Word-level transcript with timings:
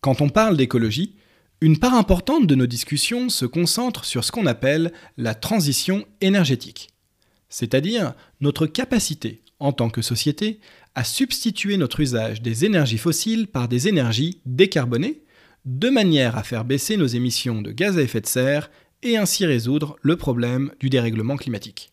Quand 0.00 0.20
on 0.20 0.28
parle 0.28 0.56
d'écologie, 0.56 1.16
une 1.60 1.78
part 1.78 1.94
importante 1.94 2.46
de 2.46 2.54
nos 2.54 2.66
discussions 2.66 3.28
se 3.28 3.44
concentre 3.44 4.04
sur 4.04 4.22
ce 4.22 4.30
qu'on 4.30 4.46
appelle 4.46 4.92
la 5.16 5.34
transition 5.34 6.06
énergétique, 6.20 6.90
c'est-à-dire 7.48 8.14
notre 8.40 8.66
capacité, 8.66 9.42
en 9.58 9.72
tant 9.72 9.90
que 9.90 10.02
société, 10.02 10.60
à 10.94 11.02
substituer 11.02 11.76
notre 11.76 12.00
usage 12.00 12.42
des 12.42 12.64
énergies 12.64 12.98
fossiles 12.98 13.48
par 13.48 13.68
des 13.68 13.88
énergies 13.88 14.40
décarbonées, 14.46 15.22
de 15.64 15.90
manière 15.90 16.36
à 16.36 16.44
faire 16.44 16.64
baisser 16.64 16.96
nos 16.96 17.06
émissions 17.06 17.60
de 17.60 17.72
gaz 17.72 17.98
à 17.98 18.02
effet 18.02 18.20
de 18.20 18.26
serre 18.26 18.70
et 19.02 19.16
ainsi 19.16 19.44
résoudre 19.44 19.96
le 20.02 20.16
problème 20.16 20.72
du 20.80 20.90
dérèglement 20.90 21.36
climatique. 21.36 21.92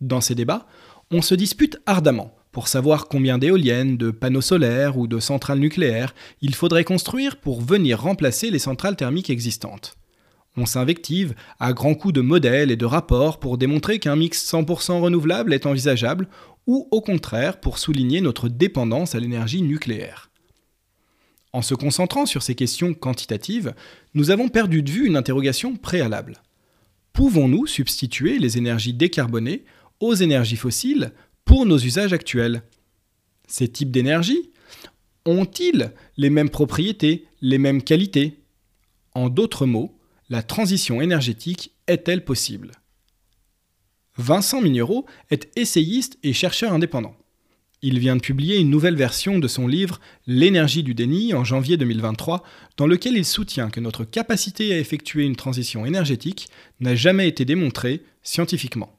Dans 0.00 0.20
ces 0.20 0.34
débats, 0.34 0.66
on 1.10 1.22
se 1.22 1.34
dispute 1.34 1.78
ardemment 1.86 2.35
pour 2.56 2.68
savoir 2.68 3.06
combien 3.06 3.36
d'éoliennes, 3.36 3.98
de 3.98 4.10
panneaux 4.10 4.40
solaires 4.40 4.96
ou 4.96 5.06
de 5.06 5.20
centrales 5.20 5.58
nucléaires 5.58 6.14
il 6.40 6.54
faudrait 6.54 6.84
construire 6.84 7.36
pour 7.36 7.60
venir 7.60 8.00
remplacer 8.00 8.50
les 8.50 8.58
centrales 8.58 8.96
thermiques 8.96 9.28
existantes. 9.28 9.94
On 10.56 10.64
s'invective 10.64 11.34
à 11.60 11.74
grands 11.74 11.94
coups 11.94 12.14
de 12.14 12.22
modèles 12.22 12.70
et 12.70 12.76
de 12.76 12.86
rapports 12.86 13.40
pour 13.40 13.58
démontrer 13.58 13.98
qu'un 13.98 14.16
mix 14.16 14.42
100% 14.50 15.00
renouvelable 15.00 15.52
est 15.52 15.66
envisageable, 15.66 16.28
ou 16.66 16.88
au 16.92 17.02
contraire 17.02 17.60
pour 17.60 17.76
souligner 17.76 18.22
notre 18.22 18.48
dépendance 18.48 19.14
à 19.14 19.20
l'énergie 19.20 19.60
nucléaire. 19.60 20.30
En 21.52 21.60
se 21.60 21.74
concentrant 21.74 22.24
sur 22.24 22.42
ces 22.42 22.54
questions 22.54 22.94
quantitatives, 22.94 23.74
nous 24.14 24.30
avons 24.30 24.48
perdu 24.48 24.82
de 24.82 24.90
vue 24.90 25.06
une 25.06 25.18
interrogation 25.18 25.76
préalable. 25.76 26.40
Pouvons-nous 27.12 27.66
substituer 27.66 28.38
les 28.38 28.56
énergies 28.56 28.94
décarbonées 28.94 29.66
aux 30.00 30.14
énergies 30.14 30.56
fossiles 30.56 31.12
pour 31.46 31.64
nos 31.64 31.78
usages 31.78 32.12
actuels. 32.12 32.62
Ces 33.46 33.68
types 33.68 33.90
d'énergie 33.90 34.50
ont-ils 35.24 35.92
les 36.18 36.28
mêmes 36.28 36.50
propriétés, 36.50 37.24
les 37.40 37.56
mêmes 37.56 37.82
qualités? 37.82 38.40
En 39.14 39.30
d'autres 39.30 39.64
mots, 39.64 39.98
la 40.28 40.42
transition 40.42 41.00
énergétique 41.00 41.72
est-elle 41.86 42.24
possible? 42.24 42.72
Vincent 44.18 44.60
Mignereau 44.60 45.06
est 45.30 45.48
essayiste 45.56 46.18
et 46.22 46.32
chercheur 46.32 46.72
indépendant. 46.72 47.16
Il 47.82 47.98
vient 48.00 48.16
de 48.16 48.20
publier 48.20 48.58
une 48.58 48.70
nouvelle 48.70 48.96
version 48.96 49.38
de 49.38 49.46
son 49.46 49.68
livre 49.68 50.00
L'énergie 50.26 50.82
du 50.82 50.94
déni 50.94 51.34
en 51.34 51.44
janvier 51.44 51.76
2023, 51.76 52.42
dans 52.76 52.86
lequel 52.86 53.16
il 53.16 53.24
soutient 53.24 53.70
que 53.70 53.80
notre 53.80 54.04
capacité 54.04 54.74
à 54.74 54.78
effectuer 54.78 55.24
une 55.24 55.36
transition 55.36 55.86
énergétique 55.86 56.48
n'a 56.80 56.96
jamais 56.96 57.28
été 57.28 57.44
démontrée 57.44 58.02
scientifiquement. 58.22 58.95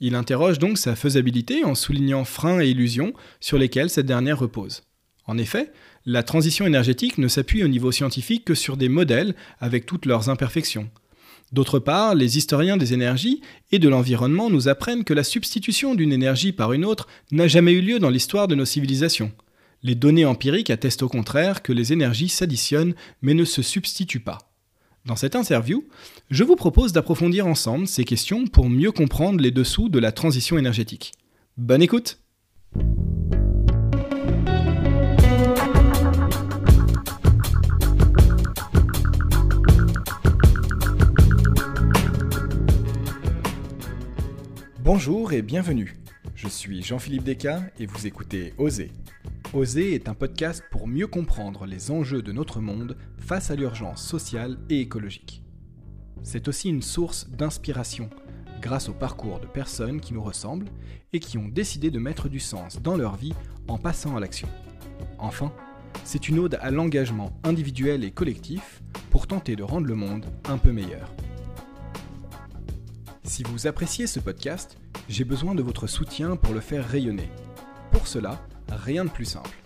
Il 0.00 0.14
interroge 0.14 0.58
donc 0.58 0.78
sa 0.78 0.96
faisabilité 0.96 1.64
en 1.64 1.74
soulignant 1.74 2.24
freins 2.24 2.60
et 2.60 2.70
illusions 2.70 3.12
sur 3.38 3.58
lesquels 3.58 3.90
cette 3.90 4.06
dernière 4.06 4.38
repose. 4.38 4.82
En 5.26 5.36
effet, 5.36 5.72
la 6.06 6.22
transition 6.22 6.66
énergétique 6.66 7.18
ne 7.18 7.28
s'appuie 7.28 7.62
au 7.62 7.68
niveau 7.68 7.92
scientifique 7.92 8.44
que 8.44 8.54
sur 8.54 8.78
des 8.78 8.88
modèles 8.88 9.34
avec 9.60 9.84
toutes 9.84 10.06
leurs 10.06 10.30
imperfections. 10.30 10.88
D'autre 11.52 11.78
part, 11.78 12.14
les 12.14 12.38
historiens 12.38 12.76
des 12.76 12.94
énergies 12.94 13.42
et 13.72 13.78
de 13.78 13.88
l'environnement 13.88 14.50
nous 14.50 14.68
apprennent 14.68 15.04
que 15.04 15.14
la 15.14 15.24
substitution 15.24 15.94
d'une 15.94 16.12
énergie 16.12 16.52
par 16.52 16.72
une 16.72 16.84
autre 16.84 17.06
n'a 17.32 17.48
jamais 17.48 17.72
eu 17.72 17.80
lieu 17.80 17.98
dans 17.98 18.10
l'histoire 18.10 18.48
de 18.48 18.54
nos 18.54 18.64
civilisations. 18.64 19.32
Les 19.82 19.94
données 19.94 20.26
empiriques 20.26 20.70
attestent 20.70 21.02
au 21.02 21.08
contraire 21.08 21.62
que 21.62 21.72
les 21.72 21.92
énergies 21.92 22.28
s'additionnent 22.28 22.94
mais 23.20 23.34
ne 23.34 23.44
se 23.44 23.62
substituent 23.62 24.20
pas. 24.20 24.49
Dans 25.06 25.16
cette 25.16 25.34
interview, 25.34 25.84
je 26.30 26.44
vous 26.44 26.56
propose 26.56 26.92
d'approfondir 26.92 27.46
ensemble 27.46 27.86
ces 27.86 28.04
questions 28.04 28.46
pour 28.46 28.68
mieux 28.68 28.92
comprendre 28.92 29.40
les 29.40 29.50
dessous 29.50 29.88
de 29.88 29.98
la 29.98 30.12
transition 30.12 30.58
énergétique. 30.58 31.12
Bonne 31.56 31.82
écoute 31.82 32.20
Bonjour 44.82 45.32
et 45.32 45.40
bienvenue. 45.40 45.99
Je 46.42 46.48
suis 46.48 46.82
Jean-Philippe 46.82 47.24
Descas 47.24 47.60
et 47.78 47.84
vous 47.84 48.06
écoutez 48.06 48.54
Oser, 48.56 48.92
Oser 49.52 49.92
est 49.92 50.08
un 50.08 50.14
podcast 50.14 50.64
pour 50.70 50.88
mieux 50.88 51.06
comprendre 51.06 51.66
les 51.66 51.90
enjeux 51.90 52.22
de 52.22 52.32
notre 52.32 52.60
monde 52.60 52.96
face 53.18 53.50
à 53.50 53.56
l'urgence 53.56 54.02
sociale 54.02 54.56
et 54.70 54.80
écologique. 54.80 55.42
C'est 56.22 56.48
aussi 56.48 56.70
une 56.70 56.80
source 56.80 57.28
d'inspiration 57.28 58.08
grâce 58.62 58.88
au 58.88 58.94
parcours 58.94 59.38
de 59.38 59.46
personnes 59.46 60.00
qui 60.00 60.14
nous 60.14 60.22
ressemblent 60.22 60.70
et 61.12 61.20
qui 61.20 61.36
ont 61.36 61.46
décidé 61.46 61.90
de 61.90 61.98
mettre 61.98 62.30
du 62.30 62.40
sens 62.40 62.80
dans 62.80 62.96
leur 62.96 63.16
vie 63.16 63.34
en 63.68 63.76
passant 63.76 64.16
à 64.16 64.20
l'action. 64.20 64.48
Enfin, 65.18 65.52
c'est 66.04 66.30
une 66.30 66.38
ode 66.38 66.58
à 66.62 66.70
l'engagement 66.70 67.38
individuel 67.44 68.02
et 68.02 68.12
collectif 68.12 68.82
pour 69.10 69.26
tenter 69.26 69.56
de 69.56 69.62
rendre 69.62 69.88
le 69.88 69.94
monde 69.94 70.24
un 70.48 70.56
peu 70.56 70.72
meilleur. 70.72 71.12
Si 73.24 73.42
vous 73.42 73.66
appréciez 73.66 74.06
ce 74.06 74.20
podcast, 74.20 74.79
j'ai 75.08 75.24
besoin 75.24 75.54
de 75.54 75.62
votre 75.62 75.86
soutien 75.86 76.36
pour 76.36 76.54
le 76.54 76.60
faire 76.60 76.86
rayonner. 76.88 77.28
Pour 77.90 78.06
cela, 78.06 78.40
rien 78.68 79.04
de 79.04 79.10
plus 79.10 79.24
simple. 79.24 79.58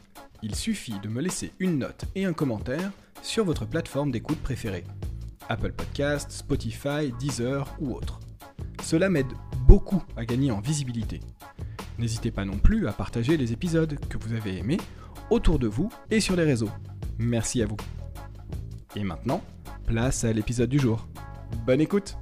Il 0.43 0.55
suffit 0.55 0.99
de 1.01 1.09
me 1.09 1.21
laisser 1.21 1.53
une 1.59 1.79
note 1.79 2.05
et 2.15 2.25
un 2.25 2.33
commentaire 2.33 2.91
sur 3.23 3.45
votre 3.45 3.67
plateforme 3.67 4.11
d'écoute 4.11 4.41
préférée. 4.41 4.85
Apple 5.49 5.73
Podcasts, 5.73 6.31
Spotify, 6.31 7.13
Deezer 7.19 7.75
ou 7.81 7.95
autre. 7.95 8.21
Cela 8.83 9.09
m'aide 9.09 9.33
beaucoup 9.67 10.03
à 10.17 10.25
gagner 10.25 10.51
en 10.51 10.61
visibilité. 10.61 11.21
N'hésitez 11.99 12.31
pas 12.31 12.45
non 12.45 12.59
plus 12.59 12.89
à 12.89 12.93
partager 12.93 13.37
les 13.37 13.53
épisodes 13.53 13.99
que 14.09 14.19
vous 14.19 14.33
avez 14.33 14.59
aimés 14.59 14.79
autour 15.31 15.59
de 15.59 15.67
vous 15.67 15.91
et 16.11 16.21
sur 16.21 16.37
les 16.37 16.45
réseaux. 16.45 16.71
Merci 17.19 17.63
à 17.63 17.67
vous. 17.67 17.77
Et 18.97 19.05
maintenant, 19.05 19.43
place 19.87 20.25
à 20.25 20.33
l'épisode 20.33 20.69
du 20.69 20.79
jour. 20.79 21.07
Bonne 21.67 21.81
écoute 21.81 22.17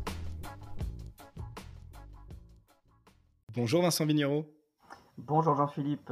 Bonjour 3.54 3.82
Vincent 3.82 4.06
Vignereau. 4.06 4.46
Bonjour 5.18 5.54
Jean-Philippe 5.54 6.10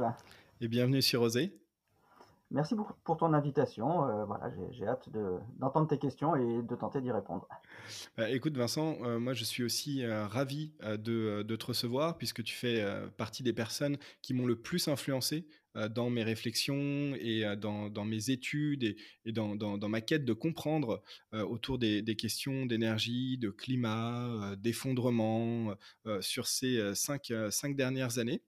et 0.59 0.67
bienvenue 0.67 1.01
sur 1.01 1.23
Osé. 1.23 1.59
Merci 2.51 2.75
beaucoup 2.75 2.93
pour 3.03 3.17
ton 3.17 3.33
invitation. 3.33 4.07
Euh, 4.07 4.25
voilà, 4.25 4.51
j'ai 4.69 4.85
hâte 4.85 5.09
d'entendre 5.57 5.87
tes 5.87 5.97
questions 5.97 6.35
et 6.35 6.61
de 6.61 6.75
tenter 6.75 7.01
d'y 7.01 7.11
répondre. 7.11 7.47
Bah, 8.15 8.29
écoute 8.29 8.55
Vincent, 8.55 8.97
euh, 9.01 9.17
moi 9.17 9.33
je 9.33 9.43
suis 9.43 9.63
aussi 9.63 10.03
euh, 10.03 10.27
ravi 10.27 10.73
de, 10.83 11.41
de, 11.41 11.55
te 11.55 11.65
recevoir 11.65 12.15
puisque 12.17 12.43
tu 12.43 12.53
fais 12.53 12.85
partie 13.17 13.41
des 13.41 13.53
personnes 13.53 13.97
qui 14.21 14.35
m'ont 14.35 14.45
le 14.45 14.55
plus 14.55 14.87
influencé 14.87 15.47
dans 15.89 16.09
mes 16.09 16.23
réflexions 16.23 17.15
et 17.15 17.43
dans, 17.57 17.89
dans 17.89 18.05
mes 18.05 18.29
études 18.29 18.95
et, 19.25 19.31
dans, 19.31 19.89
ma 19.89 20.01
quête 20.01 20.25
de 20.25 20.33
comprendre 20.33 21.01
autour 21.31 21.77
des, 21.77 22.03
questions 22.15 22.65
d'énergie, 22.65 23.37
de 23.37 23.49
climat, 23.49 24.55
d'effondrement 24.57 25.75
sur 26.19 26.47
ces 26.47 26.93
cinq 26.95 27.31
dernières 27.75 28.17
années 28.17 28.41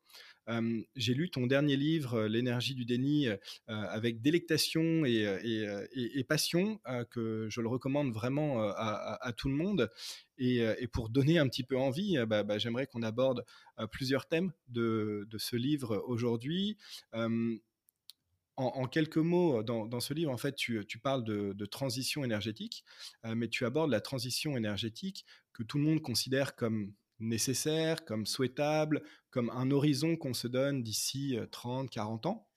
j'ai 0.95 1.13
lu 1.13 1.29
ton 1.29 1.47
dernier 1.47 1.75
livre, 1.75 2.25
L'énergie 2.25 2.75
du 2.75 2.85
déni, 2.85 3.27
avec 3.67 4.21
délectation 4.21 5.05
et, 5.05 6.25
passion, 6.27 6.79
que 7.11 7.47
je 7.49 7.61
le 7.61 7.67
recommande 7.67 8.11
vraiment 8.11 8.61
à, 8.61 9.33
tout 9.37 9.49
le 9.49 9.55
monde. 9.55 9.91
Et, 10.37 10.87
pour 10.91 11.09
donner 11.09 11.39
un 11.39 11.47
petit 11.47 11.63
peu 11.63 11.77
envie, 11.77 12.17
bah, 12.27 12.43
bah, 12.43 12.57
j'aimerais 12.57 12.87
qu'on 12.87 13.03
aborde 13.03 13.45
plusieurs 13.91 14.27
thèmes 14.27 14.51
de, 14.67 15.27
ce 15.37 15.55
livre 15.55 16.03
aujourd'hui. 16.07 16.77
En, 18.55 18.85
quelques 18.85 19.17
mots, 19.17 19.63
dans, 19.63 19.99
ce 19.99 20.13
livre, 20.13 20.31
en 20.31 20.37
fait, 20.37 20.55
tu, 20.55 20.99
parles 21.01 21.23
de, 21.23 21.65
transition 21.65 22.23
énergétique, 22.23 22.83
mais 23.23 23.47
tu 23.47 23.65
abordes 23.65 23.91
la 23.91 24.01
transition 24.01 24.57
énergétique 24.57 25.25
que 25.53 25.63
tout 25.63 25.77
le 25.77 25.83
monde 25.83 26.01
considère 26.01 26.55
comme 26.55 26.93
nécessaire, 27.23 28.05
comme 28.05 28.25
souhaitable, 28.25 29.03
comme 29.31 29.49
un 29.51 29.71
horizon 29.71 30.15
qu'on 30.15 30.33
se 30.33 30.47
donne 30.47 30.83
d'ici 30.83 31.37
30, 31.51 31.89
40 31.89 32.25
ans. 32.25 32.47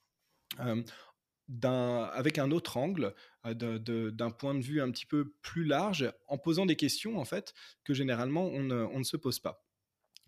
avec 1.48 2.38
un 2.38 2.50
autre 2.50 2.76
angle, 2.76 3.14
d'un 3.44 4.30
point 4.30 4.54
de 4.54 4.62
vue 4.62 4.80
un 4.80 4.90
petit 4.90 5.06
peu 5.06 5.32
plus 5.42 5.64
large, 5.64 6.12
en 6.26 6.38
posant 6.38 6.66
des 6.66 6.76
questions 6.76 7.18
en 7.18 7.24
fait 7.24 7.54
que 7.84 7.94
généralement 7.94 8.46
on 8.46 8.62
ne 8.98 9.04
se 9.04 9.16
pose 9.16 9.38
pas 9.38 9.65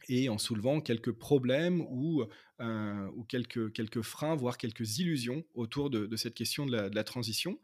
et 0.08 0.28
en 0.28 0.38
soulevant 0.38 0.80
quelques 0.80 1.12
problèmes 1.12 1.82
ou, 1.90 2.24
euh, 2.60 3.10
ou 3.14 3.24
quelques, 3.24 3.72
quelques 3.72 4.02
freins, 4.02 4.34
voire 4.34 4.56
quelques 4.56 4.98
illusions 4.98 5.44
autour 5.54 5.90
de, 5.90 6.16
cette 6.16 6.34
question 6.34 6.66
de 6.66 6.72
la, 6.72 7.04
transition. 7.04 7.58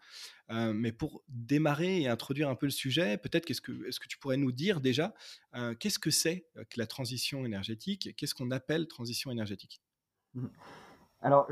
Euh, 0.50 0.72
mais 0.74 0.92
pour 0.92 1.22
démarrer 1.28 2.02
et 2.02 2.08
introduire 2.08 2.48
un 2.50 2.54
peu 2.54 2.66
le 2.66 2.72
sujet, 2.72 3.16
peut-être 3.16 3.46
qu'est-ce 3.46 3.62
que, 3.62 3.86
est-ce 3.88 3.98
que 3.98 4.08
tu 4.08 4.18
pourrais 4.18 4.36
nous 4.36 4.52
dire 4.52 4.80
déjà 4.80 5.14
euh, 5.54 5.74
qu'est-ce 5.74 5.98
que 5.98 6.10
c'est 6.10 6.46
que 6.54 6.78
la 6.78 6.86
transition 6.86 7.46
énergétique? 7.46 8.14
Qu'est-ce 8.16 8.34
qu'on 8.34 8.50
appelle 8.50 8.86
transition 8.86 9.30
énergétique? 9.30 9.80
Mmh. 10.34 10.46
Alors, 11.22 11.48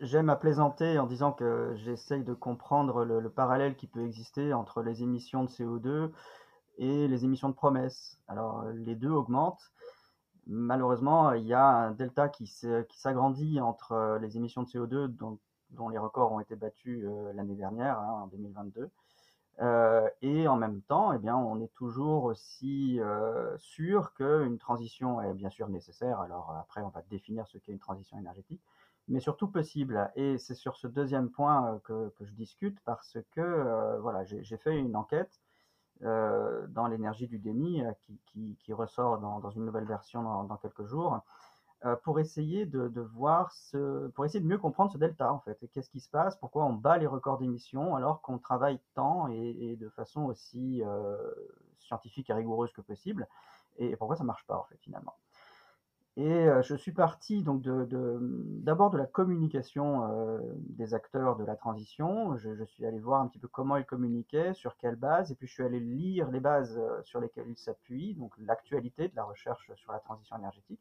j'aime 0.00 0.30
à 0.30 0.36
plaisanter 0.36 0.98
en 0.98 1.06
disant 1.06 1.32
que 1.32 1.74
j'essaye 1.84 2.24
de 2.24 2.32
comprendre 2.32 3.04
le, 3.04 3.20
le, 3.20 3.30
parallèle 3.30 3.76
qui 3.76 3.86
peut 3.86 4.06
exister 4.06 4.54
entre 4.54 4.82
les 4.82 5.02
émissions 5.02 5.44
de 5.44 5.50
CO2 5.50 6.10
et 6.80 7.06
les 7.06 7.24
émissions 7.24 7.48
de 7.48 7.54
promesses. 7.54 8.18
Alors, 8.26 8.64
les 8.72 8.96
deux 8.96 9.10
augmentent 9.10 9.70
malheureusement, 10.50 11.32
il 11.32 11.46
y 11.46 11.54
a 11.54 11.64
un 11.64 11.90
delta 11.92 12.28
qui 12.28 12.46
s'agrandit 12.46 13.60
entre 13.60 13.92
euh, 13.92 14.18
les 14.18 14.36
émissions 14.36 14.62
de 14.62 14.68
CO2 14.68 15.06
dont 15.70 15.88
les 15.88 15.98
records 15.98 16.32
ont 16.32 16.40
été 16.40 16.56
battus 16.56 17.04
l'année 17.34 17.54
dernière, 17.54 17.98
hein, 17.98 18.22
en 18.24 18.26
2022. 18.26 18.90
Euh, 19.60 20.08
et 20.22 20.48
en 20.48 20.56
même 20.56 20.80
temps, 20.82 21.12
eh 21.12 21.18
bien, 21.18 21.36
on 21.36 21.60
est 21.60 21.72
toujours 21.74 22.24
aussi 22.24 22.98
euh, 23.00 23.56
sûr 23.58 24.14
qu'une 24.14 24.58
transition 24.58 25.20
est 25.20 25.34
bien 25.34 25.50
sûr 25.50 25.68
nécessaire. 25.68 26.20
Alors 26.20 26.50
après, 26.58 26.80
on 26.80 26.88
va 26.88 27.02
définir 27.10 27.46
ce 27.46 27.58
qu'est 27.58 27.72
une 27.72 27.78
transition 27.78 28.18
énergétique, 28.18 28.62
mais 29.06 29.20
surtout 29.20 29.48
possible. 29.48 30.10
Et 30.16 30.38
c'est 30.38 30.54
sur 30.54 30.76
ce 30.76 30.86
deuxième 30.86 31.30
point 31.30 31.78
que, 31.84 32.08
que 32.18 32.24
je 32.24 32.32
discute 32.32 32.78
parce 32.84 33.18
que 33.32 33.98
voilà, 34.00 34.24
j'ai 34.24 34.56
fait 34.56 34.76
une 34.76 34.96
enquête 34.96 35.40
euh, 36.02 36.66
dans 36.68 36.86
l'énergie 36.86 37.26
du 37.26 37.38
déni 37.38 37.82
qui, 38.26 38.56
qui, 38.56 38.72
ressort 38.72 39.18
dans, 39.18 39.50
une 39.50 39.64
nouvelle 39.64 39.84
version 39.84 40.44
dans, 40.44 40.56
quelques 40.56 40.84
jours. 40.84 41.20
Euh, 41.86 41.96
pour 41.96 42.20
essayer 42.20 42.66
de, 42.66 43.00
voir 43.00 43.50
pour 44.14 44.26
essayer 44.26 44.40
de 44.40 44.46
mieux 44.46 44.58
comprendre 44.58 44.92
ce 44.92 44.98
delta 44.98 45.32
en 45.32 45.40
fait. 45.40 45.58
Qu'est-ce 45.72 45.88
qui 45.88 46.00
se 46.00 46.10
passe? 46.10 46.36
Pourquoi 46.36 46.66
on 46.66 46.74
bat 46.74 46.98
les 46.98 47.06
records 47.06 47.38
d'émissions 47.38 47.96
alors 47.96 48.20
qu'on 48.20 48.38
travaille 48.38 48.78
tant 48.94 49.28
et, 49.28 49.76
de 49.76 49.88
façon 49.88 50.24
aussi 50.24 50.82
euh, 50.84 51.16
scientifique 51.78 52.28
et 52.28 52.34
rigoureuse 52.34 52.70
que 52.72 52.82
possible? 52.82 53.26
Et 53.78 53.96
pourquoi 53.96 54.16
ça 54.16 54.24
marche 54.24 54.46
pas 54.46 54.58
en 54.58 54.64
fait 54.64 54.76
finalement? 54.82 55.14
Et 56.16 56.28
euh, 56.28 56.60
je 56.62 56.74
suis 56.74 56.92
parti 56.92 57.42
donc 57.42 57.62
d'abord 57.62 58.90
de, 58.90 58.98
la 58.98 59.06
communication 59.06 60.04
euh, 60.04 60.38
des 60.56 60.92
acteurs 60.92 61.36
de 61.36 61.44
la 61.44 61.56
transition. 61.56 62.36
Je, 62.36 62.54
je, 62.56 62.64
suis 62.64 62.84
allé 62.84 62.98
voir 62.98 63.22
un 63.22 63.28
petit 63.28 63.38
peu 63.38 63.48
comment 63.48 63.76
ils 63.76 63.84
communiquaient, 63.84 64.52
sur 64.54 64.76
quelle 64.76 64.96
base, 64.96 65.30
et 65.30 65.34
puis 65.34 65.46
je 65.46 65.52
suis 65.52 65.62
allé 65.62 65.80
lire 65.80 66.30
les 66.30 66.40
bases 66.40 66.76
euh, 66.78 67.00
sur 67.04 67.20
lesquelles 67.20 67.48
ils 67.48 67.56
s'appuient, 67.56 68.14
donc 68.14 68.32
l'actualité 68.38 69.08
de 69.08 69.16
la 69.16 69.24
recherche 69.24 69.70
sur 69.76 69.92
la 69.92 70.00
transition 70.00 70.36
énergétique 70.36 70.80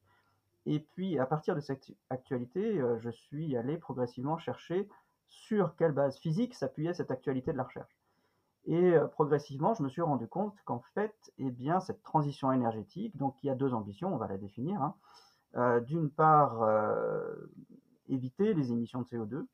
et 0.65 0.79
puis, 0.79 1.17
à 1.17 1.25
partir 1.25 1.55
de 1.55 1.61
cette 1.61 1.91
actualité, 2.09 2.79
je 2.99 3.09
suis 3.09 3.55
allé 3.57 3.77
progressivement 3.77 4.37
chercher 4.37 4.87
sur 5.27 5.75
quelle 5.75 5.93
base 5.93 6.19
physique 6.19 6.53
s'appuyait 6.53 6.93
cette 6.93 7.11
actualité 7.11 7.51
de 7.53 7.57
la 7.57 7.63
recherche. 7.63 7.98
Et 8.65 8.93
euh, 8.93 9.07
progressivement, 9.07 9.73
je 9.73 9.83
me 9.83 9.89
suis 9.89 10.01
rendu 10.01 10.27
compte 10.27 10.55
qu'en 10.65 10.81
fait, 10.93 11.15
eh 11.37 11.51
bien, 11.51 11.79
cette 11.79 12.03
transition 12.03 12.51
énergétique, 12.51 13.15
donc 13.17 13.35
il 13.43 13.49
a 13.49 13.55
deux 13.55 13.73
ambitions, 13.73 14.13
on 14.13 14.17
va 14.17 14.27
la 14.27 14.37
définir. 14.37 14.81
Hein. 14.81 14.95
Euh, 15.55 15.79
D'une 15.79 16.09
part, 16.09 16.61
euh, 16.61 17.35
éviter 18.07 18.53
les 18.53 18.71
émissions 18.71 19.01
de 19.01 19.07
CO2. 19.07 19.47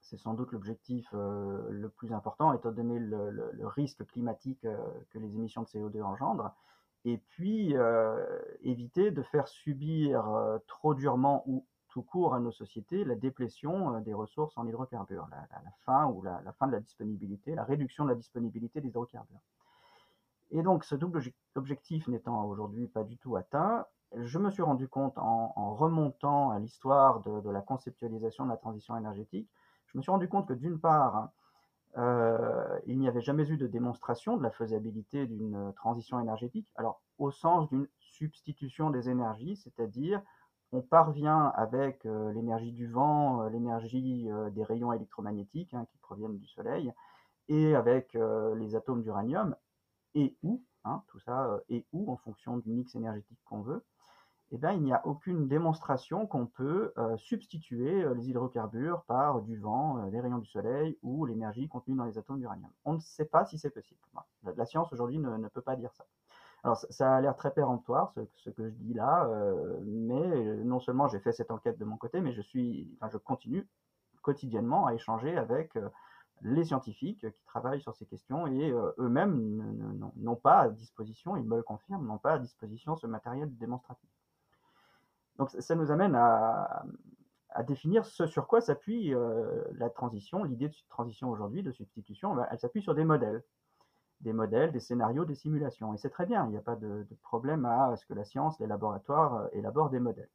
C'est 0.00 0.18
sans 0.18 0.34
doute 0.34 0.52
l'objectif 0.52 1.08
le 1.14 1.88
plus 1.88 2.12
important, 2.12 2.52
étant 2.52 2.72
donné 2.72 2.98
le, 2.98 3.30
le, 3.30 3.66
risque 3.66 4.04
climatique 4.04 4.60
que 4.60 5.18
les 5.18 5.34
émissions 5.34 5.62
de 5.62 5.66
CO2 5.66 6.02
engendrent 6.02 6.54
et 7.06 7.16
puis 7.16 7.74
éviter 8.60 9.10
de 9.10 9.22
faire 9.22 9.48
subir 9.48 10.30
trop 10.66 10.92
durement 10.92 11.42
ou 11.46 11.64
tout 11.94 12.02
court 12.02 12.34
à 12.34 12.40
nos 12.40 12.50
sociétés 12.50 13.04
la 13.04 13.14
déplétion 13.14 13.94
euh, 13.94 14.00
des 14.00 14.12
ressources 14.12 14.58
en 14.58 14.66
hydrocarbures, 14.66 15.28
la, 15.30 15.46
fin 15.86 16.06
ou 16.06 16.22
la, 16.22 16.42
fin 16.58 16.66
de 16.66 16.72
la 16.72 16.80
disponibilité, 16.80 17.54
la 17.54 17.62
réduction 17.62 18.02
de 18.02 18.08
la 18.08 18.16
disponibilité 18.16 18.80
des 18.80 18.88
hydrocarbures. 18.88 19.40
Et 20.50 20.62
donc 20.62 20.82
ce 20.82 20.96
double 20.96 21.22
objectif 21.54 22.08
n'étant 22.08 22.44
aujourd'hui 22.46 22.88
pas 22.88 23.04
du 23.04 23.16
tout 23.16 23.36
atteint, 23.36 23.86
je 24.16 24.38
me 24.40 24.50
suis 24.50 24.62
rendu 24.62 24.88
compte 24.88 25.16
en, 25.18 25.74
remontant 25.74 26.50
à 26.50 26.58
l'histoire 26.58 27.20
de, 27.20 27.40
de, 27.40 27.50
la 27.50 27.60
conceptualisation 27.60 28.44
de 28.44 28.50
la 28.50 28.56
transition 28.56 28.96
énergétique, 28.96 29.48
je 29.86 29.96
me 29.96 30.02
suis 30.02 30.10
rendu 30.10 30.28
compte 30.28 30.48
que 30.48 30.52
d'une 30.52 30.80
part, 30.80 31.30
euh, 31.96 32.80
il 32.86 32.98
n'y 32.98 33.06
avait 33.06 33.20
jamais 33.20 33.48
eu 33.48 33.56
de 33.56 33.68
démonstration 33.68 34.36
de 34.36 34.42
la 34.42 34.50
faisabilité 34.50 35.26
d'une 35.26 35.72
transition 35.74 36.18
énergétique, 36.18 36.66
alors 36.74 37.00
au 37.18 37.30
sens 37.30 37.68
d'une 37.68 37.86
substitution 38.00 38.90
des 38.90 39.08
énergies, 39.08 39.56
c'est-à-dire 39.56 40.20
on 40.74 40.80
parvient 40.82 41.52
avec 41.54 42.04
euh, 42.04 42.32
l'énergie 42.32 42.72
du 42.72 42.88
vent, 42.88 43.42
euh, 43.42 43.48
l'énergie 43.48 44.28
euh, 44.28 44.50
des 44.50 44.64
rayons 44.64 44.92
électromagnétiques 44.92 45.72
hein, 45.72 45.86
qui 45.90 45.98
proviennent 45.98 46.36
du 46.36 46.48
Soleil, 46.48 46.92
et 47.48 47.74
avec 47.74 48.14
les 48.56 48.74
atomes 48.74 49.02
d'uranium, 49.02 49.54
et 50.14 50.34
où, 50.42 50.64
hein, 50.84 51.02
tout 51.08 51.18
ça, 51.18 51.60
et 51.68 51.84
où, 51.92 52.10
en 52.10 52.16
fonction 52.16 52.56
du 52.56 52.70
mix 52.70 52.94
énergétique 52.94 53.38
qu'on 53.44 53.60
veut, 53.60 53.84
eh 54.50 54.56
bien, 54.56 54.72
il 54.72 54.80
n'y 54.80 54.94
a 54.94 55.06
aucune 55.06 55.46
démonstration 55.46 56.26
qu'on 56.26 56.46
peut 56.46 56.94
substituer 57.18 58.02
les 58.14 58.30
hydrocarbures 58.30 59.02
par 59.02 59.42
du 59.42 59.58
vent, 59.58 60.06
les 60.06 60.20
rayons 60.22 60.38
du 60.38 60.46
soleil 60.46 60.96
ou 61.02 61.26
l'énergie 61.26 61.68
contenue 61.68 61.96
dans 61.96 62.06
les 62.06 62.16
atomes 62.16 62.38
d'uranium. 62.38 62.70
On 62.86 62.94
ne 62.94 63.00
sait 63.00 63.26
pas 63.26 63.44
si 63.44 63.58
c'est 63.58 63.68
possible. 63.68 64.00
La 64.56 64.64
science 64.64 64.90
aujourd'hui 64.90 65.18
ne, 65.18 65.48
peut 65.48 65.60
pas 65.60 65.76
dire 65.76 65.92
ça. 65.92 66.06
Alors 66.64 66.78
ça, 66.78 67.16
a 67.16 67.20
l'air 67.20 67.36
très 67.36 67.52
péremptoire 67.52 68.14
ce, 68.36 68.50
que 68.50 68.68
je 68.68 68.74
dis 68.74 68.94
là, 68.94 69.26
euh, 69.26 69.78
mais 69.84 70.56
non 70.64 70.80
seulement 70.80 71.08
j'ai 71.08 71.20
fait 71.20 71.32
cette 71.32 71.50
enquête 71.50 71.78
de 71.78 71.84
mon 71.84 71.96
côté, 71.96 72.20
mais 72.20 72.32
je 72.32 72.40
suis, 72.40 72.90
enfin, 72.96 73.10
je 73.12 73.18
continue 73.18 73.68
quotidiennement 74.22 74.86
à 74.86 74.94
échanger 74.94 75.36
avec 75.36 75.76
euh, 75.76 75.88
les 76.40 76.64
scientifiques 76.64 77.20
qui 77.20 77.44
travaillent 77.44 77.82
sur 77.82 77.94
ces 77.94 78.06
questions 78.06 78.46
et 78.46 78.72
euh, 78.72 78.92
eux-mêmes 78.98 80.10
n'ont 80.16 80.36
pas 80.36 80.60
à 80.60 80.68
disposition, 80.70 81.36
ils 81.36 81.44
me 81.44 81.56
le 81.56 81.62
confirment, 81.62 82.06
n'ont 82.06 82.18
pas 82.18 82.32
à 82.32 82.38
disposition 82.38 82.96
ce 82.96 83.06
matériel 83.06 83.54
démonstratif. 83.56 84.08
Donc 85.36 85.50
ça 85.50 85.74
nous 85.74 85.90
amène 85.90 86.14
à, 86.14 86.84
à 87.54 87.62
définir 87.62 88.04
ce 88.04 88.26
sur 88.26 88.46
quoi 88.46 88.60
s'appuie 88.60 89.14
euh, 89.14 89.64
la 89.76 89.88
transition, 89.88 90.44
l'idée 90.44 90.68
de 90.68 90.74
transition 90.88 91.30
aujourd'hui, 91.30 91.62
de 91.62 91.72
substitution, 91.72 92.34
ben, 92.34 92.46
elle 92.50 92.58
s'appuie 92.58 92.82
sur 92.82 92.94
des 92.94 93.04
modèles. 93.04 93.42
Des 94.24 94.32
modèles, 94.32 94.72
des 94.72 94.80
scénarios, 94.80 95.26
des 95.26 95.34
simulations. 95.34 95.92
Et 95.92 95.98
c'est 95.98 96.08
très 96.08 96.24
bien, 96.24 96.46
il 96.46 96.50
n'y 96.50 96.56
a 96.56 96.62
pas 96.62 96.76
de, 96.76 97.06
problème 97.22 97.66
à 97.66 97.94
ce 97.96 98.06
que 98.06 98.14
la 98.14 98.24
science, 98.24 98.58
les 98.58 98.66
laboratoires 98.66 99.34
euh, 99.34 99.48
élaborent 99.52 99.90
des 99.90 100.00
modèles. 100.00 100.30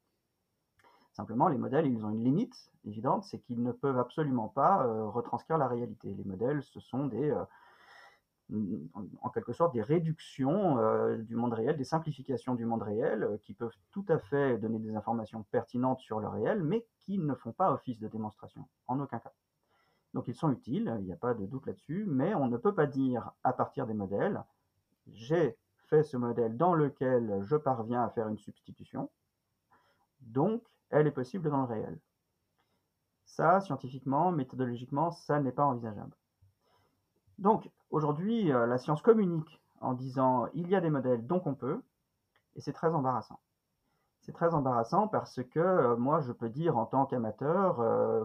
Simplement, 1.12 1.48
les 1.48 1.58
modèles, 1.58 1.88
ils 1.88 2.04
ont 2.04 2.10
une 2.10 2.22
limite 2.22 2.70
évidente, 2.84 3.24
c'est 3.24 3.40
qu'ils 3.40 3.60
ne 3.62 3.72
peuvent 3.72 3.98
absolument 3.98 4.46
pas 4.46 4.86
euh, 4.86 5.08
retranscrire 5.08 5.58
la 5.58 5.66
réalité. 5.66 6.14
Les 6.14 6.22
modèles, 6.22 6.62
ce 6.62 6.78
sont 6.78 7.06
des, 7.06 7.30
euh, 7.30 8.78
en 9.22 9.28
quelque 9.30 9.52
sorte 9.52 9.74
des 9.74 9.82
réductions 9.82 10.76
du 11.18 11.34
monde 11.34 11.52
réel, 11.52 11.76
des 11.76 11.84
simplifications 11.84 12.54
du 12.54 12.64
monde 12.64 12.82
réel, 12.82 13.38
qui 13.42 13.54
peuvent 13.54 13.76
tout 13.90 14.04
à 14.08 14.18
fait 14.18 14.56
donner 14.58 14.78
des 14.78 14.94
informations 14.94 15.44
pertinentes 15.50 16.00
sur 16.00 16.20
le 16.20 16.28
réel, 16.28 16.62
mais 16.62 16.86
qui 17.00 17.18
ne 17.18 17.34
font 17.34 17.52
pas 17.52 17.72
office 17.72 17.98
de 17.98 18.08
démonstration, 18.08 18.68
en 18.86 19.00
aucun 19.00 19.18
cas. 19.18 19.32
Donc 20.14 20.28
ils 20.28 20.34
sont 20.34 20.50
utiles, 20.50 20.94
il 20.98 21.04
n'y 21.04 21.12
a 21.12 21.16
pas 21.16 21.34
de 21.34 21.46
doute 21.46 21.66
là-dessus, 21.66 22.04
mais 22.06 22.34
on 22.34 22.48
ne 22.48 22.56
peut 22.56 22.74
pas 22.74 22.86
dire 22.86 23.30
à 23.44 23.52
partir 23.52 23.86
des 23.86 23.94
modèles, 23.94 24.42
j'ai 25.06 25.56
fait 25.88 26.02
ce 26.02 26.16
modèle 26.16 26.56
dans 26.56 26.74
lequel 26.74 27.40
je 27.42 27.56
parviens 27.56 28.02
à 28.02 28.10
faire 28.10 28.28
une 28.28 28.38
substitution, 28.38 29.10
donc 30.20 30.62
elle 30.90 31.06
est 31.06 31.12
possible 31.12 31.50
dans 31.50 31.62
le 31.62 31.66
réel. 31.66 31.98
Ça, 33.24 33.60
scientifiquement, 33.60 34.32
méthodologiquement, 34.32 35.12
ça 35.12 35.38
n'est 35.40 35.52
pas 35.52 35.64
envisageable. 35.64 36.16
Donc, 37.38 37.70
aujourd'hui, 37.90 38.52
euh, 38.52 38.66
la 38.66 38.76
science 38.76 39.02
communique 39.02 39.60
en 39.80 39.94
disant 39.94 40.48
il 40.52 40.68
y 40.68 40.74
a 40.74 40.80
des 40.80 40.90
modèles, 40.90 41.26
donc 41.26 41.46
on 41.46 41.54
peut, 41.54 41.80
et 42.56 42.60
c'est 42.60 42.72
très 42.72 42.92
embarrassant. 42.92 43.38
C'est 44.30 44.34
très 44.34 44.54
embarrassant 44.54 45.08
parce 45.08 45.42
que 45.42 45.58
euh, 45.58 45.96
moi, 45.96 46.20
je 46.20 46.30
peux 46.30 46.48
dire 46.48 46.78
en 46.78 46.86
tant 46.86 47.04
qu'amateur, 47.04 47.80
euh, 47.80 48.24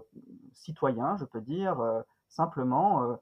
citoyen, 0.54 1.18
je 1.18 1.26
peux 1.26 1.42
dire 1.42 1.80
euh, 1.80 2.04
simplement, 2.30 3.18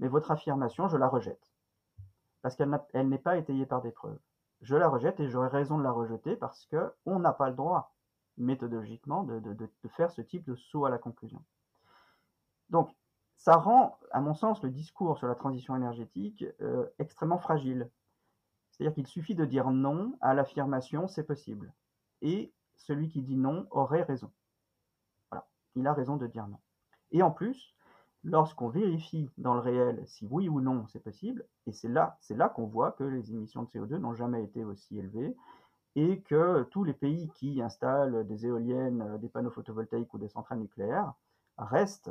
mais 0.00 0.08
votre 0.08 0.32
affirmation, 0.32 0.88
je 0.88 0.96
la 0.96 1.06
rejette. 1.06 1.52
Parce 2.42 2.56
qu'elle 2.56 3.08
n'est 3.08 3.18
pas 3.18 3.36
étayée 3.36 3.66
par 3.66 3.82
des 3.82 3.92
preuves. 3.92 4.18
Je 4.62 4.74
la 4.74 4.88
rejette 4.88 5.20
et 5.20 5.28
j'aurais 5.28 5.46
raison 5.46 5.78
de 5.78 5.84
la 5.84 5.92
rejeter 5.92 6.34
parce 6.34 6.66
qu'on 6.66 7.20
n'a 7.20 7.32
pas 7.32 7.50
le 7.50 7.54
droit, 7.54 7.94
méthodologiquement, 8.36 9.22
de, 9.22 9.70
faire 9.90 10.10
ce 10.10 10.20
type 10.20 10.44
de 10.44 10.56
saut 10.56 10.86
à 10.86 10.90
la 10.90 10.98
conclusion. 10.98 11.44
Donc, 12.68 12.90
ça 13.36 13.54
rend, 13.54 13.96
à 14.10 14.20
mon 14.20 14.34
sens, 14.34 14.60
le 14.64 14.70
discours 14.70 15.18
sur 15.18 15.28
la 15.28 15.36
transition 15.36 15.76
énergétique 15.76 16.44
extrêmement 16.98 17.38
fragile. 17.38 17.88
C'est-à-dire 18.72 18.94
qu'il 18.94 19.06
suffit 19.06 19.36
de 19.36 19.44
dire 19.44 19.70
non 19.70 20.18
à 20.20 20.34
l'affirmation 20.34 21.06
c'est 21.06 21.22
possible. 21.22 21.72
Et 22.22 22.52
celui 22.76 23.08
qui 23.08 23.22
dit 23.22 23.36
non 23.36 23.66
aurait 23.70 24.02
raison. 24.02 24.30
Voilà, 25.30 25.46
il 25.74 25.86
a 25.86 25.92
raison 25.92 26.16
de 26.16 26.26
dire 26.26 26.46
non. 26.46 26.58
Et 27.10 27.22
en 27.22 27.30
plus, 27.30 27.74
lorsqu'on 28.24 28.68
vérifie 28.68 29.30
dans 29.38 29.54
le 29.54 29.60
réel 29.60 30.02
si 30.06 30.26
oui 30.30 30.48
ou 30.48 30.60
non 30.60 30.86
c'est 30.88 31.02
possible, 31.02 31.46
et 31.66 31.72
c'est 31.72 31.88
là, 31.88 32.18
là 32.30 32.48
qu'on 32.48 32.66
voit 32.66 32.92
que 32.92 33.04
les 33.04 33.32
émissions 33.32 33.62
de 33.62 33.68
CO2 33.68 33.96
n'ont 33.96 34.14
jamais 34.14 34.42
été 34.42 34.64
aussi 34.64 34.98
élevées 34.98 35.36
et 35.96 36.20
que 36.20 36.62
tous 36.70 36.84
les 36.84 36.92
pays 36.92 37.30
qui 37.34 37.60
installent 37.60 38.26
des 38.26 38.46
éoliennes, 38.46 39.18
des 39.18 39.28
panneaux 39.28 39.50
photovoltaïques 39.50 40.12
ou 40.14 40.18
des 40.18 40.28
centrales 40.28 40.60
nucléaires 40.60 41.12
restent 41.56 42.10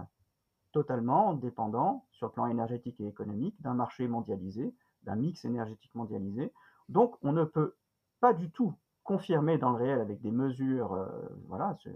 totalement 0.72 1.34
dépendant, 1.34 2.06
sur 2.12 2.28
le 2.28 2.34
plan 2.34 2.48
énergétique 2.48 3.00
et 3.00 3.08
économique, 3.08 3.60
d'un 3.62 3.74
marché 3.74 4.08
mondialisé, 4.08 4.74
d'un 5.04 5.16
mix 5.16 5.46
énergétique 5.46 5.96
mondialisé. 5.96 6.54
Donc, 6.90 7.16
on 7.22 7.32
ne 7.32 7.46
peut 7.46 7.76
pas 8.20 8.34
du 8.34 8.52
tout 8.52 8.74
confirmer 9.08 9.58
dans 9.58 9.70
le 9.70 9.78
réel 9.78 10.02
avec 10.02 10.22
des 10.22 10.32
mesures, 10.32 10.92
euh, 10.92 11.08
voilà, 11.48 11.78
euh, 11.88 11.92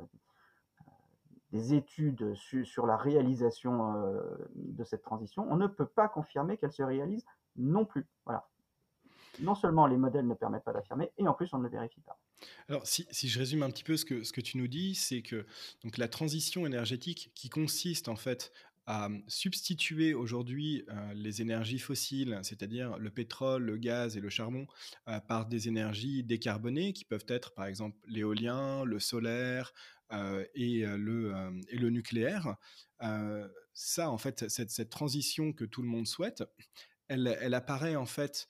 des 1.51 1.73
études 1.73 2.33
su, 2.35 2.63
sur 2.63 2.87
la 2.87 2.95
réalisation 2.95 3.97
euh, 3.97 4.21
de 4.55 4.83
cette 4.85 5.01
transition, 5.01 5.45
on 5.51 5.57
ne 5.57 5.67
peut 5.67 5.85
pas 5.85 6.07
confirmer 6.07 6.55
qu'elle 6.55 6.71
se 6.71 6.81
réalise 6.81 7.25
non 7.57 7.83
plus. 7.83 8.07
Voilà. 8.25 8.47
non 9.41 9.55
seulement 9.55 9.87
les 9.87 9.97
modèles 9.97 10.25
ne 10.25 10.33
permettent 10.35 10.63
pas 10.63 10.71
d'affirmer, 10.71 11.11
et 11.17 11.27
en 11.27 11.33
plus 11.33 11.53
on 11.53 11.57
ne 11.57 11.63
le 11.63 11.69
vérifie 11.69 11.99
pas. 11.99 12.17
Alors, 12.69 12.87
si, 12.87 13.05
je 13.11 13.37
résume 13.37 13.61
un 13.61 13.69
petit 13.69 13.83
peu 13.83 13.97
ce 13.97 14.05
que, 14.05 14.23
ce 14.23 14.31
que 14.31 14.41
tu 14.41 14.57
nous 14.57 14.69
dis, 14.69 14.95
c'est 14.95 15.21
que 15.21 15.45
donc, 15.83 15.97
la 15.97 16.07
transition 16.07 16.65
énergétique 16.65 17.31
qui 17.35 17.49
consiste 17.49 18.07
en 18.07 18.15
fait 18.15 18.53
à 18.91 19.07
substituer 19.29 20.13
aujourd'hui 20.13 20.83
euh, 20.89 21.13
les 21.13 21.41
énergies 21.41 21.79
fossiles, 21.79 22.37
c'est-à-dire 22.43 22.97
le 22.97 23.09
pétrole, 23.09 23.63
le 23.63 23.77
gaz 23.77 24.17
et 24.17 24.19
le 24.19 24.29
charbon, 24.29 24.67
euh, 25.07 25.17
par 25.21 25.45
des 25.45 25.69
énergies 25.69 26.25
décarbonées 26.25 26.91
qui 26.91 27.05
peuvent 27.05 27.25
être 27.29 27.53
par 27.53 27.67
exemple 27.67 27.97
l'éolien, 28.09 28.83
le 28.83 28.99
solaire 28.99 29.73
euh, 30.11 30.43
et, 30.55 30.81
le, 30.85 31.33
et 31.69 31.77
le 31.77 31.89
nucléaire. 31.89 32.57
ça, 33.73 34.09
en 34.09 34.17
fait, 34.17 34.49
cette, 34.49 34.71
cette, 34.71 34.89
transition 34.89 35.53
que 35.53 35.63
tout 35.63 35.81
le 35.81 35.87
monde 35.87 36.05
souhaite, 36.05 36.43
elle, 37.07 37.37
elle 37.39 37.53
apparaît 37.53 37.95
en 37.95 38.05
fait 38.05 38.49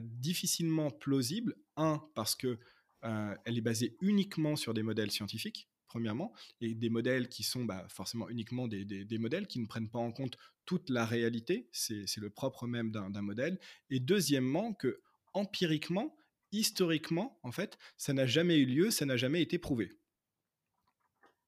difficilement 0.00 0.90
plausible. 0.90 1.54
Un, 1.76 2.02
parce 2.14 2.34
que 2.34 2.58
elle 3.02 3.58
est 3.58 3.62
basée 3.62 3.98
uniquement 4.00 4.56
sur 4.56 4.72
des 4.72 4.82
modèles 4.82 5.10
scientifiques 5.10 5.69
premièrement, 5.90 6.32
et 6.60 6.72
des 6.72 6.88
modèles 6.88 7.28
qui 7.28 7.42
sont 7.42 7.64
bah, 7.64 7.84
forcément 7.88 8.28
uniquement 8.28 8.68
des, 8.68 9.18
modèles 9.18 9.48
qui 9.48 9.58
ne 9.58 9.66
prennent 9.66 9.88
pas 9.88 9.98
en 9.98 10.12
compte 10.12 10.36
toute 10.64 10.88
la 10.88 11.04
réalité, 11.04 11.68
c'est 11.72 12.16
le 12.18 12.30
propre 12.30 12.68
même 12.68 12.92
d'un 12.92 13.22
modèle, 13.22 13.58
et 13.90 13.98
deuxièmement, 13.98 14.72
que 14.72 15.00
empiriquement, 15.34 16.16
historiquement, 16.52 17.40
en 17.42 17.50
fait, 17.50 17.76
ça 17.96 18.12
n'a 18.12 18.24
jamais 18.24 18.56
eu 18.56 18.66
lieu, 18.66 18.90
ça 18.92 19.04
n'a 19.04 19.16
jamais 19.16 19.42
été 19.42 19.58
prouvé. 19.58 19.90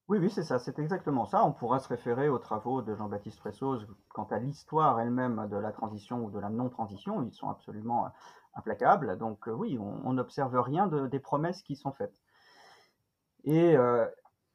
Oui, 0.09 0.19
oui, 0.19 0.29
c'est 0.29 0.43
ça, 0.43 0.59
c'est 0.59 0.81
exactement 0.81 1.25
ça. 1.27 1.45
On 1.45 1.53
pourra 1.53 1.79
se 1.79 1.89
référer 1.89 2.29
aux 2.29 2.41
travaux 2.41 2.83
de 2.83 2.97
Jean-Baptiste 2.97 3.39
Fressoz 3.39 3.87
quant 4.09 4.25
à 4.25 4.41
l'histoire 4.41 4.99
elle-même 4.99 5.47
de 5.49 5.57
la 5.57 5.71
transition 5.71 6.25
ou 6.25 6.31
de 6.33 6.41
la 6.41 6.51
non-transition. 6.51 7.23
Ils 7.23 7.33
sont 7.33 7.49
absolument 7.49 8.07
euh, 8.07 8.09
implacables. 8.55 9.17
Donc 9.19 9.47
euh, 9.47 9.53
oui, 9.53 9.79
on 9.79 10.13
n'observe 10.13 10.61
rien 10.61 10.89
de, 10.89 11.07
des 11.07 11.21
promesses 11.21 11.63
qui 11.63 11.77
sont 11.77 11.93
faites. 11.93 12.21
Et 13.45 13.77
euh, 13.77 14.07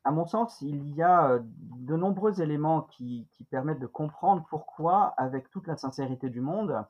à 0.08 0.12
mon 0.12 0.26
sens, 0.26 0.62
il 0.62 0.96
y 0.96 1.02
a 1.02 1.32
euh, 1.32 1.40
de 1.44 1.98
nombreux 1.98 2.42
éléments 2.42 2.84
qui, 2.84 3.28
permettent 3.50 3.80
de 3.80 3.88
comprendre 3.88 4.46
pourquoi, 4.50 5.14
avec 5.18 5.50
toute 5.50 5.68
la 5.68 5.76
sincérité 5.76 6.30
du 6.30 6.40
monde, 6.40 6.82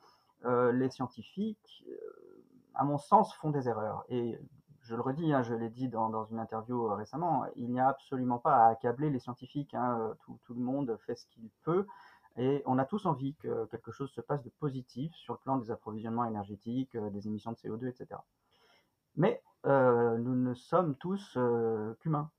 euh, 0.45 0.71
les 0.71 0.91
scientifiques, 0.91 1.83
euh, 1.89 2.43
à 2.75 2.83
mon 2.83 2.99
sens, 2.99 3.33
font 3.33 3.49
des 3.49 3.67
erreurs. 3.67 4.05
Et 4.09 4.39
je 4.81 4.95
le 4.95 5.01
redis, 5.01 5.33
hein, 5.33 5.41
je 5.41 5.55
l'ai 5.55 5.69
dit 5.69 5.87
dans, 5.87 6.25
une 6.25 6.37
interview 6.37 6.93
récemment, 6.93 7.45
il 7.55 7.71
n'y 7.71 7.79
a 7.79 7.87
absolument 7.87 8.37
pas 8.37 8.55
à 8.55 8.69
accabler 8.69 9.09
les 9.09 9.17
scientifiques. 9.17 9.73
Hein, 9.73 10.13
tout, 10.21 10.53
le 10.53 10.61
monde 10.61 10.95
fait 11.07 11.15
ce 11.15 11.25
qu'il 11.25 11.49
peut. 11.63 11.87
Et 12.37 12.61
on 12.67 12.77
a 12.77 12.85
tous 12.85 13.07
envie 13.07 13.33
que 13.33 13.65
quelque 13.65 13.91
chose 13.91 14.11
se 14.11 14.21
passe 14.21 14.43
de 14.43 14.51
positif 14.59 15.11
sur 15.15 15.33
le 15.33 15.39
plan 15.39 15.57
des 15.57 15.71
approvisionnements 15.71 16.25
énergétiques, 16.25 16.95
des 16.95 17.25
émissions 17.25 17.51
de 17.51 17.57
CO2, 17.57 17.87
etc. 17.87 18.21
Mais 19.15 19.41
nous 19.65 20.35
ne 20.35 20.53
sommes 20.53 20.93
tous 20.95 21.35
qu'humains 21.99 22.29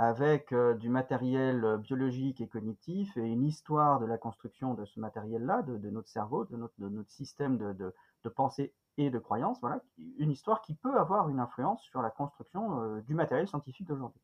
avec 0.00 0.52
euh, 0.52 0.74
du 0.74 0.88
matériel 0.88 1.64
euh, 1.64 1.76
biologique 1.76 2.40
et 2.40 2.46
cognitif 2.46 3.16
et 3.16 3.26
une 3.26 3.44
histoire 3.44 3.98
de 3.98 4.06
la 4.06 4.16
construction 4.16 4.74
de 4.74 4.84
ce 4.84 5.00
matériel-là, 5.00 5.62
de, 5.62 5.90
notre 5.90 6.08
cerveau, 6.08 6.44
de 6.44 6.56
notre, 6.56 7.10
système 7.10 7.58
de, 7.58 7.92
pensée 8.28 8.72
et 8.96 9.10
de 9.10 9.18
croyance, 9.18 9.58
voilà, 9.60 9.80
une 10.18 10.30
histoire 10.30 10.62
qui 10.62 10.74
peut 10.74 10.96
avoir 10.98 11.28
une 11.28 11.40
influence 11.40 11.82
sur 11.82 12.00
la 12.00 12.10
construction 12.10 12.80
euh, 12.80 13.00
du 13.00 13.14
matériel 13.14 13.48
scientifique 13.48 13.88
d'aujourd'hui. 13.88 14.20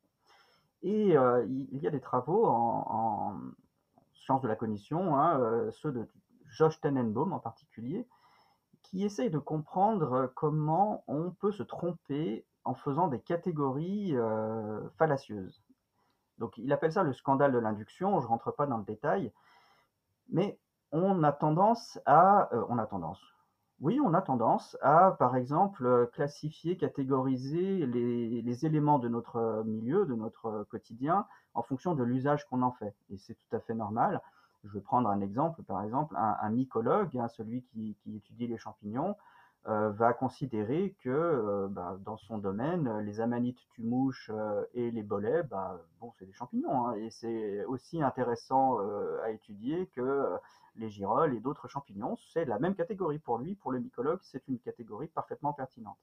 Et 0.81 1.15
il 1.15 1.79
y 1.81 1.87
a 1.87 1.89
des 1.89 1.99
travaux 1.99 2.45
en, 2.45 2.85
en 2.87 3.39
sciences 4.13 4.43
de 4.43 4.47
la 4.47 4.55
cognition, 4.55 5.17
hein, 5.17 5.71
ceux 5.71 5.91
de 5.91 6.07
Josh 6.51 6.79
Tenenbaum 6.79 7.33
en 7.33 7.39
particulier, 7.39 8.07
qui 8.83 9.03
essayent 9.03 9.31
de 9.31 9.39
comprendre 9.39 10.31
comment 10.35 11.03
on 11.07 11.31
peut 11.31 11.51
se 11.51 11.63
tromper 11.63 12.45
en 12.65 12.75
faisant 12.75 13.07
des 13.07 13.19
catégories 13.19 14.15
fallacieuses. 14.99 15.64
Donc 16.37 16.57
il 16.57 16.71
appelle 16.73 16.93
ça 16.93 17.03
le 17.03 17.13
scandale 17.13 17.51
de 17.51 17.59
l'induction, 17.59 18.19
je 18.19 18.25
ne 18.25 18.29
rentre 18.29 18.51
pas 18.51 18.65
dans 18.65 18.77
le 18.77 18.83
détail, 18.83 19.31
mais 20.29 20.59
on 20.91 21.23
a 21.23 21.31
tendance 21.31 21.99
à... 22.05 22.53
Euh, 22.53 22.65
on 22.69 22.77
a 22.77 22.85
tendance. 22.85 23.21
Oui, 23.81 23.99
on 23.99 24.13
a 24.13 24.21
tendance 24.21 24.77
à, 24.81 25.11
par 25.19 25.35
exemple, 25.35 26.09
classifier, 26.13 26.77
catégoriser 26.77 27.85
les, 27.85 28.65
éléments 28.65 28.99
de 28.99 29.09
notre 29.09 29.63
milieu, 29.65 30.05
de 30.05 30.15
notre 30.15 30.65
quotidien, 30.69 31.27
en 31.53 31.61
fonction 31.61 31.93
de 31.93 32.03
l'usage 32.03 32.45
qu'on 32.45 32.61
en 32.61 32.71
fait. 32.71 32.95
Et 33.09 33.17
c'est 33.17 33.33
tout 33.33 33.55
à 33.55 33.59
fait 33.59 33.73
normal. 33.73 34.21
Je 34.63 34.71
vais 34.71 34.79
prendre 34.79 35.09
un 35.09 35.19
exemple, 35.19 35.61
par 35.63 35.83
exemple, 35.83 36.15
un, 36.17 36.49
mycologue, 36.49 37.17
hein, 37.17 37.27
celui 37.27 37.63
qui, 37.63 37.97
étudie 38.07 38.47
les 38.47 38.57
champignons, 38.57 39.17
euh, 39.67 39.89
va 39.89 40.13
considérer 40.13 40.95
que 41.01 41.09
euh, 41.09 41.67
bah, 41.67 41.97
dans 42.05 42.17
son 42.17 42.37
domaine, 42.37 42.99
les 42.99 43.19
amanites 43.19 43.67
tumouches 43.69 44.29
euh, 44.31 44.63
et 44.75 44.91
les 44.91 45.01
bolets, 45.01 45.41
bah, 45.41 45.81
bon, 45.99 46.11
c'est 46.19 46.27
des 46.27 46.33
champignons, 46.33 46.85
hein, 46.85 46.93
et 46.93 47.09
c'est 47.09 47.65
aussi 47.65 47.99
intéressant 48.03 48.77
à 49.23 49.31
étudier 49.31 49.87
que 49.87 50.29
les 50.75 50.89
girolles 50.89 51.33
et 51.33 51.39
d'autres 51.39 51.67
champignons. 51.67 52.15
C'est 52.31 52.45
la 52.45 52.59
même 52.59 52.75
catégorie 52.75 53.17
pour 53.17 53.39
lui, 53.39 53.55
pour 53.55 53.71
le 53.71 53.79
mycologue, 53.79 54.19
c'est 54.21 54.47
une 54.47 54.59
catégorie 54.59 55.07
parfaitement 55.07 55.53
pertinente. 55.53 55.97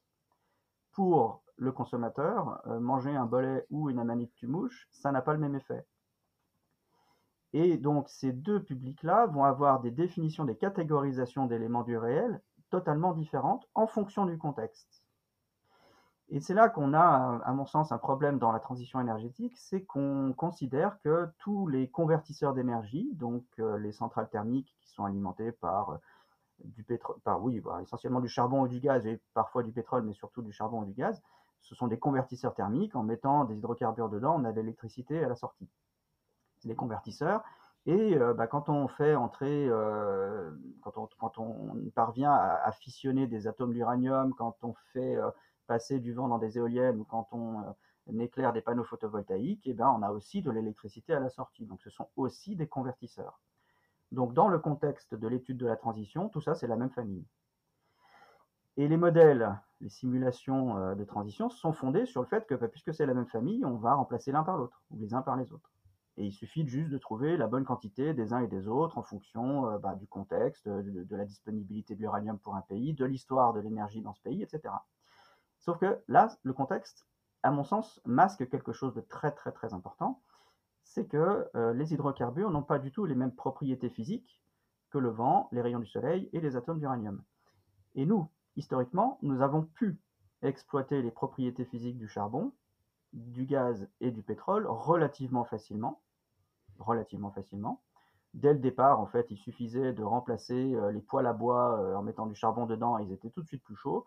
Pour 0.91 1.43
le 1.57 1.71
consommateur, 1.71 2.63
manger 2.81 3.15
un 3.15 3.27
bolet 3.27 3.65
ou 3.71 3.91
une 3.91 4.01
amanite 4.01 4.35
tumouche, 4.35 4.89
ça 4.91 5.13
n'a 5.13 5.23
pas 5.23 5.35
le 5.35 5.39
même 5.39 5.55
effet. 5.55 5.87
Et 7.53 7.77
donc 7.77 8.09
ces 8.09 8.33
deux 8.33 8.63
publics-là 8.63 9.27
vont 9.27 9.45
avoir 9.45 9.81
des 9.81 9.91
définitions, 9.91 10.45
des 10.45 10.57
catégorisations 10.57 11.47
d'éléments 11.47 11.85
du 11.85 11.97
réel 11.97 12.41
totalement 12.73 13.13
différentes 13.13 13.69
en 13.75 13.87
fonction 13.87 14.25
du 14.25 14.39
contexte. 14.39 15.05
Et 16.31 16.41
c'est 16.41 16.55
là 16.55 16.71
qu'on 16.71 16.95
a, 16.95 17.43
à 17.45 17.53
mon 17.53 17.67
sens, 17.67 17.93
un 17.93 17.99
problème 17.99 18.39
dans 18.39 18.51
la 18.51 18.61
transition 18.61 18.99
énergétique, 18.99 19.53
c'est 19.59 19.83
qu'on 19.85 20.33
considère 20.35 20.99
que 21.03 21.29
tous 21.37 21.67
les 21.67 21.91
convertisseurs 21.91 22.55
d'énergie, 22.55 23.11
donc 23.13 23.45
euh, 23.59 23.77
les 23.77 23.93
centrales 23.93 24.31
thermiques 24.31 24.75
qui 24.81 24.89
sont 24.89 25.05
alimentées 25.05 25.53
par 25.53 25.91
euh, 25.91 25.97
du 26.65 26.83
pétrole, 26.83 27.19
par 27.25 27.43
oui, 27.43 27.61
bah, 27.61 27.81
essentiellement 27.83 28.21
du 28.21 28.29
charbon 28.29 28.63
ou 28.63 28.69
du 28.69 28.81
gaz 28.81 29.07
et 29.07 29.21
parfois 29.35 29.63
du 29.63 29.73
pétrole, 29.73 30.05
mais 30.05 30.15
surtout 30.15 30.41
du 30.41 30.53
charbon 30.53 30.81
ou 30.81 30.85
du 30.87 30.95
gaz, 30.95 31.23
ce 31.61 31.75
sont 31.75 31.89
des 31.89 31.99
convertisseurs 31.99 32.55
thermiques. 32.55 32.97
En 32.97 33.03
mettant 33.03 33.45
des 33.45 33.59
hydrocarbures 33.59 34.09
dedans, 34.09 34.37
on 34.39 34.45
a 34.45 34.53
de 34.53 34.61
l'électricité 34.63 35.23
à 35.23 35.29
la 35.29 35.37
sortie. 35.37 35.69
C'est 36.57 36.69
des 36.69 36.77
convertisseurs 36.77 37.43
et 37.87 38.17
euh, 38.17 38.33
bah, 38.33 38.47
quand 38.47 38.69
on 38.69 38.87
fait 38.87 39.15
entrer, 39.17 39.67
euh, 39.69 40.51
quand, 40.83 41.39
on, 41.39 41.91
parvient 41.95 42.33
à, 42.33 42.71
fissionner 42.73 43.27
des 43.27 43.49
atomes 43.49 43.73
d'uranium, 43.73 44.35
quand 44.35 44.57
on 44.63 44.75
fait 44.93 45.17
euh, 45.17 45.31
passer 45.67 45.99
du 45.99 46.13
vent 46.13 46.29
dans 46.29 46.39
des 46.39 46.59
éoliennes 46.59 47.01
ou 47.01 47.05
quand 47.05 47.29
on 47.33 47.75
éclaire 48.21 48.53
des 48.53 48.61
panneaux 48.61 48.85
photovoltaïques, 48.85 49.67
et 49.67 49.71
eh 49.71 49.75
ben, 49.75 49.89
on 49.89 50.03
a 50.03 50.11
aussi 50.11 50.43
de 50.43 50.51
l'électricité 50.51 51.13
à 51.13 51.21
la 51.21 51.29
sortie. 51.29 51.67
Donc 51.67 51.81
ce 51.83 51.91
sont 51.91 52.09
aussi 52.17 52.55
des 52.55 52.69
convertisseurs. 52.69 53.41
Donc 54.13 54.33
dans 54.33 54.49
le 54.49 54.59
contexte 54.59 55.15
de 55.15 55.27
l'étude 55.27 55.57
de 55.57 55.67
la 55.67 55.77
transition, 55.77 56.29
tout 56.29 56.41
ça 56.41 56.55
c'est 56.55 56.67
la 56.69 56.77
même 56.77 56.91
famille. 56.91 57.27
Et 58.77 58.87
les 58.87 58.97
modèles, 58.97 59.59
les 59.81 59.89
simulations 59.89 60.95
de 60.95 61.05
transition 61.05 61.51
sont 61.51 61.73
fondés 61.73 62.07
sur 62.07 62.23
le 62.23 62.29
fait 62.29 62.47
que 62.47 62.55
bah, 62.55 62.69
puisque 62.69 62.95
c'est 62.95 63.07
la 63.07 63.15
même 63.15 63.27
famille, 63.27 63.65
on 63.65 63.77
va 63.77 63.95
remplacer 63.95 64.31
l'un 64.31 64.45
par 64.45 64.57
l'autre, 64.57 64.83
ou 64.91 64.99
les 64.99 65.15
uns 65.15 65.23
par 65.23 65.37
les 65.37 65.53
autres. 65.53 65.72
Et 66.19 66.27
il 66.27 66.33
suffit 66.33 66.67
juste 66.67 66.91
de 66.91 66.99
trouver 66.99 67.37
la 67.37 67.47
bonne 67.47 67.65
quantité 67.65 68.13
des 68.13 68.33
uns 68.33 68.41
et 68.41 68.47
des 68.47 68.69
autres 68.69 68.99
en 68.99 69.03
fonction 69.03 69.67
euh, 69.67 69.79
bah, 69.79 69.95
du 69.95 70.07
contexte, 70.07 70.69
de, 70.69 71.17
la 71.17 71.25
disponibilité 71.25 71.95
de 71.95 72.01
l'uranium 72.01 72.39
pour 72.39 72.55
un 72.55 72.61
pays, 72.61 72.93
de 72.93 73.05
l'histoire 73.05 73.55
de 73.55 73.61
l'énergie 73.61 74.03
dans 74.03 74.13
ce 74.13 74.21
pays, 74.21 74.43
etc. 74.43 74.75
Sauf 75.59 75.79
que 75.79 76.03
là, 76.09 76.29
le 76.43 76.53
contexte, 76.53 77.07
à 77.43 77.51
mon 77.51 77.65
sens, 77.65 78.01
masque 78.05 78.49
quelque 78.51 78.73
chose 78.73 78.95
de 78.95 79.01
très 79.01 79.33
très 79.33 79.53
très 79.53 79.73
important. 79.73 80.23
C'est 80.85 81.07
que 81.07 81.49
euh, 81.55 81.73
les 81.73 81.95
hydrocarbures 81.95 82.51
n'ont 82.51 82.63
pas 82.63 82.79
du 82.79 82.93
tout 82.93 83.07
les 83.07 83.15
mêmes 83.15 83.35
propriétés 83.35 83.89
physiques 83.89 84.43
que 84.91 84.99
le 84.99 85.09
vent, 85.09 85.49
les 85.53 85.63
rayons 85.63 85.79
du 85.79 85.87
soleil 85.87 86.29
et 86.33 86.41
les 86.41 86.57
atomes 86.57 86.79
d'uranium. 86.79 87.23
Et 87.95 88.05
nous, 88.05 88.29
historiquement, 88.57 89.19
nous 89.23 89.41
avons 89.41 89.63
pu 89.63 89.99
exploiter 90.43 91.01
les 91.01 91.11
propriétés 91.11 91.65
physiques 91.65 91.99
du 91.99 92.09
charbon 92.09 92.53
du 93.13 93.45
gaz 93.45 93.89
et 94.01 94.11
du 94.11 94.23
pétrole 94.23 94.67
relativement 94.67 95.45
facilement. 95.45 96.01
Relativement 96.79 97.31
facilement. 97.31 97.81
Dès 98.35 98.55
le 98.55 98.59
départ, 98.59 98.99
en 98.99 99.07
fait, 99.07 99.27
il 99.31 99.37
suffisait 99.37 99.93
de 99.93 100.03
remplacer 100.03 100.75
euh, 100.75 100.91
les 100.91 101.01
poêles 101.01 101.27
à 101.27 101.35
bois 101.35 101.79
euh, 101.79 101.95
en 101.95 102.03
mettant 102.03 102.27
du 102.27 102.35
charbon 102.35 102.65
dedans, 102.65 102.99
ils 102.99 103.13
étaient 103.13 103.29
tout 103.29 103.43
de 103.43 103.47
suite 103.47 103.63
plus 103.63 103.77
chauds. 103.77 104.07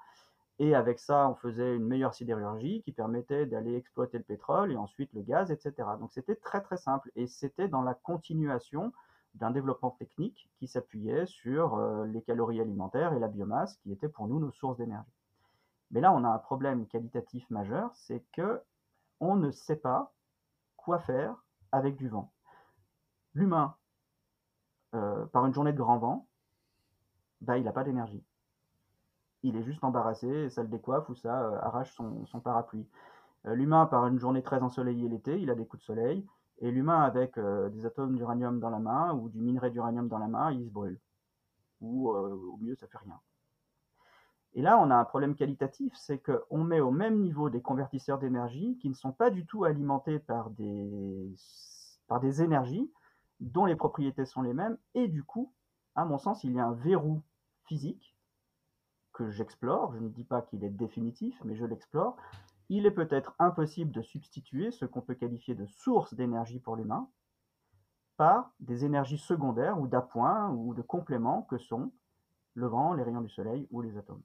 Et 0.57 0.73
avec 0.73 0.99
ça, 0.99 1.29
on 1.29 1.35
faisait 1.35 1.75
une 1.75 1.85
meilleure 1.85 2.13
sidérurgie 2.13 2.81
qui 2.83 2.91
permettait 2.91 3.45
d'aller 3.45 3.75
exploiter 3.75 4.17
le 4.17 4.23
pétrole 4.23 4.71
et 4.71 4.77
ensuite 4.77 5.11
le 5.13 5.21
gaz, 5.21 5.51
etc. 5.51 5.73
Donc 5.99 6.11
c'était 6.13 6.35
très 6.35 6.61
très 6.61 6.77
simple 6.77 7.11
et 7.15 7.27
c'était 7.27 7.67
dans 7.67 7.81
la 7.81 7.93
continuation 7.93 8.93
d'un 9.35 9.51
développement 9.51 9.91
technique 9.91 10.49
qui 10.57 10.67
s'appuyait 10.67 11.25
sur 11.25 11.75
euh, 11.75 12.05
les 12.05 12.21
calories 12.21 12.61
alimentaires 12.61 13.13
et 13.13 13.19
la 13.19 13.27
biomasse 13.27 13.75
qui 13.77 13.91
étaient 13.91 14.07
pour 14.07 14.27
nous 14.27 14.39
nos 14.39 14.51
sources 14.51 14.77
d'énergie. 14.77 15.11
Mais 15.91 15.99
là, 15.99 16.13
on 16.13 16.23
a 16.23 16.29
un 16.29 16.37
problème 16.39 16.87
qualitatif 16.87 17.49
majeur, 17.49 17.91
c'est 17.93 18.23
que 18.31 18.61
on 19.19 19.35
ne 19.35 19.51
sait 19.51 19.75
pas 19.75 20.13
quoi 20.77 20.99
faire 20.99 21.35
avec 21.71 21.95
du 21.95 22.07
vent. 22.07 22.31
L'humain, 23.33 23.75
euh, 24.93 25.25
par 25.27 25.45
une 25.45 25.53
journée 25.53 25.73
de 25.73 25.77
grand 25.77 25.97
vent, 25.97 26.27
bah, 27.41 27.57
il 27.57 27.63
n'a 27.63 27.73
pas 27.73 27.83
d'énergie. 27.83 28.23
il 29.43 29.57
est 29.57 29.63
juste 29.63 29.83
embarrassé, 29.83 30.49
ça 30.49 30.63
le 30.63 30.69
décoiffe 30.69 31.09
ou 31.09 31.15
ça 31.15 31.41
euh, 31.43 31.59
arrache 31.61 31.93
son, 31.93 32.39
parapluie. 32.43 32.87
Euh, 33.45 33.55
l'humain, 33.55 33.85
par 33.85 34.07
une 34.07 34.19
journée 34.19 34.41
très 34.41 34.61
ensoleillée 34.61 35.09
l'été, 35.09 35.39
il 35.39 35.49
a 35.49 35.55
des 35.55 35.65
coups 35.67 35.81
de 35.81 35.85
soleil, 35.85 36.25
et 36.59 36.71
l'humain, 36.71 37.01
avec 37.01 37.37
des 37.37 37.85
atomes 37.85 38.15
d'uranium 38.15 38.61
dans 38.61 38.69
la 38.69 38.79
main 38.79 39.13
ou 39.13 39.27
du 39.27 39.41
minerai 39.41 39.71
d'uranium 39.71 40.07
dans 40.07 40.19
la 40.19 40.27
main, 40.27 40.53
il 40.53 40.65
se 40.65 40.71
brûle. 40.71 40.99
Ou 41.81 42.09
au 42.09 42.57
mieux, 42.61 42.75
ça 42.75 42.87
fait 42.87 42.97
rien. 42.97 43.19
Et 44.55 44.61
là, 44.61 44.79
on 44.79 44.89
a 44.89 44.95
un 44.95 45.03
problème 45.03 45.35
qualitatif, 45.35 45.93
c'est 45.95 46.19
qu'on 46.19 46.63
met 46.63 46.79
au 46.79 46.91
même 46.91 47.19
niveau 47.19 47.49
des 47.49 47.61
convertisseurs 47.61 48.19
d'énergie 48.19 48.77
qui 48.77 48.87
ne 48.87 48.93
sont 48.93 49.11
pas 49.11 49.29
du 49.29 49.45
tout 49.45 49.65
alimentés 49.65 50.17
par 50.17 50.49
des, 50.49 51.35
par 52.07 52.21
des 52.21 52.41
énergies 52.41 52.89
dont 53.41 53.65
les 53.65 53.75
propriétés 53.75 54.25
sont 54.25 54.41
les 54.41 54.53
mêmes, 54.53 54.77
et 54.93 55.09
du 55.09 55.25
coup, 55.25 55.53
à 55.93 56.05
mon 56.05 56.17
sens, 56.17 56.45
il 56.45 56.53
y 56.53 56.59
a 56.59 56.65
un 56.65 56.73
verrou 56.73 57.21
physique 57.65 58.15
que 59.11 59.29
j'explore, 59.29 59.93
je 59.93 59.99
ne 59.99 60.07
dis 60.07 60.23
pas 60.23 60.41
qu'il 60.41 60.63
est 60.63 60.69
définitif, 60.69 61.37
mais 61.43 61.55
je 61.55 61.65
l'explore, 61.65 62.15
il 62.69 62.85
est 62.85 62.91
peut-être 62.91 63.35
impossible 63.39 63.91
de 63.91 64.01
substituer 64.01 64.71
ce 64.71 64.85
qu'on 64.85 65.01
peut 65.01 65.15
qualifier 65.15 65.53
de 65.53 65.65
source 65.65 66.13
d'énergie 66.13 66.59
pour 66.59 66.77
l'humain 66.77 67.09
par 68.15 68.51
des 68.61 68.85
énergies 68.85 69.17
secondaires 69.17 69.79
ou 69.79 69.87
d'appoint 69.87 70.49
ou 70.51 70.73
de 70.73 70.81
compléments 70.81 71.41
que 71.43 71.57
sont 71.57 71.91
le 72.53 72.67
vent, 72.67 72.93
les 72.93 73.03
rayons 73.03 73.21
du 73.21 73.29
soleil 73.29 73.67
ou 73.71 73.81
les 73.81 73.97
atomes. 73.97 74.23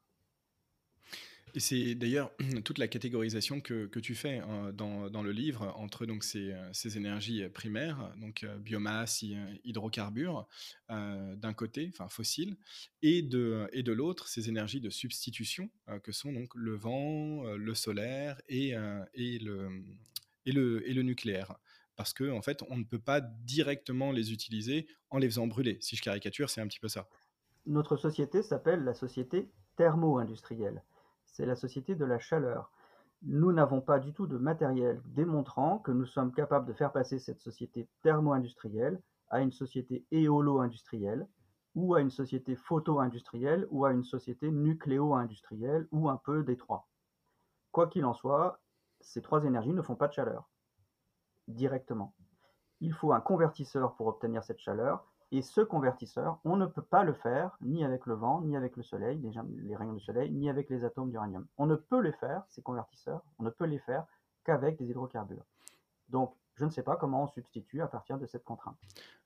C'est 1.56 1.94
d'ailleurs 1.94 2.30
toute 2.64 2.78
la 2.78 2.88
catégorisation 2.88 3.60
que, 3.60 3.86
que 3.86 4.00
tu 4.00 4.14
fais 4.14 4.38
hein, 4.38 4.72
dans, 4.72 5.22
le 5.22 5.32
livre 5.32 5.72
entre 5.76 6.06
donc 6.06 6.24
ces, 6.24 6.54
ces 6.72 6.96
énergies 6.96 7.48
primaires, 7.48 8.12
donc 8.16 8.44
euh, 8.44 8.56
biomasse, 8.58 9.22
hydrocarbures, 9.64 10.46
euh, 10.90 11.36
d'un 11.36 11.52
côté, 11.52 11.90
enfin 11.92 12.08
fossiles, 12.08 12.56
et 13.02 13.22
de, 13.22 13.92
l'autre, 13.92 14.28
ces 14.28 14.48
énergies 14.48 14.80
de 14.80 14.90
substitution 14.90 15.70
euh, 15.88 15.98
que 15.98 16.12
sont 16.12 16.32
donc 16.32 16.54
le 16.54 16.74
vent, 16.74 17.44
le 17.44 17.74
solaire 17.74 18.40
et, 18.48 18.72
le, 18.74 19.84
et, 20.46 20.52
le, 20.52 21.02
nucléaire 21.02 21.54
parce 21.96 22.14
qu'en 22.14 22.36
en 22.36 22.42
fait, 22.42 22.62
on 22.70 22.78
ne 22.78 22.84
peut 22.84 22.98
pas 22.98 23.20
directement 23.20 24.10
les 24.10 24.32
utiliser 24.32 24.86
en 25.10 25.18
les 25.18 25.28
faisant 25.28 25.46
brûler. 25.46 25.76
Si 25.82 25.96
je 25.96 26.02
caricature, 26.02 26.48
c'est 26.48 26.62
un 26.62 26.66
petit 26.66 26.80
peu 26.80 26.88
ça. 26.88 27.08
Notre 27.66 27.96
société 27.96 28.42
s'appelle 28.42 28.84
la 28.84 28.94
société 28.94 29.50
thermo-industrielle 29.76 30.82
c'est 31.40 31.46
la 31.46 31.56
société 31.56 31.94
de 31.94 32.04
la 32.04 32.18
chaleur. 32.18 32.70
Nous 33.22 33.50
n'avons 33.50 33.80
pas 33.80 33.98
du 33.98 34.12
tout 34.12 34.26
de 34.26 34.36
matériel 34.36 35.00
démontrant 35.06 35.78
que 35.78 35.90
nous 35.90 36.04
sommes 36.04 36.34
capables 36.34 36.66
de 36.66 36.74
faire 36.74 36.92
passer 36.92 37.18
cette 37.18 37.40
société 37.40 37.88
thermo-industrielle 38.02 39.00
à 39.30 39.40
une 39.40 39.50
société 39.50 40.04
éolo-industrielle, 40.10 41.26
ou 41.74 41.94
à 41.94 42.02
une 42.02 42.10
société 42.10 42.56
photo-industrielle, 42.56 43.66
ou 43.70 43.86
à 43.86 43.92
une 43.92 44.04
société 44.04 44.50
nucléo-industrielle, 44.50 45.88
ou 45.92 46.10
un 46.10 46.18
peu 46.18 46.44
des 46.44 46.58
trois. 46.58 46.90
Quoi 47.72 47.86
qu'il 47.86 48.04
en 48.04 48.12
soit, 48.12 48.60
ces 49.00 49.22
trois 49.22 49.44
énergies 49.44 49.72
ne 49.72 49.80
font 49.80 49.96
pas 49.96 50.08
de 50.08 50.12
chaleur 50.12 50.50
directement. 51.48 52.14
Il 52.80 52.92
faut 52.92 53.14
un 53.14 53.20
convertisseur 53.22 53.96
pour 53.96 54.08
obtenir 54.08 54.44
cette 54.44 54.60
chaleur, 54.60 55.09
et 55.32 55.42
ce 55.42 55.60
convertisseur, 55.60 56.38
on 56.44 56.56
ne 56.56 56.66
peut 56.66 56.82
pas 56.82 57.04
le 57.04 57.12
faire 57.12 57.56
ni 57.60 57.84
avec 57.84 58.06
le 58.06 58.14
vent, 58.14 58.40
ni 58.40 58.56
avec 58.56 58.76
le 58.76 58.82
soleil, 58.82 59.18
les, 59.18 59.76
rayons 59.76 59.92
du 59.92 60.00
soleil, 60.00 60.30
ni 60.32 60.50
avec 60.50 60.68
les 60.70 60.84
atomes 60.84 61.10
d'uranium. 61.10 61.46
On 61.56 61.66
ne 61.66 61.76
peut 61.76 62.00
les 62.00 62.12
faire, 62.12 62.42
ces 62.48 62.62
convertisseurs, 62.62 63.22
on 63.38 63.44
ne 63.44 63.50
peut 63.50 63.66
les 63.66 63.78
faire 63.78 64.04
qu'avec 64.44 64.76
des 64.76 64.86
hydrocarbures. 64.86 65.44
Donc, 66.08 66.34
je 66.54 66.64
ne 66.64 66.70
sais 66.70 66.82
pas 66.82 66.96
comment 66.96 67.24
on 67.24 67.28
substitue 67.28 67.80
à 67.80 67.86
partir 67.86 68.18
de 68.18 68.26
cette 68.26 68.44
contrainte. 68.44 68.76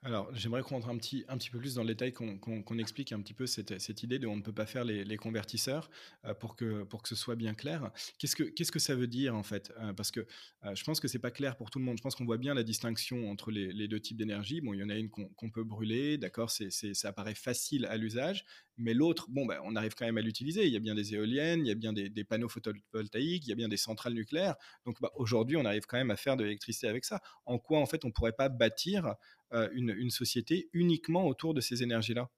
Alors, 0.07 0.29
j'aimerais 0.35 0.61
qu'on 0.61 0.75
rentre 0.75 0.91
un 0.91 0.99
petit, 0.99 1.25
un 1.29 1.39
petit 1.39 1.49
peu 1.49 1.59
plus 1.59 1.77
dans 1.77 1.83
le 1.83 1.89
détail, 1.89 2.13
qu'on 2.13 2.79
explique 2.79 3.11
un 3.13 3.23
petit 3.23 3.33
peu 3.33 3.47
cette, 3.47 3.81
cette, 3.81 4.03
idée 4.03 4.19
de 4.19 4.27
on 4.27 4.37
ne 4.37 4.43
peut 4.43 4.53
pas 4.53 4.67
faire 4.67 4.85
les, 4.85 5.17
convertisseurs 5.17 5.89
euh, 6.27 6.35
pour, 6.35 6.57
que, 6.57 6.83
pour 6.83 7.03
que 7.03 7.09
ce 7.09 7.15
soit 7.15 7.37
bien 7.37 7.55
clair. 7.55 7.91
Qu'est-ce 8.19 8.37
que, 8.37 8.43
qu'est-ce 8.43 8.71
que 8.71 8.79
ça 8.79 8.95
veut 8.95 9.07
dire 9.07 9.35
en 9.35 9.43
fait? 9.43 9.73
Euh, 9.81 9.95
Parce 9.95 10.11
que 10.11 10.21
euh, 10.67 10.75
je 10.75 10.85
pense 10.85 11.01
que 11.01 11.09
c'est 11.09 11.19
pas 11.19 11.31
clair 11.31 11.57
pour 11.57 11.71
tout 11.71 11.79
le 11.79 11.87
monde. 11.87 11.97
Je 11.97 12.03
pense 12.03 12.17
qu'on 12.17 12.27
voit 12.27 12.37
bien 12.37 12.53
la 12.53 12.63
distinction 12.65 13.31
entre 13.31 13.51
les, 13.51 13.89
deux 13.89 13.99
types 13.99 14.19
d'énergie. 14.19 14.61
Bon, 14.61 14.75
il 14.75 14.81
y 14.81 14.85
en 14.85 14.91
a 14.91 14.95
une 14.95 15.09
qu'on 15.09 15.51
peut 15.51 15.65
brûler, 15.65 16.19
d'accord, 16.19 16.51
ça 16.51 17.13
paraît 17.15 17.35
facile 17.35 17.87
à 17.87 17.97
l'usage, 17.97 18.45
mais 18.77 18.93
l'autre, 18.93 19.27
bon, 19.31 19.47
ben, 19.47 19.59
on 19.65 19.75
arrive 19.75 19.95
quand 19.95 20.05
même 20.05 20.19
à 20.19 20.23
l'utiliser. 20.23 20.67
Il 20.67 20.73
y 20.73 20.77
a 20.77 20.81
bien 20.81 20.95
des 20.95 21.15
éoliennes, 21.15 21.61
il 21.61 21.69
y 21.69 21.73
a 21.73 21.75
bien 21.75 21.95
des, 21.95 22.11
des 22.11 22.25
panneaux 22.25 22.51
photovoltaïques, 22.51 23.47
il 23.47 23.49
y 23.49 23.53
a 23.53 23.57
bien 23.57 23.69
des 23.69 23.79
centrales 23.79 24.13
nucléaires. 24.13 24.57
Donc 24.85 25.01
bah, 25.01 25.13
aujourd'hui, 25.15 25.57
on 25.57 25.65
arrive 25.65 25.87
quand 25.87 25.97
même 25.97 26.11
à 26.11 26.17
faire 26.17 26.37
de 26.37 26.45
l'électricité 26.45 26.89
avec 26.89 27.07
ça 27.07 27.23
en 27.47 27.59
quoi 27.59 27.79
en 27.79 27.87
fait 27.87 28.05
on 28.05 28.09
ne 28.09 28.13
pourrait 28.13 28.33
pas 28.33 28.49
bâtir 28.49 29.15
euh, 29.53 29.69
une, 29.73 30.11
société 30.11 30.69
uniquement 30.73 31.27
autour 31.27 31.55
de 31.55 31.61
ces 31.61 31.83
énergies-là? 31.83 32.29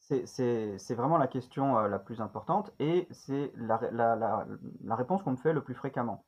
C'est 0.00 0.94
vraiment 0.94 1.18
la 1.18 1.28
question 1.28 1.78
euh, 1.78 1.88
la 1.88 2.00
plus 2.00 2.20
importante 2.20 2.72
et 2.80 3.06
c'est 3.12 3.52
la, 3.56 4.46
réponse 4.90 5.22
qu'on 5.22 5.32
me 5.32 5.36
fait 5.36 5.52
le 5.52 5.62
plus 5.62 5.74
fréquemment. 5.74 6.24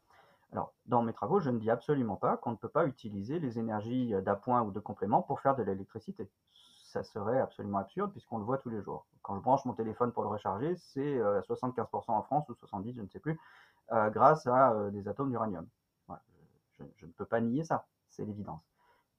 Alors, 0.52 0.72
dans 0.86 1.02
mes 1.02 1.12
travaux, 1.12 1.40
je 1.40 1.50
ne 1.50 1.58
dis 1.58 1.70
absolument 1.70 2.16
pas 2.16 2.36
qu'on 2.36 2.52
ne 2.52 2.56
peut 2.56 2.68
pas 2.68 2.86
utiliser 2.86 3.40
les 3.40 3.58
énergies 3.58 4.12
d'appoint 4.22 4.62
ou 4.62 4.70
de 4.70 4.80
complément 4.80 5.22
pour 5.22 5.40
faire 5.40 5.56
de 5.56 5.62
l'électricité. 5.62 6.30
Ça 6.84 7.02
serait 7.02 7.40
absolument 7.40 7.78
absurde 7.78 8.12
puisqu'on 8.12 8.38
le 8.38 8.44
voit 8.44 8.58
tous 8.58 8.70
les 8.70 8.82
jours. 8.82 9.06
Quand 9.22 9.34
je 9.36 9.40
branche 9.40 9.64
mon 9.64 9.72
téléphone 9.72 10.12
pour 10.12 10.22
le 10.22 10.28
recharger, 10.28 10.76
c'est 10.76 11.18
75% 11.18 11.82
euh, 11.82 12.12
en 12.12 12.22
France 12.22 12.48
ou 12.50 12.52
70%, 12.52 12.94
je 12.94 13.00
ne 13.00 13.08
sais 13.08 13.20
plus, 13.20 13.38
grâce 13.90 14.46
à 14.46 14.90
des 14.90 15.08
atomes 15.08 15.30
d'uranium. 15.30 15.66
Je, 16.96 17.06
ne 17.06 17.12
peux 17.12 17.24
pas 17.24 17.40
nier 17.40 17.64
ça, 17.64 17.86
c'est 18.08 18.24
l'évidence. 18.24 18.71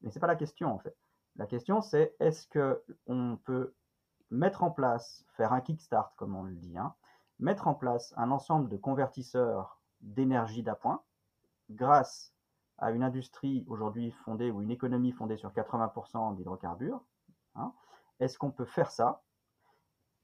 Mais 0.03 0.11
ce 0.11 0.17
n'est 0.17 0.21
pas 0.21 0.27
la 0.27 0.35
question 0.35 0.73
en 0.73 0.79
fait. 0.79 0.95
La 1.35 1.47
question 1.47 1.81
c'est 1.81 2.15
est-ce 2.19 2.47
qu'on 2.47 3.37
peut 3.43 3.73
mettre 4.29 4.63
en 4.63 4.71
place, 4.71 5.25
faire 5.35 5.53
un 5.53 5.61
kickstart 5.61 6.13
comme 6.15 6.35
on 6.35 6.43
le 6.43 6.55
dit, 6.55 6.77
hein, 6.77 6.93
mettre 7.39 7.67
en 7.67 7.73
place 7.73 8.13
un 8.17 8.31
ensemble 8.31 8.69
de 8.69 8.77
convertisseurs 8.77 9.81
d'énergie 10.01 10.63
d'appoint 10.63 11.03
grâce 11.69 12.33
à 12.77 12.91
une 12.91 13.03
industrie 13.03 13.65
aujourd'hui 13.67 14.11
fondée 14.11 14.51
ou 14.51 14.61
une 14.61 14.71
économie 14.71 15.11
fondée 15.11 15.37
sur 15.37 15.51
80% 15.51 16.35
d'hydrocarbures. 16.35 17.01
Hein, 17.55 17.73
est-ce 18.19 18.37
qu'on 18.37 18.51
peut 18.51 18.65
faire 18.65 18.91
ça 18.91 19.23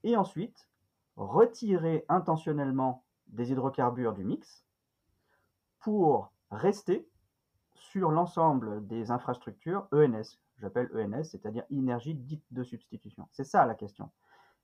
et 0.04 0.16
ensuite 0.16 0.68
retirer 1.16 2.06
intentionnellement 2.10 3.04
des 3.28 3.52
hydrocarbures 3.52 4.14
du 4.14 4.24
mix 4.24 4.66
pour 5.80 6.32
rester 6.52 7.09
sur 7.80 8.12
l'ensemble 8.12 8.86
des 8.88 9.10
infrastructures 9.10 9.88
ENS, 9.92 10.38
j'appelle 10.58 10.90
ENS, 10.94 11.24
c'est-à-dire 11.24 11.64
énergie 11.72 12.14
dite 12.14 12.46
de 12.52 12.64
substitution. 12.64 13.28
C'est 13.32 13.44
ça 13.44 13.66
la 13.66 13.76
question. 13.76 14.12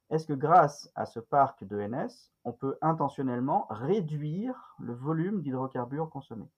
Est-ce 0.10 0.28
que 0.28 0.34
grâce 0.34 0.91
à 0.93 1.06
ce 1.06 1.19
parc 1.19 1.63
d'ENS, 1.63 2.32
on 2.43 2.54
peut 2.54 2.78
intentionnellement 2.82 3.65
réduire 3.69 4.75
le 4.80 4.93
volume 4.93 5.41
d'hydrocarbures 5.41 6.10
consommés? 6.10 6.51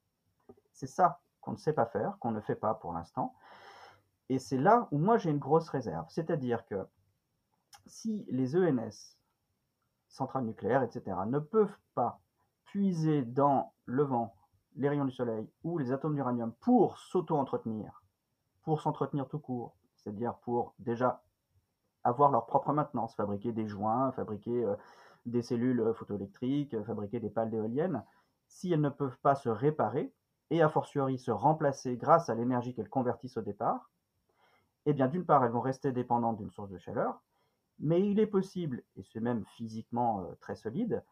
C'est 0.73 0.87
ça 0.87 1.21
qu'on 1.39 1.53
ne 1.53 1.57
sait 1.57 1.73
pas 1.73 1.85
faire, 1.85 2.17
qu'on 2.19 2.31
ne 2.31 2.41
fait 2.41 2.55
pas 2.55 2.73
pour 2.73 2.91
l'instant. 2.91 3.33
Et 4.29 4.39
c'est 4.39 4.57
là 4.57 4.89
où 4.91 4.97
moi 4.97 5.17
j'ai 5.17 5.29
une 5.29 5.39
grosse 5.39 5.69
réserve. 5.69 6.05
C'est-à-dire 6.09 6.65
que 6.65 6.85
si 7.85 8.25
les 8.29 8.57
ENS, 8.57 9.15
centrales 10.09 10.45
nucléaires, 10.45 10.83
etc., 10.83 11.15
ne 11.25 11.39
peuvent 11.39 11.77
pas 11.95 12.19
puiser 12.65 13.21
dans 13.21 13.73
le 13.85 14.03
vent, 14.03 14.35
les 14.77 14.89
rayons 14.89 15.05
du 15.05 15.11
soleil 15.11 15.49
ou 15.63 15.77
les 15.77 15.91
atomes 15.91 16.15
d'uranium 16.15 16.53
pour 16.61 16.97
s'auto-entretenir, 16.97 18.03
pour 18.63 18.81
s'entretenir 18.81 19.27
tout 19.27 19.39
court, 19.39 19.75
c'est-à-dire 19.95 20.35
pour 20.35 20.73
déjà 20.79 21.23
avoir 22.03 22.31
leur 22.31 22.45
propre 22.45 22.71
maintenance, 22.71 23.15
fabriquer 23.15 23.51
des 23.51 23.67
joints, 23.67 24.11
fabriquer 24.13 24.63
euh, 24.63 24.75
des 25.25 25.41
cellules 25.41 25.93
photoélectriques, 25.93 26.81
fabriquer 26.83 27.19
des 27.19 27.29
pales 27.29 27.49
d'éoliennes, 27.49 28.03
si 28.47 28.71
elles 28.71 28.81
ne 28.81 28.89
peuvent 28.89 29.17
pas 29.21 29.35
se 29.35 29.49
réparer, 29.49 30.13
et 30.49 30.61
a 30.61 30.69
fortiori 30.69 31.17
se 31.17 31.31
remplacer 31.31 31.97
grâce 31.97 32.29
à 32.29 32.35
l'énergie 32.35 32.73
qu'elles 32.73 32.89
convertissent 32.89 33.37
au 33.37 33.41
départ, 33.41 33.91
eh 34.85 34.93
bien 34.93 35.07
d'une 35.07 35.25
part 35.25 35.43
elles 35.43 35.51
vont 35.51 35.59
rester 35.59 35.91
dépendantes 35.91 36.37
d'une 36.37 36.51
source 36.51 36.69
de 36.69 36.77
chaleur, 36.77 37.21
mais 37.79 38.01
il 38.07 38.19
est 38.19 38.27
possible, 38.27 38.83
et 38.95 39.03
c'est 39.03 39.19
même 39.19 39.43
physiquement 39.45 40.21
euh, 40.21 40.35
très 40.39 40.55
solide, 40.55 41.03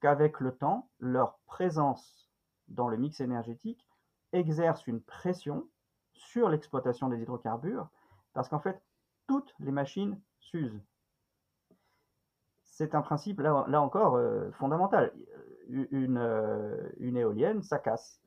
qu'avec 0.00 0.40
le 0.40 0.54
temps, 0.54 0.90
leur 0.98 1.38
présence 1.46 2.23
dans 2.74 2.88
le 2.88 2.96
mix 2.96 3.20
énergétique 3.20 3.86
exerce 4.32 4.86
une 4.86 5.00
pression 5.00 5.68
sur 6.12 6.48
l'exploitation 6.48 7.08
des 7.08 7.20
hydrocarbures 7.20 7.88
parce 8.32 8.48
qu'en 8.48 8.58
fait, 8.58 8.82
toutes 9.26 9.54
les 9.60 9.72
machines 9.72 10.20
s'usent. 10.38 10.82
C'est 12.62 12.94
un 12.94 13.02
principe, 13.02 13.40
là, 13.40 13.80
encore, 13.80 14.16
euh, 14.16 14.50
fondamental. 14.52 15.12
Une, 15.68 16.18
euh, 16.18 16.90
une 16.98 17.16
éolienne, 17.16 17.62
ça 17.62 17.78
casse. 17.78 18.20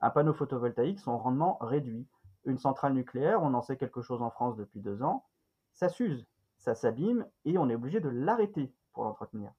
Un 0.00 0.10
panneau 0.10 0.32
photovoltaïque, 0.32 0.98
son 0.98 1.18
rendement 1.18 1.58
réduit. 1.60 2.08
Une 2.46 2.58
centrale 2.58 2.94
nucléaire, 2.94 3.42
on 3.42 3.52
en 3.52 3.60
sait 3.60 3.76
quelque 3.76 4.00
chose 4.00 4.22
en 4.22 4.30
France 4.30 4.56
depuis 4.56 4.80
deux 4.80 5.02
ans, 5.02 5.26
ça 5.74 5.90
s'use, 5.90 6.26
ça 6.56 6.74
s'abîme 6.74 7.26
et 7.44 7.58
on 7.58 7.68
est 7.68 7.74
obligé 7.74 8.00
de 8.00 8.08
l'arrêter 8.08 8.72
pour 8.92 9.04
l'entretenir. 9.04 9.52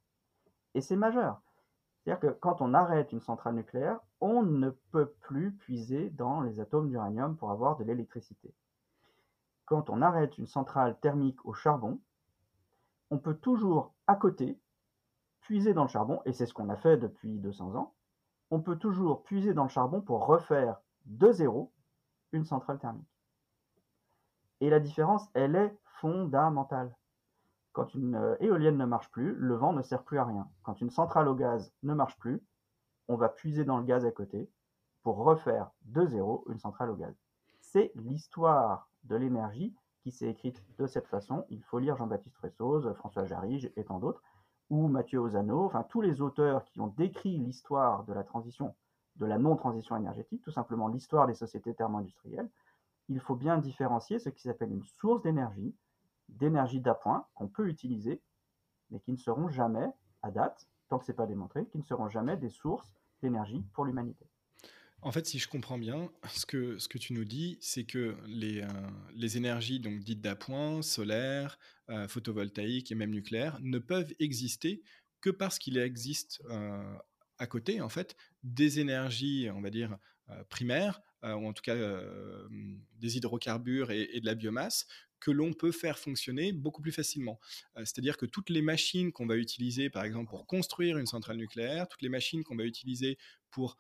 Et 0.73 0.81
c'est 0.81 0.95
majeur. 0.95 1.41
C'est-à-dire 2.03 2.19
que 2.19 2.39
quand 2.39 2.61
on 2.61 2.73
arrête 2.73 3.11
une 3.11 3.19
centrale 3.19 3.55
nucléaire, 3.55 3.99
on 4.21 4.41
ne 4.43 4.71
peut 4.91 5.13
plus 5.21 5.51
puiser 5.51 6.09
dans 6.11 6.41
les 6.41 6.59
atomes 6.59 6.89
d'uranium 6.89 7.35
pour 7.35 7.51
avoir 7.51 7.77
de 7.77 7.83
l'électricité. 7.83 8.53
Quand 9.65 9.89
on 9.89 10.01
arrête 10.01 10.37
une 10.37 10.47
centrale 10.47 10.99
thermique 10.99 11.45
au 11.45 11.53
charbon, 11.53 11.99
on 13.11 13.19
peut 13.19 13.35
toujours 13.35 13.93
à 14.07 14.15
côté 14.15 14.59
puiser 15.41 15.73
dans 15.73 15.83
le 15.83 15.89
charbon, 15.89 16.21
et 16.25 16.33
c'est 16.33 16.45
ce 16.45 16.53
qu'on 16.53 16.69
a 16.69 16.75
fait 16.75 16.97
depuis 16.97 17.39
200 17.39 17.75
ans, 17.75 17.93
on 18.49 18.61
peut 18.61 18.77
toujours 18.77 19.23
puiser 19.23 19.53
dans 19.53 19.63
le 19.63 19.69
charbon 19.69 20.01
pour 20.01 20.25
refaire 20.25 20.81
de 21.05 21.31
zéro 21.31 21.71
une 22.31 22.45
centrale 22.45 22.79
thermique. 22.79 23.07
Et 24.59 24.69
la 24.69 24.79
différence, 24.79 25.27
elle 25.33 25.55
est 25.55 25.77
fondamentale. 25.99 26.95
Quand 27.73 27.93
une 27.93 28.15
euh, 28.15 28.35
éolienne 28.39 28.77
ne 28.77 28.85
marche 28.85 29.09
plus, 29.11 29.33
le 29.35 29.55
vent 29.55 29.73
ne 29.73 29.81
sert 29.81 30.03
plus 30.03 30.17
à 30.17 30.25
rien. 30.25 30.49
Quand 30.63 30.81
une 30.81 30.89
centrale 30.89 31.27
au 31.27 31.35
gaz 31.35 31.73
ne 31.83 31.93
marche 31.93 32.17
plus, 32.17 32.43
on 33.07 33.15
va 33.15 33.29
puiser 33.29 33.65
dans 33.65 33.77
le 33.77 33.83
gaz 33.83 34.05
à 34.05 34.11
côté 34.11 34.49
pour 35.03 35.17
refaire 35.17 35.71
de 35.83 36.05
zéro 36.05 36.43
une 36.49 36.59
centrale 36.59 36.89
au 36.89 36.95
gaz. 36.95 37.15
C'est 37.59 37.91
l'histoire 37.95 38.89
de 39.05 39.15
l'énergie 39.15 39.73
qui 40.01 40.11
s'est 40.11 40.29
écrite 40.29 40.63
de 40.77 40.87
cette 40.87 41.07
façon. 41.07 41.45
Il 41.49 41.63
faut 41.63 41.79
lire 41.79 41.95
Jean-Baptiste 41.95 42.35
Fressoz, 42.35 42.93
François 42.95 43.25
Jarige 43.25 43.71
et 43.75 43.83
tant 43.83 43.99
d'autres, 43.99 44.21
ou 44.69 44.87
Mathieu 44.87 45.19
Ozano, 45.19 45.65
enfin 45.65 45.83
tous 45.83 46.01
les 46.01 46.21
auteurs 46.21 46.63
qui 46.65 46.79
ont 46.79 46.87
décrit 46.87 47.37
l'histoire 47.37 48.03
de 48.05 48.13
la 48.13 48.23
transition, 48.23 48.75
de 49.17 49.25
la 49.25 49.37
non-transition 49.37 49.95
énergétique, 49.97 50.41
tout 50.43 50.51
simplement 50.51 50.87
l'histoire 50.87 51.27
des 51.27 51.33
sociétés 51.33 51.73
thermo-industrielles. 51.73 52.49
Il 53.09 53.19
faut 53.19 53.35
bien 53.35 53.57
différencier 53.57 54.19
ce 54.19 54.29
qui 54.29 54.41
s'appelle 54.41 54.71
une 54.71 54.83
source 54.83 55.21
d'énergie, 55.21 55.75
d'énergie 56.31 56.79
d'appoint 56.79 57.27
qu'on 57.35 57.47
peut 57.47 57.67
utiliser, 57.67 58.21
mais 58.89 58.99
qui 58.99 59.11
ne 59.11 59.17
seront 59.17 59.49
jamais, 59.49 59.87
à 60.21 60.31
date, 60.31 60.67
tant 60.89 60.99
que 60.99 61.05
ce 61.05 61.11
n'est 61.11 61.15
pas 61.15 61.27
démontré, 61.27 61.65
qui 61.67 61.77
ne 61.77 61.83
seront 61.83 62.09
jamais 62.09 62.37
des 62.37 62.49
sources 62.49 62.93
d'énergie 63.21 63.63
pour 63.73 63.85
l'humanité. 63.85 64.25
En 65.03 65.11
fait, 65.11 65.25
si 65.25 65.39
je 65.39 65.47
comprends 65.47 65.79
bien, 65.79 66.11
ce 66.27 66.45
que, 66.45 66.97
tu 66.99 67.13
nous 67.13 67.25
dis, 67.25 67.57
c'est 67.59 67.85
que 67.85 68.15
les, 68.27 68.61
euh, 68.61 68.67
les 69.15 69.35
énergies 69.35 69.79
donc 69.79 69.99
dites 69.99 70.21
d'appoint, 70.21 70.83
solaire, 70.83 71.57
euh, 71.89 72.07
photovoltaïque 72.07 72.91
et 72.91 72.95
même 72.95 73.09
nucléaire, 73.09 73.57
ne 73.61 73.79
peuvent 73.79 74.13
exister 74.19 74.83
que 75.19 75.31
parce 75.31 75.57
qu'il 75.57 75.77
existe 75.77 76.43
euh, 76.51 76.95
à 77.39 77.47
côté, 77.47 77.81
en 77.81 77.89
fait, 77.89 78.15
des 78.43 78.79
énergies, 78.79 79.49
on 79.53 79.61
va 79.61 79.71
dire, 79.71 79.97
primaires, 80.49 81.01
ou 81.23 81.47
en 81.47 81.51
tout 81.51 81.61
cas 81.61 81.75
des 82.99 83.17
hydrocarbures 83.17 83.91
et, 83.91 84.19
de 84.21 84.25
la 84.25 84.35
biomasse, 84.35 84.87
que 85.21 85.31
l'on 85.31 85.53
peut 85.53 85.71
faire 85.71 85.97
fonctionner 85.97 86.51
beaucoup 86.51 86.81
plus 86.81 86.91
facilement. 86.91 87.39
C'est-à-dire 87.77 88.17
que 88.17 88.25
toutes 88.25 88.49
les 88.49 88.61
machines 88.61 89.13
qu'on 89.13 89.27
va 89.27 89.37
utiliser, 89.37 89.89
par 89.89 90.03
exemple, 90.03 90.29
pour 90.29 90.45
construire 90.45 90.97
une 90.97 91.05
centrale 91.05 91.37
nucléaire, 91.37 91.87
toutes 91.87 92.01
les 92.01 92.09
machines 92.09 92.43
qu'on 92.43 92.57
va 92.57 92.65
utiliser 92.65 93.17
pour 93.49 93.77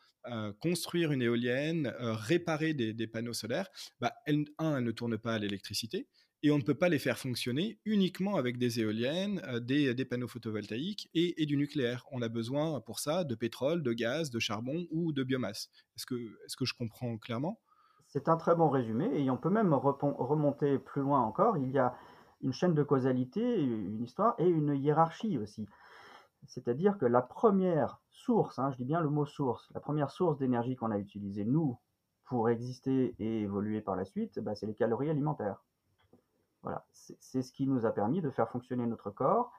construire 0.59 1.11
une 1.11 1.21
éolienne, 1.21 1.93
réparer 1.99 2.73
des, 2.73 3.07
panneaux 3.07 3.33
solaires, 3.33 3.67
bah, 3.99 4.13
elles, 4.25 4.45
un, 4.59 4.77
elles 4.77 4.83
ne 4.83 4.91
tournent 4.91 5.17
pas 5.17 5.33
à 5.33 5.39
l'électricité, 5.39 6.07
et 6.43 6.51
on 6.51 6.57
ne 6.57 6.63
peut 6.63 6.75
pas 6.75 6.89
les 6.89 6.99
faire 6.99 7.19
fonctionner 7.19 7.79
uniquement 7.85 8.35
avec 8.35 8.57
des 8.57 8.79
éoliennes, 8.79 9.41
des, 9.61 10.05
panneaux 10.05 10.27
photovoltaïques 10.27 11.09
et, 11.13 11.45
du 11.45 11.55
nucléaire. 11.55 12.05
On 12.11 12.21
a 12.21 12.29
besoin 12.29 12.81
pour 12.81 12.99
ça 12.99 13.23
de 13.23 13.35
pétrole, 13.35 13.83
de 13.83 13.93
gaz, 13.93 14.31
de 14.31 14.39
charbon 14.39 14.87
ou 14.89 15.13
de 15.13 15.23
biomasse. 15.23 15.69
Est-ce 15.95 16.05
que, 16.05 16.15
est 16.15 16.55
que 16.55 16.65
je 16.65 16.73
comprends 16.73 17.17
clairement? 17.17 17.61
C'est 18.11 18.27
un 18.27 18.35
très 18.35 18.55
bon 18.55 18.67
résumé 18.67 19.09
et 19.13 19.31
on 19.31 19.37
peut 19.37 19.49
même 19.49 19.73
remonter 19.73 20.77
plus 20.77 21.01
loin 21.01 21.21
encore. 21.21 21.57
Il 21.57 21.71
y 21.71 21.79
a 21.79 21.95
une 22.41 22.51
chaîne 22.51 22.73
de 22.73 22.83
causalité, 22.83 23.63
une 23.63 24.03
histoire 24.03 24.35
et 24.37 24.49
une 24.49 24.75
hiérarchie 24.75 25.37
aussi. 25.37 25.65
C'est-à-dire 26.45 26.97
que 26.97 27.05
la 27.05 27.21
première 27.21 28.01
source, 28.09 28.59
hein, 28.59 28.69
je 28.71 28.77
dis 28.77 28.83
bien 28.83 28.99
le 28.99 29.09
mot 29.09 29.25
source, 29.25 29.71
la 29.73 29.79
première 29.79 30.11
source 30.11 30.37
d'énergie 30.37 30.75
qu'on 30.75 30.91
a 30.91 30.97
utilisée, 30.97 31.45
nous, 31.45 31.79
pour 32.25 32.49
exister 32.49 33.15
et 33.19 33.43
évoluer 33.43 33.79
par 33.79 33.95
la 33.95 34.03
suite, 34.03 34.39
bah, 34.39 34.55
c'est 34.55 34.65
les 34.65 34.75
calories 34.75 35.09
alimentaires. 35.09 35.63
Voilà, 36.63 36.85
c'est 36.91 37.41
ce 37.41 37.53
qui 37.53 37.65
nous 37.65 37.85
a 37.85 37.91
permis 37.91 38.21
de 38.21 38.29
faire 38.29 38.49
fonctionner 38.49 38.85
notre 38.87 39.09
corps. 39.09 39.53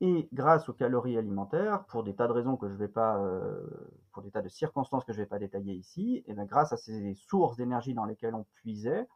Et 0.00 0.28
grâce 0.32 0.68
aux 0.68 0.74
calories 0.74 1.16
alimentaires, 1.16 1.84
pour 1.86 2.04
des 2.04 2.14
tas 2.14 2.26
de 2.26 2.32
raisons 2.32 2.56
que 2.56 2.68
je 2.68 2.74
vais 2.74 2.88
pas, 2.88 3.18
euh, 3.18 3.66
pour 4.12 4.22
des 4.22 4.30
tas 4.30 4.42
de 4.42 4.48
circonstances 4.48 5.04
que 5.04 5.12
je 5.12 5.18
ne 5.18 5.24
vais 5.24 5.28
pas 5.28 5.38
détailler 5.38 5.72
ici, 5.72 6.16
et 6.18 6.24
eh 6.28 6.34
bien 6.34 6.44
grâce 6.44 6.72
à 6.72 6.76
ces 6.76 7.14
sources 7.14 7.56
d'énergie 7.56 7.94
dans 7.94 8.04
lesquelles 8.04 8.34
on 8.34 8.44
puisait, 8.54 9.08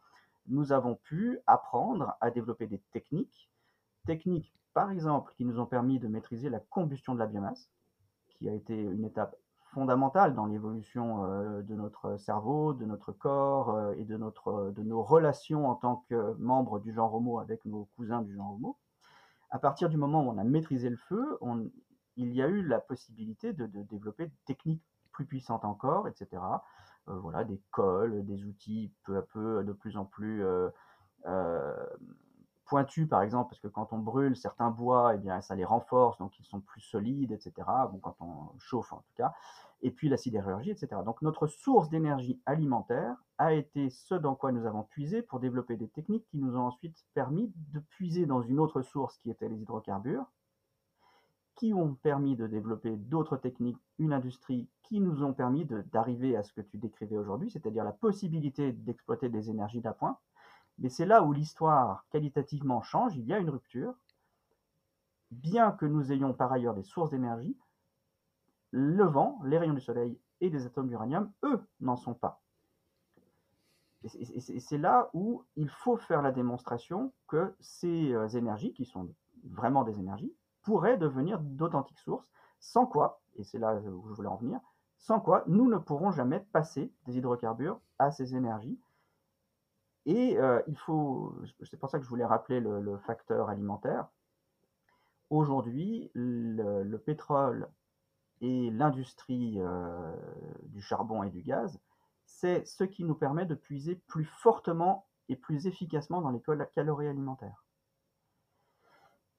nous 0.47 0.73
avons 0.73 0.95
pu 0.95 1.39
apprendre 1.47 2.17
à 2.21 2.31
développer 2.31 2.67
des 2.67 2.81
techniques, 2.93 3.51
techniques 4.07 4.55
par 4.73 4.91
exemple, 4.91 5.33
qui 5.37 5.45
nous 5.45 5.59
ont 5.59 5.67
permis 5.67 5.99
de 5.99 6.09
maîtriser 6.09 6.49
la 6.49 6.61
combustion 6.61 7.15
de 7.15 7.19
la 7.19 7.27
biomasse, 7.27 7.71
qui 8.29 8.49
a 8.49 8.55
été 8.55 8.75
une 8.75 9.05
étape 9.05 9.37
fondamentale 9.73 10.35
dans 10.35 10.47
l'évolution 10.47 11.25
euh, 11.25 11.63
de 11.63 11.75
notre 11.75 12.17
cerveau, 12.17 12.73
de 12.73 12.85
notre 12.85 13.13
corps 13.13 13.71
euh, 13.71 13.93
et 13.99 14.05
de, 14.05 14.17
de 14.17 14.83
nos 14.83 15.03
relations 15.03 15.69
en 15.69 15.75
tant 15.75 16.05
que 16.09 16.35
membres 16.39 16.81
du 16.81 16.93
genre 16.93 17.15
Homo 17.15 17.39
avec 17.39 17.65
nos 17.65 17.89
cousins 17.97 18.23
du 18.23 18.35
genre 18.35 18.55
Homo. 18.55 18.79
À 19.51 19.59
partir 19.59 19.89
du 19.89 19.97
moment 19.97 20.23
où 20.23 20.31
on 20.31 20.39
a 20.39 20.45
maîtrisé 20.45 20.89
le 20.89 20.97
feu, 20.97 21.39
il 22.17 22.33
y 22.35 22.43
a 22.43 22.49
eu 22.49 22.63
la 22.67 22.81
possibilité 22.81 23.53
de, 23.53 23.67
développer 23.67 24.27
des 24.27 24.39
techniques 24.47 24.83
plus 25.13 25.27
puissantes 25.27 25.65
encore, 25.65 26.09
etc. 26.09 26.43
Euh, 27.09 27.19
voilà, 27.19 27.45
des 27.45 27.61
cols, 27.71 28.25
des 28.25 28.45
outils 28.45 28.93
peu 29.05 29.17
à 29.17 29.23
peu 29.23 29.65
de 29.65 29.73
plus 29.73 29.97
en 29.97 30.05
plus 30.05 30.45
pointus, 32.71 33.09
par 33.09 33.23
exemple, 33.23 33.51
parce 33.51 33.61
que 33.61 33.67
quand 33.67 33.93
on 33.93 33.99
brûle 33.99 34.37
certains 34.37 34.71
bois, 34.71 35.17
eh 35.17 35.19
bien, 35.19 35.41
ça 35.41 35.57
les 35.57 35.65
renforce, 35.65 36.19
donc 36.19 36.39
ils 36.39 36.45
sont 36.45 36.61
plus 36.61 36.81
solides, 36.81 37.33
etc. 37.33 37.53
Bon, 37.91 37.99
quand 37.99 38.15
on 38.21 38.57
chauffe, 38.61 38.93
en 38.93 38.99
tout 38.99 39.13
cas. 39.17 39.35
Et 39.83 39.91
puis 39.91 40.09
la 40.09 40.17
sidérurgie, 40.17 40.71
etc. 40.71 40.89
Donc 41.05 41.23
notre 41.23 41.47
source 41.47 41.89
d'énergie 41.89 42.41
alimentaire 42.45 43.17
a 43.39 43.55
été 43.55 43.89
ce 43.89 44.15
dans 44.15 44.35
quoi 44.35 44.53
nous 44.53 44.67
avons 44.67 44.83
puisé 44.83 45.23
pour 45.23 45.41
développer 45.41 45.77
des 45.77 45.89
techniques 45.89 46.27
qui 46.27 46.37
nous 46.37 46.57
ont 46.57 46.67
ensuite 46.67 47.07
permis 47.15 47.51
de 47.73 47.81
puiser 47.81 48.27
dans 48.27 48.43
une 48.43 48.61
autre 48.61 48.83
source 48.83 49.17
qui 49.19 49.31
était 49.31 49.49
les 49.49 49.57
hydrocarbures, 49.57 50.27
qui 51.57 51.73
ont 51.73 51.95
permis 51.95 52.37
de 52.37 52.47
développer 52.47 52.97
d'autres 52.97 53.37
techniques, 53.37 53.79
une 53.99 54.13
industrie 54.13 54.69
qui 54.83 55.01
nous 55.01 55.23
ont 55.23 55.33
permis 55.33 55.67
d'arriver 55.93 56.37
à 56.37 56.43
ce 56.43 56.53
que 56.53 56.61
tu 56.61 56.77
décrivais 56.77 57.17
aujourd'hui, 57.17 57.51
c'est-à-dire 57.51 57.85
la 57.85 57.93
possibilité 57.93 58.73
d'exploiter 58.73 59.29
des 59.29 59.51
énergies 59.51 59.81
d'appoint, 59.81 60.19
mais 60.81 60.89
c'est 60.89 61.07
là 61.07 61.23
où 61.23 61.33
l'histoire 61.33 62.07
qualitativement 62.11 62.83
change, 62.83 63.15
il 63.17 63.25
y 63.27 63.33
a 63.33 63.39
une 63.39 63.51
rupture. 63.51 63.95
Bien 65.31 65.73
que 65.73 65.87
nous 65.87 66.11
ayons 66.11 66.33
par 66.33 66.51
ailleurs 66.53 66.75
des 66.75 66.83
sources 66.83 67.11
d'énergie, 67.11 67.57
le 68.71 69.05
vent, 69.05 69.41
les 69.45 69.59
rayons 69.59 69.75
du 69.75 69.81
soleil 69.81 70.19
et 70.41 70.49
les 70.49 70.67
atomes 70.67 70.89
d'uranium, 70.89 71.31
eux, 71.45 71.61
n'en 71.81 71.97
sont 71.97 72.15
pas. 72.15 72.41
Et 74.03 74.61
c'est 74.61 74.79
là 74.79 75.11
où 75.13 75.45
il 75.57 75.69
faut 75.69 75.97
faire 75.97 76.23
la 76.23 76.33
démonstration 76.33 77.13
que 77.29 77.55
ces 77.61 78.15
euh, 78.15 78.29
énergies, 78.29 78.73
qui 78.73 78.87
sont 78.87 79.15
vraiment 79.45 79.85
des 79.85 79.99
énergies, 79.99 80.33
pourraient 80.63 80.97
devenir 80.97 81.39
d'authentiques 81.41 81.99
sources, 81.99 82.27
sans 82.61 82.87
quoi, 82.87 83.21
et 83.37 83.45
c'est 83.45 83.59
là 83.59 83.75
où 83.77 84.09
je 84.09 84.15
voulais 84.15 84.29
en 84.29 84.37
venir, 84.37 84.61
sans 84.97 85.21
quoi 85.21 85.45
nous 85.47 85.69
ne 85.69 85.77
pourrons 85.77 86.13
jamais 86.13 86.41
passer 86.53 86.93
des 87.07 87.19
hydrocarbures 87.19 87.81
à 87.99 88.11
ces 88.11 88.35
énergies 88.35 88.79
et 90.07 90.39
euh, 90.39 90.63
il 90.67 90.77
faut, 90.77 91.35
c'est 91.63 91.77
pour 91.77 91.91
ça 91.91 91.99
que 91.99 92.05
je 92.05 92.09
voulais 92.09 92.25
rappeler 92.25 92.61
le, 92.61 92.97
facteur 92.99 93.49
alimentaire. 93.49 94.09
Aujourd'hui, 95.29 96.11
le, 96.15 96.97
pétrole 96.97 97.69
et 98.41 98.71
l'industrie 98.71 99.57
euh, 99.59 100.15
du 100.65 100.81
charbon 100.81 101.23
et 101.23 101.31
du 101.31 101.43
gaz, 101.43 101.79
c'est 102.25 102.65
ce 102.67 102.85
qui 102.85 103.05
nous 103.05 103.15
permet 103.15 103.47
de 103.47 103.55
puiser 103.55 103.97
plus 104.07 104.25
fortement 104.25 105.07
et 105.29 105.37
plus 105.37 105.67
efficacement 105.67 106.21
dans 106.21 106.31
les 106.31 106.41
calories 106.75 107.09
alimentaires. 107.09 107.65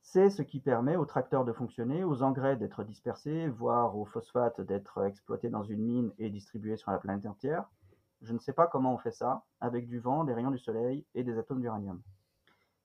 C'est 0.01 0.29
ce 0.29 0.41
qui 0.41 0.59
permet 0.59 0.97
aux 0.97 1.05
tracteurs 1.05 1.45
de 1.45 1.53
fonctionner, 1.53 2.03
aux 2.03 2.21
engrais 2.21 2.57
d'être 2.57 2.83
dispersés, 2.83 3.47
voire 3.47 3.97
aux 3.97 4.05
phosphates 4.05 4.59
d'être 4.61 5.05
exploités 5.05 5.49
dans 5.49 5.63
une 5.63 5.83
mine 5.83 6.11
et 6.17 6.29
distribués 6.29 6.75
sur 6.75 6.91
la 6.91 6.97
planète 6.97 7.25
entière. 7.25 7.69
Je 8.21 8.33
ne 8.33 8.39
sais 8.39 8.53
pas 8.53 8.67
comment 8.67 8.93
on 8.93 8.97
fait 8.97 9.11
ça, 9.11 9.45
avec 9.61 9.87
du 9.87 9.99
vent, 9.99 10.23
des 10.23 10.33
rayons 10.33 10.51
du 10.51 10.57
soleil 10.57 11.05
et 11.15 11.23
des 11.23 11.37
atomes 11.37 11.61
d'uranium. 11.61 12.01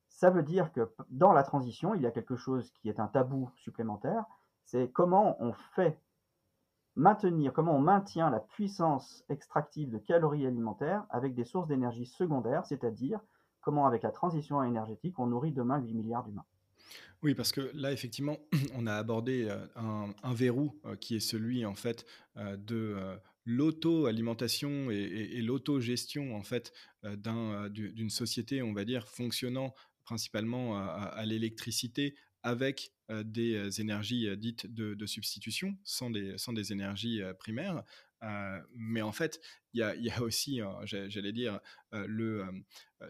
Ça 0.09 0.31
veut 0.31 0.43
dire 0.43 0.73
que 0.73 0.91
dans 1.11 1.33
la 1.33 1.43
transition, 1.43 1.95
il 1.95 2.03
y 2.03 2.07
a 2.07 2.11
quelque 2.11 2.37
chose 2.37 2.71
qui 2.71 2.89
est 2.89 3.01
un 3.01 3.09
tabou 3.09 3.51
supplémentaire, 3.57 4.25
c'est 4.65 4.91
comment 4.91 5.37
on 5.43 5.53
fait 5.53 6.01
maintenir, 6.97 7.53
comment 7.53 7.77
on 7.77 7.81
maintient 7.81 8.31
la 8.31 8.41
puissance 8.41 9.25
extractive 9.29 9.91
de 9.91 9.99
calories 9.99 10.47
alimentaires 10.47 11.05
avec 11.11 11.35
des 11.35 11.45
sources 11.45 11.69
d'énergie 11.69 12.07
secondaires, 12.07 12.67
c'est-à-dire 12.67 13.21
comment 13.61 13.87
avec 13.87 14.03
la 14.03 14.11
transition 14.11 14.63
énergétique 14.63 15.19
on 15.19 15.27
nourrit 15.27 15.53
demain 15.53 15.79
8 15.79 15.95
milliards 15.95 16.25
d'humains. 16.25 16.45
Oui, 17.23 17.35
parce 17.35 17.53
que 17.53 17.71
là, 17.75 17.93
effectivement, 17.93 18.39
on 18.75 18.87
a 18.87 18.95
abordé 18.95 19.49
euh, 19.49 19.67
un, 20.23 20.35
verrou 20.35 20.79
euh, 20.85 20.97
qui 20.97 21.17
est 21.17 21.21
celui, 21.21 21.65
en 21.65 21.75
fait, 21.75 22.07
euh, 22.37 22.57
de 22.57 22.97
l'auto-alimentation 23.45 24.91
et, 24.91 25.41
l'auto-gestion 25.41 26.35
en 26.35 26.43
fait 26.43 26.73
d'un, 27.05 27.69
d'une 27.69 28.11
société, 28.11 28.61
on 28.61 28.73
va 28.73 28.85
dire, 28.85 29.07
fonctionnant 29.07 29.73
principalement 30.03 30.77
à, 30.77 31.25
l'électricité 31.25 32.17
avec 32.43 32.91
des 33.09 33.81
énergies 33.81 34.37
dites 34.37 34.67
de, 34.67 35.07
substitution, 35.07 35.77
sans 35.85 36.11
des, 36.11 36.39
sans 36.39 36.53
des 36.53 36.73
énergies 36.73 37.23
primaires. 37.39 37.83
mais 38.75 39.03
en 39.03 39.13
fait, 39.13 39.41
il 39.77 40.05
y 40.05 40.11
a, 40.11 40.23
aussi, 40.23 40.61
j'allais 40.85 41.33
dire, 41.33 41.61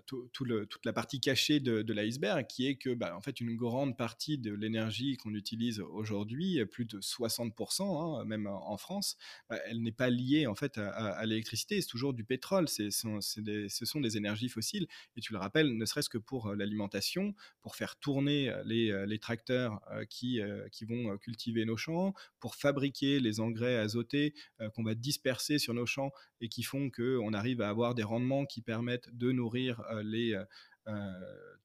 tout, 0.07 0.45
le, 0.45 0.67
toute 0.67 0.85
la 0.85 0.93
partie 0.93 1.21
cachée 1.21 1.61
de, 1.61 1.93
l'iceberg, 1.93 2.47
qui 2.47 2.67
est 2.67 2.77
que, 2.77 2.93
bah, 2.95 3.17
en 3.17 3.21
fait, 3.21 3.41
une 3.41 3.57
grande 3.57 3.97
partie 3.97 4.39
de 4.39 4.53
l'énergie 4.53 5.17
qu'on 5.17 5.35
utilise 5.35 5.81
aujourd'hui, 5.81 6.65
plus 6.67 6.85
de 6.85 7.01
60%, 7.01 8.21
hein, 8.21 8.25
même 8.25 8.47
en 8.47 8.77
France, 8.77 9.17
bah, 9.49 9.59
elle 9.67 9.83
n'est 9.83 9.93
pas 9.93 10.11
liée 10.11 10.47
en 10.47 10.55
fait 10.55 10.79
à, 10.79 11.25
l'électricité. 11.27 11.81
C'est 11.81 11.89
toujours 11.89 12.15
du 12.15 12.25
pétrole. 12.25 12.69
Ce 12.69 12.91
sont 12.91 14.01
des 14.01 14.17
énergies 14.17 14.49
fossiles. 14.49 14.87
Et 15.17 15.21
tu 15.21 15.33
le 15.33 15.39
rappelles, 15.39 15.77
ne 15.77 15.85
serait-ce 15.85 16.09
que 16.09 16.19
pour 16.19 16.55
l'alimentation, 16.55 17.35
pour 17.63 17.77
faire 17.77 17.97
tourner 17.97 18.53
les, 18.65 19.07
les 19.07 19.19
tracteurs 19.19 19.81
qui, 20.09 20.41
qui 20.73 20.85
vont 20.85 21.17
cultiver 21.19 21.65
nos 21.65 21.77
champs, 21.77 22.13
pour 22.41 22.55
fabriquer 22.55 23.21
les 23.21 23.41
engrais 23.41 23.77
azotés 23.77 24.35
qu'on 24.75 24.83
va 24.83 24.95
disperser 24.95 25.59
sur 25.59 25.75
nos 25.75 25.87
champs 25.87 26.11
et 26.41 26.49
qui 26.49 26.56
font 26.65 26.91
qu'on 26.91 27.33
arrive 27.33 27.61
à 27.61 27.69
avoir 27.69 27.95
des 27.95 28.03
rendements 28.03 28.47
qui 28.47 28.63
permettent 28.63 29.15
de 29.17 29.33
nourrir 29.33 29.83
les, 30.03 30.41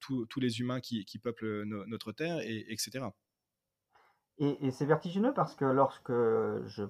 tous, 0.00 0.40
les 0.40 0.60
humains 0.60 0.80
qui, 0.80 1.18
peuplent 1.22 1.64
notre 1.64 2.12
terre, 2.12 2.40
et, 2.40 2.66
etc. 2.72 3.06
Et, 4.38 4.70
c'est 4.70 4.86
vertigineux 4.86 5.32
parce 5.34 5.54
que 5.54 5.64
lorsque 5.64 6.10
je 6.10 6.84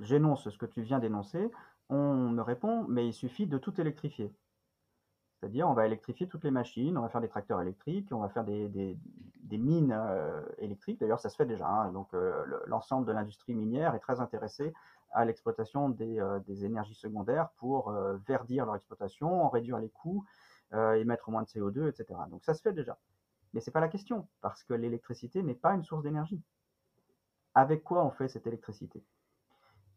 j'énonce 0.00 0.48
ce 0.48 0.56
que 0.56 0.66
tu 0.66 0.82
viens 0.82 0.98
d'énoncer, 0.98 1.50
on 1.88 2.30
me 2.30 2.42
répond, 2.42 2.84
mais 2.88 3.06
il 3.06 3.12
suffit 3.12 3.46
de 3.46 3.58
tout 3.58 3.80
électrifier. 3.80 4.32
C'est-à-dire, 5.40 5.68
on 5.68 5.72
va 5.72 5.86
électrifier 5.86 6.28
toutes 6.28 6.44
les 6.44 6.50
machines, 6.50 6.96
on 6.98 7.02
va 7.02 7.08
faire 7.08 7.20
des 7.20 7.28
tracteurs 7.28 7.60
électriques, 7.62 8.08
on 8.10 8.18
va 8.18 8.28
faire 8.28 8.44
des, 8.44 8.96
mines 9.50 9.92
euh, 9.92 10.42
électriques. 10.58 11.00
D'ailleurs, 11.00 11.20
ça 11.20 11.30
se 11.30 11.36
fait 11.36 11.46
déjà. 11.46 11.66
Hein. 11.66 11.92
Donc, 11.92 12.08
euh, 12.12 12.44
l'ensemble 12.66 13.06
de 13.06 13.12
l'industrie 13.12 13.54
minière 13.54 13.94
est 13.94 14.00
très 14.00 14.20
intéressé 14.20 14.72
à 15.12 15.24
l'exploitation 15.24 15.88
des, 15.88 16.20
euh, 16.20 16.38
des, 16.40 16.64
énergies 16.64 16.94
secondaires 16.94 17.50
pour 17.56 17.92
verdir 18.26 18.66
leur 18.66 18.76
exploitation, 18.76 19.48
réduire 19.48 19.78
les 19.78 19.90
coûts, 19.90 20.24
émettre 20.72 21.30
moins 21.30 21.42
de 21.42 21.48
CO2, 21.48 21.88
etc. 21.88 22.20
Donc, 22.30 22.44
ça 22.44 22.54
se 22.54 22.62
fait 22.62 22.72
déjà. 22.72 22.96
Mais 23.52 23.60
c'est 23.60 23.72
pas 23.72 23.80
la 23.80 23.88
question, 23.88 24.28
parce 24.40 24.62
que 24.62 24.74
l'électricité 24.74 25.42
n'est 25.42 25.54
pas 25.54 25.74
une 25.74 25.82
source 25.82 26.04
d'énergie. 26.04 26.40
Avec 27.54 27.82
quoi 27.82 28.04
on 28.04 28.10
fait 28.10 28.28
cette 28.28 28.46
électricité? 28.46 29.04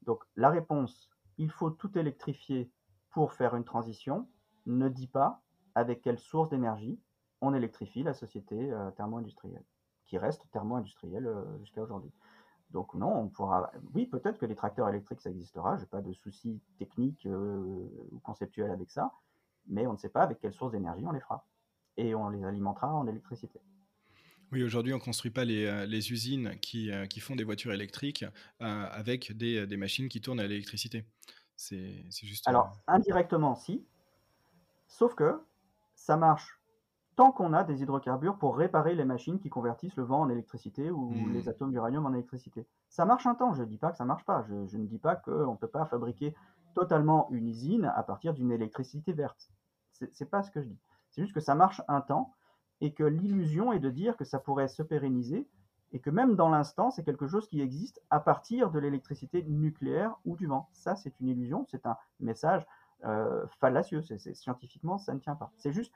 Donc, 0.01 0.23
la 0.35 0.49
réponse, 0.49 1.11
il 1.37 1.51
faut 1.51 1.69
tout 1.69 1.95
électrifier 1.97 2.71
pour 3.11 3.33
faire 3.33 3.55
une 3.55 3.63
transition 3.63 4.27
ne 4.65 4.89
dit 4.89 5.07
pas 5.07 5.41
avec 5.75 6.01
quelle 6.01 6.19
source 6.19 6.49
d'énergie 6.49 6.99
on 7.41 7.53
électrifie 7.53 8.03
la 8.03 8.13
société 8.13 8.71
euh, 8.71 8.91
thermo-industrielle, 8.91 9.63
qui 10.05 10.17
reste 10.17 10.49
thermo-industrielle 10.51 11.27
euh, 11.27 11.57
jusqu'à 11.59 11.81
aujourd'hui. 11.81 12.11
Donc 12.73 12.93
non, 12.95 13.15
on 13.15 13.29
pourra. 13.29 13.71
Oui, 13.93 14.05
peut-être 14.05 14.37
que 14.37 14.45
les 14.45 14.55
tracteurs 14.55 14.89
électriques 14.89 15.21
ça 15.21 15.29
existera. 15.29 15.77
J'ai 15.77 15.85
pas 15.85 16.01
de 16.01 16.11
soucis 16.13 16.59
techniques 16.77 17.25
euh, 17.25 17.87
ou 18.11 18.19
conceptuels 18.19 18.71
avec 18.71 18.89
ça, 18.89 19.11
mais 19.67 19.87
on 19.87 19.93
ne 19.93 19.97
sait 19.97 20.09
pas 20.09 20.23
avec 20.23 20.39
quelle 20.39 20.53
source 20.53 20.71
d'énergie 20.71 21.05
on 21.05 21.11
les 21.11 21.21
fera 21.21 21.45
et 21.97 22.15
on 22.15 22.29
les 22.29 22.43
alimentera 22.43 22.91
en 22.91 23.07
électricité. 23.07 23.61
Oui, 24.51 24.63
aujourd'hui, 24.63 24.93
on 24.93 24.97
ne 24.97 25.01
construit 25.01 25.31
pas 25.31 25.45
les, 25.45 25.87
les 25.87 26.11
usines 26.11 26.59
qui, 26.59 26.91
qui, 27.09 27.19
font 27.19 27.35
des 27.35 27.43
voitures 27.43 27.73
électriques 27.73 28.23
avec 28.59 29.35
des, 29.35 29.65
des, 29.65 29.77
machines 29.77 30.09
qui 30.09 30.21
tournent 30.21 30.39
à 30.39 30.45
l'électricité. 30.45 31.05
C'est 31.55 32.03
juste. 32.11 32.47
Alors, 32.47 32.77
indirectement, 32.85 33.55
si, 33.55 33.83
Sauf 34.93 35.15
que 35.15 35.41
ça 35.95 36.17
marche 36.17 36.61
tant 37.15 37.31
qu'on 37.31 37.53
a 37.53 37.63
des 37.63 37.81
hydrocarbures 37.81 38.37
pour 38.37 38.57
réparer 38.57 38.95
les 38.95 39.05
machines 39.05 39.39
qui 39.39 39.49
convertissent 39.49 39.95
le 39.95 40.03
vent 40.03 40.21
en 40.21 40.29
électricité 40.29 40.91
ou 40.91 41.11
hmm. 41.11 41.33
les 41.33 41.49
atomes 41.49 41.71
d'uranium 41.71 42.05
en 42.05 42.13
électricité. 42.13 42.65
Ça 42.89 43.05
marche 43.05 43.25
un 43.27 43.35
temps, 43.35 43.53
je 43.53 43.61
ne 43.61 43.67
dis 43.67 43.77
pas 43.77 43.91
que 43.91 43.97
ça 43.97 44.05
marche 44.05 44.25
pas, 44.25 44.43
je, 44.47 44.77
ne 44.77 44.85
dis 44.85 44.99
pas 44.99 45.15
qu'on 45.15 45.51
ne 45.51 45.57
peut 45.57 45.67
pas 45.67 45.85
fabriquer 45.85 46.35
totalement 46.73 47.27
une 47.31 47.47
usine 47.47 47.91
à 47.95 48.03
partir 48.03 48.33
d'une 48.33 48.51
électricité 48.51 49.13
verte. 49.13 49.49
C'est 49.91 50.29
pas 50.29 50.41
ce 50.41 50.51
que 50.51 50.61
je 50.61 50.67
dis. 50.67 50.79
C'est 51.11 51.21
juste 51.21 51.33
que 51.33 51.39
ça 51.39 51.53
marche 51.53 51.81
un 51.87 52.01
temps 52.01 52.33
et 52.81 52.93
que 52.93 53.03
l'illusion 53.03 53.71
est 53.71 53.79
de 53.79 53.89
dire 53.89 54.17
que 54.17 54.25
ça 54.25 54.39
pourrait 54.39 54.67
se 54.67 54.81
pérenniser 54.81 55.47
et 55.91 55.99
que 55.99 56.09
même 56.09 56.35
dans 56.35 56.49
l'instant, 56.49 56.89
c'est 56.89 57.03
quelque 57.03 57.27
chose 57.27 57.47
qui 57.47 57.61
existe 57.61 58.01
à 58.09 58.19
partir 58.19 58.71
de 58.71 58.79
l'électricité 58.79 59.43
nucléaire 59.43 60.15
ou 60.25 60.35
du 60.35 60.47
vent. 60.47 60.67
Ça, 60.73 60.95
c'est 60.95 61.19
une 61.19 61.27
illusion, 61.27 61.65
c'est 61.69 61.85
un 61.85 61.95
message 62.19 62.65
euh, 63.05 63.45
fallacieux. 63.59 64.01
Scientifiquement, 64.01 64.97
ça 64.97 65.13
ne 65.13 65.19
tient 65.19 65.35
pas. 65.35 65.51
C'est 65.57 65.71
juste 65.71 65.93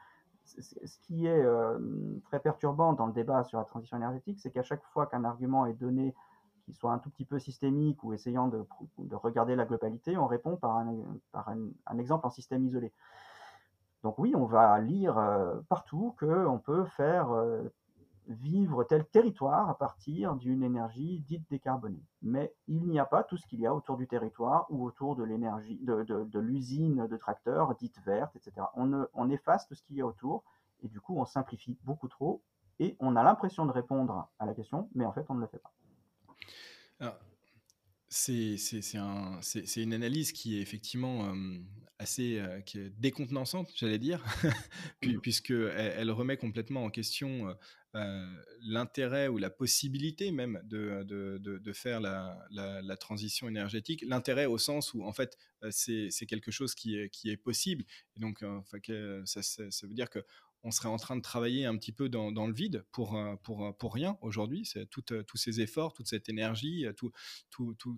ce 0.48 1.00
qui 1.00 1.28
est 1.28 1.44
euh, 1.44 1.78
très 2.26 2.40
perturbant 2.40 2.94
dans 2.94 3.06
le 3.06 3.14
débat 3.14 3.44
sur 3.44 3.60
la 3.60 3.66
transition 3.66 3.98
énergétique, 3.98 4.40
c'est 4.40 4.52
qu'à 4.52 4.64
chaque 4.64 4.84
fois 4.86 5.06
qu'un 5.06 5.24
argument 5.24 5.66
est 5.66 5.74
donné 5.74 6.16
qui 6.66 6.74
soit 6.74 6.92
un 6.92 7.00
tout 7.00 7.10
petit 7.10 7.26
peu 7.26 7.40
systémique 7.40 8.04
ou 8.04 8.14
essayant 8.14 8.48
de, 8.48 8.66
de 8.98 9.16
regarder 9.16 9.56
la 9.56 9.66
globalité, 9.66 10.18
on 10.18 10.28
répond 10.28 10.58
par 10.58 10.78
un, 10.78 10.94
un, 11.34 11.98
exemple 11.98 12.28
en 12.28 12.30
système 12.30 12.66
isolé. 12.66 12.92
Donc 14.04 14.20
oui, 14.20 14.34
on 14.36 14.46
va 14.46 14.80
lire 14.80 15.18
euh, 15.18 15.56
partout 15.70 16.16
qu'on 16.20 16.60
peut 16.60 16.86
faire 16.86 17.32
vivre 18.28 18.84
tel 18.84 19.06
territoire 19.06 19.70
à 19.70 19.78
partir 19.78 20.36
d'une 20.36 20.64
énergie 20.64 21.20
dite 21.22 21.50
décarbonée. 21.50 22.04
Mais 22.22 22.54
il 22.68 22.86
n'y 22.86 23.00
a 23.00 23.06
pas 23.06 23.24
tout 23.24 23.38
ce 23.38 23.46
qu'il 23.48 23.60
y 23.60 23.66
a 23.66 23.74
autour 23.74 23.98
du 23.98 24.08
territoire 24.08 24.66
ou 24.70 24.86
autour 24.86 25.16
de 25.16 25.24
l'énergie, 25.24 25.80
de, 25.82 26.40
l'usine 26.40 27.08
de 27.08 27.18
tracteurs 27.18 27.76
dite 27.76 28.00
verte, 28.06 28.36
etc. 28.36 28.68
On, 28.76 29.08
on 29.14 29.30
efface 29.30 29.68
tout 29.68 29.76
ce 29.76 29.84
qu'il 29.84 29.96
y 29.96 30.02
a 30.02 30.06
autour 30.06 30.44
et 30.84 30.88
du 30.88 31.00
coup 31.00 31.18
on 31.18 31.26
simplifie 31.26 31.78
beaucoup 31.84 32.08
trop 32.08 32.42
et 32.80 32.96
on 33.00 33.16
a 33.16 33.24
l'impression 33.24 33.66
de 33.66 33.72
répondre 33.72 34.30
à 34.40 34.46
la 34.46 34.54
question, 34.54 34.90
mais 34.94 35.06
en 35.06 35.12
fait 35.12 35.26
on 35.30 35.36
ne 35.36 35.42
le 35.42 35.48
fait 35.48 35.60
pas. 35.60 35.74
C'est 38.10 38.58
un, 38.96 39.40
une 39.76 39.94
analyse 39.94 40.32
qui 40.32 40.58
est 40.58 40.62
effectivement 40.62 41.34
assez 42.00 42.42
qui 42.66 42.80
est 42.80 42.90
décontenançante, 43.00 43.70
j'allais 43.76 44.00
dire, 44.00 44.24
mmh. 45.04 45.20
puisqu'elle 45.20 45.94
elle 45.98 46.12
remet 46.12 46.38
complètement 46.38 46.86
en 46.86 46.90
question 46.90 47.56
l'intérêt 48.62 49.28
ou 49.28 49.38
la 49.38 49.50
possibilité 49.50 50.32
même 50.32 50.62
de, 50.66 51.04
de, 51.04 51.38
de, 51.40 51.74
faire 51.74 52.00
la, 52.00 52.38
la, 52.52 52.98
transition 52.98 53.48
énergétique, 53.48 54.04
l'intérêt 54.08 54.46
au 54.46 54.58
sens 54.58 54.94
où 54.94 55.04
en 55.04 55.14
fait 55.14 55.38
c'est 55.72 56.26
quelque 56.28 56.52
chose 56.52 56.76
qui 56.76 56.98
est, 56.98 57.10
qui 57.10 57.30
est 57.30 57.38
possible. 57.38 57.84
Et 58.16 58.20
donc 58.20 58.44
ça, 59.26 59.42
ça, 59.42 59.88
veut 59.88 59.94
dire 59.94 60.10
que 60.10 60.20
on 60.64 60.72
serait 60.72 60.90
en 60.90 60.98
train 60.98 61.16
de 61.16 61.22
travailler 61.22 61.66
un 61.66 61.78
petit 61.78 61.92
peu 61.92 62.10
dans, 62.10 62.48
le 62.48 62.54
vide 62.54 62.86
pour, 62.92 63.20
pour, 63.44 63.76
pour 63.78 63.94
rien 63.94 64.18
aujourd'hui. 64.22 64.66
C'est 64.66 64.86
tout, 64.88 65.02
tous 65.02 65.38
ces 65.38 65.62
efforts, 65.62 65.94
toute 65.94 66.08
cette 66.08 66.30
énergie, 66.30 66.86
tout, 66.96 67.12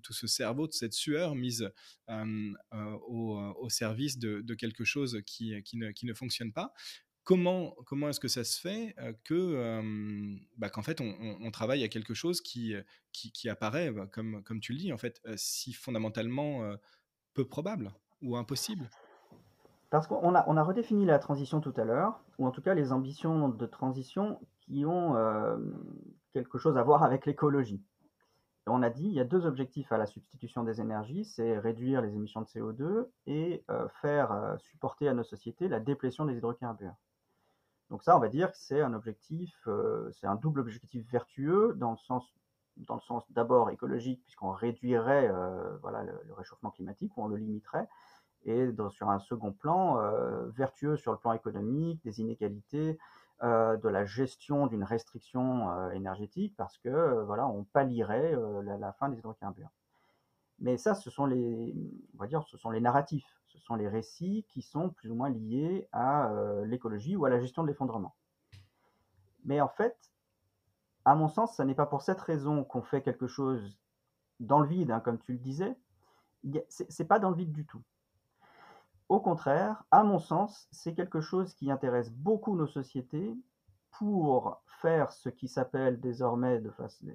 ce 0.10 0.28
cerveau, 0.28 0.68
toute 0.68 0.76
cette 0.76 0.94
sueur 0.94 1.36
mise 1.36 1.72
au, 2.10 3.70
service 3.70 4.18
de, 4.18 4.42
de, 4.42 4.54
quelque 4.56 4.84
chose 4.84 5.22
qui, 5.26 5.62
qui, 5.64 5.78
ne, 5.78 5.92
qui 5.92 6.06
ne 6.06 6.14
fonctionne 6.14 6.52
pas 6.52 6.74
comment, 7.30 7.76
comment 7.86 8.10
est-ce 8.10 8.20
que 8.20 8.28
ça 8.28 8.44
se 8.44 8.60
fait 8.60 8.96
que 9.24 9.84
bah, 10.58 10.70
qu'en 10.70 10.82
fait 10.82 11.00
on, 11.00 11.52
travaille 11.52 11.84
à 11.84 11.88
quelque 11.88 12.16
chose 12.16 12.42
qui, 12.42 12.74
qui, 13.12 13.50
apparaît, 13.50 13.92
bah, 13.92 14.08
comme, 14.12 14.44
comme 14.44 14.60
tu 14.60 14.74
le 14.74 14.80
dis, 14.80 14.92
en 14.92 14.98
fait, 14.98 15.22
si 15.36 15.74
fondamentalement 15.74 16.76
peu 17.34 17.48
probable 17.48 17.94
ou 18.22 18.36
impossible? 18.36 18.90
Parce 19.90 20.08
qu'on 20.08 20.36
a, 20.36 20.64
redéfini 20.64 21.06
la 21.06 21.20
transition 21.20 21.62
tout 21.62 21.74
à 21.78 21.84
l'heure, 21.84 22.20
ou 22.38 22.46
en 22.46 22.52
tout 22.52 22.62
cas 22.62 22.74
les 22.74 22.92
ambitions 22.92 23.50
de 23.50 23.66
transition 23.66 24.40
qui 24.62 24.86
ont 24.86 25.16
quelque 26.32 26.60
chose 26.60 26.78
à 26.78 26.84
voir 26.84 27.02
avec 27.04 27.26
l'écologie. 27.26 27.84
On 28.68 28.84
a 28.84 28.92
dit 28.92 29.06
il 29.06 29.14
y 29.14 29.20
a 29.20 29.24
deux 29.24 29.48
objectifs 29.48 29.92
à 29.92 29.98
la 29.98 30.06
substitution 30.06 30.64
des 30.64 30.80
énergies, 30.80 31.26
c'est 31.26 31.58
réduire 31.58 32.02
les 32.02 32.14
émissions 32.14 32.42
de 32.42 32.46
CO2 32.46 33.08
et 33.26 33.66
faire 34.02 34.58
supporter 34.60 35.08
à 35.08 35.16
nos 35.16 35.24
sociétés 35.24 35.68
la 35.68 35.80
déplétion 35.80 36.26
des 36.26 36.36
hydrocarbures. 36.36 36.96
Donc 37.90 38.04
ça, 38.04 38.16
on 38.16 38.20
va 38.20 38.30
dire 38.30 38.52
que 38.52 38.58
c'est 38.58 38.82
un 38.82 38.94
objectif, 38.94 39.52
euh, 39.68 40.12
c'est 40.12 40.28
un 40.28 40.36
double 40.36 40.60
objectif 40.60 41.10
vertueux 41.12 41.74
dans 41.76 41.92
le 41.92 41.98
sens, 41.98 42.32
d'abord 43.32 43.72
écologique, 43.72 44.22
puisqu'on 44.24 44.52
réduirait 44.52 45.28
euh, 45.28 45.78
le, 46.26 46.34
réchauffement 46.34 46.70
climatique, 46.70 47.18
ou 47.18 47.24
on 47.24 47.28
le 47.28 47.38
limiterait, 47.38 47.88
et 48.46 48.70
sur 48.90 49.10
un 49.10 49.20
second 49.20 49.52
plan, 49.52 50.00
euh, 50.00 50.48
vertueux 50.50 50.98
sur 50.98 51.12
le 51.12 51.18
plan 51.18 51.34
économique, 51.34 52.04
des 52.04 52.22
inégalités, 52.22 52.98
de 53.42 53.88
la 53.88 54.04
gestion 54.04 54.68
d'une 54.68 54.84
restriction 54.84 55.92
énergétique, 55.92 56.56
parce 56.58 56.78
que 56.78 57.24
voilà, 57.24 57.48
on 57.48 57.64
pallierait 57.64 58.36
la, 58.64 58.92
fin 58.92 59.08
des 59.08 59.18
hydrocarbures. 59.18 59.72
Mais 60.60 60.76
ça, 60.76 60.94
ce 60.94 61.10
sont 61.10 61.26
les, 61.26 61.74
on 62.16 62.18
va 62.18 62.28
dire, 62.28 62.44
ce 62.44 62.58
sont 62.58 62.70
les 62.70 62.82
narratifs 62.82 63.40
ce 63.50 63.60
sont 63.60 63.76
les 63.76 63.88
récits 63.88 64.46
qui 64.50 64.62
sont 64.62 64.90
plus 64.90 65.10
ou 65.12 65.16
moins 65.16 65.30
liés 65.30 65.88
à 65.92 66.32
euh, 66.32 66.66
l'écologie 66.66 67.16
ou 67.16 67.26
à 67.26 67.30
la 67.30 67.40
gestion 67.40 67.64
de 67.64 67.68
l'effondrement. 67.68 68.16
Mais 69.46 69.60
en 69.60 69.68
fait, 69.68 69.98
à 71.06 71.16
mon 71.16 71.28
sens, 71.28 71.58
ce 71.58 71.64
n'est 71.64 71.76
pas 71.76 71.86
pour 71.86 72.02
cette 72.02 72.22
raison 72.22 72.64
qu'on 72.64 72.82
fait 72.82 73.02
quelque 73.02 73.28
chose 73.28 73.80
dans 74.40 74.60
le 74.60 74.68
vide, 74.68 74.92
hein, 74.92 75.00
comme 75.00 75.20
tu 75.20 75.34
le 75.34 75.40
disais. 75.40 75.76
C'est 76.70 77.08
pas 77.08 77.20
dans 77.20 77.32
le 77.32 77.36
vide 77.36 77.52
du 77.52 77.66
tout. 77.66 77.82
Au 79.10 79.20
contraire, 79.20 79.84
à 79.90 80.04
mon 80.04 80.20
sens, 80.20 80.68
c'est 80.72 80.94
quelque 80.94 81.20
chose 81.20 81.56
qui 81.56 81.72
intéresse 81.72 82.12
beaucoup 82.12 82.56
nos 82.56 82.68
sociétés 82.68 83.36
pour 83.90 84.62
faire 84.68 85.12
ce 85.12 85.30
qui 85.30 85.48
s'appelle 85.48 86.00
désormais, 86.00 86.62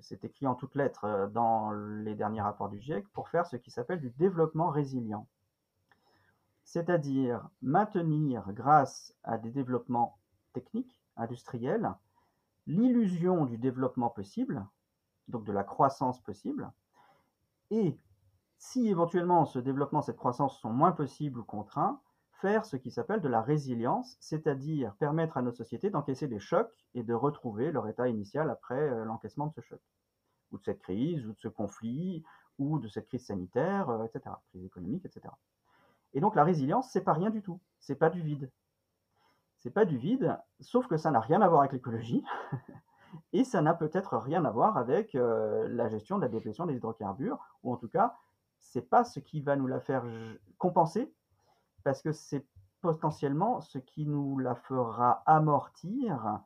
c'est 0.01 0.25
écrit 0.25 0.49
en 0.49 0.57
toutes 0.57 0.75
lettres 0.75 1.05
euh, 1.05 1.29
dans 1.29 1.71
les 1.71 2.17
derniers 2.17 2.43
rapports 2.43 2.69
du 2.69 2.81
GIEC, 2.81 3.09
pour 3.13 3.29
faire 3.29 3.47
ce 3.47 3.57
qui 3.57 3.71
s'appelle 3.71 4.01
du 4.01 4.11
développement 4.11 4.71
résilient. 4.71 5.29
c'est-à-dire 6.65 7.49
maintenir, 7.63 8.53
grâce 8.53 9.15
à 9.23 9.39
des 9.39 9.51
développements 9.51 10.19
techniques, 10.53 10.99
industriels, 11.17 11.95
l'illusion 12.67 13.47
du 13.47 13.57
développement 13.59 14.11
possible, 14.11 14.67
donc 15.29 15.45
de 15.45 15.53
la 15.53 15.63
croissance 15.63 16.21
possible, 16.21 16.73
et 17.71 17.97
si 18.65 18.89
éventuellement 18.89 19.45
ce 19.45 19.59
développement, 19.59 20.01
cette 20.01 20.17
croissance 20.17 20.59
sont 20.59 20.71
moins 20.71 20.93
possibles 20.93 21.39
ou 21.39 21.45
contraints, 21.45 22.01
faire 22.41 22.65
ce 22.65 22.77
qui 22.77 22.91
s'appelle 22.91 23.21
de 23.21 23.29
la 23.29 23.43
résilience, 23.43 24.17
c'est-à-dire 24.21 24.95
permettre 24.95 25.37
à 25.37 25.43
notre 25.43 25.59
société 25.59 25.91
d'encaisser 25.91 26.29
des 26.29 26.39
chocs 26.41 26.75
et 26.95 27.03
de 27.03 27.13
retrouver 27.13 27.73
leur 27.73 27.87
état 27.89 28.09
initial 28.09 28.49
après 28.49 28.81
euh, 28.81 29.05
l'encaissement 29.05 29.49
de 29.49 29.53
ce 29.53 29.61
choc, 29.61 29.81
ou 30.51 30.59
de 30.59 30.65
cette 30.65 30.81
crise, 30.81 31.27
ou 31.27 31.35
de 31.35 31.39
ce 31.39 31.49
conflit, 31.49 32.25
ou 32.59 32.79
de 32.79 32.89
cette 32.89 33.07
crise 33.07 33.27
sanitaire, 33.27 33.91
euh, 33.91 34.05
etc., 34.05 34.35
crise 34.49 34.65
économique, 34.65 35.05
etc. 35.05 35.29
Et 36.15 36.21
donc 36.21 36.35
la 36.35 36.43
résilience, 36.43 36.91
c'est 36.91 37.05
pas 37.05 37.13
rien 37.13 37.29
du 37.29 37.43
tout, 37.43 37.61
c'est 37.81 37.97
pas 37.97 38.09
du 38.09 38.23
vide. 38.23 38.51
C'est 39.59 39.73
pas 39.73 39.85
du 39.85 39.99
vide, 39.99 40.39
sauf 40.61 40.87
que 40.87 40.97
ça 40.97 41.11
n'a 41.11 41.21
rien 41.21 41.43
à 41.43 41.49
voir 41.49 41.61
avec 41.61 41.73
l'écologie, 41.73 42.25
et 43.35 43.45
ça 43.45 43.61
n'a 43.61 43.75
peut-être 43.75 44.17
rien 44.17 44.43
à 44.47 44.51
voir 44.51 44.79
avec 44.79 45.15
euh, 45.15 45.69
la 45.69 45.89
gestion 45.91 46.17
de 46.17 46.23
la 46.23 46.29
déplétion 46.29 46.65
des 46.65 46.77
hydrocarbures, 46.77 47.39
ou 47.63 47.71
en 47.71 47.77
tout 47.77 47.89
cas, 47.89 48.17
c'est 48.65 48.89
pas 48.89 49.05
ce 49.05 49.21
qui 49.21 49.41
va 49.41 49.57
nous 49.57 49.67
la 49.67 49.81
faire 49.81 50.05
compenser, 50.59 51.13
parce 51.85 52.03
que 52.03 52.13
c'est 52.13 52.47
potentiellement 52.81 53.61
ce 53.61 53.79
qui 53.79 54.07
nous 54.07 54.39
la 54.39 54.55
fera 54.55 55.23
amortir 55.27 56.41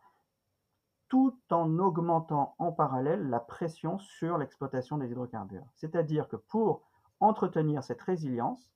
tout 1.09 1.37
en 1.51 1.79
augmentant 1.79 2.55
en 2.59 2.71
parallèle 2.71 3.29
la 3.31 3.41
pression 3.41 3.99
sur 3.99 4.37
l'exploitation 4.37 4.99
des 4.99 5.11
hydrocarbures. 5.11 5.67
C'est-à-dire 5.75 6.29
que 6.29 6.37
pour 6.37 6.83
entretenir 7.19 7.83
cette 7.83 8.03
résilience, 8.03 8.73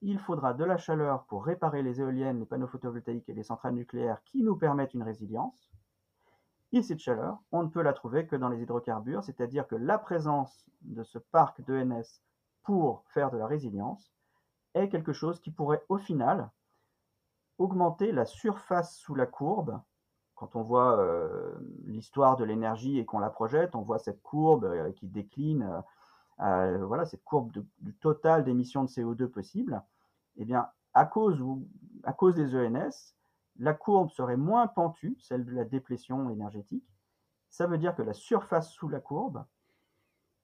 il 0.00 0.18
faudra 0.18 0.54
de 0.54 0.64
la 0.64 0.76
chaleur 0.76 1.24
pour 1.24 1.44
réparer 1.44 1.82
les 1.82 2.00
éoliennes, 2.00 2.38
les 2.38 2.46
panneaux 2.46 2.68
photovoltaïques 2.68 3.28
et 3.28 3.34
les 3.34 3.42
centrales 3.42 3.74
nucléaires 3.74 4.22
qui 4.24 4.42
nous 4.42 4.56
permettent 4.56 4.94
une 4.94 5.02
résilience. 5.02 5.72
Et 6.72 6.82
cette 6.82 7.00
chaleur, 7.00 7.38
on 7.50 7.62
ne 7.62 7.68
peut 7.68 7.82
la 7.82 7.92
trouver 7.92 8.26
que 8.26 8.36
dans 8.36 8.48
les 8.48 8.62
hydrocarbures, 8.62 9.24
c'est-à-dire 9.24 9.66
que 9.66 9.74
la 9.74 9.98
présence 9.98 10.66
de 10.82 11.02
ce 11.02 11.18
parc 11.18 11.62
d'ENS 11.62 12.22
pour 12.66 13.04
faire 13.06 13.30
de 13.30 13.38
la 13.38 13.46
résilience 13.46 14.12
est 14.74 14.88
quelque 14.88 15.12
chose 15.12 15.40
qui 15.40 15.52
pourrait 15.52 15.84
au 15.88 15.98
final 15.98 16.50
augmenter 17.58 18.12
la 18.12 18.26
surface 18.26 18.96
sous 18.98 19.14
la 19.14 19.24
courbe. 19.24 19.80
Quand 20.34 20.56
on 20.56 20.62
voit 20.62 20.98
euh, 20.98 21.54
l'histoire 21.84 22.36
de 22.36 22.44
l'énergie 22.44 22.98
et 22.98 23.06
qu'on 23.06 23.20
la 23.20 23.30
projette, 23.30 23.74
on 23.74 23.82
voit 23.82 23.98
cette 23.98 24.20
courbe 24.20 24.64
euh, 24.64 24.92
qui 24.92 25.06
décline, 25.06 25.82
euh, 26.40 26.84
voilà, 26.84 27.06
cette 27.06 27.24
courbe 27.24 27.52
du 27.78 27.94
total 27.94 28.44
d'émissions 28.44 28.82
de 28.82 28.88
CO2 28.88 29.28
possible. 29.28 29.80
Eh 30.36 30.44
bien, 30.44 30.68
à 30.92 31.06
cause, 31.06 31.40
ou, 31.40 31.66
à 32.02 32.12
cause 32.12 32.34
des 32.34 32.54
ENS, 32.54 33.14
la 33.58 33.74
courbe 33.74 34.10
serait 34.10 34.36
moins 34.36 34.66
pentue, 34.66 35.16
celle 35.20 35.44
de 35.44 35.52
la 35.52 35.64
déplétion 35.64 36.28
énergétique. 36.30 36.84
Ça 37.48 37.66
veut 37.66 37.78
dire 37.78 37.94
que 37.94 38.02
la 38.02 38.12
surface 38.12 38.70
sous 38.70 38.88
la 38.88 39.00
courbe 39.00 39.44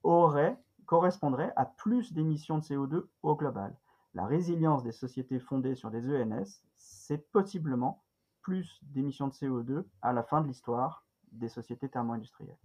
aurait, 0.03 0.57
correspondrait 0.93 1.55
à 1.57 1.65
plus 1.65 2.13
d'émissions 2.13 2.59
de 2.59 2.65
CO2 2.65 3.07
au 3.23 3.35
global 3.35 3.75
la 4.13 4.27
résilience 4.27 4.83
des 4.83 4.93
sociétés 4.93 5.41
fondées 5.41 5.75
sur 5.75 5.91
des 5.91 6.01
ENS, 6.01 6.45
c'est 6.77 7.31
possiblement 7.33 8.05
plus 8.43 8.79
d'émissions 8.83 9.27
de 9.27 9.33
CO2 9.33 9.85
à 10.03 10.13
la 10.13 10.23
fin 10.23 10.43
de 10.43 10.49
l'histoire 10.49 11.07
des 11.31 11.49
sociétés 11.49 11.89
thermo-industrielles. 11.89 12.59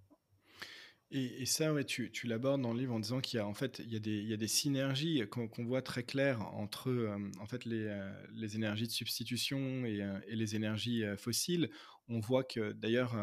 Et, 1.10 1.46
ça, 1.46 1.72
tu, 1.86 2.12
l'abordes 2.26 2.62
dans 2.62 2.74
le 2.74 2.80
livre 2.80 2.94
en 2.94 3.00
disant 3.00 3.22
qu'il 3.22 3.38
y 3.38 3.40
a 3.40 3.48
en 3.48 3.54
fait 3.54 3.80
il 3.80 3.94
y 3.94 4.34
a 4.34 4.38
des, 4.38 4.48
synergies 4.50 5.24
qu'on 5.30 5.64
voit 5.64 5.82
très 5.82 6.04
claires 6.04 6.42
entre 6.54 6.90
euh, 6.90 7.18
en 7.40 7.46
fait 7.46 7.64
les, 7.64 7.86
euh, 7.88 8.12
les, 8.34 8.58
énergies 8.58 8.88
de 8.88 8.92
substitution 8.92 9.86
et, 9.86 10.02
euh, 10.02 10.20
et 10.28 10.36
les 10.36 10.58
énergies 10.58 11.06
fossiles. 11.16 11.70
On 12.10 12.20
voit 12.20 12.44
que 12.44 12.74
d'ailleurs 12.74 13.16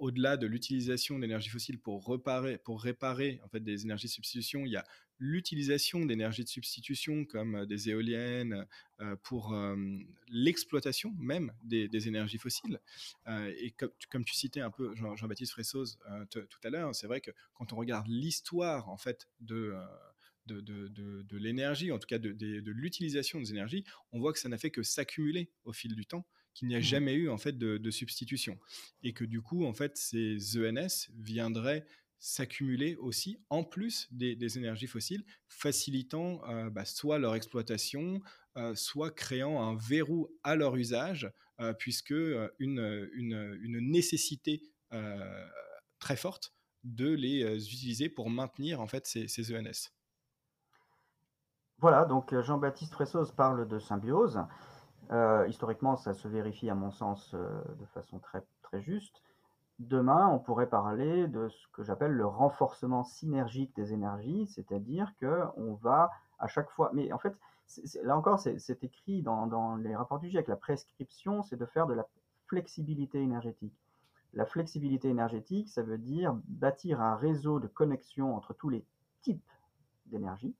au-delà 0.00 0.36
de 0.36 0.46
l'utilisation 0.46 1.18
d'énergie 1.18 1.48
fossile 1.48 1.78
pour 1.78 2.06
réparer, 2.08 2.58
pour 2.58 2.82
réparer 2.82 3.40
en 3.44 3.48
fait 3.48 3.60
des 3.60 3.84
énergies 3.84 4.08
de 4.08 4.12
substitution, 4.12 4.66
il 4.66 4.72
y 4.72 4.76
a 4.76 4.84
l'utilisation 5.20 6.04
d'énergie 6.06 6.42
de 6.42 6.48
substitution 6.48 7.24
comme 7.24 7.54
euh, 7.54 7.66
des 7.66 7.90
éoliennes 7.90 8.66
euh, 9.00 9.14
pour 9.22 9.52
euh, 9.52 9.76
l'exploitation 10.28 11.14
même 11.18 11.52
des, 11.62 12.08
énergies 12.08 12.38
fossiles. 12.38 12.80
et 13.28 13.74
comme, 14.08 14.24
tu 14.24 14.34
citais 14.34 14.60
un 14.60 14.70
peu 14.70 14.94
Jean-Baptiste 14.96 15.52
Fressoz 15.52 15.98
tout 16.30 16.60
à 16.64 16.70
l'heure, 16.70 16.94
c'est 16.94 17.06
vrai 17.06 17.20
que 17.20 17.30
quand 17.52 17.74
on 17.74 17.76
regarde 17.76 18.06
l'histoire 18.08 18.88
en 18.88 18.96
fait 18.96 19.28
de 19.40 19.74
de, 20.46 20.60
de, 20.62 21.36
l'énergie, 21.36 21.92
en 21.92 21.98
tout 21.98 22.06
cas 22.06 22.18
de, 22.18 22.70
l'utilisation 22.70 23.38
des 23.38 23.50
énergies, 23.50 23.84
on 24.12 24.18
voit 24.18 24.32
que 24.32 24.38
ça 24.38 24.48
n'a 24.48 24.58
fait 24.58 24.70
que 24.70 24.82
s'accumuler 24.82 25.50
au 25.64 25.72
fil 25.72 25.94
du 25.94 26.06
temps, 26.06 26.26
qu'il 26.60 26.68
n'y 26.68 26.74
a 26.74 26.78
mmh. 26.78 26.82
jamais 26.82 27.14
eu 27.14 27.30
en 27.30 27.38
fait 27.38 27.56
de, 27.56 27.90
substitution, 27.90 28.58
et 29.02 29.14
que 29.14 29.24
du 29.24 29.40
coup 29.40 29.64
en 29.64 29.72
fait 29.72 29.96
ces 29.96 30.58
ENS 30.58 31.08
viendraient 31.16 31.86
s'accumuler 32.18 32.96
aussi 32.96 33.42
en 33.48 33.64
plus 33.64 34.08
des, 34.12 34.58
énergies 34.58 34.86
fossiles, 34.86 35.24
facilitant 35.48 36.42
euh, 36.50 36.68
bah, 36.68 36.84
soit 36.84 37.18
leur 37.18 37.34
exploitation, 37.34 38.20
euh, 38.58 38.74
soit 38.74 39.10
créant 39.10 39.62
un 39.62 39.74
verrou 39.74 40.28
à 40.42 40.54
leur 40.54 40.76
usage, 40.76 41.32
euh, 41.60 41.72
puisque 41.72 42.14
une, 42.58 43.08
une, 43.14 43.90
nécessité 43.90 44.62
très 45.98 46.16
forte 46.16 46.52
de 46.84 47.08
les 47.08 47.42
utiliser 47.72 48.10
pour 48.10 48.28
maintenir 48.28 48.82
en 48.82 48.86
fait 48.86 49.06
ces, 49.06 49.28
ces 49.28 49.56
ENS. 49.56 49.92
Voilà, 51.78 52.04
donc 52.04 52.38
Jean-Baptiste 52.38 52.92
Fressoz 52.92 53.32
parle 53.32 53.66
de 53.66 53.78
symbiose. 53.78 54.40
Historiquement, 55.48 55.96
ça 55.96 56.14
se 56.14 56.28
vérifie 56.28 56.70
à 56.70 56.74
mon 56.74 56.90
sens 56.90 57.34
de 57.34 57.84
façon 57.86 58.18
très, 58.18 58.42
très 58.62 58.80
juste. 58.80 59.22
Demain, 59.80 60.28
on 60.28 60.38
pourrait 60.38 60.68
parler 60.68 61.26
de 61.26 61.48
ce 61.48 61.66
que 61.72 61.82
j'appelle 61.82 62.12
le 62.12 62.26
renforcement 62.26 63.02
synergique 63.02 63.74
des 63.74 63.94
énergies, 63.94 64.46
c'est-à-dire 64.46 65.10
qu'on 65.18 65.72
va 65.74 66.10
à 66.38 66.48
chaque 66.48 66.70
fois, 66.70 66.90
mais 66.92 67.10
en 67.12 67.18
fait, 67.18 67.34
là 68.02 68.16
encore, 68.16 68.38
c'est 68.38 68.84
écrit 68.84 69.22
dans, 69.22 69.76
les 69.76 69.96
rapports 69.96 70.18
du 70.18 70.28
GIEC, 70.28 70.48
la 70.48 70.56
prescription, 70.56 71.42
c'est 71.42 71.56
de 71.56 71.64
faire 71.64 71.86
de 71.86 71.94
la 71.94 72.06
flexibilité 72.46 73.22
énergétique. 73.22 73.74
La 74.34 74.44
flexibilité 74.44 75.08
énergétique, 75.08 75.70
ça 75.70 75.82
veut 75.82 75.98
dire 75.98 76.36
bâtir 76.44 77.00
un 77.00 77.16
réseau 77.16 77.58
de 77.58 77.66
connexion 77.66 78.36
entre 78.36 78.52
tous 78.52 78.68
les 78.68 78.84
types 79.22 79.50
d'énergie. 80.06 80.54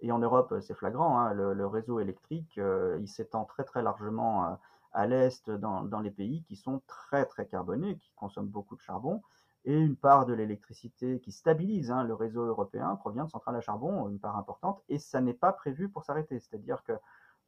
Et 0.00 0.12
en 0.12 0.18
Europe, 0.18 0.54
c'est 0.60 0.74
flagrant, 0.74 1.18
hein, 1.18 1.34
le, 1.34 1.66
réseau 1.66 1.98
électrique, 2.00 2.58
euh, 2.58 2.98
il 3.00 3.08
s'étend 3.08 3.44
très 3.44 3.64
très 3.64 3.82
largement. 3.82 4.44
Euh, 4.44 4.54
à 4.92 5.06
l'est 5.06 5.50
dans, 5.50 6.00
les 6.00 6.10
pays 6.10 6.42
qui 6.44 6.56
sont 6.56 6.80
très 6.86 7.24
très 7.26 7.46
carbonés, 7.46 7.96
qui 7.98 8.10
consomment 8.16 8.48
beaucoup 8.48 8.76
de 8.76 8.80
charbon, 8.80 9.22
et 9.64 9.76
une 9.76 9.96
part 9.96 10.24
de 10.26 10.32
l'électricité 10.32 11.20
qui 11.20 11.32
stabilise 11.32 11.90
hein, 11.90 12.04
le 12.04 12.14
réseau 12.14 12.42
européen 12.42 12.96
provient 12.96 13.24
de 13.24 13.30
centrales 13.30 13.56
à 13.56 13.60
charbon, 13.60 14.08
une 14.08 14.18
part 14.18 14.36
importante, 14.36 14.82
et 14.88 14.98
ça 14.98 15.20
n'est 15.20 15.34
pas 15.34 15.52
prévu 15.52 15.88
pour 15.88 16.04
s'arrêter. 16.04 16.40
C'est-à-dire 16.40 16.82
que 16.84 16.92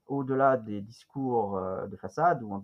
au-delà 0.07 0.57
des 0.57 0.81
discours 0.81 1.57
euh, 1.57 1.87
de 1.87 1.97
façade 1.97 2.43
ou 2.43 2.61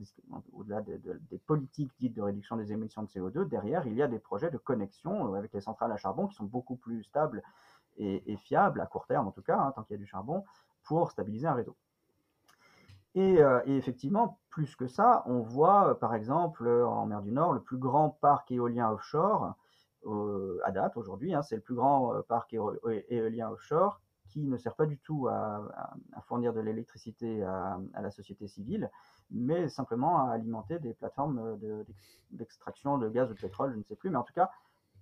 au-delà 0.53 0.83
des 0.83 1.39
politiques 1.39 1.93
dites 1.99 2.15
de 2.15 2.23
réduction 2.23 2.57
des 2.57 2.73
émissions 2.73 3.03
de 3.03 3.09
CO2, 3.09 3.49
derrière, 3.49 3.87
il 3.87 3.95
y 3.95 4.03
a 4.03 4.09
des 4.09 4.19
projets 4.19 4.51
de 4.51 4.59
connexion 4.59 5.35
avec 5.35 5.53
les 5.53 5.61
centrales 5.61 5.93
à 5.93 5.97
charbon 5.97 6.27
qui 6.27 6.35
sont 6.35 6.45
beaucoup 6.45 6.77
plus 6.77 7.05
stables 7.05 7.43
et, 7.99 8.37
fiables, 8.37 8.81
à 8.81 8.87
court 8.87 9.07
terme 9.07 9.29
en 9.29 9.33
tout 9.33 9.43
cas, 9.43 9.59
hein, 9.59 9.73
tant 9.75 9.83
qu'il 9.83 9.95
y 9.95 9.99
a 9.99 10.01
du 10.01 10.07
charbon, 10.07 10.45
pour 10.85 11.11
stabiliser 11.11 11.47
un 11.47 11.55
réseau. 11.55 11.77
Euh, 13.17 13.63
et, 13.65 13.77
effectivement, 13.77 14.39
plus 14.51 14.77
que 14.77 14.87
ça, 14.87 15.23
on 15.27 15.41
voit 15.41 15.91
euh, 15.91 15.95
par 15.95 16.15
exemple 16.15 16.69
en 16.69 17.07
mer 17.07 17.23
du 17.23 17.33
Nord 17.33 17.55
le 17.55 17.61
plus 17.61 17.79
grand 17.79 18.11
parc 18.11 18.51
éolien 18.51 18.91
offshore 18.91 19.55
euh, 20.05 20.59
à 20.65 20.71
date 20.71 20.97
aujourd'hui. 20.97 21.35
Hein, 21.35 21.43
c'est 21.43 21.57
le 21.57 21.63
plus 21.63 21.75
grand 21.75 22.21
parc 22.29 22.55
éolien 23.09 23.51
offshore 23.51 24.01
qui 24.29 24.45
ne 24.45 24.57
sert 24.59 24.75
pas 24.75 24.85
du 24.85 24.99
tout 24.99 25.29
à, 25.29 25.63
fournir 26.27 26.53
de 26.53 26.61
l'électricité 26.61 27.43
à, 27.43 27.79
la 27.95 28.11
société 28.11 28.49
civile, 28.49 28.91
mais 29.31 29.69
simplement 29.69 30.27
à 30.27 30.33
alimenter 30.33 30.79
des 30.79 30.93
plateformes 30.93 31.59
d'extraction 32.33 32.99
de, 32.99 33.07
de 33.07 33.13
gaz 33.13 33.31
ou 33.31 33.35
de 33.35 33.41
pétrole, 33.41 33.73
je 33.73 33.79
ne 33.79 33.85
sais 33.85 33.97
plus. 33.97 34.11
Mais 34.11 34.19
en 34.19 34.25
tout 34.25 34.35
cas, 34.35 34.51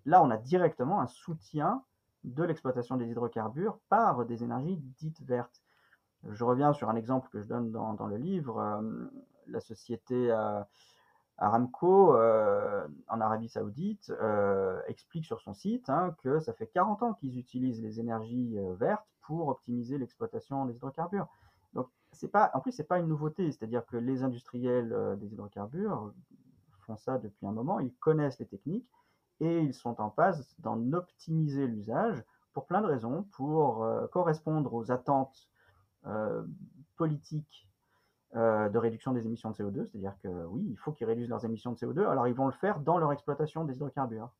là, 0.04 0.22
on 0.22 0.30
a 0.30 0.36
directement 0.36 1.00
un 1.00 1.06
soutien 1.06 1.82
de 2.24 2.42
l'exploitation 2.42 2.96
des 2.96 3.06
hydrocarbures 3.06 3.78
par 3.88 4.24
des 4.24 4.42
énergies 4.42 4.76
dites 4.98 5.20
vertes. 5.22 5.62
Je 6.30 6.42
reviens 6.42 6.72
sur 6.72 6.88
un 6.88 6.96
exemple 6.96 7.28
que 7.30 7.40
je 7.40 7.46
donne 7.46 7.70
dans, 7.70 8.06
le 8.06 8.16
livre. 8.16 8.58
Euh, 8.58 9.06
la 9.46 9.60
société 9.60 10.30
euh, 10.30 10.62
Aramco 11.36 12.16
euh, 12.16 12.88
en 13.08 13.20
Arabie 13.20 13.48
Saoudite 13.50 14.10
explique 14.88 15.26
sur 15.26 15.40
son 15.42 15.52
site 15.52 15.90
hein, 15.90 16.16
que 16.22 16.40
ça 16.40 16.54
fait 16.54 16.66
40 16.66 17.02
ans 17.02 17.12
qu'ils 17.12 17.38
utilisent 17.38 17.82
les 17.82 18.00
énergies 18.00 18.56
vertes 18.78 19.06
pour 19.20 19.48
optimiser 19.48 19.98
l'exploitation 19.98 20.64
des 20.64 20.74
hydrocarbures. 20.74 21.28
Donc, 21.74 21.88
pas, 22.32 22.50
en 22.54 22.60
plus, 22.60 22.72
c'est 22.72 22.84
pas 22.84 22.98
une 22.98 23.08
nouveauté, 23.08 23.50
c'est-à-dire 23.50 23.84
que 23.86 23.96
les 23.96 24.22
industriels 24.22 25.16
des 25.18 25.26
hydrocarbures 25.32 26.12
font 26.86 26.96
ça 26.96 27.18
depuis 27.18 27.46
un 27.46 27.52
moment, 27.52 27.80
ils 27.80 27.94
connaissent 27.94 28.38
les 28.38 28.46
techniques 28.46 28.88
et 29.44 29.60
ils 29.60 29.74
sont 29.74 30.00
en 30.00 30.10
phase 30.10 30.46
d'en 30.58 30.92
optimiser 30.92 31.66
l'usage 31.66 32.22
pour 32.52 32.66
plein 32.66 32.80
de 32.80 32.86
raisons, 32.86 33.24
pour 33.32 33.86
correspondre 34.12 34.74
aux 34.74 34.90
attentes 34.92 35.48
euh, 36.06 36.44
politique 36.96 37.68
euh, 38.36 38.68
de 38.68 38.78
réduction 38.78 39.12
des 39.12 39.26
émissions 39.26 39.50
de 39.50 39.56
CO2, 39.56 39.88
c'est-à-dire 39.90 40.14
que 40.22 40.28
oui, 40.44 40.64
il 40.68 40.76
faut 40.76 40.92
qu'ils 40.92 41.06
réduisent 41.06 41.28
leurs 41.28 41.44
émissions 41.44 41.72
de 41.72 41.76
CO2, 41.76 42.06
alors 42.06 42.28
ils 42.28 42.34
vont 42.34 42.46
le 42.46 42.52
faire 42.52 42.78
dans 42.78 42.98
leur 42.98 43.10
exploitation 43.10 43.64
des 43.64 43.74
hydrocarbures. 43.74 44.30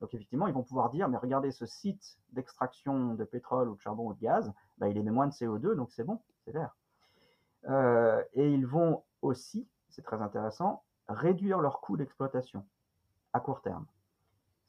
Donc 0.00 0.14
effectivement, 0.14 0.46
ils 0.46 0.54
vont 0.54 0.62
pouvoir 0.62 0.88
dire, 0.88 1.08
mais 1.08 1.18
regardez, 1.18 1.50
ce 1.50 1.66
site 1.66 2.18
d'extraction 2.32 3.14
de 3.14 3.24
pétrole 3.24 3.68
ou 3.68 3.74
de 3.74 3.80
charbon 3.80 4.06
ou 4.06 4.14
de 4.14 4.20
gaz, 4.20 4.50
bah, 4.78 4.88
il 4.88 4.96
émet 4.96 5.10
moins 5.10 5.26
de 5.26 5.32
CO2, 5.32 5.74
donc 5.74 5.90
c'est 5.90 6.04
bon, 6.04 6.18
c'est 6.44 6.52
vert. 6.52 6.74
Euh, 7.68 8.22
et 8.32 8.50
ils 8.50 8.66
vont 8.66 9.02
aussi, 9.20 9.68
c'est 9.90 10.02
très 10.02 10.22
intéressant, 10.22 10.84
réduire 11.08 11.60
leurs 11.60 11.80
coûts 11.80 11.98
d'exploitation 11.98 12.64
à 13.34 13.40
court 13.40 13.60
terme. 13.60 13.84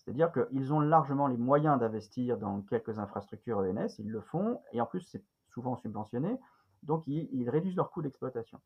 C'est-à-dire 0.09 0.31
qu'ils 0.31 0.73
ont 0.73 0.79
largement 0.79 1.27
les 1.27 1.37
moyens 1.37 1.79
d'investir 1.79 2.39
dans 2.39 2.61
quelques 2.61 2.97
infrastructures 2.97 3.59
ENS, 3.59 3.99
ils 3.99 4.09
le 4.09 4.21
font, 4.21 4.59
et 4.71 4.81
en 4.81 4.87
plus 4.87 5.01
c'est 5.01 5.23
souvent 5.49 5.75
subventionné, 5.75 6.35
donc 6.81 7.03
ils, 7.05 7.47
réduisent 7.47 7.75
leurs 7.75 7.91
coûts 7.91 8.01
d'exploitation. 8.01 8.59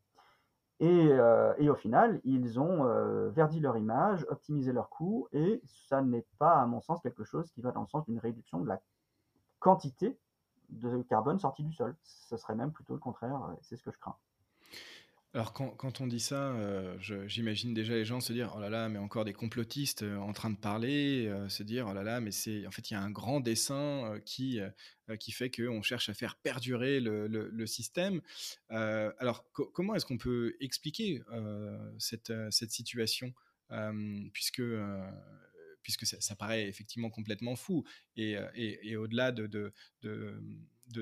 Et, 0.80 1.08
euh, 1.12 1.52
et, 1.58 1.68
au 1.68 1.74
final, 1.74 2.22
ils 2.24 2.58
ont 2.58 2.86
euh, 2.86 3.28
verdi 3.28 3.60
leur 3.60 3.76
image, 3.76 4.24
optimisé 4.30 4.72
leurs 4.72 4.88
coûts, 4.88 5.28
et 5.32 5.60
ça 5.66 6.00
n'est 6.00 6.24
pas, 6.38 6.54
à 6.54 6.64
mon 6.64 6.80
sens, 6.80 7.02
quelque 7.02 7.24
chose 7.24 7.50
qui 7.50 7.60
va 7.60 7.72
dans 7.72 7.82
le 7.82 7.88
sens 7.88 8.06
d'une 8.06 8.18
réduction 8.18 8.60
de 8.60 8.66
la 8.66 8.80
quantité 9.58 10.18
de 10.70 11.02
carbone 11.02 11.38
sorti 11.38 11.62
du 11.62 11.74
sol. 11.74 11.94
Ce 12.04 12.38
serait 12.38 12.54
même 12.54 12.72
plutôt 12.72 12.94
le 12.94 13.00
contraire, 13.00 13.54
c'est 13.60 13.76
ce 13.76 13.82
que 13.82 13.90
je 13.90 13.98
crains. 13.98 14.16
Alors 15.34 15.52
quand, 15.52 16.00
on 16.00 16.06
dit 16.06 16.20
ça, 16.20 16.52
euh, 16.52 16.96
j'imagine 17.26 17.74
déjà 17.74 17.94
les 17.94 18.04
gens 18.04 18.20
se 18.20 18.32
dire 18.32 18.52
oh 18.56 18.60
là 18.60 18.70
là, 18.70 18.88
mais 18.88 19.00
encore 19.00 19.24
des 19.24 19.32
complotistes 19.32 20.04
euh, 20.04 20.16
en 20.16 20.32
train 20.32 20.48
de 20.48 20.56
parler, 20.56 21.26
euh, 21.26 21.48
se 21.48 21.64
dire 21.64 21.88
oh 21.90 21.92
là 21.92 22.04
là, 22.04 22.20
mais 22.20 22.30
c'est 22.30 22.64
en 22.68 22.70
fait 22.70 22.88
il 22.88 22.94
y 22.94 22.96
a 22.96 23.00
un 23.00 23.10
grand 23.10 23.40
dessin 23.40 24.20
qui 24.24 24.60
qui 25.18 25.32
fait 25.32 25.50
qu'on 25.50 25.82
cherche 25.82 26.08
à 26.08 26.14
faire 26.14 26.36
perdurer 26.36 27.00
le, 27.00 27.66
système. 27.66 28.20
alors 28.68 29.44
comment 29.52 29.96
est-ce 29.96 30.06
qu'on 30.06 30.18
peut 30.18 30.54
expliquer 30.60 31.20
cette 31.98 32.32
cette 32.50 32.70
situation 32.70 33.34
puisque 34.32 34.62
puisque 35.82 36.06
ça, 36.06 36.36
paraît 36.36 36.66
effectivement 36.68 37.10
complètement 37.10 37.56
fou. 37.56 37.84
Et, 38.16 38.36
et, 38.54 38.96
au-delà 38.96 39.32
de, 39.32 39.72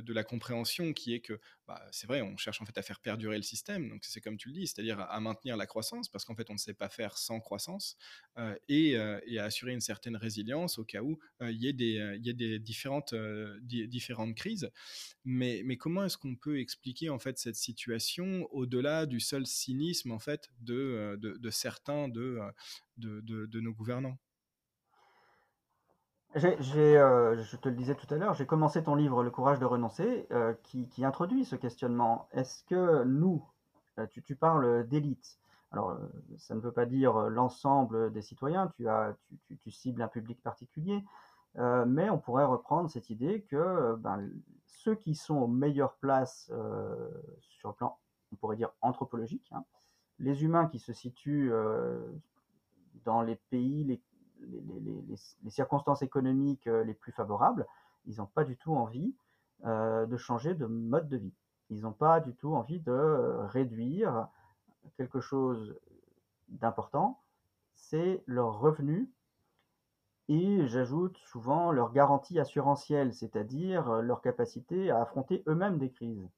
la 0.09 0.25
compréhension 0.25 0.93
qui 0.93 1.15
est 1.15 1.21
que 1.21 1.41
bah, 1.67 1.81
c'est 1.91 2.07
vrai, 2.07 2.23
on 2.23 2.37
cherche 2.37 2.61
en 2.61 2.65
fait 2.65 2.77
à 2.77 2.83
faire 2.83 3.01
perdurer 3.01 3.37
le 3.37 3.43
système, 3.43 3.89
donc 3.89 4.05
c'est 4.05 4.21
comme 4.21 4.37
tu 4.37 4.49
le 4.49 4.55
dis, 4.55 4.67
c'est-à-dire 4.67 5.01
à, 5.01 5.21
maintenir 5.21 5.57
la 5.57 5.67
croissance, 5.67 6.09
parce 6.09 6.25
qu'en 6.25 6.35
fait 6.35 6.51
on 6.51 6.55
ne 6.55 6.59
sait 6.59 6.75
pas 6.75 6.89
faire 6.89 7.17
sans 7.17 7.41
croissance, 7.41 7.97
euh, 8.39 8.55
et, 8.69 8.97
euh, 8.97 9.21
et, 9.27 9.39
à 9.39 9.45
assurer 9.45 9.73
une 9.73 9.81
certaine 9.81 10.17
résilience 10.17 10.79
au 10.79 10.85
cas 10.85 11.03
où 11.03 11.19
euh, 11.41 11.51
il 11.51 11.63
y 11.63 11.69
ait 11.69 11.73
des, 11.73 12.19
y 12.23 12.35
des 12.35 12.59
différentes, 12.59 13.15
différentes 13.63 14.35
crises. 14.35 14.71
Mais, 15.25 15.63
mais 15.65 15.77
comment 15.77 16.05
est-ce 16.05 16.19
qu'on 16.19 16.35
peut 16.35 16.59
expliquer 16.59 17.09
en 17.11 17.19
fait 17.19 17.39
cette 17.39 17.57
situation 17.57 18.49
au-delà 18.53 19.07
du 19.07 19.21
seul 19.21 19.47
cynisme 19.47 20.11
en 20.11 20.19
fait 20.19 20.51
de, 20.61 21.17
de, 21.21 21.51
certains 21.51 22.09
de, 22.09 22.41
de 22.97 23.61
nos 23.61 23.73
gouvernants? 23.73 24.19
Euh, 26.37 27.37
je 27.43 27.57
te 27.57 27.69
le 27.69 27.75
disais 27.75 27.95
tout 27.95 28.13
à 28.13 28.17
l'heure, 28.17 28.35
j'ai 28.35 28.47
commencé 28.47 28.83
ton 28.83 28.95
livre 28.95 29.23
Le 29.23 29.31
courage 29.31 29.59
de 29.59 29.65
renoncer, 29.65 30.27
euh, 30.31 30.55
qui, 30.63 31.05
introduit 31.05 31.45
ce 31.45 31.57
questionnement. 31.57 32.29
Est-ce 32.33 32.65
que 32.65 33.05
nous, 33.05 33.45
euh, 33.99 34.07
tu, 34.07 34.35
parles 34.37 34.87
d'élite, 34.89 35.39
alors 35.73 35.99
ça 36.39 36.55
ne 36.55 36.61
veut 36.61 36.73
pas 36.73 36.87
dire 36.87 37.29
l'ensemble 37.29 38.13
des 38.13 38.23
citoyens, 38.23 38.69
tu, 38.77 38.89
as, 38.89 39.15
tu, 39.47 39.59
tu 39.59 39.71
cibles 39.71 40.03
un 40.03 40.09
public 40.09 40.43
particulier, 40.43 41.05
mais 41.55 42.09
on 42.09 42.19
pourrait 42.19 42.47
reprendre 42.47 42.91
cette 42.91 43.11
idée 43.11 43.43
que 43.43 43.95
ben, 43.97 44.31
ceux 44.67 44.95
qui 44.95 45.15
sont 45.15 45.37
aux 45.37 45.47
meilleures 45.47 45.97
places 45.97 46.51
sur 47.41 47.69
le 47.69 47.75
plan, 47.75 47.99
on 48.33 48.37
pourrait 48.37 48.57
dire 48.57 48.71
anthropologique, 48.81 49.51
hein, 49.53 49.65
les 50.19 50.45
humains 50.45 50.67
qui 50.67 50.79
se 50.79 50.95
situent 50.95 51.53
dans 53.05 53.21
les 53.21 53.37
pays, 53.37 53.85
les 53.85 54.01
les, 54.51 55.51
circonstances 55.51 56.03
économiques 56.03 56.67
euh, 56.67 56.85
les 56.85 56.95
plus 56.95 57.13
favorables, 57.13 57.67
ils 58.07 58.17
n'ont 58.17 58.27
pas 58.27 58.45
du 58.45 58.57
tout 58.57 58.75
envie 58.75 59.15
euh, 59.65 60.07
de 60.07 60.17
changer 60.17 60.55
de 60.55 60.67
mode 60.67 61.09
de 61.09 61.17
vie. 61.17 61.35
Ils 61.71 61.83
n'ont 61.83 61.93
pas 61.93 62.21
du 62.21 62.35
tout 62.35 62.55
envie 62.55 62.81
de 62.81 62.93
réduire 63.47 64.29
quelque 64.97 65.21
chose 65.21 65.75
d'important, 66.49 67.21
c'est 67.75 68.23
leur 68.27 68.59
revenu 68.59 69.11
et 70.29 70.67
j'ajoute 70.67 71.17
souvent 71.19 71.73
leur 71.73 71.93
garantie 71.93 72.39
assurantielle, 72.39 73.15
c'est-à-dire 73.15 74.03
leur 74.03 74.21
capacité 74.21 74.91
à 74.91 75.01
affronter 75.01 75.43
eux-mêmes 75.47 75.79
des 75.79 75.91
crises. 75.91 76.29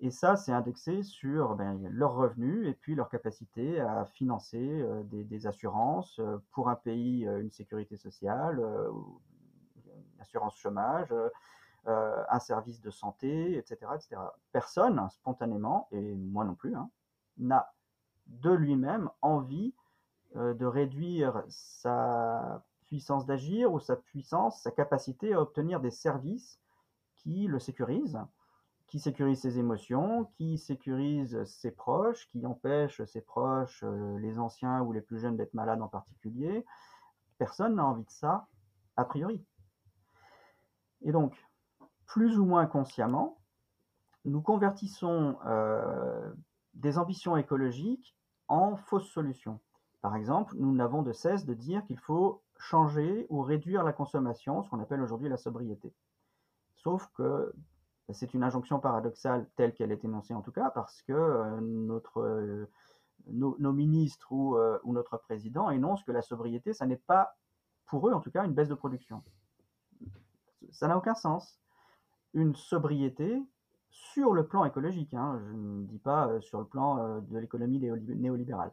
Et 0.00 0.10
ça, 0.10 0.36
c'est 0.36 0.52
indexé 0.52 1.02
sur 1.02 1.54
ben, 1.54 1.88
leurs 1.90 2.14
revenus 2.14 2.68
et 2.68 2.74
puis 2.74 2.94
leur 2.94 3.08
capacité 3.08 3.80
à 3.80 4.04
financer 4.04 4.84
des, 5.04 5.46
assurances 5.46 6.20
pour 6.50 6.68
un 6.68 6.74
pays, 6.74 7.24
une 7.24 7.50
sécurité 7.50 7.96
sociale, 7.96 8.62
une 9.86 10.20
assurance 10.20 10.56
chômage, 10.58 11.14
un 11.86 12.38
service 12.40 12.82
de 12.82 12.90
santé, 12.90 13.56
etc., 13.56 13.92
etc. 13.94 14.20
Personne, 14.52 15.08
spontanément, 15.10 15.88
et 15.92 16.14
moi 16.14 16.44
non 16.44 16.54
plus, 16.54 16.74
hein, 16.74 16.90
n'a 17.38 17.72
de 18.26 18.50
lui-même 18.50 19.08
envie 19.22 19.74
de 20.34 20.66
réduire 20.66 21.42
sa 21.48 22.62
puissance 22.86 23.26
d'agir 23.26 23.72
ou 23.72 23.80
sa 23.80 23.96
puissance, 23.96 24.60
sa 24.62 24.70
capacité 24.70 25.32
à 25.32 25.40
obtenir 25.40 25.80
des 25.80 25.90
services 25.90 26.60
qui 27.14 27.46
le 27.46 27.58
sécurisent 27.58 28.20
qui 28.86 29.00
sécurise 29.00 29.40
ses 29.40 29.58
émotions, 29.58 30.26
qui 30.36 30.58
sécurise 30.58 31.42
ses 31.44 31.72
proches, 31.72 32.28
qui 32.28 32.46
empêche 32.46 33.02
ses 33.04 33.20
proches, 33.20 33.82
euh, 33.82 34.18
les 34.18 34.38
anciens 34.38 34.80
ou 34.82 34.92
les 34.92 35.00
plus 35.00 35.18
jeunes 35.18 35.36
d'être 35.36 35.54
malades 35.54 35.82
en 35.82 35.88
particulier. 35.88 36.64
Personne 37.38 37.74
n'a 37.74 37.84
envie 37.84 38.04
de 38.04 38.10
ça, 38.10 38.46
a 38.96 39.04
priori. 39.04 39.44
Et 41.02 41.12
donc, 41.12 41.36
plus 42.06 42.38
ou 42.38 42.44
moins 42.44 42.66
consciemment, 42.66 43.38
nous 44.24 44.40
convertissons 44.40 45.36
euh, 45.46 46.32
des 46.74 46.98
ambitions 46.98 47.36
écologiques 47.36 48.16
en 48.48 48.76
fausses 48.76 49.10
solutions. 49.10 49.60
Par 50.00 50.14
exemple, 50.14 50.54
nous 50.56 50.72
n'avons 50.72 51.02
de 51.02 51.12
cesse 51.12 51.44
de 51.44 51.54
dire 51.54 51.84
qu'il 51.86 51.98
faut 51.98 52.42
changer 52.58 53.26
ou 53.28 53.42
réduire 53.42 53.82
la 53.82 53.92
consommation, 53.92 54.62
ce 54.62 54.70
qu'on 54.70 54.80
appelle 54.80 55.00
aujourd'hui 55.00 55.28
la 55.28 55.36
sobriété. 55.36 55.92
Sauf 56.76 57.08
que 57.14 57.52
c'est 58.12 58.34
une 58.34 58.42
injonction 58.42 58.78
paradoxale 58.78 59.48
telle 59.56 59.74
qu'elle 59.74 59.92
est 59.92 60.04
énoncée 60.04 60.34
en 60.34 60.42
tout 60.42 60.52
cas, 60.52 60.70
parce 60.70 61.02
que 61.02 61.12
euh, 61.12 62.00
euh, 62.16 62.66
nos, 63.26 63.72
ministres 63.72 64.32
euh, 64.32 64.78
ou, 64.84 64.92
notre 64.92 65.16
président 65.16 65.70
énoncent 65.70 66.04
que 66.04 66.12
la 66.12 66.22
sobriété, 66.22 66.72
ça 66.72 66.86
n'est 66.86 66.96
pas, 66.96 67.36
pour 67.86 68.08
eux 68.08 68.12
en 68.12 68.20
tout 68.20 68.30
cas, 68.30 68.44
une 68.44 68.54
baisse 68.54 68.68
de 68.68 68.74
production. 68.74 69.22
Ça 70.70 70.86
n'a 70.88 70.96
aucun 70.96 71.14
sens. 71.14 71.60
Une 72.34 72.54
sobriété 72.54 73.42
sur 73.90 74.34
le 74.34 74.46
plan 74.46 74.64
écologique, 74.64 75.14
hein, 75.14 75.40
je 75.44 75.52
ne 75.52 75.84
dis 75.84 75.98
pas 75.98 76.40
sur 76.40 76.58
le 76.60 76.66
plan 76.66 77.20
de 77.20 77.38
l'économie 77.38 77.78
néolibérale. 77.78 78.72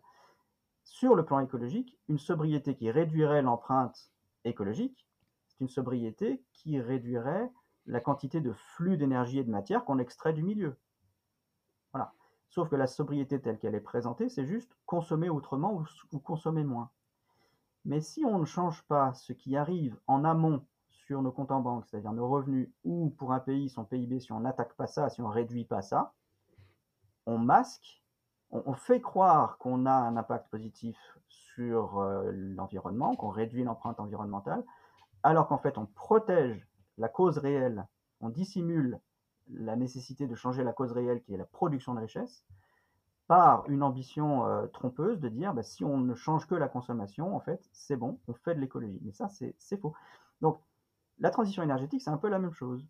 Sur 0.84 1.16
le 1.16 1.24
plan 1.24 1.40
écologique, 1.40 1.98
une 2.10 2.20
sobriété 2.20 2.76
qui 2.76 2.92
réduirait 2.92 3.42
l'empreinte 3.42 4.12
écologique, 4.44 5.08
c'est 5.48 5.62
une 5.62 5.70
sobriété 5.70 6.44
qui 6.52 6.80
réduirait 6.82 7.50
la 7.86 8.00
quantité 8.00 8.42
de 8.42 8.54
flux 8.54 8.98
d'énergie 8.98 9.40
et 9.40 9.44
de 9.44 9.52
matière 9.52 9.86
qu'on 9.86 10.00
extrait 10.00 10.34
du 10.34 10.44
milieu. 10.44 10.78
Voilà. 11.92 12.14
Sauf 12.50 12.70
que 12.70 12.76
la 12.76 12.88
sobriété 12.88 13.42
telle 13.42 13.58
qu'elle 13.58 13.76
est 13.76 13.82
présentée, 13.82 14.30
c'est 14.30 14.46
juste 14.46 14.76
consommer 14.86 15.30
autrement 15.30 15.84
ou, 16.12 16.20
consommer 16.20 16.64
moins. 16.64 16.92
Mais 17.86 18.00
si 18.00 18.24
on 18.26 18.40
ne 18.40 18.46
change 18.46 18.84
pas 18.84 19.14
ce 19.14 19.34
qui 19.34 19.58
arrive 19.58 20.00
en 20.08 20.24
amont 20.24 20.66
sur 20.90 21.22
nos 21.22 21.32
comptes 21.32 21.52
en 21.52 21.60
banque, 21.60 21.86
c'est-à-dire 21.88 22.14
nos 22.14 22.30
revenus, 22.30 22.70
ou 22.86 23.10
pour 23.10 23.34
un 23.34 23.40
pays, 23.40 23.70
son 23.70 23.84
PIB, 23.84 24.20
si 24.20 24.32
on 24.32 24.40
n'attaque 24.40 24.74
pas 24.76 24.88
ça, 24.88 25.10
si 25.10 25.22
on 25.22 25.28
ne 25.28 25.34
réduit 25.34 25.66
pas 25.66 25.82
ça, 25.82 26.14
on 27.26 27.38
masque, 27.38 28.02
on, 28.52 28.74
fait 28.74 29.02
croire 29.02 29.58
qu'on 29.58 29.86
a 29.86 29.92
un 29.92 30.16
impact 30.16 30.50
positif 30.50 30.98
sur 31.28 32.00
euh, 32.00 32.32
l'environnement, 32.32 33.16
qu'on 33.16 33.30
réduit 33.30 33.64
l'empreinte 33.64 34.00
environnementale, 34.00 34.64
alors 35.24 35.48
qu'en 35.48 35.58
fait 35.58 35.78
on 35.78 35.88
protège 35.88 36.68
la 36.98 37.10
cause 37.10 37.38
réelle, 37.38 37.88
on 38.20 38.30
dissimule 38.30 39.00
la 39.50 39.76
nécessité 39.76 40.28
de 40.28 40.36
changer 40.36 40.64
la 40.64 40.74
cause 40.74 40.92
réelle 40.92 41.22
qui 41.22 41.34
est 41.34 41.38
la 41.38 41.46
production 41.46 41.94
de 41.94 42.00
richesse 42.00 42.46
par 43.28 43.70
une 43.70 43.84
ambition 43.84 44.46
euh, 44.46 44.68
trompeuse 44.68 45.20
de 45.20 45.30
dire 45.30 45.54
bah, 45.54 45.64
si 45.64 45.84
on 45.84 45.98
ne 45.98 46.14
change 46.14 46.48
que 46.48 46.56
la 46.56 46.68
consommation, 46.68 47.36
en 47.36 47.40
fait, 47.40 47.68
c'est 47.72 47.96
bon, 47.96 48.20
on 48.28 48.34
fait 48.34 48.56
de 48.56 48.60
l'écologie. 48.60 49.00
Mais 49.04 49.12
ça, 49.12 49.30
c'est 49.30 49.78
faux. 49.78 49.94
Donc, 50.42 50.60
la 51.20 51.30
transition 51.30 51.64
énergétique, 51.64 52.02
c'est 52.02 52.10
un 52.10 52.18
peu 52.18 52.30
la 52.30 52.40
même 52.40 52.54
chose. 52.54 52.86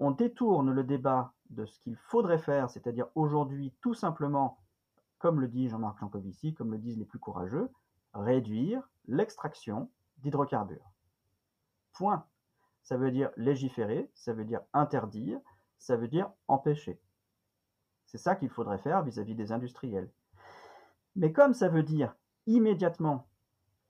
On 0.00 0.10
détourne 0.10 0.70
le 0.70 0.84
débat 0.84 1.32
de 1.50 1.64
ce 1.66 1.78
qu'il 1.80 1.96
faudrait 1.96 2.38
faire, 2.38 2.70
c'est-à-dire 2.70 3.08
aujourd'hui, 3.14 3.72
tout 3.80 3.94
simplement, 3.94 4.58
comme 5.18 5.40
le 5.40 5.48
dit 5.48 5.68
Jean-Marc 5.68 5.98
Jancovici, 5.98 6.54
comme 6.54 6.70
le 6.70 6.78
disent 6.78 6.98
les 6.98 7.04
plus 7.04 7.18
courageux, 7.18 7.70
réduire 8.14 8.88
l'extraction 9.06 9.90
d'hydrocarbures. 10.18 10.90
Point. 11.94 12.24
Ça 12.88 12.96
veut 12.96 13.10
dire 13.10 13.30
légiférer, 13.36 14.10
ça 14.14 14.32
veut 14.32 14.46
dire 14.46 14.62
interdire, 14.72 15.38
ça 15.76 15.98
veut 15.98 16.08
dire 16.08 16.30
empêcher. 16.46 16.98
C'est 18.06 18.16
ça 18.16 18.34
qu'il 18.34 18.48
faudrait 18.48 18.78
faire 18.78 19.02
vis-à-vis 19.02 19.34
des 19.34 19.52
industriels. 19.52 20.10
Mais 21.14 21.30
comme 21.30 21.52
ça 21.52 21.68
veut 21.68 21.82
dire 21.82 22.16
immédiatement 22.46 23.28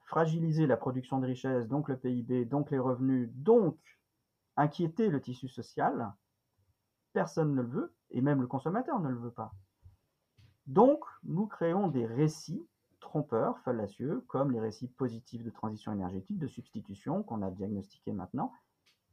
fragiliser 0.00 0.66
la 0.66 0.76
production 0.76 1.20
de 1.20 1.26
richesse, 1.26 1.68
donc 1.68 1.88
le 1.88 1.96
PIB, 1.96 2.44
donc 2.46 2.72
les 2.72 2.80
revenus, 2.80 3.30
donc 3.34 3.78
inquiéter 4.56 5.10
le 5.10 5.20
tissu 5.20 5.46
social, 5.46 6.12
personne 7.12 7.54
ne 7.54 7.62
le 7.62 7.68
veut, 7.68 7.94
et 8.10 8.20
même 8.20 8.40
le 8.40 8.48
consommateur 8.48 8.98
ne 8.98 9.10
le 9.10 9.18
veut 9.18 9.30
pas. 9.30 9.54
Donc, 10.66 11.04
nous 11.22 11.46
créons 11.46 11.86
des 11.86 12.04
récits 12.04 12.66
trompeurs, 12.98 13.60
fallacieux, 13.60 14.24
comme 14.26 14.50
les 14.50 14.58
récits 14.58 14.88
positifs 14.88 15.44
de 15.44 15.50
transition 15.50 15.92
énergétique, 15.92 16.40
de 16.40 16.48
substitution, 16.48 17.22
qu'on 17.22 17.42
a 17.42 17.52
diagnostiqués 17.52 18.12
maintenant, 18.12 18.52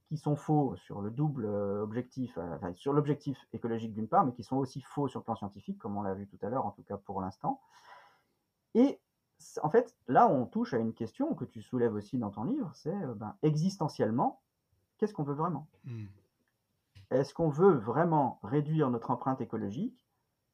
qui 0.07 0.17
sont 0.17 0.35
faux 0.35 0.75
sur 0.77 1.01
le 1.01 1.09
double 1.09 1.45
euh, 1.45 1.81
objectif, 1.81 2.37
euh, 2.37 2.55
enfin, 2.55 2.73
sur 2.73 2.93
l'objectif 2.93 3.47
écologique 3.53 3.93
d'une 3.93 4.07
part, 4.07 4.25
mais 4.25 4.33
qui 4.33 4.43
sont 4.43 4.57
aussi 4.57 4.81
faux 4.81 5.07
sur 5.07 5.19
le 5.19 5.23
plan 5.23 5.35
scientifique, 5.35 5.79
comme 5.79 5.97
on 5.97 6.01
l'a 6.01 6.13
vu 6.13 6.27
tout 6.27 6.37
à 6.43 6.49
l'heure, 6.49 6.65
en 6.65 6.71
tout 6.71 6.83
cas 6.83 6.97
pour 6.97 7.21
l'instant. 7.21 7.59
Et 8.75 8.99
en 9.61 9.69
fait, 9.69 9.95
là, 10.07 10.27
on 10.27 10.45
touche 10.45 10.73
à 10.73 10.77
une 10.77 10.93
question 10.93 11.33
que 11.33 11.45
tu 11.45 11.61
soulèves 11.61 11.93
aussi 11.93 12.17
dans 12.17 12.29
ton 12.29 12.43
livre, 12.43 12.71
c'est 12.73 12.95
euh, 12.95 13.15
ben, 13.15 13.35
existentiellement, 13.41 14.41
qu'est-ce 14.97 15.13
qu'on 15.13 15.23
veut 15.23 15.33
vraiment? 15.33 15.67
Hmm. 15.85 16.05
Est-ce 17.11 17.33
qu'on 17.33 17.49
veut 17.49 17.73
vraiment 17.73 18.39
réduire 18.43 18.89
notre 18.89 19.11
empreinte 19.11 19.41
écologique 19.41 19.95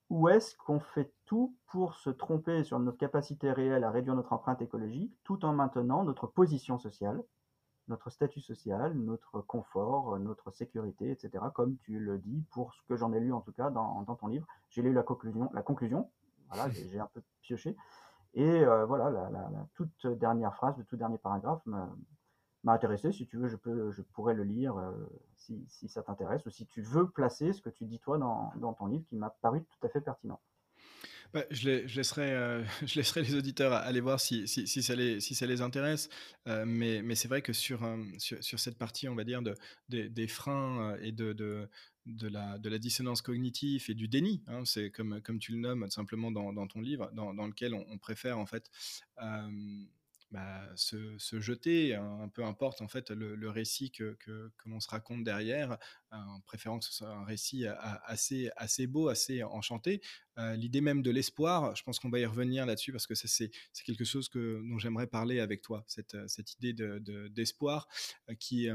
ou 0.09 0.27
est-ce 0.27 0.57
qu'on 0.57 0.81
fait 0.81 1.13
tout 1.25 1.55
pour 1.67 1.95
se 1.95 2.09
tromper 2.09 2.65
sur 2.65 2.79
notre 2.79 2.97
capacité 2.97 3.51
réelle 3.51 3.85
à 3.85 3.91
réduire 3.91 4.15
notre 4.15 4.33
empreinte 4.33 4.61
écologique 4.61 5.17
tout 5.23 5.45
en 5.45 5.53
maintenant 5.53 6.03
notre 6.03 6.27
position 6.27 6.77
sociale, 6.77 7.23
notre 7.87 8.09
statut 8.09 8.41
social, 8.41 8.93
notre 8.93 9.41
confort, 9.41 10.17
notre 10.19 10.51
sécurité, 10.51 11.11
etc. 11.11 11.43
Comme 11.53 11.77
tu 11.77 11.99
le 11.99 12.17
dis, 12.19 12.43
pour 12.51 12.73
ce 12.73 12.81
que 12.83 12.95
j'en 12.95 13.13
ai 13.13 13.19
lu 13.19 13.33
en 13.33 13.41
tout 13.41 13.51
cas 13.51 13.69
dans, 13.69 14.03
ton 14.05 14.27
livre. 14.27 14.47
J'ai 14.69 14.81
lu 14.81 14.93
la 14.93 15.03
conclusion, 15.03 15.49
la 15.53 15.61
conclusion 15.61 16.09
voilà, 16.49 16.69
j'ai 16.71 16.99
un 16.99 17.09
peu 17.13 17.21
pioché. 17.41 17.75
Et 18.33 18.45
euh, 18.45 18.85
voilà, 18.85 19.09
la, 19.09 19.49
toute 19.75 20.07
dernière 20.07 20.55
phrase, 20.55 20.77
le 20.77 20.85
tout 20.85 20.95
dernier 20.95 21.17
paragraphe 21.17 21.65
m'a 21.65 21.89
intéressé. 22.67 23.11
Si 23.11 23.27
tu 23.27 23.37
veux, 23.37 23.47
je, 23.47 23.57
peux, 23.57 23.91
je 23.91 24.01
pourrais 24.01 24.33
le 24.33 24.43
lire 24.43 24.77
euh, 24.77 24.91
si, 25.35 25.65
si, 25.67 25.89
ça 25.89 26.03
t'intéresse, 26.03 26.45
ou 26.45 26.49
si 26.49 26.65
tu 26.65 26.81
veux 26.81 27.09
placer 27.09 27.51
ce 27.51 27.61
que 27.61 27.69
tu 27.69 27.85
dis 27.85 27.99
toi 27.99 28.17
dans, 28.17 28.53
dans 28.57 28.73
ton 28.73 28.85
livre 28.85 29.05
qui 29.09 29.15
m'a 29.15 29.29
paru 29.41 29.63
tout 29.63 29.87
à 29.87 29.89
fait 29.89 30.01
pertinent. 30.01 30.39
Bah, 31.33 31.45
je, 31.49 31.87
je, 31.87 31.95
laisserai, 31.95 32.33
euh, 32.33 32.63
je 32.85 32.95
laisserai 32.95 33.21
les 33.21 33.35
auditeurs 33.35 33.73
aller 33.73 34.01
voir 34.01 34.19
si, 34.19 34.47
ça, 34.47 34.95
les, 34.95 35.61
intéresse. 35.61 36.09
mais 36.45 37.01
mais 37.01 37.15
c'est 37.15 37.27
vrai 37.27 37.41
que 37.41 37.53
sur, 37.53 37.87
sur, 38.17 38.59
cette 38.59 38.77
partie, 38.77 39.07
on 39.07 39.15
va 39.15 39.23
dire, 39.23 39.41
de, 39.41 39.55
des 39.89 40.27
freins 40.27 40.95
et 41.01 41.11
de, 41.11 41.67
la, 42.05 42.79
dissonance 42.79 43.21
cognitive 43.21 43.85
et 43.89 43.93
du 43.93 44.07
déni, 44.07 44.43
hein, 44.47 44.65
c'est 44.65 44.91
comme, 44.91 45.21
tu 45.39 45.53
le 45.53 45.59
nommes 45.59 45.89
simplement 45.89 46.31
dans, 46.31 46.67
ton 46.67 46.81
livre, 46.81 47.09
dans, 47.13 47.47
lequel 47.47 47.73
on, 47.73 47.97
préfère 47.97 48.37
en 48.37 48.45
fait 48.45 48.69
euh, 49.21 49.49
bah, 50.31 50.61
se, 50.75 51.17
jeter, 51.41 51.95
un, 51.95 52.29
peu 52.29 52.43
importe 52.45 52.81
en 52.81 52.87
fait 52.87 53.11
le, 53.11 53.49
récit 53.49 53.91
que, 53.91 54.15
que, 54.19 54.51
que 54.57 54.69
l'on 54.69 54.79
se 54.79 54.89
raconte 54.89 55.23
derrière, 55.23 55.77
en 56.11 56.39
préférant 56.41 56.79
que 56.79 56.85
ce 56.85 56.93
soit 56.93 57.09
un 57.09 57.25
récit 57.25 57.65
assez, 57.67 58.49
assez 58.55 58.87
beau, 58.87 59.09
assez 59.09 59.43
enchanté. 59.43 60.01
Euh, 60.37 60.55
l'idée 60.55 60.79
même 60.79 61.01
de 61.01 61.11
l'espoir, 61.11 61.75
je 61.75 61.83
pense 61.83 61.99
qu'on 61.99 62.09
va 62.09 62.19
y 62.19 62.25
revenir 62.25 62.65
là-dessus 62.65 62.93
parce 62.93 63.07
que 63.07 63.15
c'est 63.15 63.51
quelque 63.85 64.05
chose 64.05 64.29
que, 64.29 64.63
dont 64.69 64.79
j'aimerais 64.79 65.07
parler 65.07 65.41
avec 65.41 65.61
toi, 65.61 65.83
cette, 65.87 66.15
cette 66.27 66.53
idée 66.53 66.73
d'espoir 66.73 67.89
de, 68.29 68.33
qui, 68.35 68.69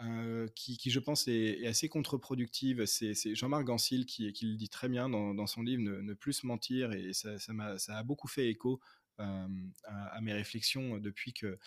euh, 0.00 0.48
qui, 0.56 0.90
je 0.90 0.98
pense, 0.98 1.28
est, 1.28 1.66
assez 1.66 1.88
contre-productive. 1.88 2.86
C'est 2.86 3.34
Jean-Marc 3.34 3.64
Gansil 3.64 4.06
qui, 4.06 4.32
qui, 4.32 4.46
le 4.46 4.56
dit 4.56 4.68
très 4.68 4.88
bien 4.88 5.08
dans, 5.08 5.34
dans 5.34 5.46
son 5.46 5.62
livre 5.62 5.82
ne, 5.82 6.14
plus 6.14 6.42
mentir, 6.44 6.92
et 6.92 7.12
ça, 7.12 7.38
ça, 7.38 7.52
a, 7.60 7.78
ça, 7.78 7.98
a, 7.98 8.02
beaucoup 8.02 8.26
fait 8.26 8.48
écho 8.48 8.80
à, 9.18 10.20
mes 10.20 10.32
réflexions 10.32 10.98
depuis 10.98 11.32
que, 11.32 11.58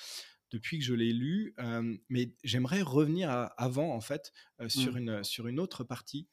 depuis 0.52 0.80
que 0.80 0.86
je 0.86 0.93
l'ai 0.93 1.14
lu. 1.14 1.54
Euh, 1.60 1.98
mais 2.10 2.34
j'aimerais 2.43 2.82
revenir 2.82 3.30
avant, 3.58 3.93
en 3.93 4.02
fait, 4.02 4.32
sur, 4.68 4.93
mmh. 4.93 4.98
une, 4.98 5.24
sur 5.24 5.48
une 5.48 5.60
autre 5.60 5.84
partie 5.84 6.28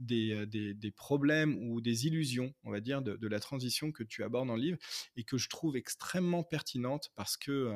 des, 0.00 0.46
des, 0.46 0.74
des, 0.74 0.90
problèmes 0.90 1.56
ou 1.56 1.80
des 1.80 2.06
illusions, 2.06 2.54
on 2.64 2.70
va 2.70 2.80
dire, 2.80 3.02
de, 3.02 3.16
de, 3.16 3.28
la 3.28 3.40
transition 3.40 3.92
que 3.92 4.02
tu 4.02 4.22
abordes 4.22 4.48
dans 4.48 4.56
le 4.56 4.62
livre 4.62 4.78
et 5.16 5.24
que 5.24 5.38
je 5.38 5.48
trouve 5.48 5.76
extrêmement 5.76 6.42
pertinente 6.42 7.10
parce 7.14 7.36
que 7.36 7.72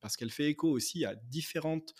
parce 0.00 0.16
qu'elle 0.16 0.30
fait 0.30 0.50
écho 0.50 0.68
aussi 0.68 1.04
à 1.04 1.14
différentes 1.14 1.94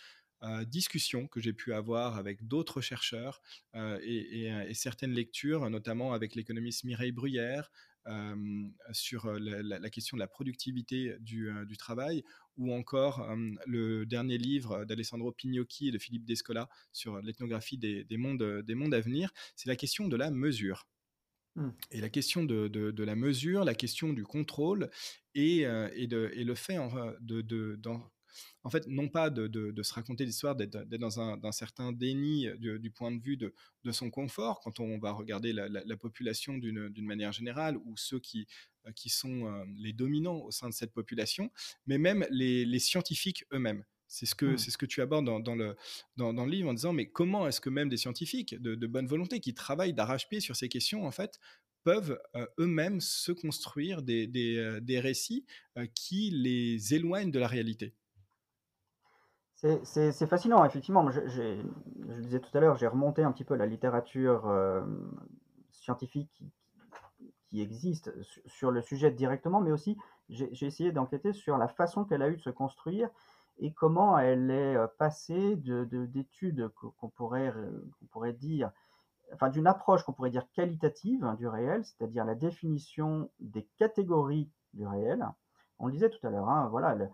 discussions 0.67 1.27
que 1.27 1.39
j'ai 1.39 1.53
pu 1.53 1.73
avoir 1.73 2.17
avec 2.17 2.47
d'autres 2.47 2.81
chercheurs 2.81 3.41
et, 3.73 4.73
certaines 4.73 5.13
lectures, 5.13 5.69
notamment 5.69 6.13
avec 6.13 6.35
l'économiste 6.35 6.83
Mireille 6.83 7.11
Bruyère, 7.11 7.71
sur 8.91 9.31
la, 9.39 9.89
question 9.89 10.17
de 10.17 10.19
la 10.19 10.27
productivité 10.27 11.15
du, 11.19 11.77
travail, 11.77 12.23
ou 12.57 12.73
encore 12.73 13.27
le 13.65 14.05
dernier 14.05 14.37
livre 14.37 14.85
d'Alessandro 14.85 15.31
Pignocchi 15.31 15.89
et 15.89 15.91
de 15.91 15.97
Philippe 15.97 16.25
Descola 16.25 16.69
sur 16.91 17.21
l'ethnographie 17.21 17.77
des, 17.77 18.05
mondes, 18.17 18.61
des 18.61 18.75
mondes 18.75 18.93
à 18.93 19.01
venir, 19.01 19.31
c'est 19.55 19.69
la 19.69 19.75
question 19.75 20.07
de 20.07 20.15
la 20.15 20.31
mesure. 20.31 20.87
Mmh. 21.55 21.69
Et 21.91 22.01
la 22.01 22.09
question 22.09 22.43
de, 22.43 23.03
la 23.03 23.15
mesure, 23.15 23.63
la 23.63 23.75
question 23.75 24.13
du 24.13 24.23
contrôle 24.23 24.89
et, 25.33 25.61
et, 25.61 26.03
et 26.03 26.43
le 26.43 26.55
fait 26.55 26.77
de, 27.21 27.79
en 28.63 28.69
fait, 28.69 28.87
non 28.87 29.09
pas 29.09 29.29
de, 29.29 29.83
se 29.83 29.93
raconter 29.93 30.25
l'histoire, 30.25 30.55
d'être 30.55 30.83
dans 30.97 31.19
un, 31.19 31.51
certain 31.51 31.91
déni 31.91 32.47
du, 32.57 32.91
point 32.91 33.11
de 33.11 33.21
vue 33.21 33.37
de, 33.37 33.53
son 33.91 34.09
confort, 34.09 34.61
quand 34.61 34.79
on 34.79 34.97
va 34.97 35.11
regarder 35.11 35.53
la, 35.53 35.97
population 35.97 36.57
d'une 36.57 37.05
manière 37.05 37.31
générale, 37.31 37.77
ou 37.85 37.95
ceux 37.97 38.19
qui, 38.19 38.47
euh, 38.87 38.91
qui 38.91 39.09
sont 39.09 39.45
euh, 39.45 39.65
les 39.77 39.93
dominants 39.93 40.37
au 40.37 40.51
sein 40.51 40.69
de 40.69 40.73
cette 40.73 40.93
population, 40.93 41.51
mais 41.87 41.97
même 41.97 42.25
les, 42.29 42.79
scientifiques 42.79 43.45
eux-mêmes. 43.53 43.83
C'est 44.07 44.25
ce, 44.25 44.35
que, 44.35 44.45
mmh. 44.45 44.57
c'est 44.57 44.71
ce 44.71 44.77
que 44.77 44.85
tu 44.85 45.01
abordes 45.01 45.25
dans, 45.25 45.55
le, 45.55 45.75
dans, 46.15 46.31
le 46.45 46.51
livre 46.51 46.69
en 46.69 46.73
disant, 46.73 46.93
mais 46.93 47.07
comment 47.07 47.47
est-ce 47.47 47.59
que 47.59 47.69
même 47.69 47.89
des 47.89 47.97
scientifiques 47.97 48.55
de, 48.61 48.87
bonne 48.87 49.07
volonté 49.07 49.39
qui 49.39 49.53
travaillent 49.53 49.93
d'arrache-pied 49.93 50.39
sur 50.39 50.55
ces 50.55 50.69
questions, 50.69 51.05
en 51.05 51.11
fait, 51.11 51.39
peuvent 51.83 52.19
euh, 52.35 52.45
eux-mêmes 52.59 53.01
se 53.01 53.31
construire 53.31 54.03
des, 54.03 54.27
des, 54.27 54.99
récits 54.99 55.45
qui 55.95 56.29
les 56.29 56.93
éloignent 56.93 57.31
de 57.31 57.39
la 57.39 57.47
réalité? 57.47 57.95
C'est 59.83 60.27
fascinant, 60.27 60.63
effectivement. 60.65 61.09
Je, 61.09 61.19
le 61.19 62.21
disais 62.21 62.39
tout 62.39 62.55
à 62.57 62.59
l'heure, 62.59 62.75
j'ai 62.75 62.87
remonté 62.87 63.23
un 63.23 63.31
petit 63.31 63.43
peu 63.43 63.55
la 63.55 63.65
littérature 63.65 64.47
euh, 64.47 64.81
scientifique 65.71 66.31
qui, 67.49 67.61
existe 67.61 68.11
sur 68.47 68.69
le 68.69 68.81
sujet 68.81 69.11
directement, 69.11 69.61
mais 69.61 69.71
aussi 69.71 69.97
j'ai 70.27 70.65
essayé 70.65 70.91
d'enquêter 70.91 71.31
sur 71.31 71.57
la 71.57 71.69
façon 71.69 72.03
qu'elle 72.03 72.21
a 72.21 72.27
eu 72.27 72.35
de 72.35 72.41
se 72.41 72.49
construire 72.49 73.09
et 73.59 73.71
comment 73.71 74.19
elle 74.19 74.51
est 74.51 74.75
euh, 74.75 74.87
passée 74.87 75.55
d'études 75.55 76.55
de, 76.55 76.67
qu'on 76.67 77.07
pourrait, 77.07 77.53
dire, 78.33 78.71
enfin 79.33 79.47
d'une 79.47 79.67
approche 79.67 80.03
qu'on 80.03 80.11
pourrait 80.11 80.31
dire 80.31 80.51
qualitative 80.51 81.23
hein, 81.23 81.35
du 81.35 81.47
réel, 81.47 81.85
c'est-à-dire 81.85 82.25
la 82.25 82.35
définition 82.35 83.29
des 83.39 83.63
catégories 83.77 84.49
du 84.73 84.85
réel. 84.85 85.25
On 85.79 85.87
le 85.87 85.93
disait 85.93 86.09
tout 86.09 86.27
à 86.27 86.29
l'heure, 86.29 86.49
hein, 86.49 86.67
voilà. 86.69 86.91
Euh, 86.91 87.07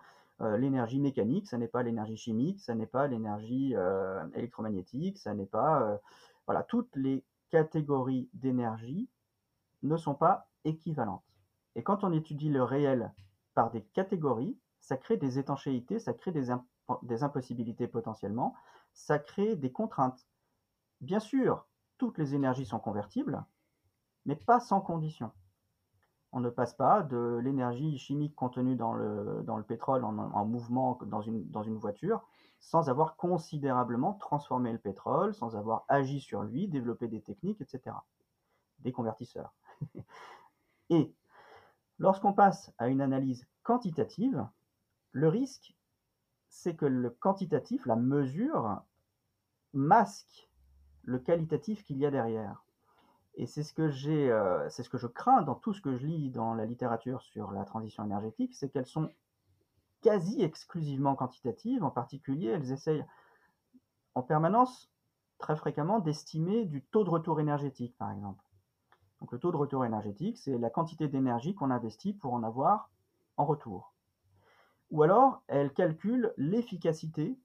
l'énergie 0.58 1.00
mécanique, 1.00 1.48
ça 1.48 1.58
n'est 1.58 1.68
pas 1.68 1.84
l'énergie 1.84 2.18
chimique, 2.18 2.60
ça 2.62 2.76
n'est 2.76 2.88
pas 2.88 3.08
l'énergie 3.08 3.76
euh, 3.76 4.24
électromagnétique, 4.34 5.18
ça 5.18 5.34
n'est 5.34 5.46
pas... 5.46 5.82
Euh, 5.82 5.98
voilà, 6.46 6.64
toutes 6.64 6.96
les 6.96 7.24
catégories 7.50 8.30
d'énergie 8.34 9.10
ne 9.84 9.98
sont 9.98 10.16
pas 10.16 10.48
équivalentes. 10.66 11.24
Et 11.76 11.84
quand 11.84 12.04
on 12.04 12.12
étudie 12.12 12.50
le 12.50 12.64
réel 12.64 13.14
par 13.54 13.72
des 13.72 13.84
catégories, 13.84 14.58
ça 14.80 14.98
crée 14.98 15.18
des 15.18 15.40
étanchéités, 15.40 16.00
ça 16.00 16.14
crée 16.14 16.32
des 16.32 17.24
impossibilités 17.24 17.88
potentiellement, 17.88 18.56
ça 18.94 19.20
crée 19.20 19.56
des 19.56 19.72
contraintes. 19.72 20.28
Bien 21.02 21.20
sûr, 21.20 21.66
toutes 21.98 22.18
les 22.18 22.36
énergies 22.36 22.66
sont 22.66 22.80
convertibles, 22.80 23.44
mais 24.26 24.36
pas 24.36 24.60
sans 24.60 24.82
conditions 24.82 25.32
on 26.32 26.40
ne 26.40 26.50
passe 26.50 26.74
pas 26.74 27.04
de 27.04 27.40
l'énergie 27.44 27.98
chimique 27.98 28.36
contenue 28.36 28.76
dans 28.76 28.94
le, 28.94 29.64
pétrole 29.68 30.04
en, 30.04 30.46
mouvement 30.46 30.98
dans 31.06 31.22
une 31.22 31.78
voiture 31.78 32.24
sans 32.62 32.90
avoir 32.90 33.16
considérablement 33.18 34.14
transformé 34.14 34.72
le 34.72 34.78
pétrole, 34.78 35.34
sans 35.34 35.58
avoir 35.58 35.84
agi 35.90 36.22
sur 36.22 36.44
lui, 36.44 36.68
développé 36.68 37.08
des 37.08 37.22
techniques, 37.22 37.60
etc. 37.60 37.96
Des 38.80 38.92
convertisseurs. 38.92 39.54
Et 40.90 41.14
lorsqu'on 41.98 42.34
passe 42.34 42.72
à 42.78 42.88
une 42.88 43.02
analyse 43.02 43.48
quantitative, 43.64 44.48
le 45.12 45.28
risque, 45.28 45.76
c'est 46.50 46.76
que 46.76 46.86
le 46.86 47.10
quantitatif, 47.10 47.86
la 47.86 47.96
mesure, 47.96 48.82
masque 49.74 50.50
le 51.04 51.18
qualitatif 51.18 51.84
qu'il 51.84 51.98
y 51.98 52.06
a 52.06 52.12
derrière. 52.12 52.64
Et 53.36 53.46
c'est 53.46 53.64
ce 53.64 53.74
que 53.74 53.90
j'ai, 53.90 54.30
euh, 54.30 54.70
c'est 54.70 54.84
ce 54.84 54.90
que 54.90 54.98
je 54.98 55.08
crains 55.08 55.42
dans 55.42 55.56
tout 55.56 55.74
ce 55.74 55.82
que 55.82 55.96
je 55.96 56.06
lis 56.06 56.30
dans 56.30 56.54
la 56.54 56.66
littérature 56.66 57.22
sur 57.22 57.52
la 57.52 57.64
transition 57.64 58.04
énergétique, 58.04 58.56
c'est 58.56 58.70
qu'elles 58.70 58.86
sont 58.86 59.10
quasi 60.02 60.42
exclusivement 60.42 61.16
quantitatives. 61.16 61.84
En 61.84 61.92
particulier, 61.92 62.48
elles 62.48 62.72
essayent 62.72 63.06
en 64.16 64.22
permanence 64.22 64.92
très 65.38 65.56
fréquemment 65.56 66.00
d'estimer 66.00 66.66
du 66.66 66.84
taux 66.84 67.04
de 67.04 67.10
retour 67.10 67.40
énergétique, 67.40 67.98
par 67.98 68.12
exemple. 68.12 68.44
Donc 69.22 69.32
le 69.32 69.40
taux 69.40 69.52
de 69.52 69.58
retour 69.58 69.86
énergétique, 69.86 70.38
c'est 70.38 70.58
la 70.58 70.70
quantité 70.70 71.08
d'énergie 71.08 71.56
qu'on 71.56 71.72
investit 71.72 72.14
pour 72.14 72.34
en 72.34 72.44
avoir 72.44 72.90
en 73.38 73.46
retour. 73.46 73.94
Ou 74.90 75.04
alors, 75.04 75.42
elle 75.48 75.72
calcule 75.74 76.34
l'efficacité 76.38 77.38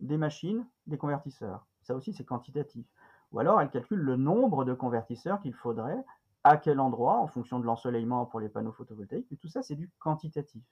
des 0.00 0.16
machines, 0.16 0.66
des 0.86 0.98
convertisseurs. 0.98 1.66
Ça 1.82 1.94
aussi, 1.94 2.12
c'est 2.12 2.24
quantitatif. 2.24 2.86
Ou 3.32 3.38
alors, 3.38 3.60
elle 3.60 3.70
calcule 3.70 4.00
le 4.00 4.16
nombre 4.16 4.64
de 4.64 4.74
convertisseurs 4.74 5.40
qu'il 5.40 5.54
faudrait, 5.54 6.04
à 6.42 6.56
quel 6.56 6.80
endroit, 6.80 7.18
en 7.18 7.26
fonction 7.26 7.60
de 7.60 7.66
l'ensoleillement 7.66 8.26
pour 8.26 8.40
les 8.40 8.48
panneaux 8.48 8.72
photovoltaïques. 8.72 9.28
Mais 9.30 9.36
tout 9.36 9.48
ça, 9.48 9.62
c'est 9.62 9.76
du 9.76 9.90
quantitatif. 9.98 10.64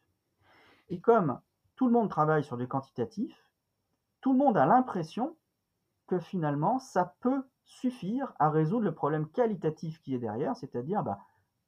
Et 0.88 1.00
comme 1.00 1.40
tout 1.76 1.86
le 1.86 1.92
monde 1.92 2.10
travaille 2.10 2.42
sur 2.42 2.56
du 2.56 2.66
quantitatif, 2.66 3.44
tout 4.20 4.32
le 4.32 4.38
monde 4.38 4.56
a 4.56 4.66
l'impression 4.66 5.36
que 6.06 6.18
finalement, 6.18 6.78
ça 6.78 7.14
peut 7.20 7.44
suffire 7.64 8.32
à 8.38 8.50
résoudre 8.50 8.84
le 8.84 8.94
problème 8.94 9.28
qualitatif 9.28 10.00
qui 10.00 10.14
est 10.14 10.18
derrière, 10.18 10.56
c'est-à-dire, 10.56 11.02
bah, 11.02 11.20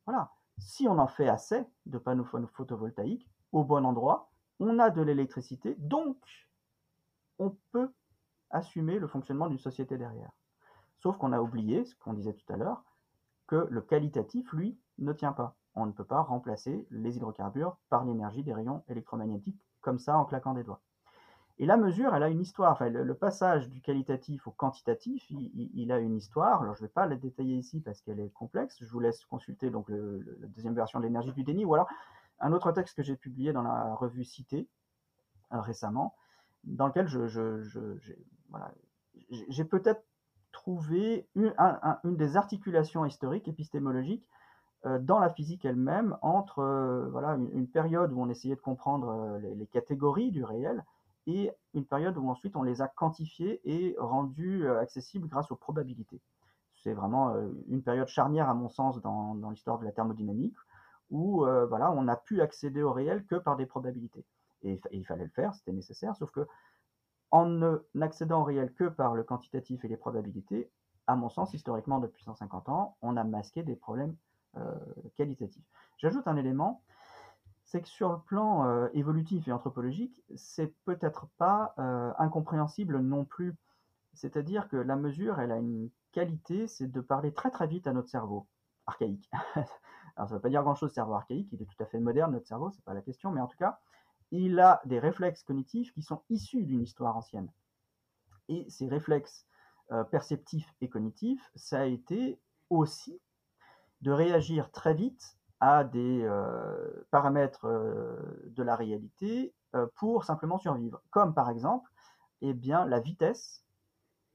voilà, 0.07 0.31
si 0.59 0.89
on 0.89 0.99
en 0.99 1.07
fait 1.07 1.29
assez 1.29 1.65
de 1.87 1.99
panneaux 1.99 2.25
photovoltaïques 2.25 3.29
au 3.53 3.65
bon 3.65 3.85
endroit, 3.85 4.31
on 4.59 4.79
a 4.79 4.91
de 4.91 5.03
l'électricité, 5.03 5.75
donc 5.79 6.17
on 7.39 7.57
peut 7.73 7.93
assumer 8.51 8.99
le 8.99 9.07
fonctionnement 9.07 9.49
d'une 9.49 9.59
société 9.59 9.97
derrière. 9.97 10.31
Sauf 11.01 11.17
qu'on 11.17 11.33
a 11.33 11.41
oublié, 11.41 11.85
ce 11.85 11.95
qu'on 11.97 12.13
disait 12.13 12.35
tout 12.35 12.53
à 12.53 12.57
l'heure, 12.57 12.85
que 13.47 13.67
le 13.71 13.81
qualitatif, 13.81 14.53
lui, 14.53 14.79
ne 14.99 15.13
tient 15.13 15.33
pas. 15.33 15.57
On 15.75 15.87
ne 15.87 15.93
peut 15.93 16.05
pas 16.05 16.23
remplacer 16.23 16.87
les 16.91 17.17
hydrocarbures 17.17 17.77
par 17.89 18.05
l'énergie 18.05 18.43
des 18.43 18.53
rayons 18.53 18.83
électromagnétiques 18.89 19.61
comme 19.81 19.99
ça 19.99 20.17
en 20.17 20.25
claquant 20.25 20.55
des 20.55 20.63
doigts. 20.63 20.83
Et 21.59 21.67
la 21.67 21.77
mesure, 21.77 22.15
elle 22.15 22.23
a 22.23 22.29
une 22.29 22.41
histoire. 22.41 22.73
Enfin, 22.73 22.89
le, 22.89 23.15
passage 23.15 23.69
du 23.69 23.83
qualitatif 23.83 24.47
au 24.47 24.51
quantitatif, 24.51 25.31
il, 25.31 25.93
a 25.93 25.99
une 25.99 26.17
histoire. 26.17 26.63
Alors, 26.63 26.75
je 26.75 26.83
ne 26.83 26.87
vais 26.87 26.93
pas 26.93 27.07
la 27.07 27.17
détailler 27.17 27.57
ici 27.57 27.81
parce 27.81 28.01
qu'elle 28.01 28.19
est 28.19 28.31
complexe. 28.31 28.79
Je 28.81 28.91
vous 28.91 29.01
laisse 29.01 29.25
consulter 29.27 29.69
donc 29.71 29.91
la 29.91 30.47
deuxième 30.49 30.75
version 30.75 31.01
de 31.01 31.05
l'énergie 31.05 31.33
du 31.33 31.45
déni, 31.45 31.67
ou 31.67 31.75
alors 31.75 31.89
un 32.41 32.53
autre 32.53 32.73
texte 32.73 32.97
que 32.97 33.03
j'ai 33.03 33.17
publié 33.17 33.53
dans 33.53 33.63
la 33.63 33.95
revue 33.95 34.25
Cité 34.25 34.69
euh, 35.53 35.61
récemment, 35.61 36.15
dans 36.65 36.87
lequel 36.87 37.07
je, 37.09 37.27
j'ai 39.49 39.65
peut-être 39.65 40.03
trouvé 40.61 41.27
une, 41.35 41.55
des 42.05 42.37
articulations 42.37 43.05
historiques, 43.05 43.49
épistémologiques, 43.49 44.27
euh, 44.87 44.99
dans 44.99 45.19
la 45.19 45.31
physique 45.31 45.65
elle-même, 45.65 46.17
entre 46.23 46.61
euh, 46.61 47.09
voilà, 47.11 47.39
une, 47.53 47.67
période 47.67 48.13
où 48.13 48.21
on 48.21 48.29
essayait 48.29 48.57
de 48.57 48.61
comprendre 48.61 49.39
les 49.57 49.67
catégories 49.67 50.31
du 50.31 50.45
réel, 50.45 50.85
et 51.27 51.53
une 51.75 51.85
période 51.85 52.17
où 52.17 52.29
ensuite 52.29 52.57
on 52.57 52.63
les 52.63 52.83
a 52.83 52.89
quantifiés 52.89 53.61
et 53.65 53.95
rendus 53.99 54.67
euh, 54.67 54.81
accessibles 54.81 55.29
grâce 55.29 55.51
aux 55.51 55.57
probabilités. 55.57 56.21
C'est 56.83 56.93
vraiment 56.93 57.35
euh, 57.35 57.49
une 57.69 57.83
période 57.83 58.09
charnière 58.09 58.49
à 58.49 58.55
mon 58.55 58.69
sens 58.69 59.01
dans, 59.01 59.35
l'histoire 59.51 59.79
de 59.79 59.85
la 59.85 59.93
thermodynamique 59.93 60.57
où 61.11 61.45
euh, 61.45 61.67
voilà, 61.67 61.91
on 61.93 62.03
n'a 62.03 62.17
pu 62.17 62.41
accéder 62.41 62.83
au 62.83 62.93
réel 62.93 63.25
que 63.25 63.35
par 63.35 63.57
des 63.57 63.67
probabilités. 63.67 64.25
Et, 64.63 64.81
il 64.93 65.05
fallait 65.07 65.25
le 65.25 65.31
faire, 65.31 65.55
c'était 65.55 65.73
nécessaire, 65.73 66.15
sauf 66.17 66.31
que 66.31 66.47
en 67.31 67.81
n'accédant 67.95 68.41
au 68.41 68.45
réel 68.45 68.73
que 68.75 68.85
par 68.85 69.15
le 69.15 69.23
quantitatif 69.23 69.85
et 69.85 69.89
les 69.89 69.97
probabilités, 69.97 70.71
à 71.07 71.17
mon 71.17 71.29
sens, 71.29 71.55
historiquement, 71.55 71.99
depuis 71.99 72.23
150 72.25 72.69
ans, 72.69 72.97
on 73.03 73.17
a 73.17 73.25
masqué 73.25 73.63
des 73.63 73.77
problèmes 73.77 74.17
qualitatifs. 75.17 75.65
J'ajoute 75.99 76.27
un 76.27 76.37
élément, 76.37 76.83
c'est 77.71 77.83
que 77.83 77.89
sur 77.89 78.11
le 78.11 78.19
plan 78.19 78.67
euh, 78.67 78.89
évolutif 78.95 79.47
et 79.47 79.53
anthropologique, 79.53 80.25
c'est 80.35 80.75
peut-être 80.85 81.29
pas 81.39 81.73
euh, 81.79 82.13
incompréhensible 82.19 82.99
non 82.99 83.25
plus. 83.25 83.55
C'est-à-dire 84.13 84.69
que 84.69 84.77
la 84.77 84.97
mesure, 84.97 85.39
elle 85.39 85.53
a 85.53 85.59
une 85.59 85.89
qualité, 86.11 86.67
c'est 86.67 86.91
de 86.91 87.01
parler 87.01 87.33
très 87.33 87.53
très 87.53 87.69
vite 87.69 87.87
à 87.87 87.93
notre 87.93 88.09
cerveau 88.09 88.49
archaïque. 88.87 89.31
Alors 90.17 90.29
ça 90.29 90.35
ne 90.35 90.39
veut 90.39 90.41
pas 90.41 90.49
dire 90.49 90.63
grand-chose 90.65 90.93
cerveau 90.93 91.15
archaïque, 91.15 91.49
il 91.53 91.63
est 91.63 91.67
tout 91.67 91.81
à 91.81 91.87
fait 91.87 92.01
moderne 92.01 92.33
notre 92.33 92.49
cerveau, 92.49 92.71
c'est 92.73 92.85
pas 92.85 92.93
la 92.93 93.03
question, 93.03 93.31
mais 93.31 93.41
en 93.41 93.47
tout 93.47 93.57
cas, 93.57 93.79
il 94.31 94.61
a 94.61 94.81
des 94.85 94.99
réflexes 94.99 95.43
cognitifs 95.43 95.93
qui 95.93 96.03
sont 96.03 96.23
issus 96.31 96.65
d'une 96.65 96.83
histoire 96.83 97.17
ancienne. 97.17 97.51
Et 98.49 98.69
ces 98.69 98.89
réflexes 98.89 99.47
euh, 99.93 100.05
perceptifs 100.05 100.73
et 100.81 100.89
cognitifs, 100.89 101.51
ça 101.57 101.81
a 101.81 101.85
été 101.85 102.41
aussi 102.69 103.21
de 104.03 104.13
réagir 104.13 104.71
très 104.71 104.95
vite 104.95 105.37
à 105.59 105.85
des 105.85 106.23
euh, 106.23 107.07
paramètres 107.11 107.67
euh, 107.67 108.17
de 108.47 108.63
la 108.63 108.77
réalité 108.77 109.55
pour 109.95 110.25
simplement 110.25 110.59
survivre, 110.59 111.01
comme 111.11 111.33
par 111.33 111.49
exemple 111.49 111.89
eh 112.41 112.55
bien, 112.55 112.87
la 112.87 112.99
vitesse 112.99 113.65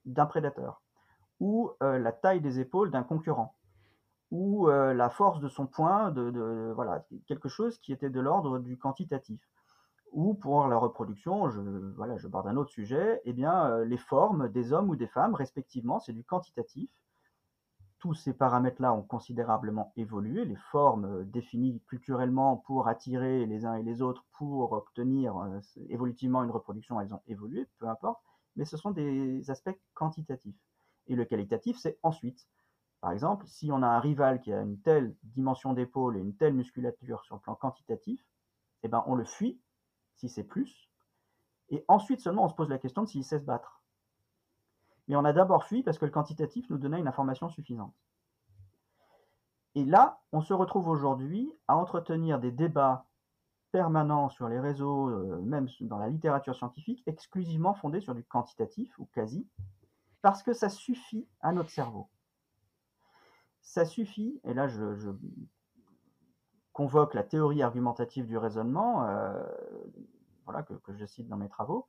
d'un 0.06 0.26
prédateur, 0.26 0.82
ou 1.42 1.72
la 1.82 2.14
taille 2.14 2.40
des 2.40 2.62
épaules 2.62 2.90
d'un 2.90 3.04
concurrent, 3.04 3.54
ou 4.32 4.68
la 4.68 5.10
force 5.10 5.42
de 5.42 5.50
son 5.50 5.68
poing, 5.68 6.12
de, 6.12 6.72
voilà, 6.74 7.06
quelque 7.28 7.50
chose 7.50 7.80
qui 7.80 7.92
était 7.92 8.10
de 8.10 8.22
l'ordre 8.22 8.60
du 8.60 8.78
quantitatif. 8.78 9.46
Ou 10.16 10.34
pour 10.34 10.68
la 10.68 10.78
reproduction, 10.78 11.50
je, 11.52 11.62
voilà, 11.96 12.18
je 12.18 12.28
barre 12.28 12.44
d'un 12.44 12.58
autre 12.58 12.72
sujet, 12.72 13.22
eh 13.26 13.34
bien, 13.34 13.84
les 13.86 13.98
formes 13.98 14.50
des 14.50 14.74
hommes 14.74 14.90
ou 14.90 14.96
des 14.96 15.08
femmes, 15.08 15.36
respectivement, 15.36 16.00
c'est 16.00 16.14
du 16.14 16.24
quantitatif 16.24 16.90
tous 18.06 18.14
ces 18.14 18.34
paramètres-là 18.34 18.94
ont 18.94 19.02
considérablement 19.02 19.92
évolué. 19.96 20.46
Les 20.46 20.56
formes 20.56 21.06
euh, 21.06 21.24
définies 21.24 21.82
culturellement 21.88 22.58
pour 22.58 22.88
attirer 22.88 23.48
les 23.48 23.66
uns 23.66 23.78
et 23.78 23.82
les 23.82 24.04
autres, 24.04 24.24
pour 24.34 24.74
obtenir 24.74 25.36
euh, 25.38 25.60
évolutivement 25.90 26.44
une 26.44 26.52
reproduction, 26.52 27.02
elles 27.02 27.16
ont 27.16 27.24
évolué, 27.26 27.68
peu 27.80 27.88
importe. 27.88 28.22
Mais 28.58 28.66
ce 28.66 28.78
sont 28.78 28.92
des 28.92 29.50
aspects 29.50 29.76
quantitatifs. 29.96 30.56
Et 31.08 31.16
le 31.16 31.26
qualitatif, 31.26 31.78
c'est 31.80 31.98
ensuite. 32.04 32.48
Par 33.02 33.12
exemple, 33.12 33.48
si 33.48 33.72
on 33.72 33.82
a 33.82 33.88
un 33.88 34.00
rival 34.00 34.40
qui 34.40 34.54
a 34.54 34.62
une 34.62 34.80
telle 34.80 35.16
dimension 35.24 35.74
d'épaule 35.74 36.18
et 36.18 36.22
une 36.22 36.36
telle 36.36 36.54
musculature 36.54 37.24
sur 37.24 37.34
le 37.34 37.42
plan 37.42 37.56
quantitatif, 37.56 38.24
eh 38.84 38.88
ben 38.88 39.04
on 39.08 39.16
le 39.16 39.26
fuit 39.26 39.60
si 40.16 40.30
c'est 40.30 40.44
plus. 40.44 40.90
Et 41.70 41.84
ensuite 41.88 42.20
seulement 42.20 42.46
on 42.46 42.50
se 42.50 42.56
pose 42.56 42.70
la 42.70 42.80
question 42.80 43.04
de 43.04 43.08
s'il 43.08 43.24
sait 43.24 43.40
se 43.40 43.46
battre 43.46 43.76
mais 45.08 45.16
on 45.16 45.26
a 45.26 45.34
d'abord 45.34 45.66
fui 45.66 45.84
parce 45.84 45.98
que 45.98 46.06
le 46.06 46.12
quantitatif 46.12 46.70
nous 46.70 46.78
donnait 46.78 47.00
une 47.00 47.08
information 47.08 47.50
suffisante. 47.50 47.94
Et 49.76 49.84
là, 49.84 50.22
on 50.32 50.42
se 50.42 50.54
retrouve 50.54 50.88
aujourd'hui 50.88 51.52
à 51.68 51.76
entretenir 51.76 52.40
des 52.40 52.52
débats 52.52 53.06
permanents 53.72 54.30
sur 54.30 54.48
les 54.48 54.60
réseaux, 54.60 55.10
euh, 55.10 55.42
même 55.42 55.68
dans 55.82 55.98
la 55.98 56.08
littérature 56.08 56.56
scientifique, 56.56 57.04
exclusivement 57.08 57.74
fondés 57.74 58.00
sur 58.00 58.16
du 58.16 58.24
quantitatif 58.24 58.98
ou 59.00 59.06
quasi, 59.14 59.46
parce 60.22 60.44
que 60.44 60.54
ça 60.54 60.70
suffit 60.70 61.28
à 61.42 61.52
notre 61.52 61.70
cerveau. 61.70 62.08
Ça 63.62 63.84
suffit, 63.84 64.40
et 64.46 64.54
là 64.54 64.68
je, 64.68 65.12
convoque 66.72 67.14
la 67.14 67.24
théorie 67.24 67.64
argumentative 67.64 68.28
du 68.28 68.38
raisonnement, 68.38 69.06
euh, 69.06 69.44
voilà, 70.46 70.64
que 70.64 70.96
je 70.96 71.06
cite 71.06 71.28
dans 71.28 71.38
mes 71.38 71.50
travaux, 71.50 71.88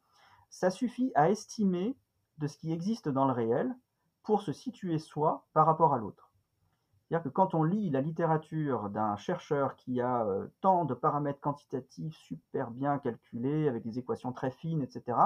ça 0.50 0.70
suffit 0.70 1.12
à 1.14 1.30
estimer 1.30 1.96
de 2.38 2.46
ce 2.46 2.58
qui 2.58 2.72
existe 2.72 3.08
dans 3.08 3.26
le 3.26 3.32
réel 3.32 3.74
pour 4.22 4.42
se 4.42 4.52
situer 4.52 4.98
soi 4.98 5.46
par 5.52 5.66
rapport 5.66 5.94
à 5.94 5.98
l'autre. 5.98 6.26
C'est-à-dire 7.08 7.22
que 7.22 7.28
quand 7.28 7.54
on 7.54 7.62
lit 7.62 7.88
la 7.90 8.00
littérature 8.00 8.90
d'un 8.90 9.14
chercheur 9.16 9.76
qui 9.76 10.00
a 10.00 10.24
euh, 10.24 10.48
tant 10.60 10.84
de 10.84 10.92
paramètres 10.92 11.38
quantitatifs 11.38 12.16
super 12.16 12.72
bien 12.72 12.98
calculés, 12.98 13.68
avec 13.68 13.84
des 13.84 14.00
équations 14.00 14.32
très 14.32 14.50
fines, 14.50 14.82
etc., 14.82 15.16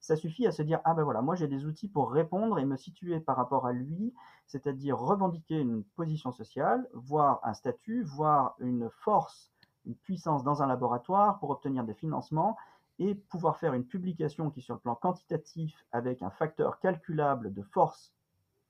ça 0.00 0.16
suffit 0.16 0.46
à 0.46 0.52
se 0.52 0.60
dire, 0.60 0.80
ah 0.84 0.92
ben 0.92 1.02
voilà, 1.02 1.22
moi 1.22 1.36
j'ai 1.36 1.48
des 1.48 1.64
outils 1.64 1.88
pour 1.88 2.12
répondre 2.12 2.58
et 2.58 2.66
me 2.66 2.76
situer 2.76 3.20
par 3.20 3.36
rapport 3.36 3.66
à 3.66 3.72
lui, 3.72 4.12
c'est-à-dire 4.46 4.98
revendiquer 4.98 5.58
une 5.58 5.82
position 5.82 6.30
sociale, 6.30 6.86
voire 6.92 7.40
un 7.42 7.54
statut, 7.54 8.02
voire 8.02 8.54
une 8.58 8.90
force, 8.90 9.50
une 9.86 9.94
puissance 9.94 10.44
dans 10.44 10.62
un 10.62 10.66
laboratoire 10.66 11.38
pour 11.38 11.48
obtenir 11.48 11.84
des 11.84 11.94
financements, 11.94 12.58
et 13.00 13.14
pouvoir 13.14 13.56
faire 13.56 13.72
une 13.72 13.86
publication 13.86 14.50
qui, 14.50 14.60
sur 14.60 14.74
le 14.74 14.80
plan 14.80 14.94
quantitatif, 14.94 15.84
avec 15.90 16.22
un 16.22 16.30
facteur 16.30 16.78
calculable 16.80 17.52
de 17.52 17.62
force 17.62 18.12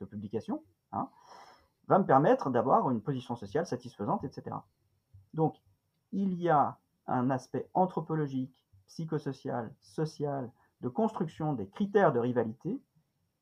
de 0.00 0.06
publication, 0.06 0.62
hein, 0.92 1.10
va 1.88 1.98
me 1.98 2.06
permettre 2.06 2.48
d'avoir 2.48 2.88
une 2.90 3.02
position 3.02 3.34
sociale 3.34 3.66
satisfaisante, 3.66 4.22
etc. 4.22 4.56
Donc, 5.34 5.60
il 6.12 6.34
y 6.34 6.48
a 6.48 6.78
un 7.08 7.28
aspect 7.28 7.68
anthropologique, 7.74 8.64
psychosocial, 8.86 9.74
social, 9.80 10.50
de 10.80 10.88
construction 10.88 11.52
des 11.52 11.68
critères 11.68 12.12
de 12.12 12.20
rivalité 12.20 12.80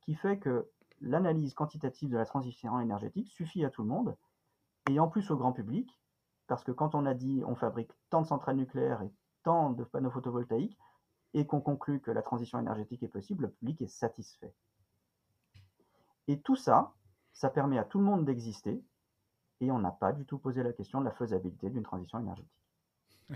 qui 0.01 0.15
fait 0.15 0.39
que 0.39 0.71
l'analyse 1.03 1.53
quantitative 1.53 2.11
de 2.11 2.17
la 2.17 2.25
transition 2.25 2.81
énergétique 2.81 3.29
suffit 3.29 3.63
à 3.63 3.71
tout 3.71 3.83
le 3.83 3.89
monde, 3.89 4.17
et 4.89 4.99
en 4.99 5.09
plus 5.09 5.31
au 5.31 5.37
grand 5.37 5.53
public, 5.53 6.01
parce 6.47 6.65
que 6.65 6.73
quand 6.73 6.95
on 6.95 7.05
a 7.05 7.13
dit 7.13 7.43
on 7.47 7.55
fabrique 7.55 7.93
tant 8.09 8.23
de 8.23 8.27
centrales 8.27 8.57
nucléaires 8.57 9.03
et 9.03 9.13
de 9.47 9.85
panneaux 9.85 10.11
photovoltaïques 10.11 10.79
et 11.35 11.47
qu'on 11.47 11.61
conclut 11.61 12.01
que 12.01 12.11
la 12.11 12.23
transition 12.23 12.59
énergétique 12.59 13.03
est 13.03 13.09
possible, 13.09 13.45
le 13.45 13.51
public 13.51 13.81
est 13.81 13.89
satisfait. 13.89 14.53
Et 16.27 16.41
tout 16.41 16.57
ça, 16.57 16.93
ça 17.33 17.49
permet 17.49 17.79
à 17.79 17.85
tout 17.85 17.99
le 17.99 18.05
monde 18.05 18.25
d'exister 18.25 18.83
et 19.61 19.71
on 19.71 19.79
n'a 19.79 19.91
pas 19.91 20.13
du 20.13 20.25
tout 20.25 20.39
posé 20.39 20.63
la 20.63 20.73
question 20.73 21.01
de 21.01 21.07
la 21.07 21.13
faisabilité 21.13 21.71
d'une 21.71 21.83
transition 21.83 22.19
énergétique. 22.19 22.53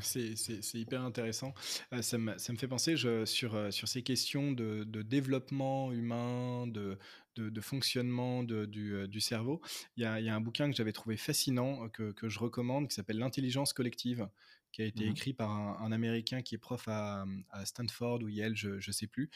C'est 0.00 0.74
hyper 0.74 1.02
intéressant. 1.02 1.52
Euh, 1.92 2.00
ça, 2.00 2.16
me, 2.16 2.36
fait 2.38 2.68
penser 2.68 2.94
euh, 3.04 3.26
sur 3.26 3.88
ces 3.88 4.02
questions 4.02 4.52
de, 4.52 4.84
développement 5.02 5.92
humain, 5.92 6.66
de, 6.66 6.98
de, 7.36 7.60
fonctionnement 7.60 8.42
du, 8.42 9.20
cerveau. 9.20 9.60
Il 9.96 10.02
y, 10.02 10.06
a, 10.06 10.34
un 10.34 10.40
bouquin 10.40 10.70
que 10.70 10.76
j'avais 10.76 10.92
trouvé 10.92 11.16
fascinant, 11.18 11.88
que, 11.90 12.14
je 12.22 12.38
recommande, 12.38 12.88
qui 12.88 12.94
s'appelle 12.94 13.18
L'intelligence 13.18 13.74
collective, 13.74 14.28
qui 14.72 14.82
a 14.82 14.86
été 14.86 15.06
mmh 15.06 15.10
écrit 15.10 15.32
par 15.34 15.50
un, 15.50 15.92
Américain 15.92 16.42
qui 16.42 16.54
est 16.54 16.58
prof 16.58 16.88
à, 16.88 17.24
Stanford 17.64 18.22
ou 18.22 18.28
Yale, 18.28 18.56
je 18.56 18.74
ne 18.74 18.92
sais 18.92 19.06
plus, 19.06 19.30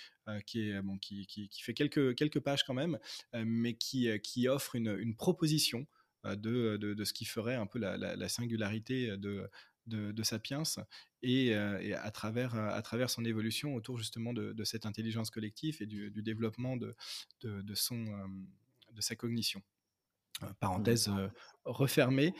qui, 0.47 0.70
est, 0.70 0.82
bon, 0.82 0.99
qui, 0.99 1.26
fait 1.61 1.74
quelques, 1.74 2.14
quelques 2.14 2.41
pages 2.41 2.64
quand 2.64 2.74
même, 2.74 2.99
mais 3.34 3.74
qui, 3.74 4.09
qui 4.20 4.49
offre 4.49 4.74
une, 4.74 4.97
une 4.99 5.14
proposition 5.14 5.87
de, 6.24 6.76
de, 6.76 7.05
ce 7.05 7.12
qui 7.12 7.24
ferait 7.24 7.55
un 7.55 7.66
peu 7.66 7.78
la, 7.78 7.97
la 7.97 8.28
singularité 8.28 9.16
de, 9.16 9.49
de, 9.87 10.22
Sapiens 10.22 10.62
et, 11.22 11.55
euh, 11.55 11.97
à, 12.03 12.11
travers, 12.11 12.55
euh, 12.55 12.68
à 12.70 12.82
travers 12.82 13.11
son 13.11 13.24
évolution 13.24 13.74
autour 13.74 13.99
justement 13.99 14.32
de, 14.32 14.64
cette 14.64 14.87
intelligence 14.87 15.30
collective 15.30 15.78
et 15.80 15.87
du, 15.87 16.11
développement 16.22 16.76
de, 16.76 16.95
de, 17.43 17.74
son, 17.74 18.07
euh, 18.07 18.26
de 18.93 19.01
sa 19.01 19.16
cognition. 19.16 19.62
parenthèse 20.61 21.11
refermée. 21.64 22.34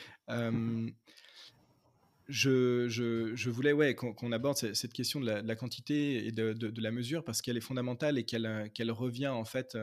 Je, 2.29 2.89
je, 2.89 3.51
voulais 3.51 3.73
ouais, 3.73 3.95
qu'on 3.95 4.33
aborde 4.33 4.57
cette 4.57 4.93
question 4.93 5.21
de 5.21 5.27
la, 5.27 5.57
quantité 5.57 6.27
et 6.27 6.33
de, 6.33 6.83
la 6.83 6.91
mesure 6.91 7.25
parce 7.25 7.41
qu'elle 7.41 7.57
est 7.57 7.61
fondamentale 7.61 8.19
et 8.19 8.25
qu'elle 8.25 8.71
qu'elle 8.75 8.91
revient 8.91 9.29
en 9.29 9.45
fait 9.45 9.79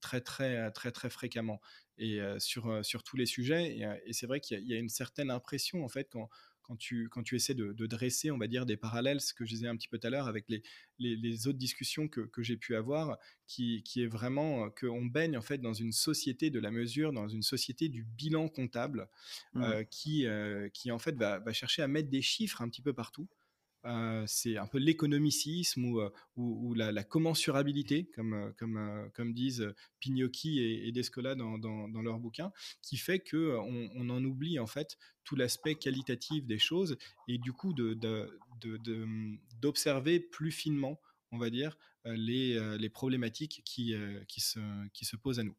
très 0.00 0.20
très 0.20 0.72
très 0.72 0.90
très 0.90 1.08
fréquemment 1.08 1.60
et 1.98 2.20
sur, 2.38 2.84
sur 2.84 3.04
tous 3.04 3.16
les 3.16 3.26
sujets. 3.26 3.78
Et, 4.06 4.12
c'est 4.12 4.26
vrai 4.26 4.40
qu'il 4.40 4.66
y, 4.66 4.74
a 4.74 4.78
une 4.78 4.88
certaine 4.88 5.30
impression 5.30 5.84
en 5.84 5.88
fait 5.88 6.08
quand 6.64 6.76
tu, 6.76 7.08
quand 7.10 7.22
tu 7.22 7.36
essaies 7.36 7.54
de, 7.54 7.86
dresser, 7.86 8.30
on 8.30 8.38
va 8.38 8.46
dire, 8.46 8.66
des 8.66 8.76
parallèles, 8.76 9.20
ce 9.20 9.34
que 9.34 9.44
je 9.44 9.50
disais 9.50 9.68
un 9.68 9.76
petit 9.76 9.88
peu 9.88 9.98
tout 9.98 10.06
à 10.06 10.10
l'heure 10.10 10.26
avec 10.26 10.46
les, 10.48 10.62
les, 10.98 11.46
autres 11.46 11.58
discussions 11.58 12.08
que, 12.08 12.22
que 12.22 12.42
j'ai 12.42 12.56
pu 12.56 12.74
avoir, 12.74 13.18
qui, 13.46 13.82
qui 13.82 14.02
est 14.02 14.06
vraiment 14.06 14.64
euh, 14.64 14.68
qu'on 14.70 15.04
baigne 15.04 15.36
en 15.36 15.42
fait 15.42 15.58
dans 15.58 15.74
une 15.74 15.92
société 15.92 16.50
de 16.50 16.58
la 16.58 16.70
mesure, 16.70 17.12
dans 17.12 17.28
une 17.28 17.42
société 17.42 17.88
du 17.88 18.02
bilan 18.02 18.48
comptable, 18.48 19.08
mmh. 19.52 19.62
euh, 19.62 19.84
qui, 19.84 20.26
euh, 20.26 20.68
qui 20.70 20.90
en 20.90 20.98
fait 20.98 21.16
va, 21.16 21.38
va, 21.38 21.52
chercher 21.52 21.82
à 21.82 21.88
mettre 21.88 22.08
des 22.08 22.22
chiffres 22.22 22.62
un 22.62 22.68
petit 22.68 22.82
peu 22.82 22.92
partout. 22.92 23.28
Euh, 23.86 24.24
c'est 24.26 24.56
un 24.56 24.66
peu 24.66 24.78
l'économicisme 24.78 25.84
ou, 25.84 26.00
euh, 26.00 26.10
la, 26.74 27.04
commensurabilité, 27.04 28.06
comme, 28.14 28.32
euh, 28.34 29.32
disent 29.32 29.74
Pignocchi 30.00 30.60
et, 30.60 30.90
Descola 30.92 31.34
dans, 31.34 32.02
leur 32.02 32.18
bouquin, 32.18 32.52
qui 32.82 32.96
fait 32.96 33.18
que 33.18 33.56
on, 33.58 34.08
en 34.08 34.24
oublie 34.24 34.58
en 34.58 34.66
fait 34.66 34.96
tout 35.24 35.36
l'aspect 35.36 35.74
qualitatif 35.74 36.44
des 36.46 36.58
choses 36.58 36.96
et 37.28 37.38
du 37.38 37.52
coup 37.52 37.74
d'observer 39.60 40.18
de, 40.18 40.24
de, 40.24 40.28
plus 40.30 40.52
finement, 40.52 41.00
on 41.30 41.38
va 41.38 41.50
dire, 41.50 41.76
les, 42.04 42.88
problématiques 42.88 43.62
qui 43.64 43.94
se 44.40 45.16
posent 45.16 45.40
à 45.40 45.42
nous 45.42 45.56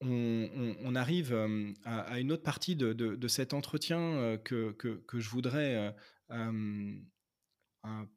on, 0.00 0.94
arrive 0.94 1.32
euh, 1.32 1.72
à, 1.84 2.20
une 2.20 2.32
autre 2.32 2.42
partie 2.42 2.76
de, 2.76 3.28
cet 3.28 3.54
entretien 3.54 3.98
euh, 4.00 4.36
que, 4.36 4.94
je 5.14 5.28
voudrais 5.28 5.94
euh, 6.30 6.92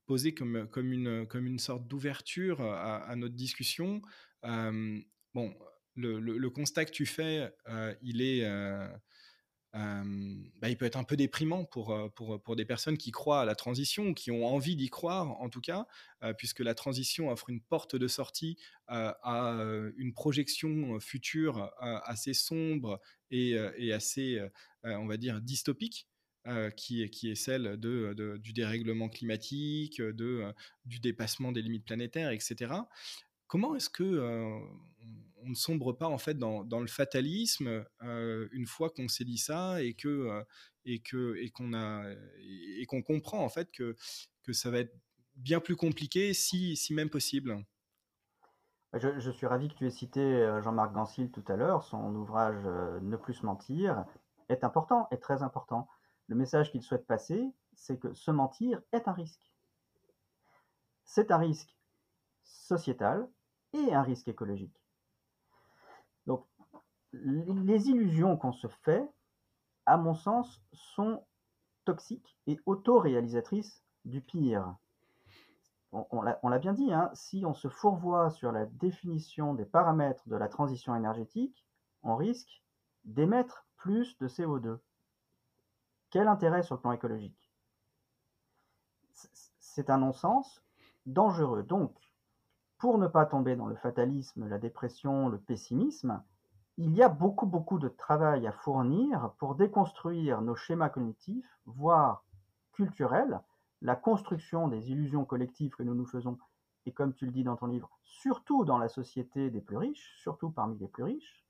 poser 0.05 0.33
comme, 0.33 0.67
une, 0.77 1.25
comme 1.27 1.47
une 1.47 1.59
sorte 1.59 1.87
d'ouverture 1.87 2.61
à, 2.61 3.15
notre 3.15 3.35
discussion. 3.35 4.01
bon, 4.43 5.55
le, 5.95 6.49
constat 6.49 6.85
que 6.85 6.91
tu 6.91 7.05
fais, 7.05 7.51
il 8.01 8.21
est 8.21 8.45
bah, 9.73 10.69
il 10.69 10.77
peut 10.77 10.85
être 10.85 10.97
un 10.97 11.03
peu 11.03 11.15
déprimant 11.15 11.63
pour, 11.63 11.97
pour, 12.15 12.41
pour, 12.41 12.55
des 12.55 12.65
personnes 12.65 12.97
qui 12.97 13.11
croient 13.11 13.41
à 13.41 13.45
la 13.45 13.55
transition 13.55 14.13
qui 14.13 14.29
ont 14.29 14.45
envie 14.45 14.75
d'y 14.75 14.89
croire, 14.89 15.39
en 15.41 15.49
tout 15.49 15.61
cas, 15.61 15.87
puisque 16.37 16.59
la 16.59 16.75
transition 16.75 17.29
offre 17.29 17.49
une 17.49 17.61
porte 17.61 17.95
de 17.95 18.07
sortie 18.07 18.57
à 18.87 19.57
une 19.97 20.13
projection 20.13 20.99
future 20.99 21.71
assez 21.79 22.33
sombre 22.33 22.99
et, 23.29 23.55
et 23.77 23.93
assez, 23.93 24.41
on 24.83 25.05
va 25.05 25.17
dire, 25.17 25.41
dystopique. 25.41 26.07
qui, 26.75 27.09
qui, 27.09 27.29
est 27.31 27.35
celle 27.35 27.77
de, 27.77 28.37
du 28.37 28.51
dérèglement 28.51 29.07
climatique, 29.07 30.01
de, 30.01 30.53
du 30.85 30.99
dépassement 30.99 31.51
des 31.51 31.61
limites 31.61 31.85
planétaires, 31.85 32.31
etc. 32.31 32.73
Comment 33.47 33.75
est-ce 33.75 33.89
que 33.89 34.59
on 35.43 35.49
ne 35.49 35.55
sombre 35.55 35.93
pas 35.93 36.07
en 36.07 36.17
fait 36.17 36.37
dans, 36.37 36.63
le 36.79 36.87
fatalisme 36.87 37.85
euh, 38.03 38.47
une 38.51 38.65
fois 38.65 38.89
qu'on 38.89 39.07
s'est 39.07 39.23
dit 39.23 39.37
ça 39.37 39.81
et 39.81 39.93
que 39.93 40.07
euh, 40.07 40.43
et 40.85 40.99
que 40.99 41.35
et 41.37 41.49
qu'on 41.49 41.73
a 41.73 42.03
et 42.39 42.85
qu'on 42.85 43.01
comprend 43.01 43.43
en 43.43 43.49
fait 43.49 43.71
que 43.71 43.95
que 44.43 44.53
ça 44.53 44.71
va 44.71 44.79
être 44.79 44.93
bien 45.35 45.59
plus 45.59 45.75
compliqué 45.75 46.33
si 46.33 46.75
si 46.75 46.93
même 46.93 47.09
possible. 47.09 47.63
Je, 48.93 49.31
suis 49.31 49.47
ravi 49.47 49.69
que 49.69 49.75
tu 49.75 49.87
aies 49.87 49.89
cité 49.89 50.21
Jean-Marc 50.61 50.93
Gansil 50.93 51.31
tout 51.31 51.45
à 51.47 51.55
l'heure. 51.55 51.81
Son 51.83 52.13
ouvrage 52.13 52.65
Ne 53.01 53.15
plus 53.15 53.41
mentir 53.41 54.03
est 54.49 54.65
important, 54.65 55.07
est 55.11 55.17
très 55.21 55.43
important. 55.43 55.87
Le 56.27 56.35
message 56.35 56.71
qu'il 56.71 56.81
souhaite 56.81 57.07
passer, 57.07 57.53
c'est 57.73 57.97
que 57.97 58.13
se 58.13 58.31
mentir 58.31 58.81
est 58.91 59.07
un 59.07 59.13
risque. 59.13 59.53
C'est 61.05 61.31
un 61.31 61.37
risque 61.37 61.73
sociétal, 62.43 63.29
et 63.73 63.93
un 63.93 64.03
risque 64.03 64.27
écologique. 64.27 64.80
Les 67.13 67.89
illusions 67.89 68.37
qu'on 68.37 68.53
se 68.53 68.67
fait, 68.67 69.07
à 69.85 69.97
mon 69.97 70.13
sens, 70.13 70.61
sont 70.73 71.23
toxiques 71.85 72.37
et 72.47 72.59
autoréalisatrices 72.65 73.83
du 74.05 74.21
pire. 74.21 74.75
On, 75.91 76.21
l'a 76.21 76.59
bien 76.59 76.71
dit, 76.71 76.93
hein, 76.93 77.09
si 77.13 77.45
on 77.45 77.53
se 77.53 77.67
fourvoie 77.67 78.29
sur 78.29 78.53
la 78.53 78.65
définition 78.65 79.53
des 79.53 79.65
paramètres 79.65 80.27
de 80.29 80.37
la 80.37 80.47
transition 80.47 80.95
énergétique, 80.95 81.65
on 82.01 82.15
risque 82.15 82.63
d'émettre 83.03 83.65
plus 83.75 84.17
de 84.19 84.29
CO2. 84.29 84.79
Quel 86.09 86.29
intérêt 86.29 86.63
sur 86.63 86.75
le 86.75 86.81
plan 86.81 86.93
écologique? 86.93 87.51
C'est 89.11 89.89
un 89.89 89.97
non-sens 89.97 90.63
dangereux. 91.05 91.63
Donc, 91.63 91.93
pour 92.77 92.97
ne 92.97 93.07
pas 93.07 93.25
tomber 93.25 93.57
dans 93.57 93.67
le 93.67 93.75
fatalisme, 93.75 94.47
la 94.47 94.59
dépression, 94.59 95.27
le 95.27 95.39
pessimisme, 95.39 96.23
il 96.77 96.95
y 96.95 97.03
a 97.03 97.09
beaucoup, 97.09 97.45
beaucoup 97.45 97.79
de 97.79 97.89
travail 97.89 98.47
à 98.47 98.51
fournir 98.51 99.31
pour 99.37 99.55
déconstruire 99.55 100.41
nos 100.41 100.55
schémas 100.55 100.89
cognitifs, 100.89 101.59
voire 101.65 102.23
culturels, 102.73 103.41
la 103.81 103.95
construction 103.95 104.67
des 104.67 104.91
illusions 104.91 105.25
collectives 105.25 105.75
que 105.75 105.83
nous 105.83 105.95
nous 105.95 106.05
faisons, 106.05 106.37
et 106.85 106.91
comme 106.91 107.13
tu 107.13 107.25
le 107.25 107.31
dis 107.31 107.43
dans 107.43 107.55
ton 107.55 107.67
livre, 107.67 107.89
surtout 108.03 108.65
dans 108.65 108.77
la 108.77 108.89
société 108.89 109.49
des 109.49 109.61
plus 109.61 109.77
riches, 109.77 110.15
surtout 110.17 110.49
parmi 110.49 110.77
les 110.77 110.87
plus 110.87 111.03
riches, 111.03 111.45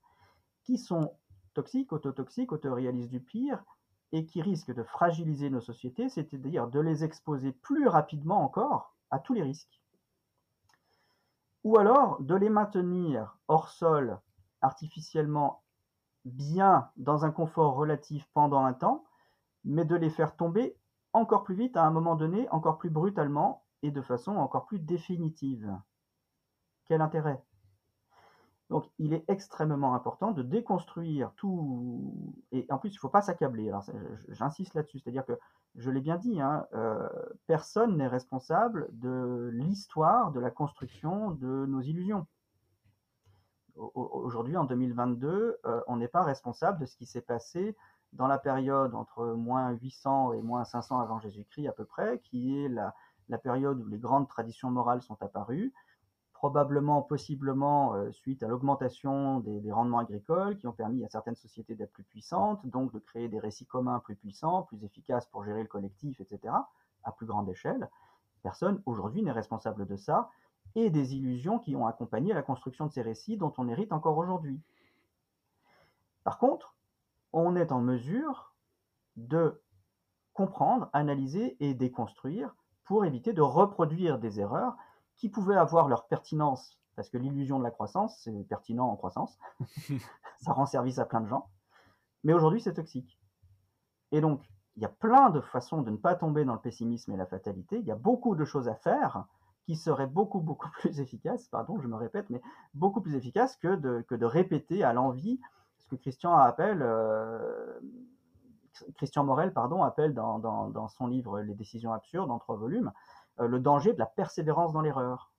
qui 0.64 0.78
sont 0.78 1.14
toxiques, 1.54 1.92
autotoxiques, 1.92 2.52
autoréalisent 2.52 3.10
du 3.10 3.20
pire, 3.20 3.64
et 4.12 4.26
qui 4.26 4.42
risquent 4.42 4.74
de 4.74 4.82
fragiliser 4.82 5.48
nos 5.48 5.60
sociétés, 5.60 6.08
c'est-à-dire 6.08 6.68
de 6.68 6.80
les 6.80 7.02
exposer 7.02 7.52
plus 7.52 7.88
rapidement 7.88 8.44
encore 8.44 8.94
à 9.10 9.18
tous 9.18 9.32
les 9.32 9.42
risques. 9.42 9.80
Ou 11.64 11.78
alors 11.78 12.20
de 12.20 12.34
les 12.34 12.50
maintenir 12.50 13.38
hors 13.48 13.68
sol 13.68 14.20
artificiellement 14.62 15.62
bien 16.24 16.88
dans 16.96 17.24
un 17.24 17.30
confort 17.30 17.74
relatif 17.74 18.28
pendant 18.32 18.64
un 18.64 18.72
temps, 18.72 19.04
mais 19.64 19.84
de 19.84 19.96
les 19.96 20.10
faire 20.10 20.36
tomber 20.36 20.76
encore 21.12 21.44
plus 21.44 21.54
vite 21.54 21.76
à 21.76 21.84
un 21.84 21.90
moment 21.90 22.16
donné, 22.16 22.48
encore 22.50 22.78
plus 22.78 22.90
brutalement 22.90 23.64
et 23.82 23.90
de 23.90 24.00
façon 24.00 24.36
encore 24.36 24.66
plus 24.66 24.78
définitive. 24.78 25.76
Quel 26.86 27.00
intérêt? 27.00 27.42
Donc, 28.70 28.90
il 28.98 29.12
est 29.12 29.24
extrêmement 29.28 29.94
important 29.94 30.32
de 30.32 30.42
déconstruire 30.42 31.32
tout. 31.36 32.34
Et 32.52 32.66
en 32.70 32.78
plus, 32.78 32.88
il 32.88 32.94
ne 32.94 33.00
faut 33.00 33.10
pas 33.10 33.20
s'accabler. 33.20 33.68
Alors, 33.68 33.84
j'insiste 34.28 34.72
là-dessus. 34.72 34.98
C'est-à-dire 34.98 35.26
que, 35.26 35.38
je 35.74 35.90
l'ai 35.90 36.00
bien 36.00 36.16
dit, 36.16 36.40
hein, 36.40 36.66
euh, 36.72 37.06
personne 37.46 37.98
n'est 37.98 38.08
responsable 38.08 38.88
de 38.92 39.50
l'histoire 39.52 40.32
de 40.32 40.40
la 40.40 40.50
construction 40.50 41.32
de 41.32 41.66
nos 41.66 41.82
illusions. 41.82 42.26
Aujourd'hui, 43.76 44.56
en 44.56 44.64
2022, 44.64 45.58
euh, 45.64 45.80
on 45.86 45.96
n'est 45.96 46.08
pas 46.08 46.22
responsable 46.22 46.80
de 46.80 46.86
ce 46.86 46.96
qui 46.96 47.06
s'est 47.06 47.22
passé 47.22 47.76
dans 48.12 48.26
la 48.26 48.38
période 48.38 48.94
entre 48.94 49.24
moins 49.28 49.70
800 49.70 50.34
et 50.34 50.42
moins 50.42 50.64
500 50.64 51.00
avant 51.00 51.18
Jésus-Christ 51.18 51.68
à 51.68 51.72
peu 51.72 51.84
près, 51.84 52.18
qui 52.18 52.58
est 52.58 52.68
la, 52.68 52.94
période 53.42 53.80
où 53.80 53.86
les 53.86 53.98
grandes 53.98 54.28
traditions 54.28 54.70
morales 54.70 55.00
sont 55.00 55.16
apparues 55.22 55.72
probablement, 56.34 57.02
possiblement, 57.02 57.94
euh, 57.94 58.10
suite 58.10 58.42
à 58.42 58.48
l'augmentation 58.48 59.38
des, 59.38 59.70
rendements 59.70 60.00
agricoles 60.00 60.58
qui 60.58 60.66
ont 60.66 60.72
permis 60.72 61.04
à 61.04 61.08
certaines 61.08 61.36
sociétés 61.36 61.76
d'être 61.76 61.92
plus 61.92 62.02
puissantes, 62.02 62.66
donc 62.66 62.92
de 62.92 62.98
créer 62.98 63.28
des 63.28 63.38
récits 63.38 63.64
communs 63.64 64.00
plus 64.00 64.16
puissants, 64.16 64.62
plus 64.62 64.82
efficaces 64.82 65.26
pour 65.26 65.44
gérer 65.44 65.62
le 65.62 65.68
collectif, 65.68 66.20
etc., 66.20 66.52
à 67.04 67.12
plus 67.12 67.26
grande 67.26 67.48
échelle. 67.48 67.88
Personne 68.42 68.82
aujourd'hui 68.86 69.22
n'est 69.22 69.30
responsable 69.30 69.86
de 69.86 69.94
ça 69.94 70.30
et 70.74 70.90
des 70.90 71.14
illusions 71.14 71.58
qui 71.58 71.76
ont 71.76 71.86
accompagné 71.86 72.32
la 72.32 72.42
construction 72.42 72.86
de 72.86 72.92
ces 72.92 73.02
récits 73.02 73.36
dont 73.36 73.52
on 73.58 73.68
hérite 73.68 73.92
encore 73.92 74.18
aujourd'hui. 74.18 74.60
Par 76.24 76.38
contre, 76.38 76.74
on 77.32 77.56
est 77.56 77.72
en 77.72 77.80
mesure 77.80 78.54
de 79.16 79.62
comprendre, 80.32 80.88
analyser 80.92 81.56
et 81.60 81.74
déconstruire 81.74 82.54
pour 82.84 83.04
éviter 83.04 83.32
de 83.32 83.42
reproduire 83.42 84.18
des 84.18 84.40
erreurs 84.40 84.76
qui 85.16 85.28
pouvaient 85.28 85.56
avoir 85.56 85.88
leur 85.88 86.06
pertinence 86.06 86.78
parce 86.96 87.08
que 87.08 87.18
l'illusion 87.18 87.58
de 87.58 87.64
la 87.64 87.70
croissance, 87.70 88.18
c'est 88.22 88.44
pertinent 88.44 88.88
en 88.88 88.96
croissance, 88.96 89.38
ça 90.40 90.52
rend 90.52 90.66
service 90.66 90.98
à 90.98 91.06
plein 91.06 91.20
de 91.20 91.26
gens, 91.26 91.48
mais 92.24 92.32
aujourd'hui 92.32 92.60
c'est 92.60 92.74
toxique. 92.74 93.18
Et 94.10 94.20
donc, 94.20 94.42
il 94.76 94.82
y 94.82 94.86
a 94.86 94.90
plein 94.90 95.30
de 95.30 95.40
façons 95.40 95.82
de 95.82 95.90
ne 95.90 95.96
pas 95.96 96.14
tomber 96.14 96.44
dans 96.44 96.54
le 96.54 96.60
pessimisme 96.60 97.12
et 97.12 97.16
la 97.16 97.26
fatalité, 97.26 97.78
il 97.78 97.86
y 97.86 97.90
a 97.90 97.96
beaucoup 97.96 98.34
de 98.34 98.44
choses 98.44 98.68
à 98.68 98.74
faire 98.74 99.24
qui 99.64 99.76
seraient 99.76 100.06
beaucoup, 100.06 100.40
beaucoup 100.40 100.68
plus 100.80 101.00
efficaces, 101.00 101.48
pardon, 101.48 101.80
je 101.80 101.88
me 101.88 101.96
répète, 101.96 102.28
mais 102.30 102.40
beaucoup 102.74 103.00
plus 103.00 103.14
efficaces 103.14 103.56
que 103.56 103.74
de, 103.76 104.04
que 104.08 104.14
de 104.14 104.26
répéter 104.26 104.84
à 104.84 104.92
l'envie 104.92 105.40
ce 105.78 105.86
que 105.88 105.96
Christian 105.96 106.34
appelle, 106.36 106.80
euh, 106.82 107.80
Christian 108.96 109.24
Morel, 109.24 109.52
pardon, 109.52 109.82
appelle 109.82 110.14
dans, 110.14 110.38
dans, 110.38 110.68
dans, 110.68 110.88
son 110.88 111.06
livre 111.06 111.40
Les 111.40 111.54
décisions 111.54 111.92
absurdes, 111.92 112.30
en 112.30 112.38
trois 112.38 112.56
volumes, 112.56 112.92
euh, 113.40 113.48
le 113.48 113.60
danger 113.60 113.92
de 113.92 113.98
la 113.98 114.06
persévérance 114.06 114.72
dans 114.72 114.80
l'erreur. 114.80 115.32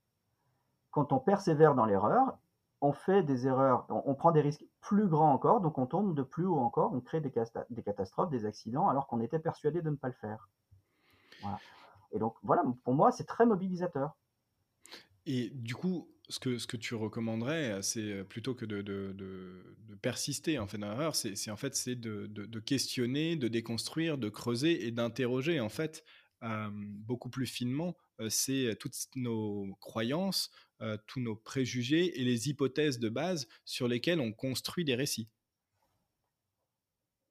Quand 0.92 1.12
on 1.14 1.20
persévère 1.20 1.76
dans 1.76 1.86
l'erreur, 1.86 2.38
on 2.82 2.92
fait 2.92 3.24
des 3.24 3.48
erreurs, 3.48 3.86
on, 3.90 4.14
prend 4.14 4.32
des 4.32 4.42
risques 4.42 4.66
plus 4.82 5.08
grands 5.08 5.32
encore, 5.32 5.62
donc 5.62 5.78
on 5.78 5.86
tombe 5.86 6.14
de 6.14 6.22
plus 6.22 6.46
haut 6.46 6.60
encore, 6.60 6.92
on 6.94 7.00
crée 7.00 7.22
des, 7.22 7.34
des 7.70 7.82
catastrophes, 7.82 8.30
des 8.30 8.46
accidents, 8.46 8.90
alors 8.90 9.08
qu'on 9.08 9.22
était 9.22 9.40
persuadé 9.40 9.82
de 9.82 9.90
ne 9.90 9.96
pas 9.96 10.08
le 10.08 10.14
faire. 10.14 10.50
Voilà. 11.42 11.58
Et 12.14 12.20
donc 12.20 12.36
voilà, 12.44 12.64
pour 12.84 12.94
moi, 12.94 13.12
c'est 13.12 13.26
très 13.26 13.46
mobilisateur. 13.46 14.16
Et 15.26 15.50
du 15.54 15.76
coup, 15.76 16.10
ce 16.30 16.40
que, 16.40 16.58
ce 16.58 16.68
que 16.68 16.78
tu 16.78 16.96
recommanderais, 16.96 17.82
c'est 17.82 18.24
plutôt 18.24 18.56
que 18.56 18.66
de, 18.66 18.82
de, 18.82 19.14
de, 19.14 19.96
persister 20.02 20.60
en 20.60 20.68
fait 20.68 20.78
dans 20.78 20.90
l'erreur, 20.90 21.16
c'est 21.16 21.50
en 21.50 21.56
fait 21.56 21.76
c'est 21.76 21.96
de, 21.96 22.28
de, 22.28 22.60
questionner, 22.60 23.38
de 23.38 23.48
déconstruire, 23.48 24.18
de 24.18 24.28
creuser 24.28 24.86
et 24.86 24.92
d'interroger 24.92 25.62
en 25.62 25.70
fait 25.70 26.04
euh, 26.44 26.70
beaucoup 26.72 27.30
plus 27.30 27.46
finement, 27.46 27.96
euh, 28.20 28.30
c'est 28.30 28.76
toutes 28.78 28.96
nos 29.16 29.76
croyances, 29.80 30.52
euh, 30.82 30.98
tous 31.08 31.22
nos 31.22 31.38
préjugés 31.38 32.20
et 32.20 32.26
les 32.26 32.50
hypothèses 32.50 33.00
de 33.00 33.08
base 33.08 33.48
sur 33.64 33.88
lesquelles 33.88 34.20
on 34.20 34.34
construit 34.34 34.84
des 34.84 34.96
récits. 34.96 35.30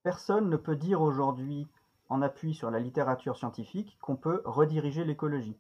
Personne 0.02 0.48
ne 0.48 0.56
peut 0.56 0.76
dire 0.76 1.02
aujourd'hui, 1.02 1.66
en 2.12 2.20
appui 2.20 2.52
sur 2.52 2.70
la 2.70 2.78
littérature 2.78 3.38
scientifique, 3.38 3.96
qu'on 4.02 4.16
peut 4.16 4.42
rediriger 4.44 5.02
l'écologie. 5.02 5.58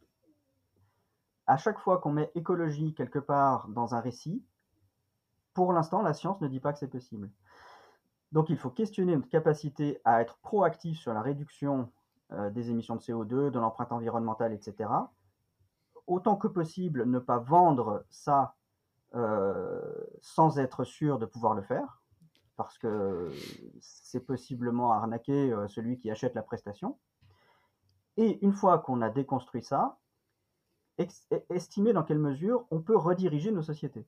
À 1.46 1.56
chaque 1.56 1.78
fois 1.78 1.96
qu'on 1.96 2.12
met 2.12 2.30
écologie 2.34 2.92
quelque 2.92 3.18
part 3.18 3.68
dans 3.68 3.94
un 3.94 4.00
récit, 4.00 4.44
pour 5.54 5.72
l'instant, 5.72 6.02
la 6.02 6.12
science 6.12 6.42
ne 6.42 6.48
dit 6.48 6.60
pas 6.60 6.74
que 6.74 6.78
c'est 6.78 6.88
possible. 6.88 7.30
Donc 8.32 8.50
il 8.50 8.58
faut 8.58 8.68
questionner 8.68 9.16
notre 9.16 9.30
capacité 9.30 9.98
à 10.04 10.20
être 10.20 10.36
proactif 10.38 10.98
sur 10.98 11.14
la 11.14 11.22
réduction 11.22 11.90
euh, 12.32 12.50
des 12.50 12.70
émissions 12.70 12.96
de 12.96 13.00
CO2, 13.00 13.50
de 13.50 13.58
l'empreinte 13.58 13.92
environnementale, 13.92 14.52
etc. 14.52 14.90
Autant 16.06 16.36
que 16.36 16.48
possible, 16.48 17.06
ne 17.06 17.18
pas 17.18 17.38
vendre 17.38 18.04
ça 18.10 18.56
euh, 19.14 19.80
sans 20.20 20.58
être 20.58 20.84
sûr 20.84 21.18
de 21.18 21.24
pouvoir 21.24 21.54
le 21.54 21.62
faire, 21.62 22.01
parce 22.62 22.78
que 22.78 23.32
c'est 23.80 24.24
possiblement 24.24 24.92
arnaquer 24.92 25.52
euh, 25.52 25.66
celui 25.66 25.98
qui 25.98 26.10
achète 26.10 26.34
la 26.34 26.42
prestation. 26.42 26.96
Et 28.16 28.44
une 28.44 28.52
fois 28.52 28.78
qu'on 28.78 29.02
a 29.02 29.10
déconstruit 29.10 29.64
ça, 29.64 29.98
estimer 31.48 31.92
dans 31.92 32.04
quelle 32.04 32.20
mesure 32.20 32.66
on 32.70 32.80
peut 32.80 32.96
rediriger 32.96 33.50
nos 33.50 33.62
sociétés. 33.62 34.06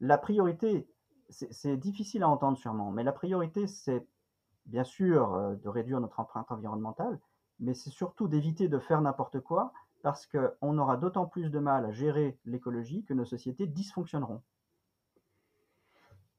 La 0.00 0.18
priorité, 0.18 0.88
c'est 1.28 1.76
difficile 1.76 2.24
à 2.24 2.28
entendre 2.28 2.58
sûrement, 2.58 2.90
mais 2.90 3.04
la 3.04 3.12
priorité, 3.12 3.68
c'est 3.68 4.04
bien 4.66 4.84
sûr 4.84 5.34
euh, 5.34 5.54
de 5.54 5.68
réduire 5.68 6.00
notre 6.00 6.18
empreinte 6.18 6.50
environnementale, 6.50 7.20
mais 7.60 7.74
c'est 7.74 7.90
surtout 7.90 8.26
d'éviter 8.26 8.68
de 8.68 8.78
faire 8.80 9.00
n'importe 9.00 9.38
quoi 9.38 9.72
parce 10.02 10.26
qu'on 10.26 10.78
aura 10.78 10.96
d'autant 10.96 11.26
plus 11.26 11.50
de 11.50 11.60
mal 11.60 11.84
à 11.84 11.92
gérer 11.92 12.36
l'écologie 12.44 13.04
que 13.04 13.14
nos 13.14 13.24
sociétés 13.24 13.68
dysfonctionneront. 13.68 14.42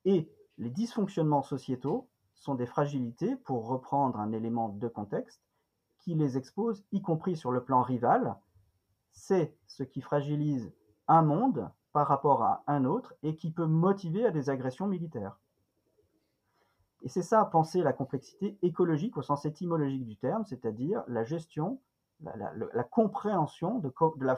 Et 0.04 0.30
les 0.58 0.70
dysfonctionnements 0.70 1.42
sociétaux 1.42 2.08
sont 2.36 2.56
des 2.56 2.66
fragilités, 2.66 3.36
pour 3.36 3.68
reprendre 3.68 4.20
un 4.20 4.32
élément 4.32 4.70
de 4.70 4.88
contexte, 4.88 5.42
qui 6.00 6.16
les 6.16 6.38
exposent, 6.38 6.84
y 6.92 7.02
compris 7.02 7.38
sur 7.38 7.52
le 7.52 7.64
plan 7.64 7.82
rival. 7.82 8.36
C'est 9.12 9.56
ce 9.68 9.84
qui 9.84 10.02
fragilise 10.02 10.74
un 11.08 11.22
monde 11.22 11.70
par 11.94 12.08
rapport 12.08 12.44
à 12.44 12.64
un 12.68 12.86
autre 12.86 13.14
et 13.24 13.36
qui 13.36 13.52
peut 13.52 13.66
motiver 13.66 14.26
à 14.26 14.32
des 14.32 14.50
agressions 14.50 14.88
militaires. 14.88 15.40
Et 17.04 17.10
c'est 17.10 17.22
ça, 17.22 17.46
penser 17.46 17.82
la 17.82 17.94
complexité 17.94 18.58
écologique 18.62 19.18
au 19.18 19.22
sens 19.22 19.46
étymologique 19.46 20.06
du 20.06 20.18
terme, 20.18 20.46
c'est-à-dire 20.46 21.04
la 21.08 21.24
gestion, 21.24 21.80
la, 22.22 22.84
compréhension 22.84 23.80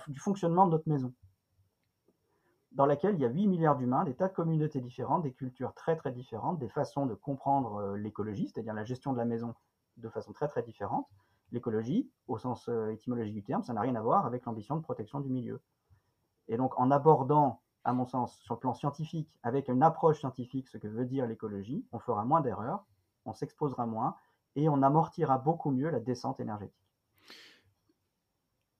du 0.07 0.20
fonctionnement 0.20 0.66
de 0.66 0.72
notre 0.72 0.89
maison, 0.89 1.13
dans 2.76 2.86
laquelle 2.86 3.15
il 3.15 3.21
y 3.21 3.26
a 3.26 3.30
8 3.30 3.47
milliards 3.47 3.78
d'humains, 3.78 4.03
des 4.03 4.13
tas 4.13 4.28
de 4.28 4.34
communautés 4.34 4.82
différentes, 4.82 5.23
des 5.23 5.32
cultures 5.32 5.73
très 5.73 5.95
très 5.95 6.11
différentes, 6.11 6.59
des 6.59 6.67
façons 6.67 7.05
de 7.05 7.15
comprendre 7.15 7.78
euh, 7.78 7.97
l'écologie, 7.97 8.49
c'est-à-dire 8.49 8.73
la 8.73 8.84
gestion 8.84 9.13
de 9.13 9.17
la 9.17 9.26
maison 9.26 9.55
de 9.97 10.09
façon 10.09 10.34
très 10.34 10.49
très 10.49 10.61
différente. 10.61 11.07
L'écologie, 11.51 12.11
au 12.28 12.38
sens 12.38 12.67
euh, 12.67 12.89
étymologique 12.89 13.34
du 13.34 13.43
terme, 13.43 13.63
ça 13.63 13.73
n'a 13.73 13.82
rien 13.82 13.95
à 13.95 14.01
voir 14.01 14.26
avec 14.26 14.45
l'ambition 14.45 14.76
de 14.76 14.82
protection 14.82 15.21
du 15.21 15.30
milieu. 15.30 15.61
Et 16.49 16.57
donc 16.57 16.78
en 16.78 16.91
abordant 16.91 17.61
à 17.86 17.93
mon 17.93 18.05
sens, 18.05 18.39
sur 18.39 18.55
le 18.55 18.59
plan 18.59 18.73
scientifique, 18.73 19.30
avec 19.43 19.69
une 19.69 19.84
approche 19.84 20.19
scientifique, 20.19 20.67
ce 20.67 20.78
que 20.78 20.88
veut 20.88 21.05
dire 21.05 21.28
l'écologie, 21.28 21.86
on 21.91 21.99
fera 21.99 22.26
moins 22.26 22.41
d'erreurs, 22.41 22.84
on 23.26 23.34
s'exposera 23.34 23.86
moins 23.86 24.15
et 24.55 24.67
on 24.67 24.82
amortira 24.82 25.38
beaucoup 25.38 25.71
mieux 25.71 25.89
la 25.89 25.99
descente 25.99 26.39
énergétique. 26.39 26.76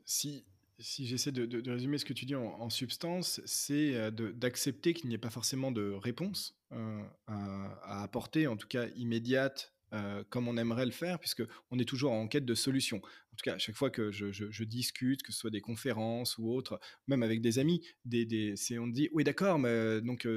Si, 0.06 0.46
si 0.80 1.06
j'essaie 1.08 1.32
de, 1.32 1.70
résumer 1.70 1.98
ce 1.98 2.06
que 2.06 2.14
tu 2.14 2.26
dis 2.26 2.36
en, 2.36 2.70
substance, 2.70 3.42
c'est 3.46 3.96
euh, 3.96 4.12
d'accepter 4.12 4.94
qu'il 4.94 5.10
n'y 5.10 5.16
ait 5.16 5.20
pas 5.20 5.30
forcément 5.30 5.72
de 5.72 5.92
réponse 5.92 6.60
euh, 6.74 7.02
à, 7.28 8.04
apporter, 8.04 8.48
en 8.48 8.58
tout 8.58 8.68
cas 8.68 8.88
immédiate, 8.96 9.74
euh, 9.94 10.24
comme 10.30 10.48
on 10.48 10.58
aimerait 10.58 10.86
le 10.86 10.92
faire, 10.92 11.20
puisque 11.20 11.44
on 11.72 11.80
est 11.80 11.86
toujours 11.86 12.12
en 12.12 12.28
quête 12.28 12.46
de 12.46 12.56
solutions. 12.56 12.98
En 12.98 13.36
tout 13.38 13.44
cas, 13.44 13.54
à 13.56 13.58
chaque 13.58 13.76
fois 13.76 13.90
que 13.90 14.12
je, 14.12 14.64
discute, 14.64 15.24
que 15.24 15.32
ce 15.32 15.40
soit 15.40 15.50
des 15.50 15.62
conférences 15.62 16.38
ou 16.38 16.52
autres, 16.52 16.80
même 17.08 17.24
avec 17.24 17.42
des 17.42 17.60
amis, 17.60 17.82
des, 18.04 18.26
des 18.26 18.56
on 18.78 18.88
dit 18.88 19.10
oui 19.14 19.24
d'accord, 19.24 19.60
mais 19.60 20.02
donc 20.02 20.28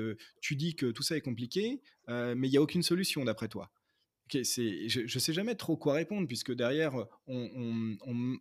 tu 0.41 0.57
dis 0.57 0.77
que 0.77 0.87
tout 0.87 1.03
ça 1.03 1.17
est 1.17 1.21
compliqué, 1.21 1.81
mais 2.09 2.47
il 2.47 2.51
n'y 2.51 2.57
a 2.57 2.63
aucune 2.63 2.83
solution 2.83 3.25
d'après 3.25 3.49
toi. 3.49 3.73
Je 4.31 5.01
ne 5.01 5.19
sais 5.19 5.33
jamais 5.33 5.55
trop 5.55 5.77
quoi 5.77 5.95
répondre 5.95 6.29
puisque 6.29 6.53
derrière 6.53 7.07
on 7.27 8.37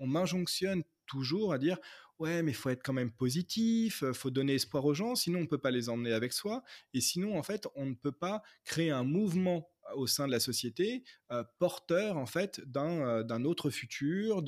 m'injonctionne 0.00 0.82
toujours 1.08 1.52
à 1.52 1.58
dire 1.58 1.78
ouais 2.18 2.42
mais 2.42 2.52
faut 2.52 2.68
être 2.70 2.82
quand 2.82 2.92
même 2.92 3.10
positif, 3.12 4.04
faut 4.12 4.30
donner 4.30 4.54
espoir 4.54 4.84
aux 4.84 4.94
gens, 4.94 5.14
sinon 5.14 5.40
on 5.40 5.46
peut 5.46 5.58
pas 5.58 5.70
les 5.70 5.88
emmener 5.88 6.12
avec 6.12 6.32
soi 6.32 6.62
et 6.94 7.00
sinon 7.00 7.38
en 7.38 7.42
fait 7.42 7.66
on 7.74 7.86
ne 7.86 7.94
peut 7.94 8.12
pas 8.12 8.42
créer 8.64 8.90
un 8.90 9.04
mouvement 9.04 9.68
au 9.94 10.06
sein 10.06 10.26
de 10.26 10.32
la 10.32 10.40
société, 10.40 11.04
euh, 11.30 11.44
porteur 11.58 12.16
en 12.16 12.26
fait 12.26 12.60
d'un 12.66 13.24
euh, 13.30 13.44
autre 13.44 13.70
futur, 13.70 14.42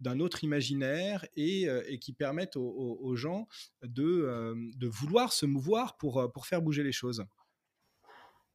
d'un 0.00 0.20
autre 0.20 0.44
imaginaire 0.44 1.26
et, 1.36 1.68
euh, 1.68 1.82
qui 2.00 2.12
permettent 2.12 2.56
aux, 2.56 3.16
gens 3.16 3.48
de, 3.82 4.54
de, 4.76 4.88
vouloir 4.88 5.32
se 5.32 5.46
mouvoir 5.46 5.96
pour, 5.96 6.30
pour 6.32 6.46
faire 6.46 6.62
bouger 6.62 6.82
les 6.82 6.92
choses. 6.92 7.24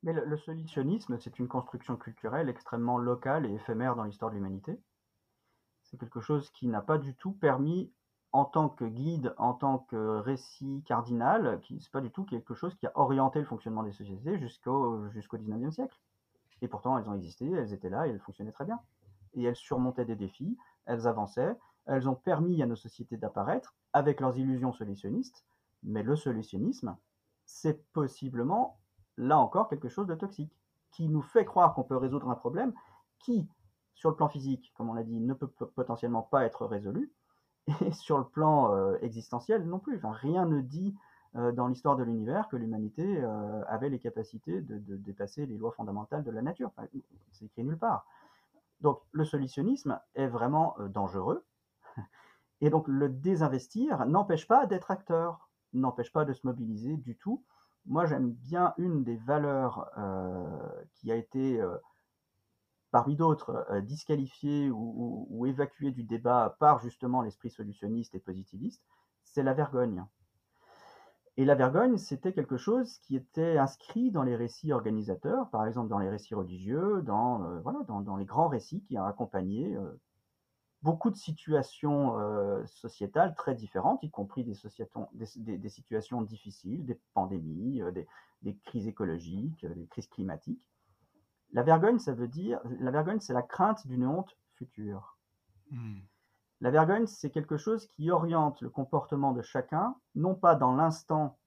Mais 0.04 0.14
le, 0.14 0.38
solutionnisme, 0.38 1.18
c'est 1.20 1.40
une 1.40 1.48
construction 1.48 1.98
culturelle 1.98 2.48
extrêmement 2.50 2.98
locale 2.98 3.46
et 3.46 3.54
éphémère 3.54 3.96
dans 3.96 4.04
l'histoire 4.04 4.32
de 4.32 4.36
l'humanité. 4.36 4.80
C'est 5.90 5.98
quelque 5.98 6.20
chose 6.20 6.52
qui 6.52 6.68
n'a 6.68 6.82
pas 6.82 7.00
du 7.00 7.16
tout 7.16 7.32
permis 7.32 7.92
en 8.32 8.46
tant 8.46 8.70
que 8.70 8.86
guide, 8.86 9.34
en 9.40 9.54
tant 9.54 9.80
que 9.80 10.20
récit 10.20 10.84
cardinal, 10.86 11.60
qui 11.62 11.80
c'est 11.80 11.92
pas 11.92 12.02
du 12.02 12.12
tout 12.12 12.26
quelque 12.26 12.54
chose 12.54 12.76
qui 12.76 12.86
a 12.86 12.92
orienté 12.94 13.40
le 13.40 13.46
fonctionnement 13.46 13.82
des 13.82 13.92
sociétés 13.92 14.38
jusqu'au 14.38 15.10
jusqu'au 15.10 15.38
19e 15.38 15.72
siècle. 15.72 16.00
Et 16.62 16.68
pourtant, 16.68 17.00
elles 17.00 17.10
ont 17.10 17.16
existé, 17.16 17.50
elles 17.50 17.74
étaient 17.74 17.90
là 17.90 18.08
elles 18.08 18.20
fonctionnaient 18.20 18.52
très 18.52 18.66
bien. 18.66 18.80
Et 19.34 19.44
elles 19.44 19.56
surmontaient 19.56 20.06
des 20.06 20.16
défis, 20.16 20.58
elles 20.86 21.08
avançaient, 21.08 21.58
elles 21.88 22.08
ont 22.08 22.16
permis 22.16 22.62
à 22.62 22.68
nos 22.68 22.76
sociétés 22.76 23.18
d'apparaître 23.18 23.76
avec 23.94 24.20
leurs 24.20 24.38
illusions 24.38 24.74
solutionnistes. 24.74 25.44
Mais 25.82 26.04
le 26.04 26.16
solutionnisme, 26.16 26.96
c'est 27.46 27.84
possiblement, 27.94 28.78
là 29.18 29.40
encore, 29.40 29.70
quelque 29.70 29.90
chose 29.90 30.06
de 30.06 30.16
toxique, 30.16 30.56
qui 30.92 31.08
nous 31.08 31.24
fait 31.24 31.46
croire 31.46 31.74
qu'on 31.74 31.84
peut 31.84 31.98
résoudre 31.98 32.30
un 32.30 32.36
problème 32.36 32.74
qui, 33.20 33.48
sur 34.00 34.10
le 34.10 34.16
plan 34.16 34.30
physique, 34.30 34.72
comme 34.78 34.90
on 34.90 34.94
l'a 34.94 35.04
dit, 35.04 35.20
ne 35.20 35.34
peut 35.34 35.50
potentiellement 35.76 36.22
pas 36.22 36.46
être 36.46 36.66
résolu, 36.66 37.12
et 37.82 37.92
sur 37.92 38.18
le 38.18 38.24
plan 38.24 38.74
euh, 38.74 38.98
existentiel 39.02 39.66
non 39.66 39.78
plus. 39.78 39.98
Enfin, 39.98 40.14
rien 40.14 40.46
ne 40.46 40.62
dit 40.62 40.96
euh, 41.36 41.52
dans 41.52 41.68
l'histoire 41.68 41.98
de 41.98 42.04
l'univers 42.04 42.48
que 42.48 42.56
l'humanité 42.56 43.04
euh, 43.06 43.62
avait 43.68 43.90
les 43.90 44.00
capacités 44.00 44.62
de, 44.62 44.96
dépasser 44.96 45.46
les 45.46 45.58
lois 45.58 45.74
fondamentales 45.74 46.24
de 46.24 46.32
la 46.32 46.42
nature. 46.42 46.72
C'est 47.34 47.46
écrit 47.46 47.66
nulle 47.66 47.78
part. 47.78 48.06
Donc 48.80 49.02
le 49.12 49.26
solutionnisme 49.26 50.00
est 50.16 50.28
vraiment 50.28 50.78
dangereux. 50.88 51.46
Et 52.62 52.70
donc 52.70 52.88
le 52.88 53.10
désinvestir 53.10 54.06
n'empêche 54.06 54.48
pas 54.48 54.66
d'être 54.66 54.92
acteur, 54.92 55.50
n'empêche 55.74 56.14
pas 56.14 56.24
de 56.24 56.32
se 56.32 56.48
mobiliser 56.48 56.96
du 56.96 57.18
tout. 57.18 57.44
Moi 57.86 58.06
j'aime 58.06 58.32
bien 58.32 58.74
une 58.78 59.04
des 59.04 59.18
valeurs 59.18 59.92
qui 60.96 61.12
a 61.12 61.16
été 61.16 61.62
parmi 62.92 63.16
d'autres 63.16 63.66
disqualifiée 63.82 64.70
ou, 64.70 64.78
ou, 64.78 65.28
ou 65.30 65.46
évacuée 65.46 65.92
du 65.92 66.04
débat 66.04 66.56
par 66.60 66.80
justement 66.80 67.22
l'esprit 67.22 67.50
solutionniste 67.50 68.16
et 68.16 68.20
positiviste, 68.20 68.84
c'est 69.24 69.44
la 69.44 69.54
vergogne. 69.54 70.06
Et 71.40 71.46
la 71.46 71.56
vergogne, 71.56 71.98
c'était 71.98 72.34
quelque 72.34 72.58
chose 72.58 72.98
qui 72.98 73.16
était 73.16 73.58
inscrit 73.58 74.12
dans 74.12 74.24
les 74.24 74.36
récits 74.36 74.74
organisateurs, 74.74 75.50
par 75.52 75.66
exemple 75.66 75.88
dans 75.88 75.98
les 75.98 76.10
récits 76.10 76.36
religieux, 76.36 77.02
dans, 77.04 77.42
euh, 77.46 78.18
les 78.18 78.26
grands 78.26 78.50
récits 78.50 78.84
qui 78.84 79.00
ont 79.00 79.06
accompagné 79.06 79.74
euh, 79.74 80.02
beaucoup 80.82 81.10
de 81.10 81.16
situations 81.16 82.20
euh, 82.20 82.66
sociétales 82.66 83.36
très 83.36 83.56
différentes, 83.56 84.04
y 84.04 84.10
compris 84.10 84.44
des, 84.44 84.54
situations 85.70 86.22
difficiles, 86.24 86.86
des 86.86 87.00
pandémies, 87.14 87.82
des, 88.42 88.58
crises 88.66 88.88
écologiques, 88.88 89.66
des 89.66 89.88
crises 89.88 90.08
climatiques. 90.08 90.62
La 91.52 91.64
vergogne, 91.64 92.00
ça 92.00 92.14
veut 92.14 92.28
dire, 92.28 92.60
la 92.80 92.92
vergogne, 92.92 93.20
c'est 93.20 93.34
la 93.34 93.42
crainte 93.42 93.86
d'une 93.88 94.06
honte 94.06 94.38
future. 94.54 95.18
Mmh. 95.72 96.00
La 96.62 96.72
vergogne, 96.72 97.08
c'est 97.08 97.30
quelque 97.30 97.58
chose 97.58 97.88
qui 97.88 98.12
oriente 98.12 98.62
le 98.62 98.70
comportement 98.70 99.32
de 99.32 99.42
chacun, 99.42 99.96
non 100.16 100.36
pas 100.36 100.56
dans 100.56 100.76
l'instant 100.76 101.38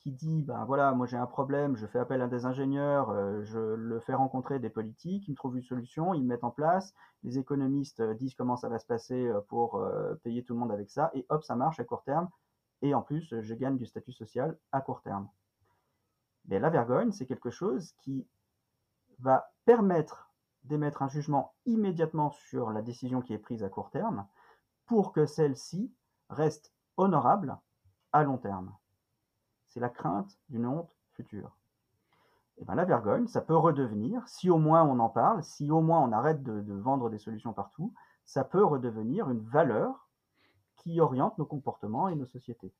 qui 0.00 0.12
dit, 0.12 0.42
ben 0.42 0.64
voilà, 0.64 0.92
moi 0.92 1.06
j'ai 1.06 1.18
un 1.18 1.26
problème, 1.26 1.76
je 1.76 1.86
fais 1.86 1.98
appel 1.98 2.22
à 2.22 2.26
des 2.26 2.46
ingénieurs, 2.46 3.10
euh, 3.10 3.42
je 3.44 3.58
le 3.58 4.00
fais 4.00 4.14
rencontrer 4.14 4.58
des 4.58 4.70
politiques, 4.70 5.28
ils 5.28 5.32
me 5.32 5.36
trouvent 5.36 5.56
une 5.56 5.62
solution, 5.62 6.14
ils 6.14 6.22
me 6.22 6.28
mettent 6.28 6.44
en 6.44 6.50
place, 6.50 6.94
les 7.22 7.38
économistes 7.38 8.00
euh, 8.00 8.14
disent 8.14 8.34
comment 8.34 8.56
ça 8.56 8.70
va 8.70 8.78
se 8.78 8.86
passer 8.86 9.26
euh, 9.26 9.40
pour 9.48 9.82
payer 10.22 10.42
tout 10.42 10.54
le 10.54 10.60
monde 10.60 10.72
avec 10.72 10.90
ça, 10.90 11.10
et 11.14 11.26
hop, 11.28 11.44
ça 11.44 11.54
marche 11.54 11.80
à 11.80 11.84
court 11.84 12.02
terme, 12.02 12.28
et 12.82 12.94
en 12.94 13.02
plus, 13.02 13.34
je 13.40 13.54
gagne 13.54 13.76
du 13.76 13.84
statut 13.84 14.12
social 14.12 14.56
à 14.72 14.80
court 14.80 15.02
terme. 15.02 15.28
Mais 16.46 16.58
la 16.58 16.70
vergogne, 16.70 17.12
c'est 17.12 17.26
quelque 17.26 17.50
chose 17.50 17.92
qui 17.98 18.26
va 19.20 19.50
permettre 19.64 20.30
d'émettre 20.64 21.02
un 21.02 21.08
jugement 21.08 21.54
immédiatement 21.66 22.30
sur 22.30 22.70
la 22.70 22.82
décision 22.82 23.22
qui 23.22 23.32
est 23.32 23.38
prise 23.38 23.62
à 23.62 23.68
court 23.68 23.90
terme 23.90 24.26
pour 24.86 25.12
que 25.12 25.26
celle-ci 25.26 25.92
reste 26.28 26.72
honorable 26.96 27.58
à 28.12 28.24
long 28.24 28.38
terme. 28.38 28.74
C'est 29.68 29.80
la 29.80 29.88
crainte 29.88 30.38
d'une 30.48 30.66
honte 30.66 30.94
future. 31.12 31.56
Et 32.58 32.64
bien 32.64 32.74
la 32.74 32.84
vergogne, 32.84 33.26
ça 33.26 33.40
peut 33.40 33.56
redevenir, 33.56 34.26
si 34.28 34.50
au 34.50 34.58
moins 34.58 34.82
on 34.82 34.98
en 34.98 35.08
parle, 35.08 35.42
si 35.42 35.70
au 35.70 35.80
moins 35.80 36.00
on 36.00 36.12
arrête 36.12 36.42
de, 36.42 36.60
de 36.60 36.74
vendre 36.74 37.08
des 37.08 37.18
solutions 37.18 37.54
partout, 37.54 37.94
ça 38.24 38.44
peut 38.44 38.64
redevenir 38.64 39.30
une 39.30 39.40
valeur 39.40 40.08
qui 40.76 41.00
oriente 41.00 41.38
nos 41.38 41.46
comportements 41.46 42.08
et 42.08 42.16
nos 42.16 42.26
sociétés. 42.26 42.74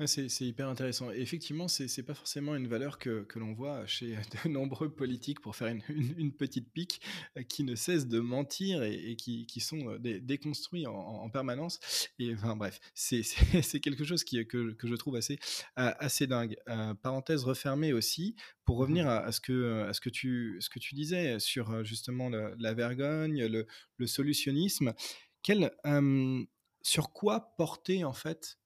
Ah, 0.00 0.06
c'est 0.06 0.28
hyper 0.42 0.68
intéressant. 0.68 1.10
Et 1.10 1.18
effectivement, 1.20 1.66
c'est 1.66 1.86
n'est 1.96 2.04
pas 2.04 2.14
forcément 2.14 2.54
une 2.54 2.68
valeur 2.68 3.00
que, 3.00 3.24
que 3.24 3.40
l'on 3.40 3.52
voit 3.52 3.84
chez 3.86 4.16
de 4.44 4.48
nombreux 4.48 4.94
politiques, 4.94 5.40
pour 5.40 5.56
faire 5.56 5.66
une, 5.68 5.82
une, 6.16 6.32
petite 6.32 6.70
pique, 6.72 7.00
euh, 7.36 7.42
qui 7.42 7.64
ne 7.64 7.74
cessent 7.74 8.06
de 8.06 8.20
mentir 8.20 8.84
et, 8.84 8.94
et 8.94 9.16
qui, 9.16 9.44
qui, 9.46 9.58
sont 9.60 9.90
euh, 9.90 9.98
déconstruits 9.98 10.86
en, 10.86 10.94
en, 10.94 11.28
permanence. 11.30 11.80
Et 12.20 12.32
enfin 12.32 12.54
bref, 12.54 12.78
c'est 12.94 13.22
quelque 13.82 14.04
chose 14.04 14.22
qui, 14.22 14.46
que, 14.46 14.72
que, 14.72 14.86
je 14.86 14.94
trouve 14.94 15.16
assez, 15.16 15.40
assez 15.74 16.28
dingue. 16.28 16.56
Euh, 16.68 16.94
parenthèse 16.94 17.42
refermée 17.42 17.92
aussi, 17.92 18.36
pour 18.64 18.76
mmh 18.76 18.80
revenir 18.80 19.08
à, 19.08 19.18
à, 19.18 19.32
ce 19.32 19.40
que, 19.40 19.82
à 19.88 19.92
ce 19.92 20.00
que, 20.00 20.10
tu, 20.10 20.58
ce 20.60 20.70
que 20.70 20.78
tu 20.78 20.94
disais 20.94 21.40
sur 21.40 21.84
justement 21.84 22.28
la, 22.28 22.52
la 22.58 22.72
vergogne, 22.72 23.46
le, 23.46 23.66
le 23.96 24.06
solutionnisme, 24.06 24.94
quel, 25.42 25.70
euh, 25.86 26.44
sur 26.82 27.12
quoi 27.12 27.54
porter 27.56 28.04
en 28.04 28.12
fait 28.12 28.58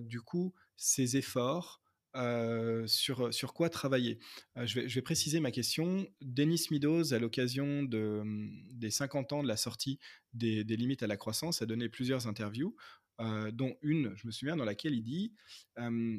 du 0.00 0.20
coup 0.20 0.54
ces 0.76 1.16
efforts 1.16 1.82
euh, 2.16 2.86
sur, 2.86 3.32
sur 3.32 3.52
quoi 3.52 3.68
travailler? 3.68 4.18
Euh, 4.56 4.66
je, 4.66 4.80
vais, 4.80 5.02
préciser 5.02 5.40
ma 5.40 5.50
question. 5.50 6.06
Denis 6.20 6.66
Meadows, 6.70 7.12
à 7.12 7.18
l'occasion 7.18 7.82
de, 7.82 8.22
des 8.70 8.90
50 8.90 9.32
ans 9.32 9.42
de 9.42 9.48
la 9.48 9.56
sortie 9.56 9.98
des, 10.32 10.64
limites 10.64 11.02
à 11.02 11.06
la 11.06 11.16
croissance, 11.16 11.60
a 11.62 11.66
donné 11.66 11.88
plusieurs 11.88 12.26
interviews, 12.26 12.74
euh, 13.20 13.50
dont 13.50 13.76
une, 13.82 14.14
je 14.16 14.26
me 14.26 14.32
souviens, 14.32 14.56
dans 14.56 14.64
laquelle 14.64 14.94
il 14.94 15.02
dit 15.02 15.34
euh, 15.78 16.18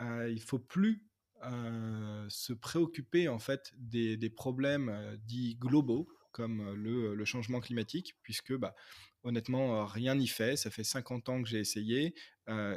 euh, 0.00 0.30
il 0.30 0.40
faut 0.40 0.58
plus 0.58 1.04
se 2.28 2.52
préoccuper 2.52 3.28
en 3.28 3.38
fait 3.38 3.72
des, 3.76 4.16
des 4.16 4.28
problèmes 4.28 5.16
dits 5.24 5.54
globaux 5.54 6.08
comme 6.32 6.74
le, 6.74 7.24
changement 7.24 7.60
climatique, 7.60 8.16
puisque 8.22 8.54
bah, 8.54 8.74
honnêtement, 9.22 9.84
rien 9.86 10.14
n'y 10.14 10.28
fait. 10.28 10.56
Ça 10.56 10.70
fait 10.70 10.84
50 10.84 11.28
ans 11.28 11.42
que 11.42 11.48
j'ai 11.48 11.58
essayé 11.58 12.14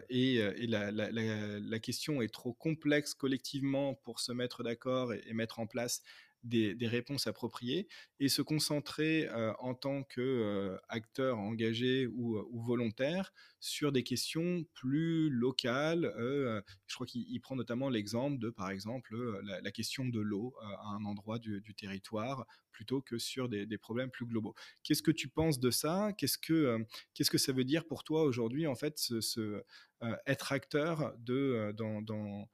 et, 0.09 0.67
la, 0.67 1.79
question 1.79 2.21
est 2.21 2.33
trop 2.33 2.53
complexe 2.53 3.13
collectivement 3.13 3.95
pour 3.95 4.19
se 4.19 4.31
mettre 4.31 4.63
d'accord 4.63 5.13
et, 5.13 5.33
mettre 5.33 5.59
en 5.59 5.67
place 5.67 6.01
des, 6.43 6.87
réponses 6.87 7.27
appropriées 7.27 7.87
et 8.19 8.29
se 8.29 8.41
concentrer 8.41 9.27
euh, 9.29 9.53
en 9.59 9.73
tant 9.73 10.03
qu'acteur 10.03 11.37
euh, 11.37 11.41
engagé 11.41 12.07
ou, 12.07 12.37
ou, 12.37 12.61
volontaire 12.61 13.33
sur 13.59 13.91
des 13.91 14.03
questions 14.03 14.65
plus 14.73 15.29
locales. 15.29 16.05
Euh, 16.17 16.61
je 16.87 16.95
crois 16.95 17.07
qu'il 17.07 17.39
prend 17.41 17.55
notamment 17.55 17.89
l'exemple 17.89 18.39
de, 18.39 18.49
par 18.49 18.69
exemple, 18.69 19.15
la, 19.43 19.71
question 19.71 20.05
de 20.05 20.19
l'eau 20.19 20.53
à 20.61 20.95
un 20.95 21.05
endroit 21.05 21.39
du, 21.39 21.63
territoire 21.75 22.45
plutôt 22.71 23.01
que 23.01 23.17
sur 23.17 23.47
des, 23.47 23.77
problèmes 23.77 24.11
plus 24.11 24.25
globaux. 24.25 24.53
Qu'est-ce 24.83 25.03
que 25.03 25.11
tu 25.11 25.27
penses 25.27 25.59
de 25.59 25.71
ça? 25.71 26.11
Qu'est-ce 26.17 26.37
que 26.37 26.77
que 27.15 27.37
ça 27.37 27.53
veut 27.53 27.63
dire 27.63 27.85
pour 27.85 28.03
toi 28.03 28.23
aujourd'hui, 28.23 28.67
en 28.67 28.75
fait, 28.75 28.97
ce, 28.97 29.63
être 30.25 30.51
acteur 30.51 31.13
de 31.19 31.73
dans, 31.77 32.01
dans, 32.01 32.49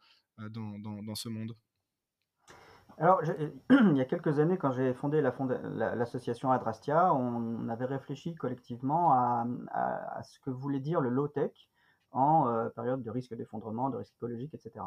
dans, 0.49 1.01
dans 1.01 1.15
ce 1.15 1.29
monde? 1.29 1.55
Alors, 2.99 3.21
il 3.69 3.95
y 3.95 4.01
a 4.01 4.05
quelques 4.05 4.39
années, 4.39 4.57
quand 4.57 4.71
j'ai 4.71 4.93
fondé 4.93 5.21
l'association 5.21 6.49
la 6.49 6.55
Adrastia, 6.55 7.13
on 7.13 7.69
avait 7.69 7.85
réfléchi 7.85 8.33
collectivement 8.33 9.13
à, 9.13 10.23
ce 10.23 10.39
que 10.39 10.49
voulait 10.49 10.79
dire 10.79 10.99
le 10.99 11.09
low-tech 11.09 11.51
en 12.11 12.47
euh, 12.47 12.69
période 12.69 13.03
de 13.03 13.11
risque 13.11 13.35
d'effondrement, 13.35 13.91
de 13.91 13.97
risque 13.97 14.15
écologique, 14.15 14.53
etc. 14.55 14.85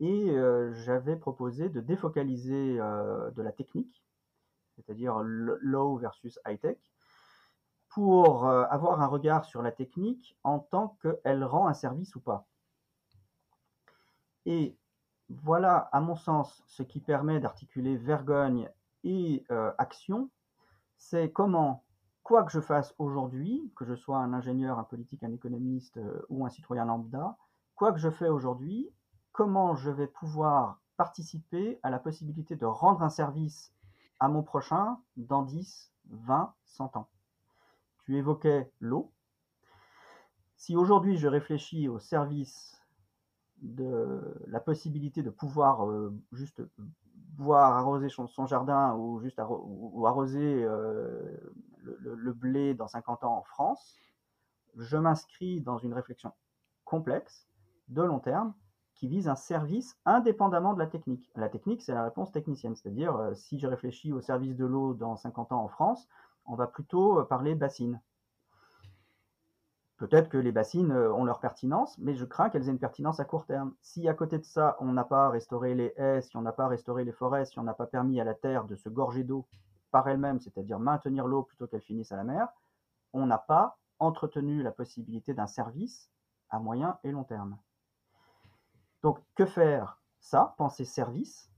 Et 0.00 0.30
euh, 0.30 0.74
j'avais 0.74 1.16
proposé 1.16 1.70
de 1.70 1.80
défocaliser 1.80 2.78
euh, 2.80 3.30
de 3.30 3.42
la 3.42 3.52
technique, 3.52 4.04
c'est-à-dire 4.76 5.18
low 5.22 5.96
versus 5.96 6.38
high-tech, 6.46 6.78
pour 7.88 8.46
avoir 8.46 9.00
un 9.00 9.06
regard 9.06 9.46
sur 9.46 9.62
la 9.62 9.72
technique 9.72 10.36
en 10.44 10.58
tant 10.58 10.98
qu'elle 11.02 11.42
rend 11.42 11.66
un 11.66 11.74
service 11.74 12.14
ou 12.14 12.20
pas. 12.20 12.46
Et 14.44 14.76
voilà, 15.30 15.88
à 15.92 16.00
mon 16.00 16.16
sens, 16.16 16.62
ce 16.66 16.82
qui 16.82 17.00
permet 17.00 17.40
d'articuler 17.40 17.96
vergogne 17.96 18.70
et 19.04 19.44
euh, 19.50 19.72
action, 19.78 20.30
c'est 20.96 21.30
comment, 21.30 21.84
quoi 22.22 22.44
que 22.44 22.52
je 22.52 22.60
fasse 22.60 22.94
aujourd'hui, 22.98 23.72
que 23.76 23.84
je 23.84 23.94
sois 23.94 24.18
un 24.18 24.32
ingénieur, 24.32 24.78
un 24.78 24.84
politique, 24.84 25.22
un 25.22 25.32
économiste 25.32 25.98
euh, 25.98 26.22
ou 26.28 26.46
un 26.46 26.48
citoyen 26.48 26.86
lambda, 26.86 27.36
quoi 27.74 27.92
que 27.92 27.98
je 27.98 28.10
fais 28.10 28.28
aujourd'hui, 28.28 28.90
comment 29.32 29.74
je 29.76 29.90
vais 29.90 30.06
pouvoir 30.06 30.80
participer 30.96 31.78
à 31.82 31.90
la 31.90 31.98
possibilité 31.98 32.56
de 32.56 32.66
rendre 32.66 33.02
un 33.02 33.10
service 33.10 33.72
à 34.20 34.28
mon 34.28 34.42
prochain 34.42 34.98
dans 35.16 35.42
10, 35.42 35.92
20, 36.10 36.54
100 36.64 36.96
ans. 36.96 37.08
Tu 38.04 38.16
évoquais 38.16 38.72
l'eau. 38.80 39.12
Si 40.56 40.74
aujourd'hui 40.74 41.16
je 41.16 41.28
réfléchis 41.28 41.88
au 41.88 41.98
service 41.98 42.77
de 43.62 44.20
la 44.46 44.60
possibilité 44.60 45.22
de 45.22 45.30
pouvoir 45.30 45.86
euh, 45.86 46.14
juste 46.32 46.62
boire, 47.36 47.76
arroser 47.76 48.08
son, 48.08 48.46
jardin 48.46 48.94
ou 48.94 49.20
juste 49.20 49.38
arroser 49.38 50.64
euh, 50.64 51.36
le, 51.82 52.14
le, 52.14 52.32
blé 52.32 52.74
dans 52.74 52.88
50 52.88 53.24
ans 53.24 53.36
en 53.36 53.42
France, 53.42 53.96
je 54.76 54.96
m'inscris 54.96 55.60
dans 55.60 55.78
une 55.78 55.94
réflexion 55.94 56.32
complexe, 56.84 57.48
de 57.88 58.02
long 58.02 58.18
terme, 58.18 58.54
qui 58.94 59.06
vise 59.06 59.28
un 59.28 59.36
service 59.36 59.96
indépendamment 60.04 60.74
de 60.74 60.80
la 60.80 60.86
technique. 60.86 61.30
La 61.36 61.48
technique, 61.48 61.82
c'est 61.82 61.94
la 61.94 62.04
réponse 62.04 62.32
technicienne, 62.32 62.74
c'est-à-dire 62.74 63.16
euh, 63.16 63.34
si 63.34 63.58
je 63.58 63.66
réfléchis 63.66 64.12
au 64.12 64.20
service 64.20 64.56
de 64.56 64.66
l'eau 64.66 64.94
dans 64.94 65.16
50 65.16 65.52
ans 65.52 65.62
en 65.62 65.68
France, 65.68 66.08
on 66.46 66.56
va 66.56 66.66
plutôt 66.66 67.22
parler 67.24 67.54
bassine. 67.54 68.00
Peut-être 69.98 70.28
que 70.28 70.38
les 70.38 70.52
bassines 70.52 70.92
euh, 70.92 71.12
ont 71.12 71.24
leur 71.24 71.40
pertinence, 71.40 71.98
mais 71.98 72.14
je 72.14 72.24
crains 72.24 72.50
qu'elles 72.50 72.68
aient 72.68 72.72
une 72.72 72.78
pertinence 72.78 73.18
à 73.18 73.24
court 73.24 73.46
terme. 73.46 73.74
Si 73.80 74.08
à 74.08 74.14
côté 74.14 74.38
de 74.38 74.44
ça, 74.44 74.76
on 74.78 74.92
n'a 74.92 75.04
pas 75.04 75.28
restauré 75.28 75.74
les 75.74 75.92
haies, 75.96 76.22
si 76.22 76.36
on 76.36 76.42
n'a 76.42 76.52
pas 76.52 76.68
restauré 76.68 77.04
les 77.04 77.12
forêts, 77.12 77.44
si 77.44 77.58
on 77.58 77.64
n'a 77.64 77.74
pas 77.74 77.86
permis 77.86 78.20
à 78.20 78.24
la 78.24 78.34
terre 78.34 78.64
de 78.64 78.76
se 78.76 78.88
gorger 78.88 79.24
d'eau 79.24 79.46
par 79.90 80.08
elle-même, 80.08 80.38
c'est-à-dire 80.38 80.78
maintenir 80.78 81.26
l'eau 81.26 81.42
plutôt 81.42 81.66
qu'elle 81.66 81.82
finisse 81.82 82.12
à 82.12 82.16
la 82.16 82.22
mer, 82.22 82.48
on 83.12 83.26
n'a 83.26 83.38
pas 83.38 83.76
entretenu 83.98 84.62
la 84.62 84.70
possibilité 84.70 85.34
d'un 85.34 85.48
service 85.48 86.10
à 86.50 86.60
moyen 86.60 86.98
et 87.02 87.10
long 87.10 87.24
terme. 87.24 87.58
Donc, 89.02 89.18
que 89.34 89.46
faire? 89.46 90.00
Ça, 90.20 90.54
penser 90.58 90.84
service, 90.84 91.50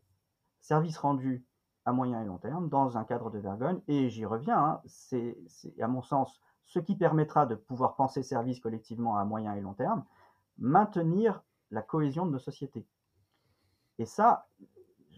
service 0.61 0.97
rendu 0.97 1.45
à 1.85 1.93
moyen 1.93 2.23
et 2.23 2.27
long 2.27 2.39
terme, 2.39 2.69
dans 2.69 2.97
un 2.97 3.05
cadre 3.05 3.31
de 3.31 3.39
vergogne, 3.39 3.81
et 3.89 4.09
j'y 4.09 4.25
reviens, 4.25 4.59
hein, 4.59 4.81
c'est 4.87 5.37
à 5.81 5.89
mon 5.89 6.03
sens 6.03 6.41
ce 6.71 6.79
qui 6.79 6.95
permettra 6.95 7.47
de 7.47 7.57
pouvoir 7.57 7.97
penser 7.97 8.23
service 8.23 8.61
collectivement 8.61 9.17
à 9.17 9.25
moyen 9.25 9.55
et 9.55 9.61
long 9.61 9.75
terme, 9.75 10.05
maintenir 10.57 11.43
la 11.73 11.83
cohésion 11.83 12.27
de 12.27 12.31
nos 12.31 12.39
sociétés. 12.39 12.87
Et 13.99 14.07
ça, 14.07 14.47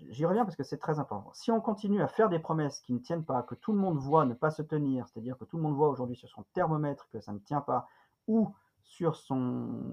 j'y 0.08 0.24
reviens 0.24 0.46
parce 0.46 0.56
que 0.56 0.62
c'est 0.62 0.78
très 0.78 0.98
important. 0.98 1.30
Si 1.34 1.50
on 1.50 1.60
continue 1.60 2.00
à 2.00 2.08
faire 2.08 2.30
des 2.30 2.38
promesses 2.38 2.80
qui 2.80 2.94
ne 2.94 3.00
tiennent 3.00 3.26
pas, 3.26 3.42
que 3.42 3.54
tout 3.54 3.72
le 3.72 3.78
monde 3.78 3.98
voit 3.98 4.24
ne 4.24 4.32
pas 4.32 4.50
se 4.50 4.62
tenir, 4.62 5.06
c'est-à-dire 5.08 5.36
que 5.36 5.44
tout 5.44 5.58
le 5.58 5.62
monde 5.62 5.74
voit 5.74 5.90
aujourd'hui 5.90 6.16
sur 6.16 6.30
son 6.30 6.42
thermomètre 6.54 7.10
que 7.10 7.20
ça 7.20 7.32
ne 7.34 7.38
tient 7.38 7.60
pas, 7.60 7.86
ou 8.26 8.54
sur 8.82 9.14
son, 9.14 9.92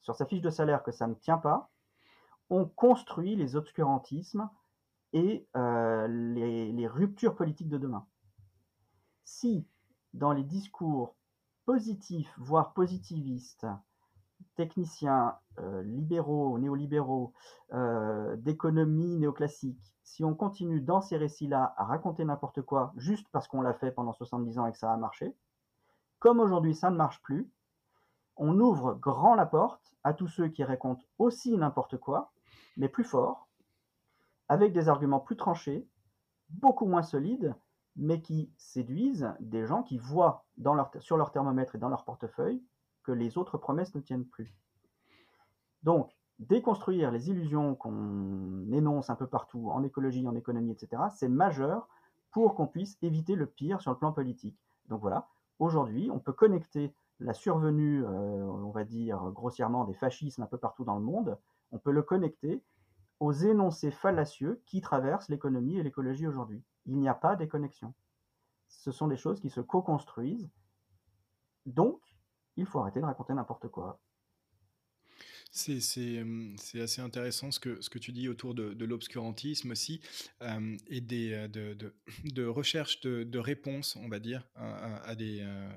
sur 0.00 0.16
sa 0.16 0.24
fiche 0.24 0.40
de 0.40 0.50
salaire 0.50 0.82
que 0.82 0.92
ça 0.92 1.06
ne 1.06 1.14
tient 1.14 1.36
pas, 1.38 1.68
on 2.48 2.64
construit 2.64 3.36
les 3.36 3.54
obscurantismes 3.54 4.48
et 5.12 5.46
euh, 5.56 6.08
les, 6.08 6.88
ruptures 6.88 7.36
politiques 7.36 7.68
de 7.68 7.76
demain. 7.76 8.06
Si 9.24 9.66
dans 10.16 10.32
les 10.32 10.44
discours 10.44 11.14
positifs, 11.64 12.32
voire 12.38 12.72
positivistes, 12.72 13.66
techniciens, 14.54 15.36
euh, 15.58 15.82
libéraux, 15.82 16.58
néolibéraux, 16.58 17.32
euh, 17.72 18.36
d'économie 18.36 19.16
néoclassique, 19.16 19.94
si 20.02 20.24
on 20.24 20.34
continue 20.34 20.80
dans 20.80 21.00
ces 21.00 21.16
récits-là 21.16 21.74
à 21.76 21.84
raconter 21.84 22.24
n'importe 22.24 22.62
quoi 22.62 22.92
juste 22.96 23.26
parce 23.32 23.48
qu'on 23.48 23.60
l'a 23.60 23.74
fait 23.74 23.90
pendant 23.90 24.12
70 24.12 24.58
ans 24.58 24.66
et 24.66 24.72
que 24.72 24.78
ça 24.78 24.92
a 24.92 24.96
marché, 24.96 25.34
comme 26.18 26.40
aujourd'hui 26.40 26.74
ça 26.74 26.90
ne 26.90 26.96
marche 26.96 27.20
plus, 27.22 27.50
on 28.36 28.58
ouvre 28.60 28.94
grand 28.94 29.34
la 29.34 29.46
porte 29.46 29.94
à 30.04 30.14
tous 30.14 30.28
ceux 30.28 30.48
qui 30.48 30.64
racontent 30.64 31.04
aussi 31.18 31.56
n'importe 31.56 31.96
quoi, 31.98 32.32
mais 32.76 32.88
plus 32.88 33.04
fort, 33.04 33.48
avec 34.48 34.72
des 34.72 34.88
arguments 34.88 35.20
plus 35.20 35.36
tranchés, 35.36 35.88
beaucoup 36.50 36.86
moins 36.86 37.02
solides, 37.02 37.54
mais 37.96 38.20
qui 38.20 38.50
séduisent 38.58 39.32
des 39.40 39.66
gens 39.66 39.82
qui 39.82 39.98
voient 39.98 40.44
sur 41.00 41.16
leur 41.16 41.30
thermomètre 41.30 41.74
et 41.74 41.78
dans 41.78 41.88
leur 41.88 42.04
portefeuille 42.04 42.62
que 43.02 43.12
les 43.12 43.38
autres 43.38 43.58
promesses 43.58 43.94
ne 43.94 44.00
tiennent 44.00 44.26
plus. 44.26 44.54
Donc, 45.82 46.16
déconstruire 46.38 47.10
les 47.10 47.30
illusions 47.30 47.74
qu'on 47.74 48.70
énonce 48.72 49.08
un 49.08 49.14
peu 49.14 49.26
partout, 49.26 49.70
en 49.70 49.82
écologie, 49.82 50.26
en 50.26 50.34
économie, 50.34 50.72
etc., 50.72 51.02
c'est 51.14 51.28
majeur 51.28 51.88
pour 52.30 52.54
qu'on 52.54 52.66
puisse 52.66 52.98
éviter 53.02 53.34
le 53.34 53.46
pire 53.46 53.80
sur 53.80 53.92
le 53.92 53.96
plan 53.96 54.12
politique. 54.12 54.58
Donc 54.88 55.00
voilà, 55.00 55.28
aujourd'hui, 55.58 56.10
on 56.12 56.18
peut 56.18 56.32
connecter 56.32 56.92
la 57.20 57.32
survenue, 57.32 58.04
euh, 58.04 58.08
on 58.08 58.70
va 58.70 58.84
dire 58.84 59.30
grossièrement, 59.32 59.84
des 59.84 59.94
fascismes 59.94 60.42
un 60.42 60.46
peu 60.46 60.58
partout 60.58 60.84
dans 60.84 60.96
le 60.96 61.04
monde, 61.04 61.38
on 61.72 61.78
peut 61.78 61.92
le 61.92 62.02
connecter 62.02 62.62
aux 63.20 63.32
énoncés 63.32 63.90
fallacieux 63.90 64.62
qui 64.66 64.82
traversent 64.82 65.30
l'économie 65.30 65.78
et 65.78 65.82
l'écologie 65.82 66.26
aujourd'hui. 66.26 66.62
Il 66.86 66.98
n'y 66.98 67.08
a 67.08 67.14
pas 67.14 67.36
de 67.36 67.44
connexions. 67.44 67.94
Ce 68.68 68.90
sont 68.90 69.08
des 69.08 69.16
choses 69.16 69.40
qui 69.40 69.50
se 69.50 69.60
co-construisent. 69.60 70.48
Donc, 71.66 72.00
il 72.56 72.66
faut 72.66 72.80
arrêter 72.80 73.00
de 73.00 73.04
raconter 73.04 73.34
n'importe 73.34 73.68
quoi. 73.68 74.00
C'est 75.50 76.80
assez 76.80 77.00
intéressant 77.00 77.50
ce 77.50 77.58
que, 77.60 77.98
tu 77.98 78.12
dis 78.12 78.28
autour 78.28 78.54
de, 78.54 78.84
l'obscurantisme 78.84 79.70
aussi 79.70 80.00
euh, 80.42 80.76
et 80.88 81.00
des, 81.00 81.32
euh, 81.32 81.48
de, 81.48 81.74
de, 81.74 81.94
de 82.24 82.44
recherche 82.44 83.00
de, 83.00 83.38
réponses, 83.38 83.96
on 83.96 84.08
va 84.08 84.18
dire, 84.18 84.46
à, 84.54 85.14
des, 85.14 85.40
euh, 85.40 85.70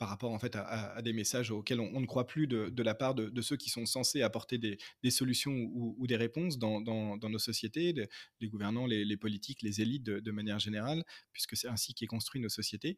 par 0.00 0.08
rapport 0.08 0.32
en 0.32 0.38
fait 0.38 0.56
à, 0.56 1.02
des 1.02 1.12
messages 1.12 1.50
auxquels 1.50 1.78
on, 1.78 2.00
ne 2.00 2.06
croit 2.06 2.26
plus 2.26 2.46
de, 2.46 2.82
la 2.82 2.94
part 2.94 3.14
de, 3.14 3.42
ceux 3.42 3.58
qui 3.58 3.68
sont 3.68 3.84
censés 3.84 4.22
apporter 4.22 4.56
des, 4.56 4.78
solutions 5.10 5.52
ou, 5.52 6.06
des 6.06 6.16
réponses 6.16 6.58
dans, 6.58 6.80
nos 6.80 7.38
sociétés, 7.38 8.08
les 8.40 8.48
gouvernants, 8.48 8.86
les, 8.86 9.16
politiques, 9.18 9.60
les 9.60 9.82
élites 9.82 10.02
de, 10.04 10.30
manière 10.30 10.58
générale, 10.58 11.04
puisque 11.32 11.54
c'est 11.54 11.68
ainsi 11.68 11.92
qu'est 11.92 12.06
construit 12.06 12.40
nos 12.40 12.48
sociétés. 12.48 12.96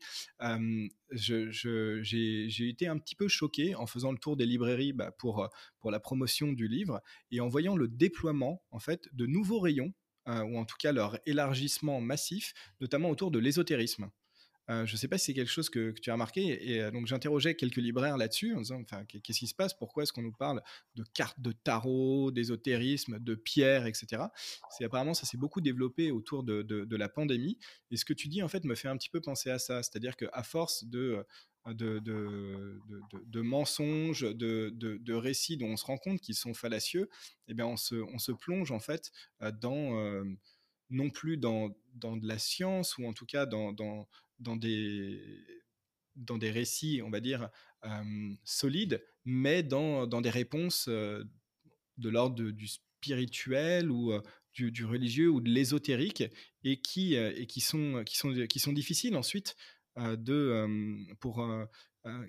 J'ai 1.11 2.69
été 2.69 2.87
un 2.87 2.99
petit 2.99 3.17
peu 3.17 3.27
choqué 3.27 3.75
en 3.75 3.89
faisant 3.89 4.13
le 4.13 4.19
tour 4.19 4.37
des 4.37 4.47
librairies 4.47 4.93
bah, 4.93 5.11
pour, 5.11 5.51
pour 5.81 5.91
la 5.91 5.99
promotion 5.99 6.53
du 6.53 6.69
livre 6.69 7.03
et 7.33 7.41
en 7.41 7.49
voyant 7.49 7.75
le 7.75 7.89
déploiement 7.89 8.63
en 8.71 8.79
fait 8.79 9.09
de 9.13 9.27
nouveaux 9.27 9.59
rayons 9.59 9.93
euh, 10.29 10.43
ou 10.45 10.57
en 10.57 10.65
tout 10.65 10.77
cas 10.79 10.93
leur 10.93 11.19
élargissement 11.27 12.01
massif, 12.01 12.55
notamment 12.81 13.11
autour 13.11 13.33
de 13.33 13.41
l'ésotérisme. 13.41 14.09
Euh, 14.71 14.87
je 14.87 14.93
ne 14.93 14.97
sais 14.97 15.09
pas 15.09 15.19
si 15.19 15.27
c'est 15.27 15.35
quelque 15.35 15.51
chose 15.51 15.71
que, 15.71 15.91
tu 16.01 16.11
as 16.11 16.13
remarqué. 16.13 16.73
Et, 16.73 16.81
euh, 16.81 16.91
donc, 16.91 17.07
j'interrogeais 17.07 17.55
quelques 17.55 17.77
libraires 17.77 18.17
là-dessus 18.17 18.55
en 18.55 18.59
disant 18.59 18.81
enfin, 18.81 19.05
qu'est-ce 19.05 19.39
qui 19.39 19.47
se 19.47 19.55
passe? 19.55 19.75
Pourquoi 19.75 20.05
est-ce 20.05 20.13
qu'on 20.13 20.23
nous 20.23 20.33
parle 20.33 20.63
de 20.95 21.05
cartes 21.15 21.41
de 21.41 21.53
tarot, 21.53 22.31
d'ésotérisme, 22.31 23.19
de 23.19 23.35
pierres, 23.35 23.87
etc. 23.87 24.23
Apparemment 24.83 25.15
ça 25.15 25.27
s'est 25.27 25.39
beaucoup 25.39 25.61
développé 25.61 26.11
autour 26.11 26.43
de, 26.43 26.97
la 26.97 27.09
pandémie. 27.09 27.59
Et 27.91 27.97
ce 27.97 28.05
que 28.05 28.13
tu 28.13 28.29
dis, 28.29 28.43
en 28.43 28.49
fait, 28.49 28.65
me 28.65 28.75
fait 28.75 28.89
un 28.89 28.97
petit 28.97 29.11
peu 29.11 29.21
penser 29.21 29.51
à 29.51 29.59
ça. 29.59 29.83
C'est-à-dire 29.83 30.17
qu'à 30.17 30.43
force 30.43 30.85
de. 30.85 31.25
De, 31.65 32.01
de, 32.01 33.41
mensonges, 33.41 34.23
de, 34.23 35.13
récits 35.13 35.57
dont 35.57 35.69
on 35.69 35.77
se 35.77 35.85
rend 35.85 35.97
compte 35.97 36.21
qu'ils 36.21 36.35
sont 36.35 36.55
fallacieux, 36.55 37.09
eh 37.47 37.55
bien 37.55 37.67
on, 37.67 37.77
se, 37.77 37.95
on 37.95 38.19
se 38.19 38.33
plonge 38.33 38.73
en 38.73 38.81
fait 38.81 39.13
euh, 39.43 39.53
dans, 39.53 40.25
non 40.93 41.11
plus 41.11 41.37
dans, 41.37 41.75
dans 41.95 42.17
de 42.17 42.27
la 42.27 42.39
science 42.39 42.97
ou 42.99 43.07
en 43.07 43.13
tout 43.13 43.27
cas 43.27 43.47
dans, 43.47 43.73
dans, 43.73 44.09
dans 44.39 44.57
des, 44.57 45.45
dans 46.17 46.39
des 46.39 46.51
récits, 46.51 47.01
on 47.03 47.11
va 47.11 47.21
dire, 47.21 47.49
solides, 48.45 49.05
mais 49.25 49.63
dans, 49.63 50.07
dans 50.07 50.21
des 50.21 50.31
réponses 50.31 50.89
de 50.89 51.29
l'ordre 52.09 52.51
du 52.51 52.69
spirituel 52.69 53.91
ou 53.91 54.13
du, 54.55 54.85
religieux 54.85 55.31
ou 55.31 55.41
de 55.41 55.51
l'ésotérique 55.51 56.25
et 56.65 56.81
qui, 56.81 57.15
et 57.15 57.47
qui, 57.47 57.61
sont, 57.61 58.03
qui, 58.05 58.17
sont, 58.17 58.47
qui 58.47 58.59
sont 58.59 58.73
difficiles 58.73 59.17
ensuite 59.17 59.57
de, 59.97 60.67
pour, 61.21 61.47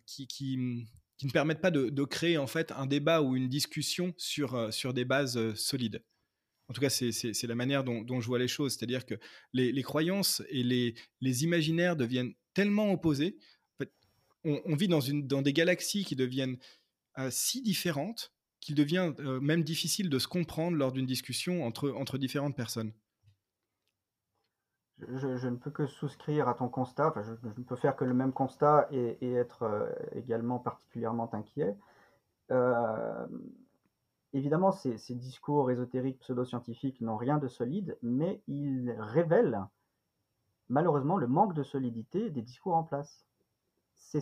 qui, 0.06 0.28
qui, 0.28 0.88
qui, 1.18 1.26
ne 1.26 1.32
permettent 1.32 1.62
pas 1.62 1.72
de, 1.72 1.90
de, 1.90 2.04
créer 2.04 2.38
en 2.38 2.48
fait 2.48 2.72
un 2.72 2.86
débat 2.86 3.22
ou 3.22 3.36
une 3.36 3.50
discussion 3.50 4.14
sur, 4.18 4.74
sur 4.74 4.94
des 4.94 5.06
bases 5.06 5.54
solides. 5.56 6.04
En 6.70 6.74
tout 6.74 6.82
cas, 6.82 6.90
c'est 6.90 7.44
la 7.44 7.56
manière 7.56 7.84
dont, 7.84 8.22
je 8.22 8.28
vois 8.28 8.40
les 8.40 8.48
choses. 8.48 8.76
C'est-à-dire 8.76 9.06
que 9.06 9.16
les, 9.52 9.84
croyances 9.84 10.42
et 10.50 10.64
les, 10.64 11.44
imaginaires 11.44 11.96
deviennent 11.96 12.34
tellement 12.54 12.92
opposés. 12.92 13.38
on, 14.44 14.76
vit 14.76 14.88
dans, 14.88 15.42
des 15.42 15.54
galaxies 15.54 16.06
qui 16.06 16.16
deviennent 16.16 16.58
euh, 17.20 17.30
si 17.32 17.62
différentes 17.62 18.34
qu'il 18.60 18.76
devient 18.76 19.14
euh, 19.20 19.42
même 19.42 19.64
difficile 19.64 20.10
de 20.10 20.20
se 20.20 20.28
comprendre 20.28 20.78
lors 20.78 20.94
d'une 20.94 21.06
discussion 21.06 21.66
entre, 21.66 22.18
différentes 22.18 22.56
personnes. 22.56 22.94
Je, 25.00 25.48
ne 25.48 25.58
peux 25.58 25.72
que 25.72 25.86
souscrire 25.86 26.48
à 26.48 26.54
ton 26.54 26.70
constat. 26.70 27.14
je, 27.18 27.60
ne 27.60 27.64
peux 27.66 27.76
faire 27.76 27.98
que 27.98 28.06
le 28.06 28.14
même 28.14 28.32
constat 28.32 28.88
et, 28.90 29.34
être 29.34 29.64
euh, 29.64 29.92
également 30.14 30.60
particulièrement 30.60 31.30
inquiet. 31.34 31.76
Évidemment, 34.34 34.72
ces, 34.72 34.98
discours 35.14 35.70
ésotériques 35.70 36.20
pseudo-scientifiques 36.20 37.02
n'ont 37.02 37.18
rien 37.18 37.38
de 37.38 37.48
solide, 37.48 37.98
mais 38.02 38.42
ils 38.48 38.96
révèlent 38.98 39.62
malheureusement 40.70 41.18
le 41.18 41.28
manque 41.28 41.54
de 41.54 41.62
solidité 41.62 42.32
des 42.32 42.42
discours 42.42 42.76
en 42.76 42.84
place. 42.84 43.28
C'est 43.94 44.22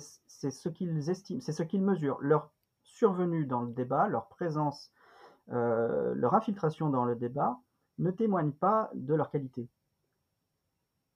ce 0.51 0.70
qu'ils 0.70 1.09
estiment, 1.09 1.39
c'est 1.41 1.53
ce 1.53 1.64
qu'ils 1.64 1.82
mesurent. 1.82 2.20
Leur 2.20 2.51
survenue 2.84 3.45
dans 3.45 3.62
le 3.62 3.72
débat, 3.72 4.07
leur 4.07 4.28
présence, 4.28 4.91
euh, 5.49 6.14
leur 6.14 6.34
infiltration 6.34 6.89
dans 6.89 7.05
le 7.05 7.16
débat 7.16 7.59
ne 7.97 8.12
témoignent 8.12 8.53
pas 8.53 8.89
de 8.93 9.14
leur 9.14 9.30
qualité. 9.30 9.70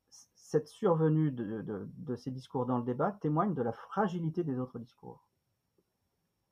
Cette 0.10 0.68
survenue 0.68 1.32
de 1.32 2.16
ces 2.16 2.32
discours 2.32 2.66
dans 2.66 2.78
le 2.78 2.84
débat 2.84 3.12
témoigne 3.12 3.54
de 3.54 3.62
la 3.62 3.74
fragilité 3.74 4.44
des 4.46 4.58
autres 4.58 4.80
discours. 4.80 5.28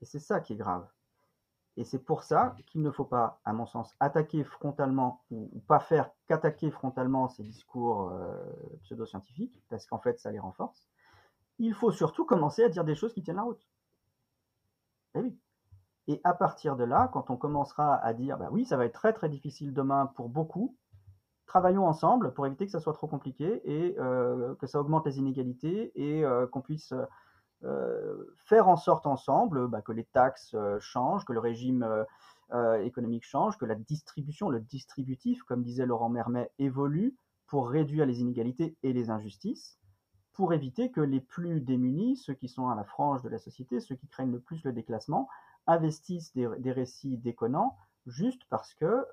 Et 0.02 0.06
c'est 0.06 0.20
ça 0.20 0.42
qui 0.42 0.54
est 0.54 0.58
grave. 0.58 0.86
Et 1.76 1.84
c'est 1.84 2.00
pour 2.00 2.24
ça 2.24 2.56
qu'il 2.68 2.82
ne 2.82 2.92
faut 2.92 3.06
pas, 3.06 3.42
à 3.46 3.54
mon 3.54 3.66
sens, 3.66 3.96
attaquer 4.00 4.44
frontalement 4.44 5.24
ou, 5.32 5.50
pas 5.68 5.80
faire 5.80 6.12
qu'attaquer 6.28 6.70
frontalement 6.70 7.28
ces 7.30 7.44
discours 7.44 8.10
euh, 8.12 8.36
pseudo-scientifiques, 8.84 9.62
parce 9.70 9.86
qu'en 9.88 10.00
fait, 10.00 10.20
ça 10.20 10.32
les 10.32 10.40
renforce. 10.40 10.88
Il 11.60 11.74
faut 11.74 11.92
surtout 11.92 12.26
commencer 12.26 12.64
à 12.64 12.70
dire 12.70 12.84
des 12.84 12.96
choses 12.96 13.14
qui 13.14 13.24
tiennent 13.24 13.38
la 13.38 13.44
route. 13.44 13.68
Et 15.16 15.20
eh. 15.20 15.38
Et 16.08 16.20
à 16.24 16.34
partir 16.34 16.76
de 16.76 16.84
là, 16.84 17.10
quand 17.14 17.30
on 17.30 17.38
commencera 17.38 17.96
à 17.96 18.14
dire, 18.14 18.38
bah 18.38 18.50
oui, 18.52 18.66
ça 18.66 18.76
va 18.76 18.86
être 18.86 18.94
très 18.94 19.14
très 19.14 19.30
difficile 19.30 19.74
demain 19.74 20.08
pour 20.08 20.28
beaucoup, 20.28 20.76
travaillons 21.46 21.86
ensemble 21.86 22.34
pour 22.34 22.46
éviter 22.46 22.66
que 22.66 22.72
ça 22.72 22.80
soit 22.80 22.94
trop 22.94 23.08
compliqué 23.08 23.62
et 23.64 23.96
euh, 24.00 24.56
que 24.56 24.68
ça 24.68 24.80
augmente 24.82 25.06
les 25.06 25.20
inégalités 25.20 25.92
et 25.96 26.26
euh, 26.26 26.46
qu'on 26.48 26.62
puisse 26.62 26.92
euh, 26.92 27.06
faire 28.36 28.68
en 28.68 28.76
sorte 28.76 29.06
ensemble 29.06 29.68
bah, 29.68 29.82
que 29.82 29.92
les 29.92 30.04
taxes 30.04 30.54
euh, 30.54 30.80
changent, 30.80 31.26
que 31.26 31.34
le 31.34 31.40
régime 31.40 32.06
euh, 32.54 32.84
économique 32.84 33.26
change, 33.26 33.58
que 33.58 33.66
la 33.66 33.76
distribution, 33.76 34.50
le 34.50 34.60
distributif, 34.60 35.44
comme 35.44 35.64
disait 35.64 35.86
Laurent 35.86 36.10
Mermet, 36.10 36.52
évolue 36.60 37.16
pour 37.48 37.70
réduire 37.70 38.06
les 38.06 38.22
inégalités 38.22 38.76
et 38.84 38.94
les 38.94 39.10
injustices, 39.10 39.80
pour 40.34 40.54
éviter 40.54 40.92
que 40.92 41.02
les 41.02 41.22
plus 41.22 41.62
démunis, 41.62 42.18
ceux 42.18 42.34
qui 42.34 42.48
sont 42.48 42.70
à 42.70 42.76
la 42.76 42.84
frange 42.84 43.22
de 43.22 43.30
la 43.30 43.38
société, 43.38 43.80
ceux 43.80 43.96
qui 43.96 44.08
craignent 44.08 44.32
le 44.32 44.40
plus 44.40 44.64
le 44.64 44.74
déclassement, 44.74 45.30
investissent 45.68 46.34
des, 46.34 46.72
récits 46.72 47.18
déconnants 47.18 47.78
juste 48.06 48.44
parce 48.50 48.74
que 48.74 49.06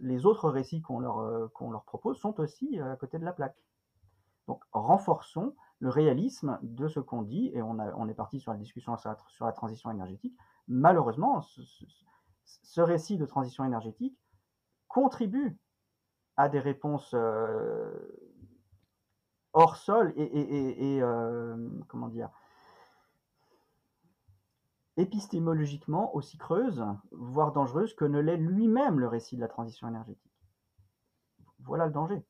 les 0.00 0.26
autres 0.26 0.48
récits 0.50 0.80
qu'on 0.80 1.00
leur 1.00 1.84
propose 1.84 2.18
sont 2.18 2.38
aussi 2.38 2.78
à 2.78 2.94
côté 2.96 3.18
de 3.18 3.24
la 3.24 3.32
plaque. 3.32 3.56
Donc 4.48 4.64
renforçons 4.72 5.54
le 5.78 5.90
réalisme 5.90 6.58
de 6.62 6.88
ce 6.88 7.00
qu'on 7.00 7.22
dit, 7.22 7.52
et 7.54 7.62
on, 7.62 8.08
est 8.08 8.14
parti 8.14 8.40
sur 8.40 8.50
la 8.50 8.58
discussion 8.58 8.96
sur 8.96 9.14
la, 9.44 9.52
transition 9.52 9.90
énergétique. 9.92 10.36
Malheureusement, 10.66 11.42
ce, 11.42 12.80
récit 12.80 13.18
de 13.18 13.26
transition 13.26 13.64
énergétique 13.64 14.18
contribue 14.88 15.56
à 16.36 16.48
des 16.48 16.58
réponses 16.58 17.12
euh, 17.14 17.92
hors 19.52 19.76
sol 19.76 20.12
et, 20.16 20.98
euh, 21.02 21.56
comment 21.86 22.08
dire 22.08 22.30
épistémologiquement 24.96 26.12
aussi 26.16 26.38
creuse, 26.38 26.84
voire 27.12 27.52
dangereuse 27.52 27.94
que 27.94 28.04
ne 28.04 28.18
l'est 28.18 28.36
lui-même 28.36 28.98
le 28.98 29.06
récit 29.06 29.36
de 29.36 29.40
la 29.40 29.46
transition 29.46 29.86
énergétique. 29.86 30.32
Voilà 31.60 31.86
le 31.86 31.92
danger. 31.92 32.24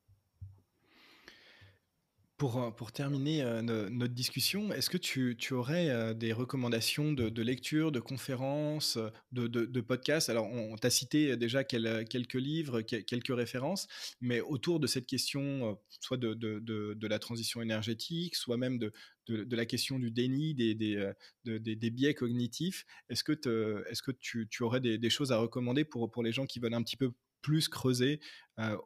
Pour, 2.39 2.63
euh, 2.63 2.71
pour 2.71 2.93
terminer 2.93 3.41
euh, 3.41 3.61
notre 3.61 4.13
discussion, 4.13 4.71
est-ce 4.71 4.89
que 4.89 4.97
tu, 4.97 5.35
aurais 5.51 5.89
euh, 5.89 6.13
des 6.13 6.31
recommandations 6.31 7.11
de, 7.11 7.41
lecture, 7.41 7.91
de 7.91 7.99
conférences, 7.99 8.97
de, 9.33 9.81
podcasts? 9.81 10.29
Alors, 10.29 10.47
on, 10.49 10.77
t'a 10.77 10.89
cité 10.89 11.35
déjà 11.35 11.65
quelques 11.65 12.33
livres, 12.35 12.79
quelques 12.79 13.35
références, 13.35 13.89
mais 14.21 14.39
autour 14.39 14.79
de 14.79 14.87
cette 14.87 15.05
question, 15.05 15.77
soit 15.99 16.15
de, 16.15 17.07
la 17.07 17.19
transition 17.19 17.61
énergétique, 17.61 18.35
soit 18.35 18.55
même 18.55 18.79
de, 18.79 18.93
la 19.27 19.65
question 19.65 19.99
du 19.99 20.09
déni, 20.09 20.55
des, 20.55 21.91
biais 21.91 22.13
cognitifs, 22.13 22.85
est-ce 23.09 23.25
que, 23.25 23.33
tu, 23.33 24.63
aurais 24.63 24.79
des, 24.79 25.09
choses 25.09 25.33
à 25.33 25.37
recommander 25.37 25.83
pour 25.83 26.23
les 26.23 26.31
gens 26.31 26.45
qui 26.45 26.59
veulent 26.59 26.73
un 26.73 26.83
petit 26.83 26.97
peu 26.97 27.11
plus 27.41 27.67
creuser 27.67 28.19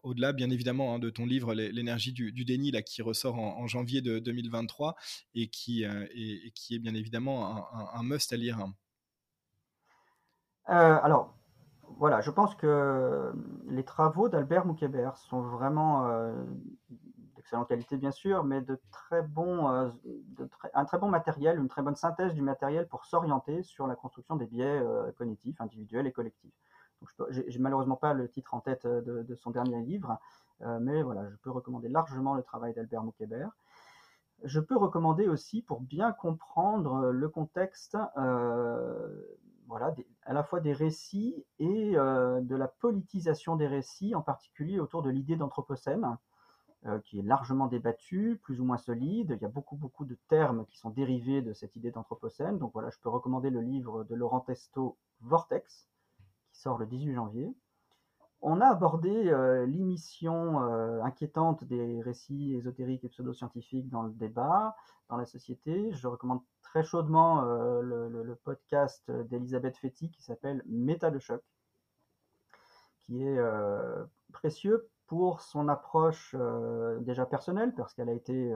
au-delà, 0.03 0.33
bien 0.33 0.49
évidemment, 0.49 0.93
hein, 0.93 0.99
de 0.99 1.09
ton 1.09 1.25
livre 1.25 1.53
L'énergie 1.53 2.13
du, 2.13 2.45
déni, 2.45 2.71
là, 2.71 2.81
qui 2.81 3.01
ressort 3.01 3.39
en, 3.39 3.67
janvier 3.67 4.01
de 4.01 4.19
2023 4.19 4.95
et 5.35 5.47
qui, 5.47 5.83
et, 5.83 6.51
qui 6.51 6.75
est 6.75 6.79
bien 6.79 6.93
évidemment 6.93 7.67
un, 7.93 8.03
must 8.03 8.31
à 8.33 8.37
lire. 8.37 8.59
Euh, 10.69 10.97
alors, 11.01 11.35
voilà, 11.97 12.21
je 12.21 12.31
pense 12.31 12.55
que 12.55 13.33
les 13.67 13.83
travaux 13.83 14.29
d'Albert 14.29 14.65
Moukébert 14.65 15.17
sont 15.17 15.41
vraiment 15.41 16.07
d'excellente 17.35 17.67
qualité, 17.67 17.97
bien 17.97 18.11
sûr, 18.11 18.43
mais 18.43 18.61
de 18.61 18.79
très 18.91 19.23
un 20.73 20.85
très 20.85 20.97
bon 20.97 21.09
matériel, 21.09 21.57
une 21.57 21.67
très 21.67 21.81
bonne 21.81 21.95
synthèse 21.95 22.33
du 22.33 22.41
matériel 22.41 22.87
pour 22.87 23.05
s'orienter 23.05 23.63
sur 23.63 23.87
la 23.87 23.95
construction 23.95 24.35
des 24.35 24.45
biais 24.45 24.81
cognitifs, 25.17 25.59
individuels 25.59 26.07
et 26.07 26.11
collectifs. 26.11 26.53
J'ai 27.29 27.59
malheureusement 27.59 27.95
pas 27.95 28.13
le 28.13 28.29
titre 28.29 28.53
en 28.53 28.59
tête 28.59 28.85
euh, 28.85 29.23
de, 29.23 29.35
son 29.35 29.51
dernier 29.51 29.81
livre, 29.81 30.17
euh, 30.61 30.79
mais 30.79 31.01
voilà, 31.03 31.29
je 31.29 31.35
peux 31.37 31.51
recommander 31.51 31.89
largement 31.89 32.35
le 32.35 32.43
travail 32.43 32.73
d'Albert 32.73 33.03
Moukébert. 33.03 33.51
Je 34.43 34.59
peux 34.59 34.77
recommander 34.77 35.27
aussi, 35.27 35.61
pour 35.61 35.79
bien 35.79 36.11
comprendre 36.11 37.11
le 37.11 37.29
contexte, 37.29 37.97
euh, 38.17 39.07
voilà, 39.67 39.93
à 40.23 40.33
la 40.33 40.43
fois 40.43 40.59
des 40.59 40.73
récits 40.73 41.45
et 41.59 41.93
de 41.93 42.55
la 42.55 42.67
politisation 42.67 43.55
des 43.55 43.67
récits, 43.67 44.15
en 44.15 44.21
particulier 44.21 44.79
autour 44.79 45.01
de 45.01 45.09
l'idée 45.09 45.37
d'anthropocène, 45.37 46.17
qui 47.05 47.19
est 47.19 47.23
largement 47.23 47.67
débattue, 47.67 48.37
plus 48.43 48.59
ou 48.59 48.65
moins 48.65 48.75
solide. 48.77 49.37
Il 49.39 49.41
y 49.41 49.45
a 49.45 49.49
beaucoup, 49.49 49.77
beaucoup 49.77 50.03
de 50.03 50.17
termes 50.27 50.65
qui 50.65 50.77
sont 50.77 50.89
dérivés 50.89 51.41
de 51.41 51.53
cette 51.53 51.77
idée 51.77 51.91
d'anthropocène. 51.91 52.57
Donc 52.57 52.73
voilà, 52.73 52.89
je 52.89 52.99
peux 52.99 53.09
recommander 53.09 53.49
le 53.49 53.61
livre 53.61 54.03
de 54.03 54.15
Laurent 54.15 54.41
Testo, 54.41 54.97
Vortex, 55.21 55.87
sort 56.53 56.77
le 56.77 56.85
18 56.85 57.13
janvier. 57.13 57.53
On 58.45 58.59
a 58.59 58.67
abordé 58.67 59.09
euh, 59.09 59.65
l'émission 59.65 60.61
euh, 60.63 61.01
inquiétante 61.01 61.63
des 61.63 62.01
récits 62.01 62.55
ésotériques 62.55 63.05
et 63.05 63.09
pseudo-scientifiques 63.09 63.89
dans 63.89 64.01
le 64.01 64.11
débat, 64.11 64.75
dans 65.07 65.15
la 65.15 65.25
société. 65.25 65.93
Je 65.93 66.07
recommande 66.07 66.41
très 66.61 66.83
chaudement 66.83 67.45
euh, 67.45 67.81
le, 67.81 68.35
podcast 68.43 69.09
d'Elisabeth 69.09 69.77
Fetty 69.77 70.11
qui 70.11 70.21
s'appelle 70.21 70.61
Méta 70.65 71.09
de 71.09 71.19
choc, 71.19 71.41
qui 72.99 73.23
est 73.23 73.39
précieux 74.33 74.89
pour 75.07 75.39
son 75.39 75.69
approche 75.69 76.35
déjà 77.01 77.25
personnelle, 77.25 77.73
parce 77.75 77.93
qu'elle 77.93 78.09
a 78.09 78.13
été 78.13 78.53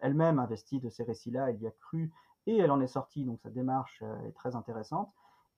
elle-même 0.00 0.38
investie 0.38 0.78
de 0.78 0.88
ces 0.88 1.02
récits-là, 1.02 1.50
elle 1.50 1.60
y 1.60 1.66
a 1.66 1.72
cru 1.72 2.12
et 2.46 2.58
elle 2.58 2.70
en 2.70 2.80
est 2.80 2.86
sortie, 2.86 3.24
donc 3.24 3.40
sa 3.40 3.50
démarche 3.50 4.02
est 4.26 4.32
très 4.32 4.54
intéressante 4.54 5.12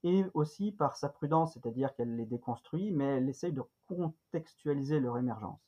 et 0.05 0.25
aussi 0.35 0.73
par 0.73 0.97
sa 0.97 1.09
prudence, 1.09 1.55
c'est-à-dire 1.55 1.95
qu'elle 1.95 2.17
les 2.17 2.27
déconstruit, 2.27 2.91
mais 2.91 3.19
elle 3.19 3.29
essaye 3.29 3.53
de 3.53 3.63
contextualiser 3.87 5.01
leur 5.01 5.19
émergence. 5.19 5.61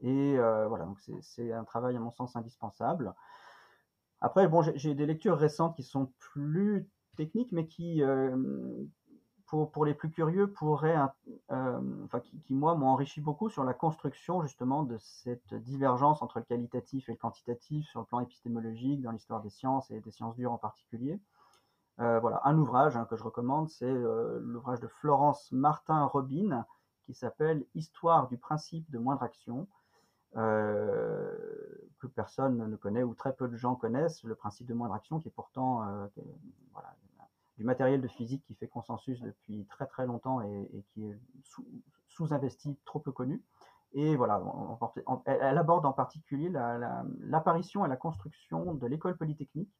Et 0.00 0.36
euh, 0.36 0.66
voilà, 0.66 0.84
donc 0.84 0.98
c'est 1.20 1.52
un 1.52 1.64
travail 1.64 1.96
à 1.96 2.00
mon 2.00 2.10
sens 2.10 2.34
indispensable. 2.34 3.14
Après, 4.20 4.48
bon, 4.48 4.62
j'ai 4.62 4.94
des 4.94 5.06
lectures 5.06 5.38
récentes 5.38 5.76
qui 5.76 5.82
sont 5.82 6.12
plus 6.18 6.88
techniques, 7.16 7.52
mais 7.52 7.66
qui, 7.66 8.02
euh, 8.02 8.36
pour, 9.46 9.70
pour, 9.70 9.84
les 9.84 9.94
plus 9.94 10.10
curieux, 10.10 10.50
pourraient, 10.50 10.96
euh, 11.50 12.04
enfin, 12.04 12.20
qui, 12.20 12.40
qui, 12.40 12.54
moi, 12.54 12.74
m'ont 12.74 12.88
enrichi 12.88 13.20
beaucoup 13.20 13.48
sur 13.48 13.64
la 13.64 13.74
construction 13.74 14.42
justement 14.42 14.82
de 14.82 14.96
cette 14.98 15.54
divergence 15.54 16.22
entre 16.22 16.38
le 16.38 16.44
qualitatif 16.44 17.08
et 17.08 17.12
le 17.12 17.18
quantitatif 17.18 17.86
sur 17.88 18.00
le 18.00 18.06
plan 18.06 18.20
épistémologique, 18.20 19.02
dans 19.02 19.12
l'histoire 19.12 19.42
des 19.42 19.50
sciences 19.50 19.90
et 19.90 20.00
des 20.00 20.10
sciences 20.10 20.36
dures 20.36 20.52
en 20.52 20.58
particulier. 20.58 21.20
Euh, 22.00 22.20
voilà, 22.20 22.40
un 22.44 22.56
ouvrage 22.56 22.96
hein, 22.96 23.06
que 23.08 23.16
je 23.16 23.22
recommande, 23.22 23.68
c'est 23.68 23.84
euh, 23.84 24.40
l'ouvrage 24.42 24.80
de 24.80 24.88
Florence 24.88 25.52
Martin 25.52 26.04
Robin 26.06 26.64
qui 27.02 27.14
s'appelle 27.14 27.66
Histoire 27.74 28.28
du 28.28 28.38
principe 28.38 28.90
de 28.90 28.98
moindre 28.98 29.22
action, 29.22 29.68
euh, 30.36 31.36
que 31.98 32.06
personne 32.06 32.56
ne 32.56 32.76
connaît 32.76 33.02
ou 33.02 33.14
très 33.14 33.34
peu 33.34 33.48
de 33.48 33.56
gens 33.56 33.74
connaissent, 33.74 34.22
le 34.22 34.34
principe 34.34 34.66
de 34.66 34.74
moindre 34.74 34.94
action 34.94 35.20
qui 35.20 35.28
est 35.28 35.32
pourtant 35.32 35.84
du 37.58 37.64
matériel 37.64 38.00
de 38.00 38.08
physique 38.08 38.42
qui 38.46 38.54
fait 38.54 38.68
consensus 38.68 39.20
depuis 39.20 39.66
très 39.66 39.86
très 39.86 40.06
longtemps 40.06 40.40
et, 40.40 40.84
qui 40.94 41.04
est 41.04 41.18
sous-investi, 42.08 42.78
trop 42.86 43.00
peu 43.00 43.12
connu. 43.12 43.42
Et 43.92 44.16
voilà, 44.16 44.42
elle, 45.26 45.58
aborde 45.58 45.84
en 45.84 45.92
particulier 45.92 46.48
l'apparition 46.48 47.84
et 47.84 47.88
la 47.88 47.96
construction 47.96 48.74
de 48.74 48.86
l'école 48.86 49.16
polytechnique 49.18 49.70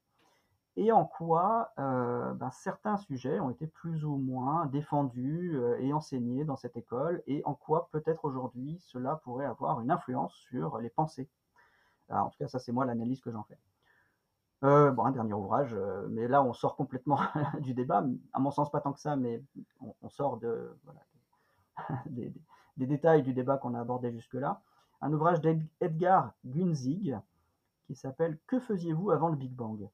et 0.77 0.91
en 0.93 1.05
quoi 1.05 1.73
euh, 1.79 2.33
ben, 2.35 2.51
certains 2.51 2.97
sujets 2.97 3.41
ont 3.41 3.51
été 3.51 3.67
plus 3.67 4.05
ou 4.05 4.17
moins 4.17 4.67
défendus 4.67 5.53
euh, 5.55 5.79
et 5.81 5.93
enseignés 5.93 6.45
dans 6.45 6.57
cette 6.57 6.77
école, 6.77 7.23
et 7.27 7.43
en 7.45 7.55
quoi 7.55 7.89
peut-être 7.93 8.25
aujourd'hui 8.25 8.79
cela 8.81 9.17
pourrait 9.17 9.45
avoir 9.45 9.81
une 9.81 9.91
influence 9.91 10.35
sur 10.35 10.79
les 10.79 10.91
pensées. 10.91 11.29
en 12.09 12.31
tout 12.31 12.39
cas, 12.39 12.49
ça 12.49 12.59
c'est 12.59 12.73
moi 12.73 12.87
l'analyse 12.87 13.21
que 13.21 13.31
j'en 13.31 13.43
fais. 13.45 13.59
Euh, 14.65 14.93
bon, 14.93 15.05
un 15.05 15.11
dernier 15.11 15.35
ouvrage, 15.35 15.77
mais 16.11 16.29
là 16.29 16.43
on 16.43 16.53
sort 16.53 16.77
complètement 16.77 17.19
du 17.61 17.75
débat, 17.75 18.05
à 18.33 18.39
mon 18.39 18.51
sens 18.51 18.71
pas 18.71 18.81
tant 18.81 18.93
que 18.93 19.01
ça, 19.01 19.17
mais 19.17 19.43
on, 19.81 20.09
sort 20.09 20.39
des, 22.07 22.33
détails 22.77 23.23
du 23.23 23.35
débat 23.35 23.59
qu'on 23.59 23.75
a 23.75 23.81
abordé 23.81 24.11
jusque-là. 24.13 24.61
Un 25.01 25.13
ouvrage 25.13 25.41
d'Edgar 25.41 26.33
Gunzig 26.45 27.19
qui 27.87 27.97
s'appelle 27.97 28.39
Que 28.47 28.61
faisiez-vous 28.61 29.11
avant 29.11 29.29
le 29.29 29.37
Big 29.37 29.53
Bang? 29.53 29.89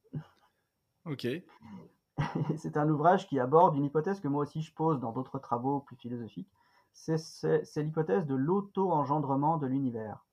Ok. 1.05 1.27
c'est 2.57 2.77
un 2.77 2.89
ouvrage 2.89 3.27
qui 3.29 3.39
aborde 3.39 3.77
une 3.77 3.85
hypothèse 3.85 4.21
que 4.21 4.29
moi 4.29 4.43
aussi 4.43 4.63
je 4.63 4.73
pose 4.75 5.01
dans 5.01 5.13
d'autres 5.13 5.39
travaux 5.39 5.81
plus 5.81 5.97
philosophiques. 5.97 6.51
C'est 6.93 7.83
l'hypothèse 7.83 8.27
de 8.27 8.35
l'auto-engendrement 8.35 9.57
de 9.57 9.67
l'univers. 9.67 10.25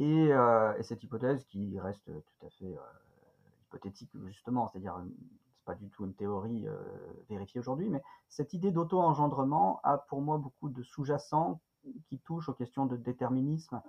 Euh, 0.00 0.76
et, 0.78 0.82
cette 0.82 1.02
hypothèse 1.02 1.44
qui 1.44 1.78
reste 1.78 2.06
tout 2.06 2.46
à 2.46 2.50
fait 2.50 2.74
euh, 2.74 2.80
hypothétique 3.66 4.10
justement, 4.26 4.66
c'est-à-dire 4.66 4.98
c'est 5.52 5.64
pas 5.64 5.74
du 5.74 5.90
tout 5.90 6.04
une 6.06 6.14
théorie 6.14 6.66
euh, 6.66 6.78
vérifiée 7.28 7.60
aujourd'hui, 7.60 7.90
mais 7.90 8.02
cette 8.28 8.54
idée 8.54 8.70
d'auto-engendrement 8.70 9.80
a 9.82 9.98
pour 9.98 10.22
moi 10.22 10.38
beaucoup 10.38 10.70
de 10.70 10.82
sous-jacents 10.82 11.60
qui 12.08 12.18
touchent 12.18 12.48
aux 12.48 12.54
questions 12.54 12.86
de 12.86 12.96
déterminisme, 12.96 13.76
euh, 13.76 13.80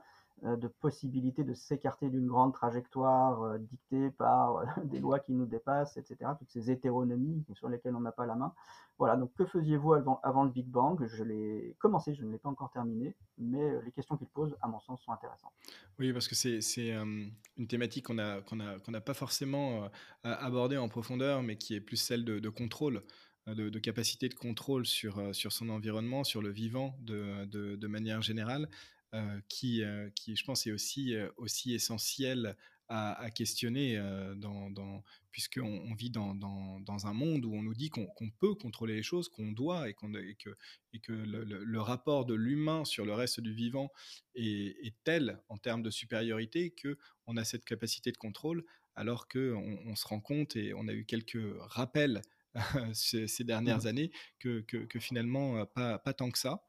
de 0.44 0.68
possibilité 0.68 1.44
de 1.44 1.54
s'écarter 1.54 2.10
d'une 2.10 2.26
grande 2.26 2.54
trajectoire 2.54 3.44
euh, 3.44 3.58
dictée 3.60 4.10
par 4.10 4.58
euh, 4.58 4.66
des 4.86 5.00
lois 5.00 5.20
qui 5.20 5.34
nous 5.34 5.46
dépassent, 5.46 5.98
etc. 5.98 6.32
Toutes 6.40 6.50
ces 6.50 6.72
hétéronomies 6.72 7.46
sur 7.54 7.70
lesquelles 7.70 7.96
on 7.96 8.02
n'a 8.02 8.12
pas 8.12 8.26
la 8.26 8.36
main. 8.36 8.54
Voilà, 8.98 9.18
donc 9.18 9.34
que 9.36 9.46
faisiez-vous 9.46 9.94
avant, 9.94 10.20
avant, 10.24 10.44
le 10.44 10.50
Big 10.50 10.68
Bang? 10.68 11.06
Je 11.06 11.24
l'ai 11.24 11.76
commencé, 11.80 12.16
je 12.16 12.24
ne 12.24 12.32
l'ai 12.32 12.40
pas 12.40 12.50
encore 12.50 12.72
terminé, 12.72 13.16
mais 13.38 13.82
les 13.84 13.92
questions 13.92 14.18
qu'il 14.18 14.28
pose, 14.28 14.56
à 14.62 14.68
mon 14.68 14.80
sens, 14.80 15.02
sont 15.04 15.12
intéressantes. 15.12 15.54
Oui, 15.98 16.14
parce 16.14 16.28
que 16.28 16.36
c'est 16.36 16.92
une 16.92 17.68
thématique 17.68 18.06
qu'on 18.06 18.14
n'a 18.14 19.02
pas 19.04 19.14
forcément 19.16 19.90
abordée 20.24 20.78
en 20.78 20.88
profondeur, 20.88 21.42
mais 21.42 21.56
qui 21.56 21.74
est 21.74 21.82
plus 21.82 21.98
celle 21.98 22.24
de, 22.24 22.50
contrôle. 22.50 23.02
De, 23.48 23.80
capacité 23.80 24.30
de 24.30 24.36
contrôle 24.36 24.86
sur, 24.86 25.34
sur 25.34 25.52
son 25.52 25.70
environnement, 25.70 26.24
sur 26.24 26.44
le 26.44 26.50
vivant 26.50 26.96
de, 27.00 27.46
de, 27.46 27.88
manière 27.88 28.22
générale, 28.22 28.70
euh, 28.70 29.01
qui, 29.50 29.84
euh, 29.84 30.10
qui, 30.16 30.36
je 30.36 30.44
pense, 30.46 30.66
est 30.68 30.72
aussi, 30.72 31.16
euh, 31.16 31.30
aussi 31.38 31.74
essentiel 31.74 32.56
à, 32.94 33.30
questionner, 33.32 33.96
dans, 34.36 35.02
puisqu'on 35.32 35.82
on 35.90 35.94
vit 35.94 36.10
dans, 36.10 36.36
dans, 36.36 37.08
un 37.08 37.14
monde 37.14 37.46
où 37.46 37.54
on 37.56 37.62
nous 37.62 37.74
dit 37.74 37.90
qu'on 37.90 38.30
peut 38.38 38.54
contrôler 38.54 38.96
les 38.96 39.02
choses, 39.02 39.30
qu'on 39.30 39.54
doit, 39.54 39.88
et, 39.88 39.94
qu'on 39.94 40.14
et, 40.14 40.36
que, 40.36 40.50
et 40.92 41.00
que 41.00 41.14
le, 41.14 41.80
rapport 41.80 42.26
de 42.26 42.34
l'humain 42.34 42.84
sur 42.84 43.06
le 43.06 43.14
reste 43.14 43.40
du 43.40 43.54
vivant 43.54 43.94
est, 44.36 44.76
est 44.86 44.94
tel 45.06 45.40
en 45.48 45.58
termes 45.58 45.84
de 45.84 45.90
supériorité 45.90 46.76
qu'on 46.76 47.38
a 47.38 47.46
cette 47.46 47.64
capacité 47.64 48.12
de 48.12 48.18
contrôle, 48.18 48.66
alors 48.96 49.30
qu'on 49.30 49.80
on 49.86 49.96
se 49.96 50.06
rend 50.06 50.20
compte, 50.20 50.58
et 50.58 50.74
on 50.74 50.90
a 50.90 50.94
eu 50.94 51.06
quelques 51.06 51.40
rappels 51.62 52.22
ces, 52.94 53.44
dernières 53.44 53.84
mmh. 53.84 53.88
années 53.88 54.12
que, 54.40 54.60
que, 54.62 55.00
finalement 55.00 55.58
euh, 55.58 55.66
pas, 55.66 56.00
pas, 56.00 56.14
tant 56.14 56.30
que 56.30 56.38
ça. 56.38 56.64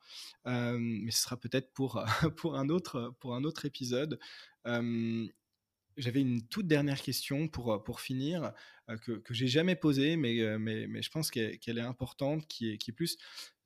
mais 0.45 1.11
ce 1.11 1.23
sera 1.23 1.37
peut-être 1.37 1.73
pour, 1.73 2.05
pour, 2.37 2.57
un 2.57 2.69
autre, 2.69 3.15
pour 3.21 3.35
un 3.35 3.45
autre 3.45 3.65
épisode. 3.65 4.19
J'avais 5.99 6.23
une 6.23 6.47
toute 6.49 6.67
dernière 6.67 7.03
question 7.03 7.49
pour, 7.49 7.85
pour 7.85 8.01
finir, 8.01 8.53
que, 9.03 9.13
que 9.13 9.35
j'ai 9.35 9.49
jamais 9.49 9.77
posée, 9.77 10.17
mais, 10.17 10.59
mais, 10.59 10.87
mais 10.87 11.03
je 11.03 11.11
pense 11.11 11.31
qu'elle 11.31 11.59
est 11.67 11.81
importante, 11.81 12.47
qui 12.49 12.71
est, 12.71 12.79
qui 12.79 12.93
est 12.93 12.95
plus 12.95 13.19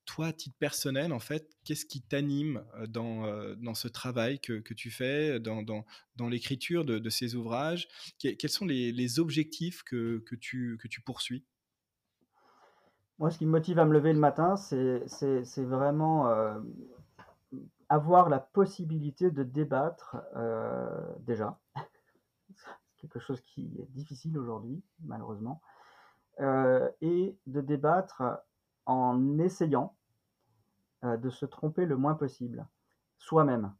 toi, 0.06 0.28
à 0.28 0.32
titre 0.32 0.56
personnel, 0.58 1.12
en 1.12 1.18
fait, 1.18 1.50
qu'est-ce 1.64 1.84
qui 1.84 2.00
t'anime 2.00 2.64
euh, 2.76 2.86
dans, 2.86 3.26
euh, 3.26 3.54
dans 3.56 3.74
ce 3.74 3.88
travail 3.88 4.40
que, 4.40 4.60
que 4.60 4.72
tu 4.72 4.90
fais, 4.90 5.38
dans, 5.40 5.62
dans, 5.62 5.84
dans 6.14 6.28
l'écriture 6.28 6.84
de, 6.84 6.98
de, 6.98 7.10
ces 7.10 7.34
ouvrages? 7.34 7.88
Quels 8.18 8.50
sont 8.50 8.64
les, 8.64 8.92
les 8.92 9.18
objectifs 9.18 9.82
que, 9.82 10.22
que, 10.24 10.36
tu, 10.36 10.78
que 10.80 10.88
tu 10.88 11.02
poursuis? 11.02 11.44
Moi, 13.18 13.30
ce 13.30 13.38
qui 13.38 13.46
me 13.46 13.50
motive 13.50 13.78
à 13.78 13.86
me 13.86 13.94
lever 13.94 14.12
le 14.12 14.18
matin, 14.18 14.56
c'est 14.56 15.64
vraiment 15.64 16.28
euh, 16.28 16.58
avoir 17.88 18.28
la 18.28 18.38
possibilité 18.38 19.30
de 19.30 19.42
débattre 19.42 20.18
euh, 20.36 21.14
déjà. 21.20 21.58
quelque 22.98 23.18
chose 23.18 23.40
qui 23.40 23.74
est 23.78 23.90
difficile 23.92 24.36
aujourd'hui, 24.38 24.82
malheureusement, 25.04 25.62
euh, 26.40 26.90
et 27.00 27.38
de 27.46 27.60
débattre 27.62 28.22
en 28.84 29.38
essayant 29.38 29.94
de 31.02 31.30
se 31.30 31.46
tromper 31.46 31.86
le 31.86 31.96
moins 31.96 32.14
possible, 32.14 32.66
soi-même. 33.18 33.72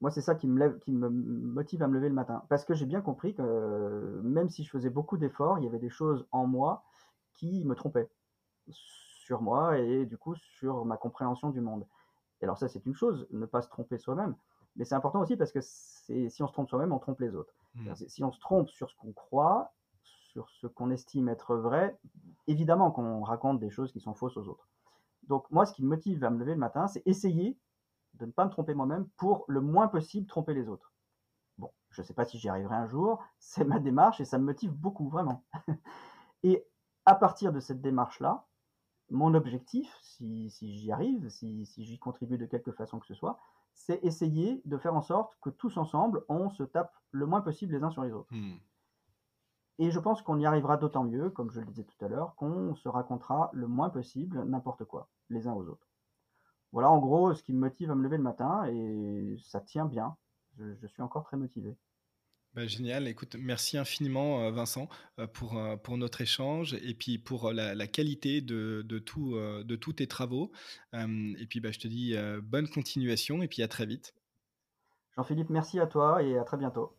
Moi, 0.00 0.10
c'est 0.10 0.20
ça 0.20 0.34
qui 0.34 0.46
me, 0.46 0.78
qui 0.80 0.92
me 0.92 1.08
motive 1.08 1.82
à 1.82 1.88
me 1.88 1.94
lever 1.94 2.08
le 2.08 2.14
matin. 2.14 2.44
Parce 2.48 2.64
que 2.64 2.74
j'ai 2.74 2.86
bien 2.86 3.00
compris 3.00 3.34
que 3.34 4.20
même 4.22 4.50
si 4.50 4.62
je 4.64 4.70
faisais 4.70 4.90
beaucoup 4.90 5.16
d'efforts, 5.16 5.58
il 5.58 5.64
y 5.64 5.68
avait 5.68 5.78
des 5.78 5.88
choses 5.88 6.26
en 6.30 6.46
moi 6.46 6.84
qui 7.32 7.64
me 7.64 7.74
trompaient 7.74 8.10
sur 8.68 9.42
moi 9.42 9.78
et 9.78 10.06
du 10.06 10.18
coup 10.18 10.34
sur 10.34 10.84
ma 10.84 10.96
compréhension 10.96 11.50
du 11.50 11.60
monde. 11.60 11.86
Et 12.40 12.44
alors 12.44 12.58
ça, 12.58 12.68
c'est 12.68 12.84
une 12.86 12.94
chose, 12.94 13.26
ne 13.30 13.46
pas 13.46 13.62
se 13.62 13.68
tromper 13.68 13.98
soi-même. 13.98 14.34
Mais 14.76 14.84
c'est 14.84 14.94
important 14.94 15.20
aussi 15.20 15.36
parce 15.36 15.52
que 15.52 15.60
si 15.60 16.42
on 16.42 16.46
se 16.46 16.52
trompe 16.52 16.68
soi-même, 16.68 16.92
on 16.92 16.98
trompe 16.98 17.20
les 17.20 17.34
autres. 17.34 17.54
Mmh. 17.74 17.94
Si 17.94 18.24
on 18.24 18.32
se 18.32 18.40
trompe 18.40 18.68
sur 18.68 18.90
ce 18.90 18.96
qu'on 18.96 19.12
croit, 19.12 19.72
sur 20.32 20.48
ce 20.48 20.66
qu'on 20.66 20.90
estime 20.90 21.28
être 21.28 21.56
vrai, 21.56 21.98
évidemment 22.46 22.90
qu'on 22.90 23.22
raconte 23.22 23.60
des 23.60 23.70
choses 23.70 23.92
qui 23.92 24.00
sont 24.00 24.14
fausses 24.14 24.36
aux 24.36 24.48
autres. 24.48 24.68
Donc 25.24 25.50
moi, 25.50 25.66
ce 25.66 25.72
qui 25.72 25.82
me 25.82 25.88
motive 25.88 26.24
à 26.24 26.30
me 26.30 26.38
lever 26.38 26.54
le 26.54 26.58
matin, 26.58 26.88
c'est 26.88 27.06
essayer 27.06 27.58
de 28.14 28.26
ne 28.26 28.32
pas 28.32 28.44
me 28.44 28.50
tromper 28.50 28.74
moi-même 28.74 29.08
pour 29.16 29.44
le 29.48 29.60
moins 29.60 29.88
possible 29.88 30.26
tromper 30.26 30.54
les 30.54 30.68
autres. 30.68 30.92
Bon, 31.58 31.70
je 31.90 32.00
ne 32.00 32.06
sais 32.06 32.14
pas 32.14 32.24
si 32.24 32.38
j'y 32.38 32.48
arriverai 32.48 32.74
un 32.74 32.86
jour, 32.86 33.22
c'est 33.38 33.64
ma 33.64 33.78
démarche 33.78 34.20
et 34.20 34.24
ça 34.24 34.38
me 34.38 34.44
motive 34.44 34.72
beaucoup, 34.72 35.08
vraiment. 35.08 35.44
et 36.42 36.66
à 37.04 37.14
partir 37.14 37.52
de 37.52 37.60
cette 37.60 37.80
démarche-là, 37.80 38.46
mon 39.12 39.34
objectif, 39.34 39.94
si, 40.02 40.50
j'y 40.50 40.90
arrive, 40.90 41.28
si, 41.28 41.64
j'y 41.64 41.98
contribue 41.98 42.38
de 42.38 42.46
quelque 42.46 42.72
façon 42.72 42.98
que 42.98 43.06
ce 43.06 43.14
soit, 43.14 43.38
c'est 43.74 44.02
essayer 44.04 44.60
de 44.64 44.76
faire 44.78 44.94
en 44.94 45.02
sorte 45.02 45.36
que 45.40 45.50
tous 45.50 45.76
ensemble, 45.76 46.24
on 46.28 46.50
se 46.50 46.62
tape 46.62 46.94
le 47.10 47.26
moins 47.26 47.40
possible 47.40 47.74
les 47.74 47.82
uns 47.82 47.90
sur 47.90 48.02
les 48.02 48.12
autres. 48.12 48.32
Hmm. 48.34 48.56
Et 49.78 49.90
je 49.90 49.98
pense 49.98 50.22
qu'on 50.22 50.38
y 50.38 50.46
arrivera 50.46 50.76
d'autant 50.76 51.04
mieux, 51.04 51.30
comme 51.30 51.50
je 51.50 51.60
le 51.60 51.66
disais 51.66 51.84
tout 51.84 52.04
à 52.04 52.08
l'heure, 52.08 52.34
qu'on 52.36 52.74
se 52.74 52.88
racontera 52.88 53.50
le 53.52 53.66
moins 53.66 53.90
possible 53.90 54.44
n'importe 54.44 54.84
quoi, 54.84 55.08
les 55.30 55.46
uns 55.46 55.52
aux 55.52 55.66
autres. 55.68 55.88
Voilà 56.72 56.90
en 56.90 56.98
gros 56.98 57.34
ce 57.34 57.42
qui 57.42 57.52
me 57.52 57.58
motive 57.58 57.90
à 57.90 57.94
me 57.94 58.02
lever 58.02 58.16
le 58.16 58.22
matin, 58.22 58.64
et 58.66 59.36
ça 59.42 59.60
tient 59.60 59.86
bien. 59.86 60.16
Je, 60.58 60.86
suis 60.86 61.02
encore 61.02 61.24
très 61.24 61.36
motivé. 61.36 61.76
Bah, 62.54 62.66
génial, 62.66 63.08
écoute, 63.08 63.36
merci 63.38 63.78
infiniment 63.78 64.42
euh, 64.42 64.50
Vincent 64.50 64.86
euh, 65.18 65.26
pour, 65.26 65.56
euh, 65.56 65.76
pour 65.76 65.96
notre 65.96 66.20
échange 66.20 66.74
et 66.74 66.92
puis 66.92 67.16
pour 67.16 67.50
la, 67.50 67.86
qualité 67.86 68.42
de 68.42 68.98
tous 68.98 69.92
tes 69.94 70.06
travaux. 70.06 70.52
Et 70.92 71.46
puis 71.48 71.60
bah, 71.60 71.72
je 71.72 71.78
te 71.78 71.88
dis 71.88 72.14
bonne 72.42 72.68
continuation 72.68 73.42
et 73.42 73.48
puis 73.48 73.62
à 73.62 73.68
très 73.68 73.86
vite. 73.86 74.14
Jean-Philippe, 75.16 75.50
merci 75.50 75.80
à 75.80 75.86
toi 75.86 76.22
et 76.22 76.38
à 76.38 76.44
très 76.44 76.58
bientôt. 76.58 76.94